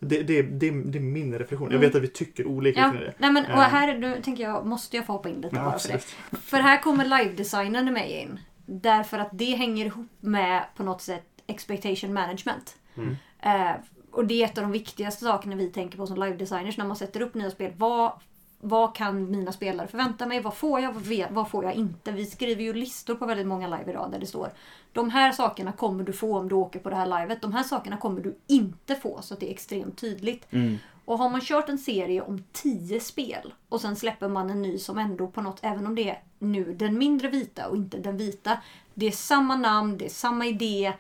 Det, 0.00 0.22
det, 0.22 0.42
det, 0.42 0.70
det 0.70 0.98
är 0.98 1.02
min 1.02 1.38
reflektion. 1.38 1.68
Jag 1.70 1.74
Mm. 1.76 1.80
vet 1.88 1.94
att 1.96 2.02
vi 2.02 2.08
tycker 2.08 2.46
olika 2.46 2.80
Ja, 2.80 2.90
kring 2.90 3.00
det. 3.00 3.14
nej 3.18 3.32
men 3.32 3.44
och 3.44 3.50
Eh. 3.50 3.58
här 3.58 3.98
nu 3.98 4.22
tänker 4.22 4.42
jag, 4.42 4.66
måste 4.66 4.96
jag 4.96 5.06
få 5.06 5.12
hoppa 5.12 5.28
in 5.28 5.40
lite 5.40 5.56
Ja, 5.56 5.64
bara 5.64 5.78
för 5.78 5.88
det. 5.92 5.98
För 6.40 6.56
här 6.56 6.82
kommer 6.82 7.04
live-designen 7.04 7.92
med 7.92 8.10
in. 8.10 8.38
Därför 8.66 9.18
att 9.18 9.28
det 9.32 9.54
hänger 9.54 9.86
ihop 9.86 10.06
med 10.20 10.64
på 10.76 10.82
något 10.82 11.02
sätt 11.02 11.24
expectation 11.46 12.12
management. 12.14 12.76
Mm. 12.96 13.16
Eh, 13.42 13.76
och 14.10 14.26
det 14.26 14.42
är 14.42 14.44
ett 14.44 14.58
av 14.58 14.62
de 14.62 14.72
viktigaste 14.72 15.24
sakerna 15.24 15.56
vi 15.56 15.68
tänker 15.70 15.98
på 15.98 16.06
som 16.06 16.16
live-designers 16.16 16.78
när 16.78 16.84
man 16.86 16.96
sätter 16.96 17.20
upp 17.22 17.34
nya 17.34 17.50
spel. 17.50 17.72
Vad, 17.76 18.12
vad 18.60 18.94
kan 18.94 19.30
mina 19.30 19.52
spelare 19.52 19.88
förvänta 19.88 20.26
mig? 20.26 20.40
Vad 20.40 20.56
får 20.56 20.80
jag? 20.80 20.92
Vad, 21.30 21.50
får 21.50 21.64
jag 21.64 21.74
inte? 21.74 22.12
Vi 22.12 22.26
skriver 22.26 22.62
ju 22.62 22.72
listor 22.72 23.14
på 23.14 23.26
väldigt 23.26 23.46
många 23.46 23.66
live 23.66 23.90
idag 23.90 24.10
där 24.10 24.18
det 24.18 24.26
står 24.26 24.50
De 24.92 25.10
här 25.10 25.32
sakerna 25.32 25.72
kommer 25.72 26.04
du 26.04 26.12
få 26.12 26.38
om 26.38 26.48
du 26.48 26.54
åker 26.54 26.78
på 26.78 26.90
det 26.90 26.96
här 26.96 27.20
livet. 27.20 27.42
De 27.42 27.52
här 27.52 27.62
sakerna 27.62 27.96
kommer 27.96 28.20
du 28.20 28.38
inte 28.46 28.94
få 28.94 29.22
så 29.22 29.34
att 29.34 29.40
det 29.40 29.48
är 29.48 29.50
extremt 29.50 29.98
tydligt. 29.98 30.52
Mm. 30.52 30.78
Och 31.04 31.18
har 31.18 31.28
man 31.28 31.40
kört 31.40 31.68
en 31.68 31.78
serie 31.78 32.22
om 32.22 32.44
10 32.52 33.00
spel 33.00 33.54
och 33.68 33.80
sen 33.80 33.96
släpper 33.96 34.28
man 34.28 34.50
en 34.50 34.62
ny 34.62 34.78
som 34.78 34.98
ändå 34.98 35.26
på 35.28 35.40
något, 35.40 35.58
även 35.62 35.86
om 35.86 35.94
det 35.94 36.10
är 36.10 36.22
nu 36.38 36.74
den 36.74 36.98
mindre 36.98 37.28
vita 37.28 37.68
och 37.68 37.76
inte 37.76 37.98
den 37.98 38.16
vita. 38.16 38.58
Det 38.94 39.06
är 39.06 39.10
samma 39.10 39.56
namn, 39.56 39.98
det 39.98 40.04
är 40.04 40.10
samma 40.10 40.46
idé. 40.46 40.92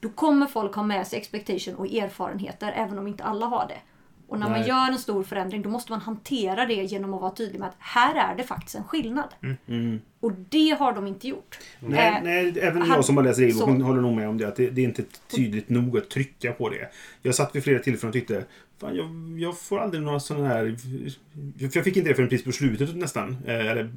Då 0.00 0.08
kommer 0.08 0.46
folk 0.46 0.74
ha 0.74 0.82
med 0.82 1.06
sig 1.06 1.18
expectation 1.18 1.74
och 1.74 1.86
erfarenheter 1.86 2.72
även 2.76 2.98
om 2.98 3.06
inte 3.06 3.24
alla 3.24 3.46
har 3.46 3.66
det. 3.68 3.78
Och 4.28 4.38
när 4.38 4.48
man 4.50 4.60
Nej. 4.60 4.68
gör 4.68 4.88
en 4.92 4.98
stor 4.98 5.22
förändring 5.24 5.62
då 5.62 5.68
måste 5.70 5.92
man 5.92 6.00
hantera 6.00 6.66
det 6.66 6.74
genom 6.74 7.14
att 7.14 7.20
vara 7.20 7.30
tydlig 7.30 7.58
med 7.60 7.68
att 7.68 7.76
här 7.78 8.32
är 8.32 8.36
det 8.36 8.42
faktiskt 8.42 8.74
en 8.76 8.84
skillnad. 8.84 9.28
Mm. 9.66 10.00
Och 10.20 10.32
det 10.48 10.70
har 10.78 10.92
de 10.92 11.06
inte 11.06 11.28
gjort. 11.28 11.58
Nej, 11.80 12.08
Eh, 12.16 12.22
nej, 12.24 12.58
även 12.60 12.82
han- 12.82 12.90
jag 12.90 13.04
som 13.04 13.16
har 13.16 13.24
läst 13.24 13.38
regelboken 13.40 13.78
så. 13.80 13.84
håller 13.86 14.00
nog 14.00 14.16
med 14.16 14.28
om 14.28 14.38
det. 14.38 14.48
Att 14.48 14.56
det, 14.56 14.70
det 14.70 14.80
är 14.80 14.84
inte 14.84 15.02
tydligt 15.36 15.68
nog 15.68 15.98
att 15.98 16.10
trycka 16.10 16.52
på 16.52 16.68
det. 16.70 16.88
Jag 17.22 17.34
satt 17.34 17.56
vid 17.56 17.64
flera 17.64 17.78
tillfällen 17.78 18.08
och 18.08 18.12
tyckte 18.14 18.44
Fan, 18.80 18.96
jag, 18.96 19.38
jag 19.40 19.58
får 19.58 19.78
aldrig 19.78 20.02
några 20.02 20.20
sådana 20.20 20.48
här... 20.48 20.76
För 21.58 21.76
jag 21.78 21.84
fick 21.84 21.96
inte 21.96 22.08
det 22.10 22.14
förrän 22.14 22.28
precis 22.28 22.44
på 22.44 22.52
slutet 22.52 22.96
nästan. 22.96 23.36
Eh, 23.46 23.66
Eller, 23.66 23.90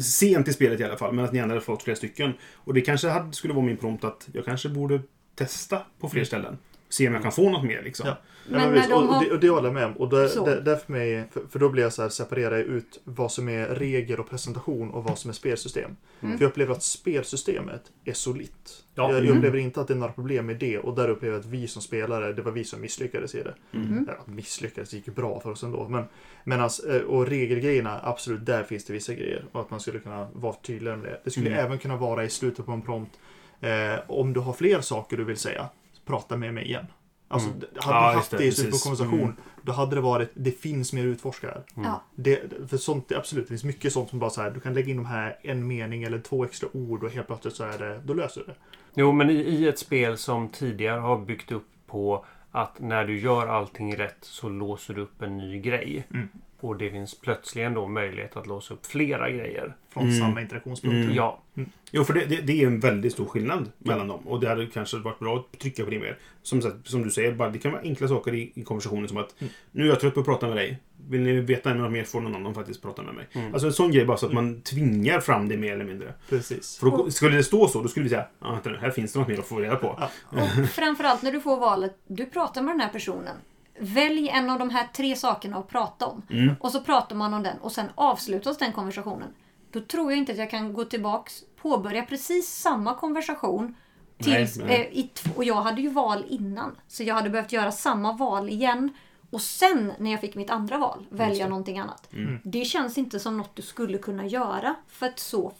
sent 0.00 0.48
i 0.48 0.52
spelet 0.52 0.80
i 0.80 0.84
alla 0.84 0.96
fall. 0.96 1.12
Men 1.14 1.24
att 1.24 1.32
ni 1.32 1.40
andra 1.40 1.54
hade 1.54 1.64
fått 1.64 1.82
flera 1.82 1.96
stycken. 1.96 2.32
Och 2.54 2.74
det 2.74 2.80
kanske 2.80 3.08
hade, 3.08 3.32
skulle 3.32 3.54
vara 3.54 3.64
min 3.66 3.76
prompt 3.76 4.04
att 4.04 4.28
jag 4.32 4.44
kanske 4.44 4.68
borde 4.68 5.00
testa 5.34 5.78
på 6.00 6.08
fler 6.08 6.24
ställen. 6.24 6.58
Se 6.92 7.08
om 7.08 7.14
jag 7.14 7.22
kan 7.22 7.32
få 7.32 7.50
något 7.50 7.64
mer 7.64 7.82
liksom. 7.82 8.06
Ja. 8.08 8.16
Men 8.48 8.60
Ja, 8.60 8.66
när 8.66 8.72
visst, 8.74 8.88
de 8.90 8.94
och, 8.94 9.14
har- 9.14 9.24
det, 9.24 9.30
och 9.30 9.40
det 9.40 9.48
håller 9.48 9.66
jag 9.68 9.74
med 9.74 9.84
om. 9.84 9.92
Och 9.92 10.30
Så. 10.30 10.44
där, 10.46 10.60
där 10.60 10.76
för, 10.76 10.92
mig, 10.92 11.24
för, 11.32 11.42
för 11.50 11.58
då 11.58 11.68
blir 11.68 11.82
jag 11.82 11.92
så 11.92 12.02
här, 12.02 12.08
separerar 12.08 12.56
jag 12.56 12.66
ut 12.66 13.00
vad 13.04 13.32
som 13.32 13.48
är 13.48 13.66
regel 13.66 14.20
och 14.20 14.30
presentation 14.30 14.90
och 14.90 15.04
vad 15.04 15.18
som 15.18 15.28
är 15.28 15.32
spelsystem. 15.34 15.96
Mm. 16.20 16.38
För 16.38 16.44
jag 16.44 16.50
upplever 16.50 16.72
att 16.72 16.82
spelsystemet 16.82 17.82
är 18.04 18.12
solitt. 18.12 18.84
Ja. 18.94 19.02
Jag, 19.02 19.12
jag 19.18 19.24
Mm. 19.24 19.36
upplever 19.36 19.58
inte 19.58 19.80
att 19.80 19.88
det 19.88 19.94
är 19.94 19.98
några 19.98 20.12
problem 20.12 20.46
med 20.46 20.56
det. 20.56 20.78
Och 20.78 20.94
där 20.94 21.08
upplever 21.08 21.34
jag 21.34 21.40
att 21.40 21.46
vi 21.46 21.68
som 21.68 21.82
spelare, 21.82 22.32
det 22.32 22.42
var 22.42 22.52
vi 22.52 22.64
som 22.64 22.80
misslyckades 22.80 23.34
i 23.34 23.42
det. 23.42 23.54
Mm. 23.74 24.04
Ja, 24.08 24.14
misslyckades, 24.26 24.90
det 24.90 24.96
gick 24.96 25.06
bra 25.14 25.40
för 25.40 25.50
oss 25.50 25.62
ändå. 25.62 25.88
Men, 25.88 26.04
men 26.44 26.60
alltså, 26.60 26.92
eh, 26.96 27.00
och 27.02 27.26
regelgrejerna, 27.26 28.00
absolut, 28.02 28.46
där 28.46 28.62
finns 28.62 28.84
det 28.84 28.92
vissa 28.92 29.14
grejer. 29.14 29.44
Och 29.52 29.60
att 29.60 29.70
man 29.70 29.80
skulle 29.80 29.98
kunna 29.98 30.28
vara 30.32 30.54
tydligare 30.62 30.96
med 30.96 31.06
det. 31.10 31.20
Det 31.24 31.30
skulle 31.30 31.46
Mm. 31.50 31.64
även 31.66 31.78
kunna 31.78 31.96
vara 31.96 32.24
i 32.24 32.28
slutet 32.30 32.66
på 32.66 32.72
en 32.72 32.82
prompt. 32.82 33.18
Eh, 33.60 34.00
om 34.08 34.32
du 34.32 34.40
har 34.40 34.52
fler 34.52 34.80
saker 34.80 35.16
du 35.16 35.24
vill 35.24 35.36
säga, 35.36 35.68
prata 36.04 36.36
med 36.36 36.54
mig 36.54 36.64
igen. 36.64 36.86
Alltså, 37.28 37.48
Mm. 37.48 37.60
hade 37.76 37.96
Ja, 37.96 38.00
man 38.00 38.06
just 38.14 38.16
haft 38.16 38.30
det, 38.30 38.36
det 38.36 38.44
i 38.44 38.52
slutet 38.52 38.70
på 38.70 38.70
precis. 38.74 38.84
konversation, 38.84 39.20
Mm. 39.22 39.36
då 39.62 39.72
hade 39.72 39.94
det 39.94 40.00
varit, 40.00 40.30
det 40.34 40.50
finns 40.50 40.92
mer 40.92 41.02
att 41.02 41.06
utforska 41.06 41.46
här. 41.46 41.62
Mm. 41.76 41.88
Ja. 41.88 42.02
Det, 42.14 42.40
för 42.68 42.76
sånt, 42.76 43.08
det- 43.08 43.16
absolut, 43.16 43.44
det 43.44 43.48
finns 43.48 43.64
mycket 43.64 43.92
sånt 43.92 44.10
som 44.10 44.18
bara 44.18 44.30
så 44.30 44.42
här, 44.42 44.50
du 44.50 44.60
kan 44.60 44.74
lägga 44.74 44.90
in 44.90 44.96
de 44.96 45.06
här 45.06 45.38
en 45.42 45.66
mening 45.66 46.02
eller 46.02 46.18
två 46.18 46.44
extra 46.44 46.68
ord 46.72 47.04
och 47.04 47.10
helt 47.10 47.26
plötsligt 47.26 47.54
så 47.54 47.64
är 47.64 47.78
det, 47.78 48.00
då 48.04 48.14
löser 48.14 48.40
du 48.40 48.46
det. 48.46 48.54
Jo, 48.94 49.12
men 49.12 49.30
i, 49.30 49.34
i 49.34 49.68
ett 49.68 49.78
spel 49.78 50.16
som 50.18 50.48
tidigare 50.48 51.00
har 51.00 51.18
byggt 51.18 51.52
upp 51.52 51.66
på 51.86 52.24
att 52.50 52.80
när 52.80 53.04
du 53.04 53.18
gör 53.20 53.46
allting 53.46 53.96
rätt 53.96 54.18
så 54.20 54.48
låser 54.48 54.94
du 54.94 55.00
upp 55.00 55.22
en 55.22 55.36
ny 55.36 55.60
grej. 55.60 56.06
Mm. 56.14 56.28
Och 56.62 56.76
det 56.76 56.90
finns 56.90 57.20
plötsligen 57.20 57.74
då 57.74 57.88
möjlighet 57.88 58.36
att 58.36 58.46
låsa 58.46 58.74
upp 58.74 58.86
flera 58.86 59.30
grejer. 59.30 59.76
Från 59.92 60.02
Mm. 60.04 60.18
samma 60.20 60.40
interaktionspunkter. 60.40 61.02
Mm. 61.02 61.14
Ja, 61.14 61.42
Jo, 61.90 62.04
för 62.04 62.14
det, 62.14 62.24
det, 62.24 62.36
det 62.40 62.62
är 62.62 62.66
en 62.66 62.80
väldigt 62.80 63.12
stor 63.12 63.24
skillnad 63.26 63.72
mellan 63.78 64.08
dem. 64.08 64.28
Och 64.28 64.40
det 64.40 64.48
hade 64.48 64.66
kanske 64.66 64.96
varit 64.96 65.18
bra 65.18 65.36
att 65.36 65.58
trycka 65.58 65.84
på 65.84 65.90
det 65.90 65.98
mer. 65.98 66.18
Som, 66.42 66.62
sagt, 66.62 66.76
som 66.88 67.02
du 67.02 67.10
säger, 67.10 67.32
bara, 67.32 67.50
det 67.50 67.58
kan 67.58 67.72
vara 67.72 67.82
enkla 67.82 68.08
saker 68.08 68.34
i, 68.34 68.52
i 68.54 68.62
konversationen 68.62 69.08
som 69.08 69.16
att 69.16 69.40
Mm. 69.40 69.52
Nu 69.70 69.84
är 69.84 69.88
jag 69.88 70.00
trött 70.00 70.14
på 70.14 70.20
att 70.20 70.26
prata 70.26 70.46
med 70.48 70.56
dig. 70.56 70.78
Vill 71.08 71.20
ni 71.20 71.40
veta 71.40 71.74
något 71.74 71.92
mer 71.92 72.04
får 72.04 72.20
någon 72.20 72.34
annan 72.34 72.54
faktiskt 72.54 72.82
prata 72.82 73.02
med 73.02 73.14
mig. 73.14 73.28
Mm. 73.32 73.52
Alltså 73.52 73.66
en 73.66 73.72
sån 73.72 73.90
grej 73.92 74.04
bara 74.04 74.16
så 74.16 74.26
att 74.26 74.32
man 74.32 74.60
tvingar 74.60 75.20
fram 75.20 75.48
det 75.48 75.56
mer 75.56 75.72
eller 75.72 75.84
mindre. 75.84 76.14
Precis. 76.28 76.78
För 76.78 76.86
då, 76.86 77.10
skulle 77.10 77.36
det 77.36 77.44
stå 77.44 77.68
så, 77.68 77.82
då 77.82 77.88
skulle 77.88 78.04
vi 78.04 78.10
säga 78.10 78.26
vänta 78.40 78.70
nu, 78.70 78.76
här 78.76 78.90
finns 78.90 79.12
det 79.12 79.18
något 79.18 79.28
mer 79.28 79.38
att 79.38 79.46
få 79.46 79.58
reda 79.58 79.76
på. 79.76 79.98
Ja. 80.00 80.42
Och 80.42 80.68
framförallt 80.68 81.22
när 81.22 81.32
du 81.32 81.40
får 81.40 81.56
valet, 81.56 81.96
du 82.06 82.26
pratar 82.26 82.62
med 82.62 82.74
den 82.74 82.80
här 82.80 82.88
personen. 82.92 83.36
Välj 83.82 84.28
en 84.28 84.50
av 84.50 84.58
de 84.58 84.70
här 84.70 84.88
tre 84.92 85.16
sakerna 85.16 85.56
att 85.56 85.68
prata 85.68 86.06
om. 86.06 86.22
Mm. 86.30 86.54
Och 86.60 86.72
så 86.72 86.80
pratar 86.80 87.16
man 87.16 87.34
om 87.34 87.42
den 87.42 87.58
och 87.58 87.72
sen 87.72 87.86
avslutas 87.94 88.58
den 88.58 88.72
konversationen. 88.72 89.28
Då 89.70 89.80
tror 89.80 90.12
jag 90.12 90.18
inte 90.18 90.32
att 90.32 90.38
jag 90.38 90.50
kan 90.50 90.72
gå 90.72 90.84
tillbaks, 90.84 91.44
påbörja 91.62 92.02
precis 92.02 92.48
samma 92.48 92.94
konversation. 92.94 93.74
Tills, 94.18 94.56
Nej, 94.56 94.66
nej. 94.66 94.90
Eh, 94.92 94.98
i 94.98 95.10
och 95.36 95.44
jag 95.44 95.62
hade 95.62 95.80
ju 95.80 95.88
val 95.88 96.24
innan. 96.28 96.76
Så 96.88 97.02
jag 97.02 97.14
hade 97.14 97.30
behövt 97.30 97.52
göra 97.52 97.72
samma 97.72 98.12
val 98.12 98.48
igen. 98.48 98.90
Och 99.30 99.40
sen 99.40 99.92
när 99.98 100.10
jag 100.10 100.20
fick 100.20 100.34
mitt 100.34 100.50
andra 100.50 100.78
val, 100.78 101.06
välja 101.10 101.48
någonting 101.48 101.78
annat. 101.78 102.12
Mm. 102.12 102.38
Det 102.44 102.64
känns 102.64 102.98
inte 102.98 103.20
som 103.20 103.36
något 103.36 103.56
du 103.56 103.62
skulle 103.62 103.98
kunna 103.98 104.26
göra. 104.26 104.74
För 104.88 105.06
att 105.06 105.18
så 105.18 105.52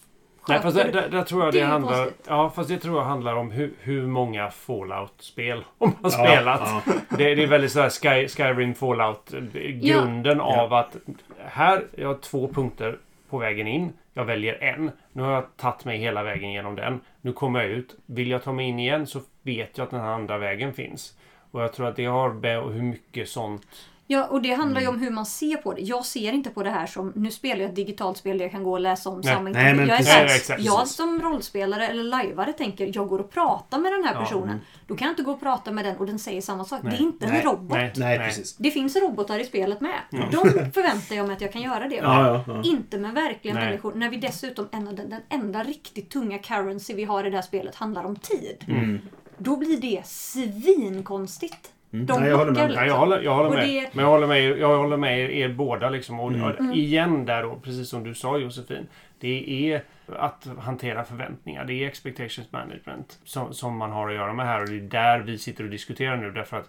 Nej, 0.49 0.61
fast 0.63 0.77
där, 0.77 0.93
där, 0.93 1.09
där 1.09 1.23
tror 1.23 1.45
jag 1.45 1.53
Det 1.53 1.59
det, 1.61 1.67
handlar... 1.67 2.05
konstigt. 2.05 2.27
Ja, 2.29 2.51
fast 2.51 2.69
det 2.69 2.79
tror 2.79 2.99
jag 2.99 3.05
handlar 3.05 3.35
om 3.37 3.51
hur, 3.51 3.73
hur 3.81 4.07
många 4.07 4.51
Fallout-spel 4.51 5.65
de 5.79 5.85
har 5.85 5.95
Ja, 6.03 6.11
spelat. 6.11 6.61
ja. 6.87 6.93
Det, 7.09 7.35
det 7.35 7.43
är 7.43 7.47
väldigt 7.47 7.73
sådär 7.73 7.91
Sky, 7.91 8.29
Skyrim 8.29 8.75
Fallout. 8.75 9.35
eh, 9.35 9.41
Grunden 9.71 10.41
av 10.41 10.73
att 10.73 10.97
här, 11.45 11.85
jag 11.97 12.09
har 12.09 12.15
två 12.15 12.49
punkter 12.49 12.99
på 13.31 13.39
vägen 13.39 13.67
in. 13.67 13.93
Jag 14.15 14.25
väljer 14.25 14.63
en. 14.63 14.91
Nu 15.13 15.23
har 15.23 15.33
jag 15.33 15.45
tagit 15.57 15.85
mig 15.85 15.99
hela 15.99 16.23
vägen 16.23 16.53
genom 16.53 16.75
den. 16.77 17.01
Nu 17.21 17.33
kommer 17.33 17.61
jag 17.61 17.71
ut. 17.71 17.95
Vill 18.07 18.31
jag 18.31 18.43
ta 18.45 18.53
mig 18.53 18.67
in 18.67 18.79
igen 18.79 19.07
så 19.07 19.21
vet 19.43 19.79
jag 19.79 19.85
att 19.85 19.91
den 19.91 20.01
här 20.01 20.09
andra 20.13 20.39
vägen 20.39 20.73
finns. 20.73 21.17
Och 21.51 21.63
jag 21.63 21.73
tror 21.73 21.89
att 21.89 21.97
det 21.97 22.05
har 22.05 22.33
med 22.33 22.63
hur 22.63 22.83
mycket 22.83 23.29
sånt... 23.29 23.67
Ja, 24.13 24.27
och 24.27 24.43
det 24.43 24.53
handlar 24.53 24.81
ju 24.81 24.87
Mm. 24.87 24.97
om 24.99 25.03
hur 25.05 25.11
man 25.11 25.27
ser 25.27 25.57
på 25.57 25.73
det. 25.75 25.81
Jag 25.81 26.05
ser 26.07 26.33
inte 26.33 26.51
på 26.51 26.63
det 26.63 26.71
här 26.71 26.87
som, 26.87 27.13
nu 27.17 27.31
spelar 27.31 27.61
jag 27.61 27.69
ett 27.69 27.77
digitalt 27.77 28.17
spel 28.17 28.39
där 28.39 28.45
jag 28.45 28.53
kan 28.53 28.63
gå 28.63 28.73
och 28.73 28.81
läsa 28.81 29.11
om 29.11 29.21
Nej. 29.21 29.35
samma 29.35 29.51
Nej, 29.51 29.75
men 29.75 29.89
jag, 29.89 29.95
är 29.95 29.99
precis. 29.99 30.15
Nej, 30.15 30.37
exakt, 30.37 30.63
jag 30.63 30.81
precis. 30.81 30.97
som 30.97 31.21
rollspelare 31.23 31.89
eller 31.89 32.05
lajvare 32.05 32.53
tänker, 32.53 32.91
jag 32.95 33.09
går 33.09 33.19
och 33.19 33.31
pratar 33.31 33.79
med 33.79 33.93
den 33.93 34.05
här 34.05 34.15
Ja, 34.15 34.21
personen. 34.21 34.61
Då 34.87 34.97
kan 34.97 35.07
jag 35.07 35.13
inte 35.13 35.23
gå 35.23 35.33
och 35.33 35.41
prata 35.41 35.71
med 35.73 35.85
den 35.85 35.97
och 35.97 36.07
den 36.07 36.19
säger 36.19 36.41
samma 36.41 36.65
sak. 36.65 36.81
Nej. 36.83 36.93
Det 36.93 36.99
är 36.99 37.07
inte 37.07 37.27
en 37.27 37.43
robot. 37.43 37.71
Nej, 37.79 37.93
Nej, 37.97 38.19
precis. 38.19 38.57
Det 38.57 38.71
finns 38.71 38.97
robotar 38.97 39.39
i 39.39 39.45
spelet 39.45 39.81
med. 39.81 40.01
Mm. 40.13 40.31
De 40.31 40.39
förväntar 40.75 41.17
jag 41.17 41.27
mig 41.27 41.37
att 41.37 41.43
jag 41.43 41.53
kan 41.53 41.63
göra 41.63 41.89
det. 41.89 41.97
Ja, 41.97 42.27
ja, 42.29 42.45
ja. 42.47 42.63
Inte 42.65 42.99
med 42.99 43.15
verkliga 43.15 43.55
Nej. 43.55 43.65
människor. 43.65 43.95
När 43.95 44.09
vi 44.09 44.17
dessutom, 44.17 44.69
en 44.73 44.85
den, 44.85 44.97
den 44.97 45.21
enda 45.29 45.65
riktigt 45.65 46.11
tunga 46.11 46.39
currency 46.39 46.95
vi 46.95 47.05
har 47.05 47.27
i 47.27 47.31
det 47.31 47.37
här 47.37 47.43
spelet 47.43 47.75
handlar 47.75 48.05
om 48.05 48.17
tid. 48.17 48.65
Mm. 48.69 48.99
Då 49.39 49.57
blir 49.57 49.81
det 49.81 50.07
svinkonstigt. 50.07 51.73
Mm. 51.93 52.07
De 52.07 52.21
Nej, 52.21 52.29
jag 52.29 52.39
håller 52.39 52.53
med. 52.53 52.69
lockar 52.69 52.83
Ja, 52.83 52.87
jag 52.89 52.99
håller, 52.99 53.21
jag 53.21 53.35
håller 53.35 53.51
med. 53.51 53.69
det- 53.69 53.95
Men 53.95 54.05
jag 54.05 54.11
håller 54.11 54.27
med, 54.27 54.43
jag 54.59 54.79
håller 54.79 54.97
med 54.97 55.19
er, 55.21 55.29
er 55.29 55.49
båda. 55.49 55.91
Liksom. 55.91 56.21
Och, 56.21 56.33
Mm. 56.33 56.69
och 56.71 56.77
igen 56.77 57.25
där 57.27 57.43
då, 57.43 57.57
precis 57.57 57.89
som 57.89 58.05
du 58.05 58.15
sa 58.15 58.39
Josefin. 58.39 58.87
Det 59.21 59.71
är 59.73 59.83
att 60.19 60.49
hantera 60.59 61.05
förväntningar. 61.05 61.65
Det 61.65 61.75
är 61.75 61.87
expectations 61.89 62.53
management 62.53 63.19
som, 63.25 63.55
som 63.55 63.77
man 63.77 63.91
har 63.91 64.09
att 64.09 64.15
göra 64.15 64.33
med 64.33 64.47
här. 64.47 64.61
Och 64.61 64.69
det 64.69 64.77
är 64.77 64.81
där 64.81 65.19
vi 65.21 65.39
sitter 65.39 65.65
och 65.65 65.71
diskuterar 65.71 66.17
nu. 66.17 66.31
Därför 66.31 66.57
att 66.57 66.69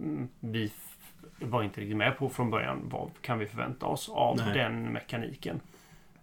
mm, 0.00 0.28
vi 0.40 0.72
var 1.40 1.62
inte 1.62 1.80
riktigt 1.80 1.96
med 1.96 2.18
på 2.18 2.28
från 2.28 2.50
början. 2.50 2.78
Vad 2.84 3.10
kan 3.22 3.38
vi 3.38 3.46
förvänta 3.46 3.86
oss 3.86 4.08
av 4.08 4.36
Nej. 4.36 4.54
den 4.54 4.92
mekaniken? 4.92 5.60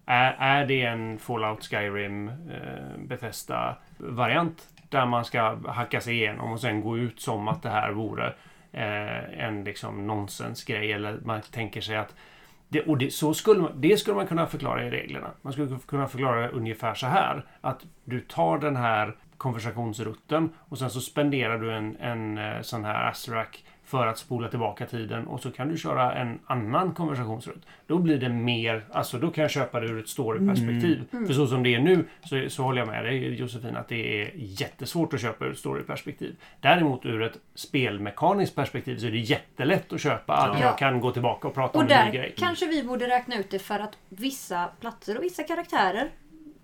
Är, 0.06 0.36
är 0.40 0.66
det 0.66 0.82
en 0.82 1.18
Fallout 1.20 1.64
Skyrim 1.66 2.28
eh, 2.28 2.98
Bethesda 2.98 3.78
variant 3.98 4.68
där 4.92 5.06
man 5.06 5.26
ska 5.26 5.58
hacka 5.68 6.02
sig 6.02 6.16
igenom 6.16 6.52
och 6.52 6.62
sen 6.62 6.82
gå 6.82 6.98
ut 6.98 7.20
som 7.20 7.48
att 7.48 7.64
det 7.64 7.70
här 7.70 7.92
vore 7.92 8.34
eh, 8.72 9.46
en 9.46 9.64
liksom 9.64 10.08
nonsensgrej 10.08 10.92
eller 10.92 11.20
man 11.26 11.42
tänker 11.42 11.82
sig 11.82 11.98
att 11.98 12.16
det, 12.70 12.82
och 12.82 12.98
det, 12.98 13.14
så 13.14 13.34
skulle 13.34 13.62
man, 13.62 13.72
det 13.82 13.98
skulle 13.98 14.16
man 14.16 14.28
kunna 14.28 14.48
förklara 14.48 14.86
i 14.86 14.90
reglerna. 14.90 15.32
Man 15.42 15.54
skulle 15.54 15.80
kunna 15.86 16.08
förklara 16.08 16.42
det 16.42 16.50
ungefär 16.50 16.94
så 16.94 17.08
här. 17.08 17.46
Att 17.62 17.86
du 18.04 18.20
tar 18.20 18.58
den 18.58 18.76
här 18.76 19.16
konversationsrutten 19.38 20.50
och 20.60 20.78
sen 20.78 20.90
så 20.90 21.02
spenderar 21.02 21.58
du 21.58 21.74
en, 21.74 21.98
en 21.98 22.38
eh, 22.38 22.62
sån 22.62 22.86
här 22.86 23.10
Asterak 23.10 23.64
för 23.92 24.08
att 24.08 24.18
spola 24.18 24.48
tillbaka 24.48 24.86
tiden 24.86 25.28
och 25.28 25.40
så 25.42 25.52
kan 25.52 25.70
du 25.70 25.78
köra 25.78 26.14
en 26.14 26.40
annan 26.46 26.94
konversationsrutt. 26.94 27.66
Då 27.88 27.98
blir 27.98 28.18
det 28.18 28.30
mer, 28.30 28.86
alltså 28.92 29.18
då 29.18 29.30
kan 29.32 29.42
jag 29.42 29.52
köpa 29.52 29.80
det 29.80 29.86
ur 29.88 30.00
ett 30.00 30.10
storyperspektiv. 30.10 31.04
För 31.28 31.34
så 31.34 31.48
som 31.48 31.64
det 31.64 31.76
är 31.76 31.80
nu 31.80 32.06
så, 32.24 32.50
så 32.50 32.64
håller 32.64 32.80
jag 32.82 32.88
med 32.88 33.04
dig 33.06 33.34
Josefin 33.40 33.76
att 33.76 33.88
det 33.88 34.22
är 34.22 34.32
jättesvårt 34.36 35.14
att 35.14 35.22
köpa 35.22 35.46
ur 35.46 35.52
ett 35.52 35.58
storyperspektiv. 35.58 36.36
Däremot 36.60 37.06
ur 37.06 37.22
ett 37.22 37.38
spelmekaniskt 37.56 38.56
perspektiv 38.56 38.98
så 38.98 39.08
är 39.08 39.12
det 39.12 39.18
jättelätt 39.18 39.94
att 39.94 40.02
köpa 40.02 40.34
att 40.34 40.60
Ja. 40.60 40.66
jag 40.66 40.78
kan 40.78 41.00
gå 41.02 41.12
tillbaka 41.12 41.48
och 41.48 41.54
prata 41.54 41.78
Och 41.78 41.84
om 41.86 41.92
en 41.92 42.06
ny 42.06 42.12
där 42.12 42.12
grej. 42.12 42.34
kanske 42.38 42.66
vi 42.68 42.84
borde 42.84 43.08
räkna 43.08 43.38
ut 43.38 43.50
det 43.50 43.60
för 43.60 43.80
att 43.80 43.98
vissa 44.10 44.66
platser 44.80 45.18
och 45.18 45.24
vissa 45.24 45.44
karaktärer 45.44 46.10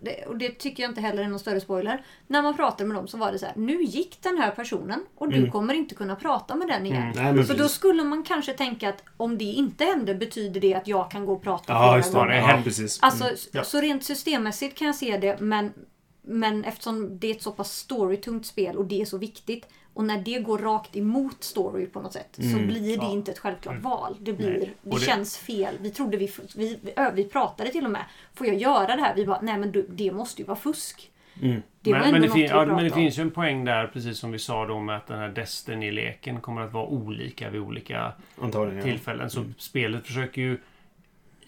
det, 0.02 0.26
och 0.26 0.38
det 0.38 0.50
tycker 0.50 0.84
jag 0.84 0.90
inte 0.92 1.02
heller 1.02 1.24
är 1.24 1.28
någon 1.28 1.40
större 1.40 1.62
spoiler. 1.62 2.06
När 2.28 2.42
man 2.42 2.56
pratade 2.56 2.86
med 2.88 2.98
dem 2.98 3.08
så 3.08 3.18
var 3.18 3.32
det 3.32 3.40
så 3.40 3.46
här. 3.46 3.56
Nu 3.58 3.84
gick 3.84 4.18
den 4.24 4.38
här 4.38 4.52
personen 4.52 5.06
och 5.16 5.30
du 5.30 5.38
Mm. 5.38 5.52
kommer 5.52 5.74
inte 5.74 5.96
kunna 5.96 6.16
prata 6.16 6.56
med 6.56 6.68
den 6.68 6.86
igen. 6.86 7.12
Nej, 7.16 7.34
men 7.34 7.48
Så 7.48 7.54
då 7.54 7.60
precis. 7.60 7.78
skulle 7.78 8.04
man 8.04 8.24
kanske 8.24 8.54
tänka 8.54 8.90
att 8.90 9.04
om 9.18 9.38
det 9.38 9.44
inte 9.46 9.86
hände 9.86 10.16
betyder 10.16 10.62
det 10.62 10.74
att 10.74 10.88
jag 10.88 11.12
kan 11.12 11.26
gå 11.26 11.34
och 11.34 11.44
prata 11.44 11.74
Ja, 11.74 12.02
flera 12.04 12.06
det. 12.06 12.20
gånger. 12.20 12.36
Ja, 12.56 12.62
precis. 12.64 13.00
Alltså, 13.02 13.24
Mm. 13.24 13.36
Ja. 13.52 13.64
så 13.64 13.82
rent 13.82 14.04
systemmässigt 14.04 14.78
kan 14.78 14.88
jag 14.88 14.96
se 14.96 15.18
det, 15.18 15.40
men, 15.40 15.74
men 16.22 16.64
eftersom 16.64 17.20
det 17.20 17.28
är 17.28 17.32
ett 17.36 17.42
så 17.42 17.52
pass 17.52 17.72
storytungt 17.78 18.46
spel 18.46 18.76
och 18.78 18.86
det 18.86 19.02
är 19.02 19.06
så 19.06 19.18
viktigt 19.18 19.66
och 19.98 20.04
när 20.04 20.22
det 20.22 20.40
går 20.40 20.58
rakt 20.58 20.96
emot 20.96 21.44
story 21.44 21.86
på 21.86 22.02
något 22.02 22.14
sätt 22.14 22.30
så 22.36 22.42
Mm. 22.42 22.68
blir 22.68 22.98
det 22.98 23.06
Ja. 23.06 23.12
inte 23.12 23.32
ett 23.32 23.40
självklart 23.40 23.82
val. 23.82 24.16
Det, 24.20 24.34
blir, 24.34 24.50
Nej. 24.50 24.74
det, 24.82 24.90
Och 24.92 25.00
det- 25.00 25.06
känns 25.06 25.38
fel. 25.38 25.76
Vi 25.82 25.90
trodde 25.92 26.18
vi, 26.18 26.32
vi, 26.56 26.80
vi, 27.14 27.24
pratade 27.24 27.70
till 27.72 27.86
och 27.86 27.92
med. 27.92 28.02
Får 28.34 28.48
jag 28.48 28.56
göra 28.56 28.96
det 28.96 29.02
här? 29.02 29.16
Vi 29.16 29.26
bara, 29.26 29.42
nej 29.42 29.58
men 29.58 29.72
du, 29.72 29.88
det 29.90 30.12
måste 30.12 30.42
ju 30.42 30.46
vara 30.48 30.58
fusk. 30.58 31.12
Mm. 31.42 31.62
Det 31.82 31.92
men, 31.92 32.12
men, 32.12 32.22
det 32.22 32.30
fin- 32.30 32.46
ja, 32.46 32.66
men 32.66 32.84
det 32.84 32.90
finns 32.90 33.18
ju 33.18 33.22
en 33.22 33.32
poäng 33.32 33.66
där, 33.66 33.88
precis 33.88 34.18
som 34.20 34.32
vi 34.32 34.40
sa 34.40 34.66
då 34.66 34.80
med 34.80 34.98
att 34.98 35.08
den 35.08 35.20
här 35.20 35.30
Destiny-leken 35.30 36.42
kommer 36.42 36.62
att 36.62 36.74
vara 36.74 36.86
olika 36.88 37.50
vid 37.50 37.62
olika 37.62 38.14
Antagligen. 38.42 38.78
Ja. 38.78 38.84
tillfällen. 38.84 39.30
Så 39.30 39.40
Mm. 39.40 39.54
spelet 39.58 40.06
försöker 40.08 40.42
ju 40.42 40.58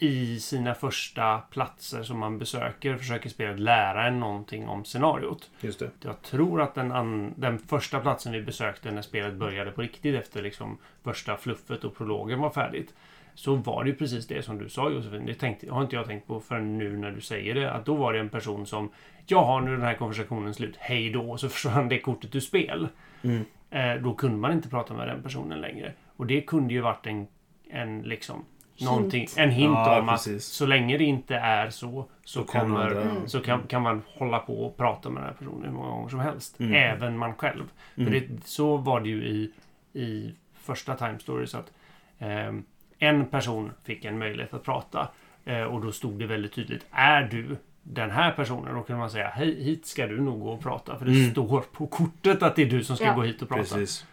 i 0.02 0.40
sina 0.40 0.74
första 0.74 1.38
platser 1.38 2.02
som 2.02 2.18
man 2.18 2.38
besöker 2.38 2.96
försöker 2.96 3.28
spelet 3.28 3.60
lära 3.60 4.06
en 4.06 4.20
någonting 4.20 4.68
om 4.68 4.84
scenariot. 4.84 5.50
Just 5.60 5.78
det. 5.78 5.90
Jag 6.00 6.22
tror 6.22 6.62
att 6.62 6.74
den, 6.74 6.92
an- 6.92 7.34
den 7.36 7.58
första 7.58 8.00
platsen 8.00 8.32
vi 8.32 8.42
besökte 8.42 8.90
när 8.90 9.02
spelet 9.02 9.34
började 9.34 9.70
på 9.70 9.82
riktigt 9.82 10.14
efter 10.14 10.42
liksom 10.42 10.78
första 11.04 11.36
fluffet 11.36 11.84
och 11.84 11.96
prologen 11.96 12.40
var 12.40 12.50
färdigt. 12.50 12.94
Så 13.34 13.54
var 13.54 13.84
det 13.84 13.90
ju 13.90 13.96
precis 13.96 14.26
det 14.26 14.42
som 14.42 14.58
du 14.58 14.68
sa 14.68 14.90
Josefin. 14.90 15.26
Det 15.26 15.34
tänkte, 15.34 15.70
har 15.70 15.82
inte 15.82 15.96
jag 15.96 16.06
tänkt 16.06 16.26
på 16.26 16.40
förrän 16.40 16.78
nu 16.78 16.96
när 16.96 17.10
du 17.10 17.20
säger 17.20 17.54
det. 17.54 17.72
Att 17.72 17.86
då 17.86 17.94
var 17.94 18.12
det 18.12 18.18
en 18.20 18.28
person 18.28 18.66
som 18.66 18.90
Jaha, 19.26 19.60
nu 19.60 19.70
är 19.70 19.76
den 19.76 19.86
här 19.86 19.94
konversationen 19.94 20.54
slut. 20.54 20.76
Hej 20.78 21.10
då. 21.10 21.30
Och 21.30 21.40
så 21.40 21.48
försvann 21.54 21.88
det 21.88 21.98
kortet 21.98 22.34
ur 22.34 22.40
spel. 22.40 22.88
Mm. 23.22 23.44
Eh, 23.70 24.02
då 24.02 24.14
kunde 24.14 24.36
man 24.36 24.52
inte 24.52 24.68
prata 24.68 24.94
med 24.94 25.08
den 25.08 25.22
personen 25.22 25.60
längre. 25.60 25.92
Och 26.16 26.26
det 26.26 26.40
kunde 26.40 26.74
ju 26.74 26.80
varit 26.80 27.06
en, 27.06 27.26
en 27.70 28.02
liksom 28.02 28.44
Någonting, 28.84 29.26
en 29.36 29.50
hint 29.50 29.72
Ja, 29.74 30.00
om 30.00 30.08
att 30.08 30.14
precis. 30.14 30.44
så 30.44 30.66
länge 30.66 30.98
det 30.98 31.04
inte 31.04 31.34
är 31.36 31.70
så 31.70 32.08
så, 32.24 32.40
Så 32.40 32.44
kan 32.52 32.60
kommer, 32.60 32.80
andra- 32.86 33.02
Mm. 33.02 33.28
så 33.28 33.40
kan, 33.40 33.62
kan 33.62 33.82
man 33.82 34.02
hålla 34.06 34.38
på 34.38 34.62
och 34.66 34.76
prata 34.76 35.10
med 35.10 35.22
den 35.22 35.26
här 35.28 35.36
personen 35.36 35.64
hur 35.64 35.70
många 35.72 35.88
gånger 35.90 36.08
som 36.08 36.20
helst. 36.20 36.60
Mm. 36.60 36.74
Även 36.74 37.18
man 37.18 37.34
själv. 37.34 37.64
Mm. 37.96 38.12
För 38.12 38.20
det, 38.20 38.44
så 38.44 38.76
var 38.76 39.00
det 39.00 39.08
ju 39.08 39.24
i, 39.24 39.52
i 39.92 40.34
första 40.54 40.94
Time 40.96 41.18
Stories 41.18 41.54
att 41.54 41.72
ehm, 42.18 42.64
en 42.98 43.26
person 43.26 43.70
fick 43.84 44.04
en 44.04 44.18
möjlighet 44.18 44.54
att 44.54 44.62
prata 44.64 45.08
eh, 45.44 45.62
och 45.62 45.80
då 45.80 45.92
stod 45.92 46.18
det 46.18 46.26
väldigt 46.26 46.52
tydligt. 46.52 46.86
Är 46.90 47.22
du 47.22 47.56
den 47.82 48.10
här 48.10 48.32
personen? 48.32 48.74
Då 48.74 48.82
kunde 48.82 48.98
man 49.00 49.10
säga 49.10 49.28
hej, 49.28 49.62
hit 49.64 49.86
ska 49.86 50.06
du 50.06 50.20
nog 50.20 50.40
gå 50.40 50.50
och 50.52 50.60
prata. 50.60 50.98
För 50.98 51.04
det 51.06 51.12
Mm. 51.12 51.30
står 51.30 51.60
på 51.72 51.86
kortet 51.86 52.42
att 52.42 52.56
det 52.56 52.62
är 52.62 52.66
du 52.70 52.84
som 52.84 52.96
ska 52.96 53.04
Ja. 53.04 53.14
gå 53.14 53.22
hit 53.22 53.42
och 53.42 53.48
prata. 53.48 53.62
Precis. 53.62 54.06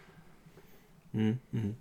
Mm. 1.14 1.38
Mm. 1.54 1.76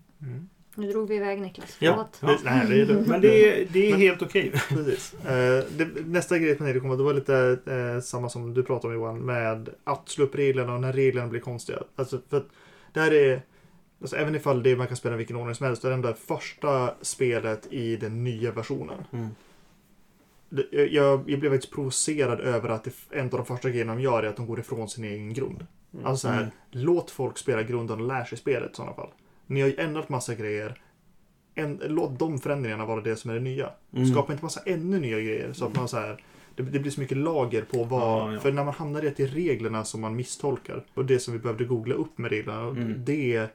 Mm. 0.76 0.86
Nu 0.86 0.92
drog 0.92 1.08
vi 1.08 1.16
iväg 1.16 1.40
Niklas. 1.40 1.76
Ja. 1.78 2.08
Förlåt. 2.12 2.44
Det, 2.44 2.50
nej, 2.50 2.66
det 2.68 2.80
är 2.80 2.86
lugnt. 2.86 3.06
Men 3.08 3.20
det 3.20 3.60
är, 3.62 3.66
det 3.72 3.86
är 3.86 3.90
Men- 3.90 4.00
helt 4.00 4.22
okej. 4.22 4.52
Precis. 4.68 5.14
Eh, 5.14 5.64
det, 5.76 5.88
nästa 6.06 6.38
grej 6.38 6.56
med 6.60 6.74
det 6.74 6.80
kommer, 6.80 6.96
det 6.96 7.02
var 7.02 7.14
lite 7.14 7.58
eh, 7.66 8.00
samma 8.00 8.28
som 8.28 8.54
du 8.54 8.62
pratade 8.62 8.94
om 8.94 9.00
Johan, 9.00 9.18
med 9.18 9.68
att 9.84 10.08
slå 10.08 10.24
upp 10.24 10.34
reglerna 10.34 10.74
och 10.74 10.80
när 10.80 10.92
reglerna 10.92 11.28
blir 11.28 11.40
konstiga. 11.40 11.78
Alltså, 11.96 12.20
för 12.30 12.36
att 12.36 12.46
det 12.92 13.00
här 13.00 13.14
är 13.14 13.42
Alltså, 14.00 14.16
även 14.16 14.34
ifall 14.34 14.62
det 14.62 14.76
man 14.76 14.86
kan 14.86 14.96
spela 14.96 15.14
i 15.14 15.18
vilken 15.18 15.36
ordning 15.36 15.54
som 15.54 15.66
helst, 15.66 15.82
det 15.82 15.88
är 15.88 15.96
det 15.96 16.02
där 16.02 16.12
första 16.26 16.94
spelet 17.02 17.66
i 17.72 17.96
den 17.96 18.24
nya 18.24 18.52
versionen. 18.52 19.04
Mm. 19.12 19.28
Det- 20.48 20.66
Jag, 20.70 20.88
jag, 20.92 21.30
jag 21.30 21.40
blev 21.40 21.50
faktiskt 21.50 21.72
provocerad 21.72 22.40
över 22.40 22.68
att 22.68 22.84
det, 22.84 22.90
en 23.10 23.24
av 23.24 23.30
de 23.30 23.46
första 23.46 23.70
grejerna 23.70 23.94
de 23.94 24.00
gör 24.02 24.22
är 24.22 24.28
att 24.28 24.36
de 24.36 24.46
går 24.46 24.60
ifrån 24.60 24.88
sin 24.88 25.04
egen 25.04 25.34
grund. 25.34 25.66
Alltså 26.04 26.26
så 26.26 26.32
här, 26.32 26.40
Mm. 26.40 26.50
låt 26.70 27.10
folk 27.10 27.38
spela 27.38 27.62
grunden 27.62 28.00
och 28.00 28.06
lär 28.06 28.24
sig 28.24 28.38
spelet 28.38 28.72
i 28.72 28.74
sådana 28.74 28.94
fall. 28.94 29.10
Ni 29.46 29.60
har 29.60 29.68
ju 29.68 29.76
ändrat 29.76 30.08
massa 30.08 30.34
grejer. 30.34 30.80
En, 31.54 31.80
låt 31.86 32.18
de 32.18 32.38
förändringarna 32.38 32.86
vara 32.86 33.00
det 33.00 33.16
som 33.16 33.30
är 33.30 33.34
det 33.34 33.40
nya. 33.40 33.70
Mm. 33.92 34.06
Skapa 34.06 34.32
inte 34.32 34.44
massa 34.44 34.60
ännu 34.66 35.00
nya 35.00 35.20
grejer. 35.20 35.52
Så 35.52 35.66
att 35.66 35.76
man 35.76 35.88
så 35.88 35.96
här, 35.96 36.22
det, 36.54 36.62
det 36.62 36.78
blir 36.78 36.90
så 36.90 37.00
mycket 37.00 37.16
lager 37.16 37.62
på 37.62 37.84
vad... 37.84 38.02
Ja, 38.02 38.32
ja. 38.32 38.40
För 38.40 38.52
när 38.52 38.64
man 38.64 38.74
hamnar 38.74 39.04
i 39.04 39.08
att 39.08 39.16
det 39.16 39.22
är 39.22 39.28
reglerna 39.28 39.84
som 39.84 40.00
man 40.00 40.16
misstolkar. 40.16 40.84
Och 40.94 41.04
det 41.04 41.18
som 41.18 41.32
vi 41.32 41.38
behövde 41.38 41.64
googla 41.64 41.94
upp 41.94 42.18
med 42.18 42.30
reglerna. 42.30 42.60
Mm. 42.60 43.04
Det, 43.04 43.46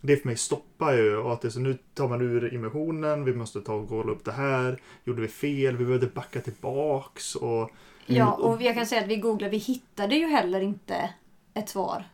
det 0.00 0.16
för 0.16 0.28
mig 0.28 0.36
stoppar 0.36 0.94
ju. 0.94 1.16
Och 1.16 1.32
att 1.32 1.40
det 1.40 1.50
så 1.50 1.60
nu 1.60 1.78
tar 1.94 2.08
man 2.08 2.20
ur 2.20 2.54
immersionen. 2.54 3.24
Vi 3.24 3.34
måste 3.34 3.60
ta 3.60 3.74
och 3.74 3.88
kolla 3.88 4.12
upp 4.12 4.24
det 4.24 4.32
här. 4.32 4.80
Gjorde 5.04 5.22
vi 5.22 5.28
fel? 5.28 5.76
Vi 5.76 5.84
behövde 5.84 6.06
backa 6.06 6.40
tillbaks. 6.40 7.34
Och 7.34 7.70
Ja, 8.10 8.32
och 8.32 8.62
jag 8.62 8.74
kan 8.74 8.86
säga 8.86 9.02
att 9.02 9.08
vi 9.08 9.16
googlade, 9.16 9.50
vi 9.50 9.56
hittade 9.56 10.14
ju 10.14 10.26
heller 10.26 10.60
inte 10.60 11.10
ett 11.54 11.68
svar 11.68 12.04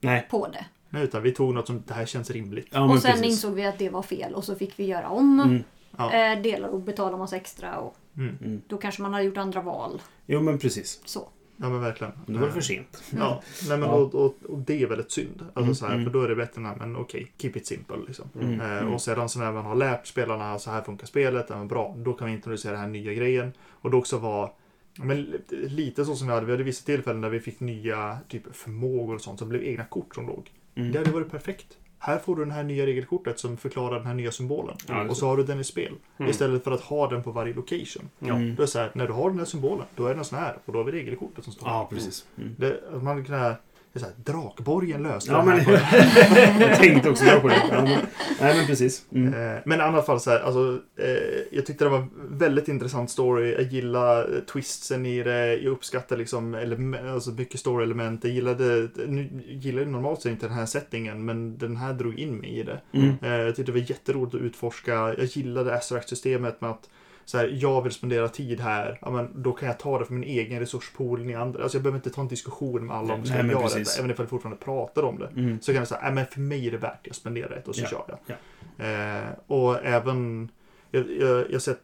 Nej. 0.00 0.26
på 0.30 0.48
det. 0.48 0.66
Nej, 0.94 1.04
utan 1.04 1.22
vi 1.22 1.32
tog 1.32 1.54
något 1.54 1.66
som 1.66 1.82
det 1.86 1.94
här 1.94 2.06
känns 2.06 2.30
rimligt. 2.30 2.66
Ja, 2.70 2.80
och 2.92 2.98
sen 3.02 3.10
precis. 3.12 3.26
insåg 3.26 3.54
vi 3.54 3.64
att 3.64 3.78
det 3.78 3.88
var 3.88 4.02
fel 4.02 4.34
och 4.34 4.44
så 4.44 4.54
fick 4.54 4.78
vi 4.78 4.84
göra 4.86 5.08
om 5.08 5.40
Mm. 5.40 5.62
Ja. 5.96 6.12
eh, 6.32 6.42
delar 6.42 6.68
och 6.68 6.80
betala 6.80 7.16
massa 7.16 7.36
extra. 7.36 7.78
Och 7.78 7.96
Mm. 8.16 8.38
Mm. 8.44 8.62
Då 8.68 8.76
kanske 8.76 9.02
man 9.02 9.12
hade 9.12 9.24
gjort 9.24 9.36
andra 9.36 9.60
val. 9.62 10.02
Jo, 10.26 10.40
men 10.40 10.58
precis. 10.58 11.00
Så. 11.04 11.28
Ja 11.56 11.68
men 11.68 11.80
verkligen. 11.80 12.12
Då 12.26 12.32
var 12.32 12.40
det 12.40 12.46
Eh, 12.46 12.52
för 12.52 12.60
sent. 12.60 13.02
Ja, 13.10 13.42
nej, 13.68 13.78
men. 13.78 13.88
Och, 13.90 14.14
och, 14.14 14.34
och 14.48 14.58
det 14.58 14.82
är 14.82 14.86
väldigt 14.86 15.12
synd. 15.12 15.40
Alltså, 15.40 15.60
Mm, 15.62 15.74
så 15.74 15.86
här, 15.86 15.92
mm. 15.92 16.04
För 16.04 16.12
då 16.12 16.22
är 16.22 16.28
det 16.28 16.36
bättre 16.36 16.60
när 16.60 16.76
men 16.76 16.96
okej, 16.96 17.32
keep 17.38 17.52
it 17.54 17.66
simple. 17.66 17.96
Liksom. 18.06 18.28
Mm, 18.40 18.60
Eh, 18.60 18.78
mm. 18.78 18.92
Och 18.94 19.02
sedan 19.02 19.28
så 19.28 19.38
när 19.38 19.52
man 19.52 19.64
har 19.64 19.74
lärt 19.74 20.06
spelarna 20.06 20.58
så 20.58 20.70
här 20.70 20.82
funkar 20.82 21.06
spelet, 21.06 21.46
ja, 21.48 21.58
men 21.58 21.68
bra, 21.68 21.94
då 21.98 22.12
kan 22.12 22.26
vi 22.26 22.32
introducera 22.34 22.72
den 22.72 22.80
här 22.80 22.88
nya 22.88 23.12
grejen. 23.14 23.52
Och 23.70 23.90
då 23.90 23.98
också 23.98 24.18
vara 24.18 24.50
men 24.96 25.34
lite 25.50 26.04
så 26.04 26.14
som 26.16 26.26
vi 26.26 26.32
hade, 26.34 26.46
vi 26.46 26.52
hade 26.52 26.64
vissa 26.64 26.84
tillfällen 26.86 27.20
där 27.20 27.28
vi 27.28 27.40
fick 27.40 27.60
nya 27.60 28.18
typ 28.28 28.56
förmågor 28.56 29.14
och 29.14 29.20
sånt 29.20 29.38
som 29.38 29.48
blev 29.48 29.62
egna 29.64 29.84
kort 29.84 30.14
som 30.14 30.26
låg. 30.26 30.50
Mm. 30.76 30.92
Det 30.92 30.98
hade 30.98 31.10
varit 31.10 31.30
perfekt. 31.30 31.66
Här 31.98 32.18
får 32.18 32.36
du 32.36 32.44
det 32.44 32.52
här 32.52 32.62
nya 32.62 32.86
regelkortet 32.86 33.38
som 33.38 33.56
förklarar 33.56 33.96
den 33.96 34.06
här 34.06 34.14
nya 34.14 34.32
symbolen. 34.32 34.76
Ja, 34.88 34.94
är 34.94 35.10
och 35.10 35.16
så. 35.16 35.26
har 35.26 35.36
du 35.36 35.42
den 35.44 35.60
i 35.60 35.64
spel. 35.64 35.92
Mm. 36.18 36.30
Istället 36.30 36.64
för 36.64 36.70
att 36.72 36.80
ha 36.80 37.10
den 37.10 37.22
på 37.22 37.30
varje 37.30 37.54
location. 37.54 38.08
Mm. 38.20 38.54
Då 38.54 38.62
är 38.62 38.66
det 38.66 38.66
så 38.66 38.78
här, 38.78 38.90
när 38.94 39.06
du 39.06 39.12
har 39.12 39.30
den 39.30 39.38
här 39.38 39.46
symbolen, 39.46 39.86
då 39.96 40.06
är 40.06 40.14
den 40.14 40.24
sån 40.24 40.38
här. 40.38 40.58
Och 40.64 40.72
då 40.72 40.78
har 40.78 40.84
vi 40.84 40.92
regelkortet 40.92 41.44
som 41.44 41.52
står 41.52 41.68
Ja, 41.68 41.88
precis. 41.90 42.26
Mm. 42.38 42.54
det, 42.58 42.80
man 43.02 43.24
kan 43.24 43.54
det 43.94 43.98
är 43.98 44.00
så 44.00 44.06
här, 44.06 44.14
Drakborgen 44.24 45.02
löste 45.02 45.30
Ja, 45.32 45.44
men 45.44 45.58
jag 46.60 46.76
tänkte 46.78 47.10
också 47.10 47.24
på 47.40 47.48
det. 47.48 47.62
Ja, 47.70 47.82
men, 47.82 47.98
nej, 48.40 48.56
men 48.56 48.66
precis. 48.66 49.04
Mm. 49.12 49.34
Eh, 49.34 49.58
Men 49.64 49.78
i 49.78 49.82
alla 49.82 50.02
fall 50.02 50.20
så 50.20 50.30
här, 50.30 50.40
alltså, 50.40 50.78
eh, 50.98 51.06
jag 51.52 51.66
tyckte 51.66 51.84
det 51.84 51.90
var 51.90 52.06
väldigt 52.30 52.68
intressant 52.68 53.10
story. 53.10 53.52
Jag 53.52 53.62
gillar 53.62 54.34
eh, 54.34 54.40
twistsen 54.52 55.06
i 55.06 55.22
det. 55.22 55.54
Jag 55.56 55.72
uppskattar 55.72 56.16
liksom 56.16 56.54
elem- 56.54 57.12
alltså 57.14 57.30
mycket 57.30 57.60
story-element. 57.60 58.24
Jag 58.24 58.32
gillade, 58.32 58.88
nu 59.06 59.28
gillar 59.48 59.82
jag 59.82 59.90
normalt 59.90 60.22
sett 60.22 60.32
inte 60.32 60.46
den 60.46 60.56
här 60.56 60.66
settingen, 60.66 61.24
men 61.24 61.58
den 61.58 61.76
här 61.76 61.92
drog 61.92 62.18
in 62.18 62.36
mig 62.36 62.58
i 62.58 62.62
det. 62.62 62.80
Mm. 62.92 63.14
Eh, 63.22 63.30
Jag 63.30 63.56
tyckte 63.56 63.72
det 63.72 63.78
var 63.80 63.90
jätteroligt 63.90 64.34
att 64.34 64.40
utforska. 64.40 64.92
Jag 65.18 65.24
gillade 65.24 65.74
Azeract-systemet 65.74 66.60
med 66.60 66.70
att 66.70 66.88
så 67.24 67.38
här, 67.38 67.50
jag 67.60 67.82
vill 67.82 67.92
spendera 67.92 68.28
tid 68.28 68.60
här, 68.60 68.98
ja, 69.02 69.10
men 69.10 69.42
då 69.42 69.52
kan 69.52 69.68
jag 69.68 69.78
ta 69.78 69.98
det 69.98 70.04
från 70.04 70.20
min 70.20 70.28
egen 70.28 70.60
resurspool. 70.60 71.24
Ni 71.24 71.34
andra. 71.34 71.62
Alltså, 71.62 71.76
jag 71.78 71.82
behöver 71.82 71.98
inte 71.98 72.10
ta 72.10 72.20
en 72.20 72.28
diskussion 72.28 72.86
med 72.86 72.96
alla 72.96 73.14
om 73.14 73.20
Nej, 73.20 73.28
ska 73.28 73.36
jag 73.36 73.46
göra 73.46 73.62
precis. 73.62 73.88
detta, 73.88 73.98
även 73.98 74.10
ifall 74.10 74.24
jag 74.24 74.30
fortfarande 74.30 74.64
pratar 74.64 75.02
om 75.02 75.18
det. 75.18 75.26
Mm. 75.36 75.60
Så 75.60 75.72
kan 75.72 75.78
jag 75.78 75.88
säga, 75.88 76.00
nej 76.02 76.12
men 76.12 76.26
för 76.26 76.40
mig 76.40 76.66
är 76.66 76.70
det 76.70 76.76
värt 76.78 77.04
det, 77.04 77.08
jag 77.08 77.16
spenderar 77.16 77.56
ett 77.56 77.68
och 77.68 77.74
så 77.76 77.82
Ja, 77.82 77.88
kör 77.88 78.04
jag. 78.08 78.18
ja. 78.26 78.84
Eh, 78.84 79.28
och 79.46 79.84
även, 79.84 80.48
jag, 80.90 81.10
jag, 81.20 81.50
jag, 81.50 81.62
sett, 81.62 81.80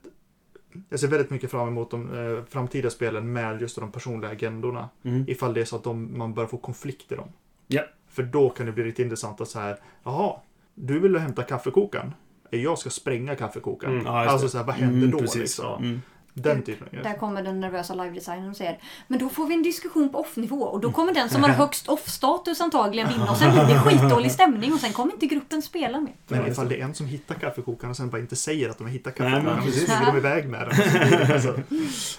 jag 0.88 1.00
ser 1.00 1.08
väldigt 1.08 1.30
mycket 1.30 1.50
fram 1.50 1.68
emot 1.68 1.90
de 1.90 2.18
eh, 2.18 2.44
framtida 2.44 2.90
spelen 2.90 3.32
med 3.32 3.60
just 3.60 3.76
de 3.80 3.92
personliga 3.92 4.30
agendorna. 4.30 4.88
Mm. 5.04 5.24
Ifall 5.28 5.54
det 5.54 5.60
är 5.60 5.64
så 5.64 5.76
att 5.76 5.84
de, 5.84 6.18
man 6.18 6.34
börjar 6.34 6.48
få 6.48 6.56
konflikt 6.58 7.12
i 7.12 7.14
dem. 7.14 7.28
Ja. 7.66 7.82
För 8.08 8.22
då 8.22 8.50
kan 8.50 8.66
det 8.66 8.72
bli 8.72 8.84
riktigt 8.84 9.04
intressant 9.04 9.40
att 9.40 9.48
så 9.48 9.58
här, 9.58 9.76
jaha, 10.04 10.36
du 10.74 11.00
vill 11.00 11.16
hämta 11.16 11.42
kaffekokaren? 11.42 12.14
Jag 12.50 12.78
ska 12.78 12.90
spränga 12.90 13.36
kaffekokaren. 13.36 13.94
Mm. 13.94 14.06
Ja, 14.06 14.28
alltså 14.30 14.48
så 14.48 14.58
här, 14.58 14.64
vad 14.64 14.74
händer 14.74 14.98
Mm, 14.98 15.10
då 15.10 15.18
precis. 15.18 15.36
liksom? 15.40 15.84
Mm. 15.84 16.02
Den 16.34 16.62
typen 16.62 16.86
av 16.86 16.92
Där 16.94 17.02
grejer. 17.02 17.18
kommer 17.18 17.42
den 17.42 17.60
nervösa 17.60 17.94
live-designern 17.94 18.50
och 18.50 18.56
säger 18.56 18.78
Men 19.08 19.18
då 19.18 19.28
får 19.28 19.46
vi 19.46 19.54
en 19.54 19.62
diskussion 19.62 20.08
på 20.08 20.18
off-nivå 20.20 20.56
och 20.62 20.80
då 20.80 20.92
kommer 20.92 21.14
den 21.14 21.28
som 21.30 21.42
har 21.42 21.50
högst 21.64 21.88
off-status 21.88 22.60
antagligen 22.60 23.08
vinna 23.08 23.30
och 23.30 23.36
sen 23.36 23.52
blir 23.52 23.74
det 23.74 23.80
skitdålig 23.80 24.32
stämning 24.32 24.72
och 24.72 24.80
sen 24.80 24.92
kommer 24.92 25.12
inte 25.12 25.26
gruppen 25.26 25.62
spela 25.62 26.00
mer. 26.00 26.12
Men 26.28 26.46
ifall 26.46 26.68
det 26.68 26.80
är 26.80 26.84
en 26.84 26.94
som 26.94 27.06
hittar 27.06 27.34
kaffekokaren 27.34 27.90
och 27.90 27.96
sen 27.96 28.10
bara 28.10 28.18
inte 28.20 28.36
säger 28.36 28.68
att 28.70 28.78
de 28.78 28.84
har 28.84 28.90
hittat 28.90 29.18
Nej, 29.18 29.30
kaffekokaren, 29.30 29.62
så 29.62 29.66
precis. 29.66 29.84
flyger 29.84 30.12
de 30.12 30.18
iväg 30.18 30.48
med 30.48 30.68
den. 30.68 31.30
Alltså, 31.32 31.60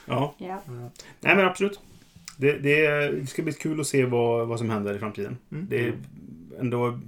Ja. 0.05 0.34
Ja. 0.38 0.61
Nej, 1.19 1.36
men 1.36 1.45
absolut. 1.45 1.79
Det, 2.38 2.51
det, 2.57 2.88
det 3.11 3.27
ska 3.29 3.41
bli 3.41 3.53
kul 3.53 3.79
att 3.82 3.88
se 3.88 4.05
vad, 4.05 4.47
vad 4.47 4.57
som 4.59 4.69
händer 4.69 4.95
i 4.95 4.99
framtiden. 4.99 5.38
Mm. 5.51 5.67
Det 5.69 5.88
är 5.88 5.93
ändå... 6.59 6.99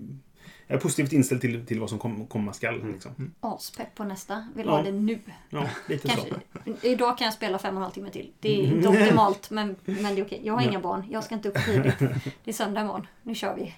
Jag 0.74 0.80
är 0.80 0.82
positivt 0.82 1.14
inställd 1.14 1.42
till, 1.42 1.66
till 1.66 1.80
vad 1.80 1.90
som 1.90 2.00
kom, 2.00 2.28
komma 2.28 2.54
skall. 2.54 2.76
Mm. 2.76 2.94
Liksom. 2.94 3.34
Aspepp 3.40 3.96
på 3.96 4.04
nästa. 4.04 4.48
Vill 4.56 4.66
Ja. 4.66 4.72
ha 4.72 4.84
det 4.84 4.92
nu. 4.92 5.20
Ja, 5.50 5.70
lite 5.88 6.08
så. 6.08 6.16
Kanske. 6.16 6.88
Idag 6.88 7.18
kan 7.18 7.26
jag 7.26 7.34
spela 7.34 7.60
fem 7.60 7.74
och 7.74 7.78
en 7.78 7.84
halv 7.84 7.92
timme 7.94 8.10
till. 8.10 8.32
Det 8.40 8.56
är 8.56 8.64
inte 8.64 8.88
optimalt 8.88 9.50
men, 9.50 9.76
men 9.86 10.16
det 10.16 10.22
är 10.22 10.26
okej. 10.26 10.42
Jag 10.44 10.54
har 10.54 10.62
inga 10.62 10.80
barn. 10.80 11.04
Jag 11.12 11.24
ska 11.24 11.36
inte 11.36 11.50
upp 11.50 11.66
tidigt. 11.66 12.00
Det 12.44 12.52
är 12.52 12.54
söndag 12.54 12.82
imorgon. 12.82 13.08
Nu 13.24 13.36
kör 13.36 13.56
vi. 13.56 13.74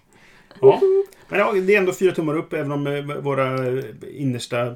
Ja. 0.61 0.81
Men 1.29 1.39
ja, 1.39 1.51
det 1.53 1.75
är 1.75 1.79
ändå 1.79 1.93
fyra 1.93 2.11
tummar 2.11 2.35
upp 2.37 2.53
även 2.53 2.71
om 2.71 2.87
eh, 2.87 3.01
våra 3.03 3.57
innersta 4.09 4.65
eh, 4.67 4.73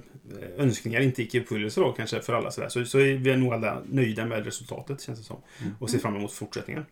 önskningar 0.57 1.01
inte 1.01 1.21
gick 1.21 1.35
i 1.35 1.39
uppfyllelse 1.39 1.81
då 1.81 1.91
kanske 1.91 2.21
för 2.21 2.33
alla 2.33 2.51
sådär. 2.51 2.69
Så, 2.69 2.85
så 2.85 2.99
är 2.99 3.13
vi 3.15 3.35
nog 3.35 3.53
alla 3.53 3.81
nöjda 3.89 4.25
med 4.25 4.45
resultatet 4.45 5.01
känns 5.01 5.19
det 5.19 5.25
som. 5.25 5.37
Och 5.79 5.89
ser 5.89 5.99
fram 5.99 6.15
emot 6.15 6.33
fortsättningen. 6.33 6.85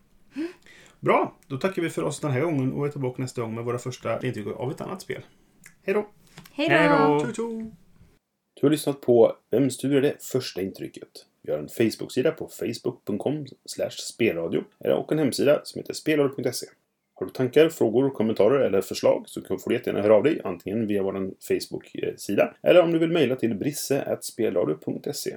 Bra, 1.00 1.38
då 1.46 1.56
tackar 1.56 1.82
vi 1.82 1.90
för 1.90 2.02
oss 2.02 2.20
den 2.20 2.30
här 2.30 2.40
gången 2.40 2.72
och 2.72 2.86
är 2.86 2.90
tillbaka 2.90 3.22
nästa 3.22 3.40
gång 3.40 3.54
med 3.54 3.64
våra 3.64 3.78
första 3.78 4.26
intryck 4.26 4.46
av 4.46 4.70
ett 4.70 4.80
annat 4.80 5.02
spel. 5.02 5.22
Hej 5.82 5.94
då! 5.94 6.08
Hej 6.52 6.88
då! 6.88 7.70
Du 8.60 8.66
har 8.66 8.70
lyssnat 8.70 9.00
på 9.00 9.36
Vem 9.50 9.70
studerar 9.70 10.00
det 10.00 10.22
första 10.22 10.62
intrycket? 10.62 11.08
Vi 11.42 11.52
har 11.52 11.58
en 11.58 11.68
Facebook-sida 11.68 12.30
på 12.30 12.48
facebook.com 12.48 13.46
spelradio 13.90 14.64
och 14.78 15.12
en 15.12 15.18
hemsida 15.18 15.60
som 15.64 15.78
heter 15.78 15.94
spelradio.se. 15.94 16.66
Har 17.14 17.26
du 17.26 17.32
tankar, 17.32 17.68
frågor, 17.68 18.10
kommentarer 18.10 18.60
eller 18.60 18.80
förslag 18.80 19.24
så 19.26 19.42
får 19.42 19.68
du 19.68 19.74
jättegärna 19.74 20.02
höra 20.02 20.14
av 20.14 20.22
dig 20.22 20.40
antingen 20.44 20.86
via 20.86 21.02
vår 21.02 21.30
Facebook-sida 21.48 22.54
eller 22.62 22.82
om 22.82 22.92
du 22.92 22.98
vill 22.98 23.12
mejla 23.12 23.36
till 23.36 23.54
brisse.spelradio.se. 23.54 25.36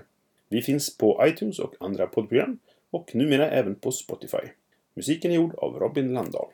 Vi 0.50 0.62
finns 0.62 0.98
på 0.98 1.24
iTunes 1.28 1.60
och 1.60 1.76
andra 1.80 2.08
poddprogram 2.08 2.60
och 2.92 3.16
numera 3.16 3.50
även 3.50 3.76
på 3.76 3.92
Spotify. 3.92 4.48
Musiken 4.96 5.32
är 5.32 5.36
gjord 5.36 5.56
av 5.56 5.80
Robin 5.80 6.14
Landahl. 6.14 6.52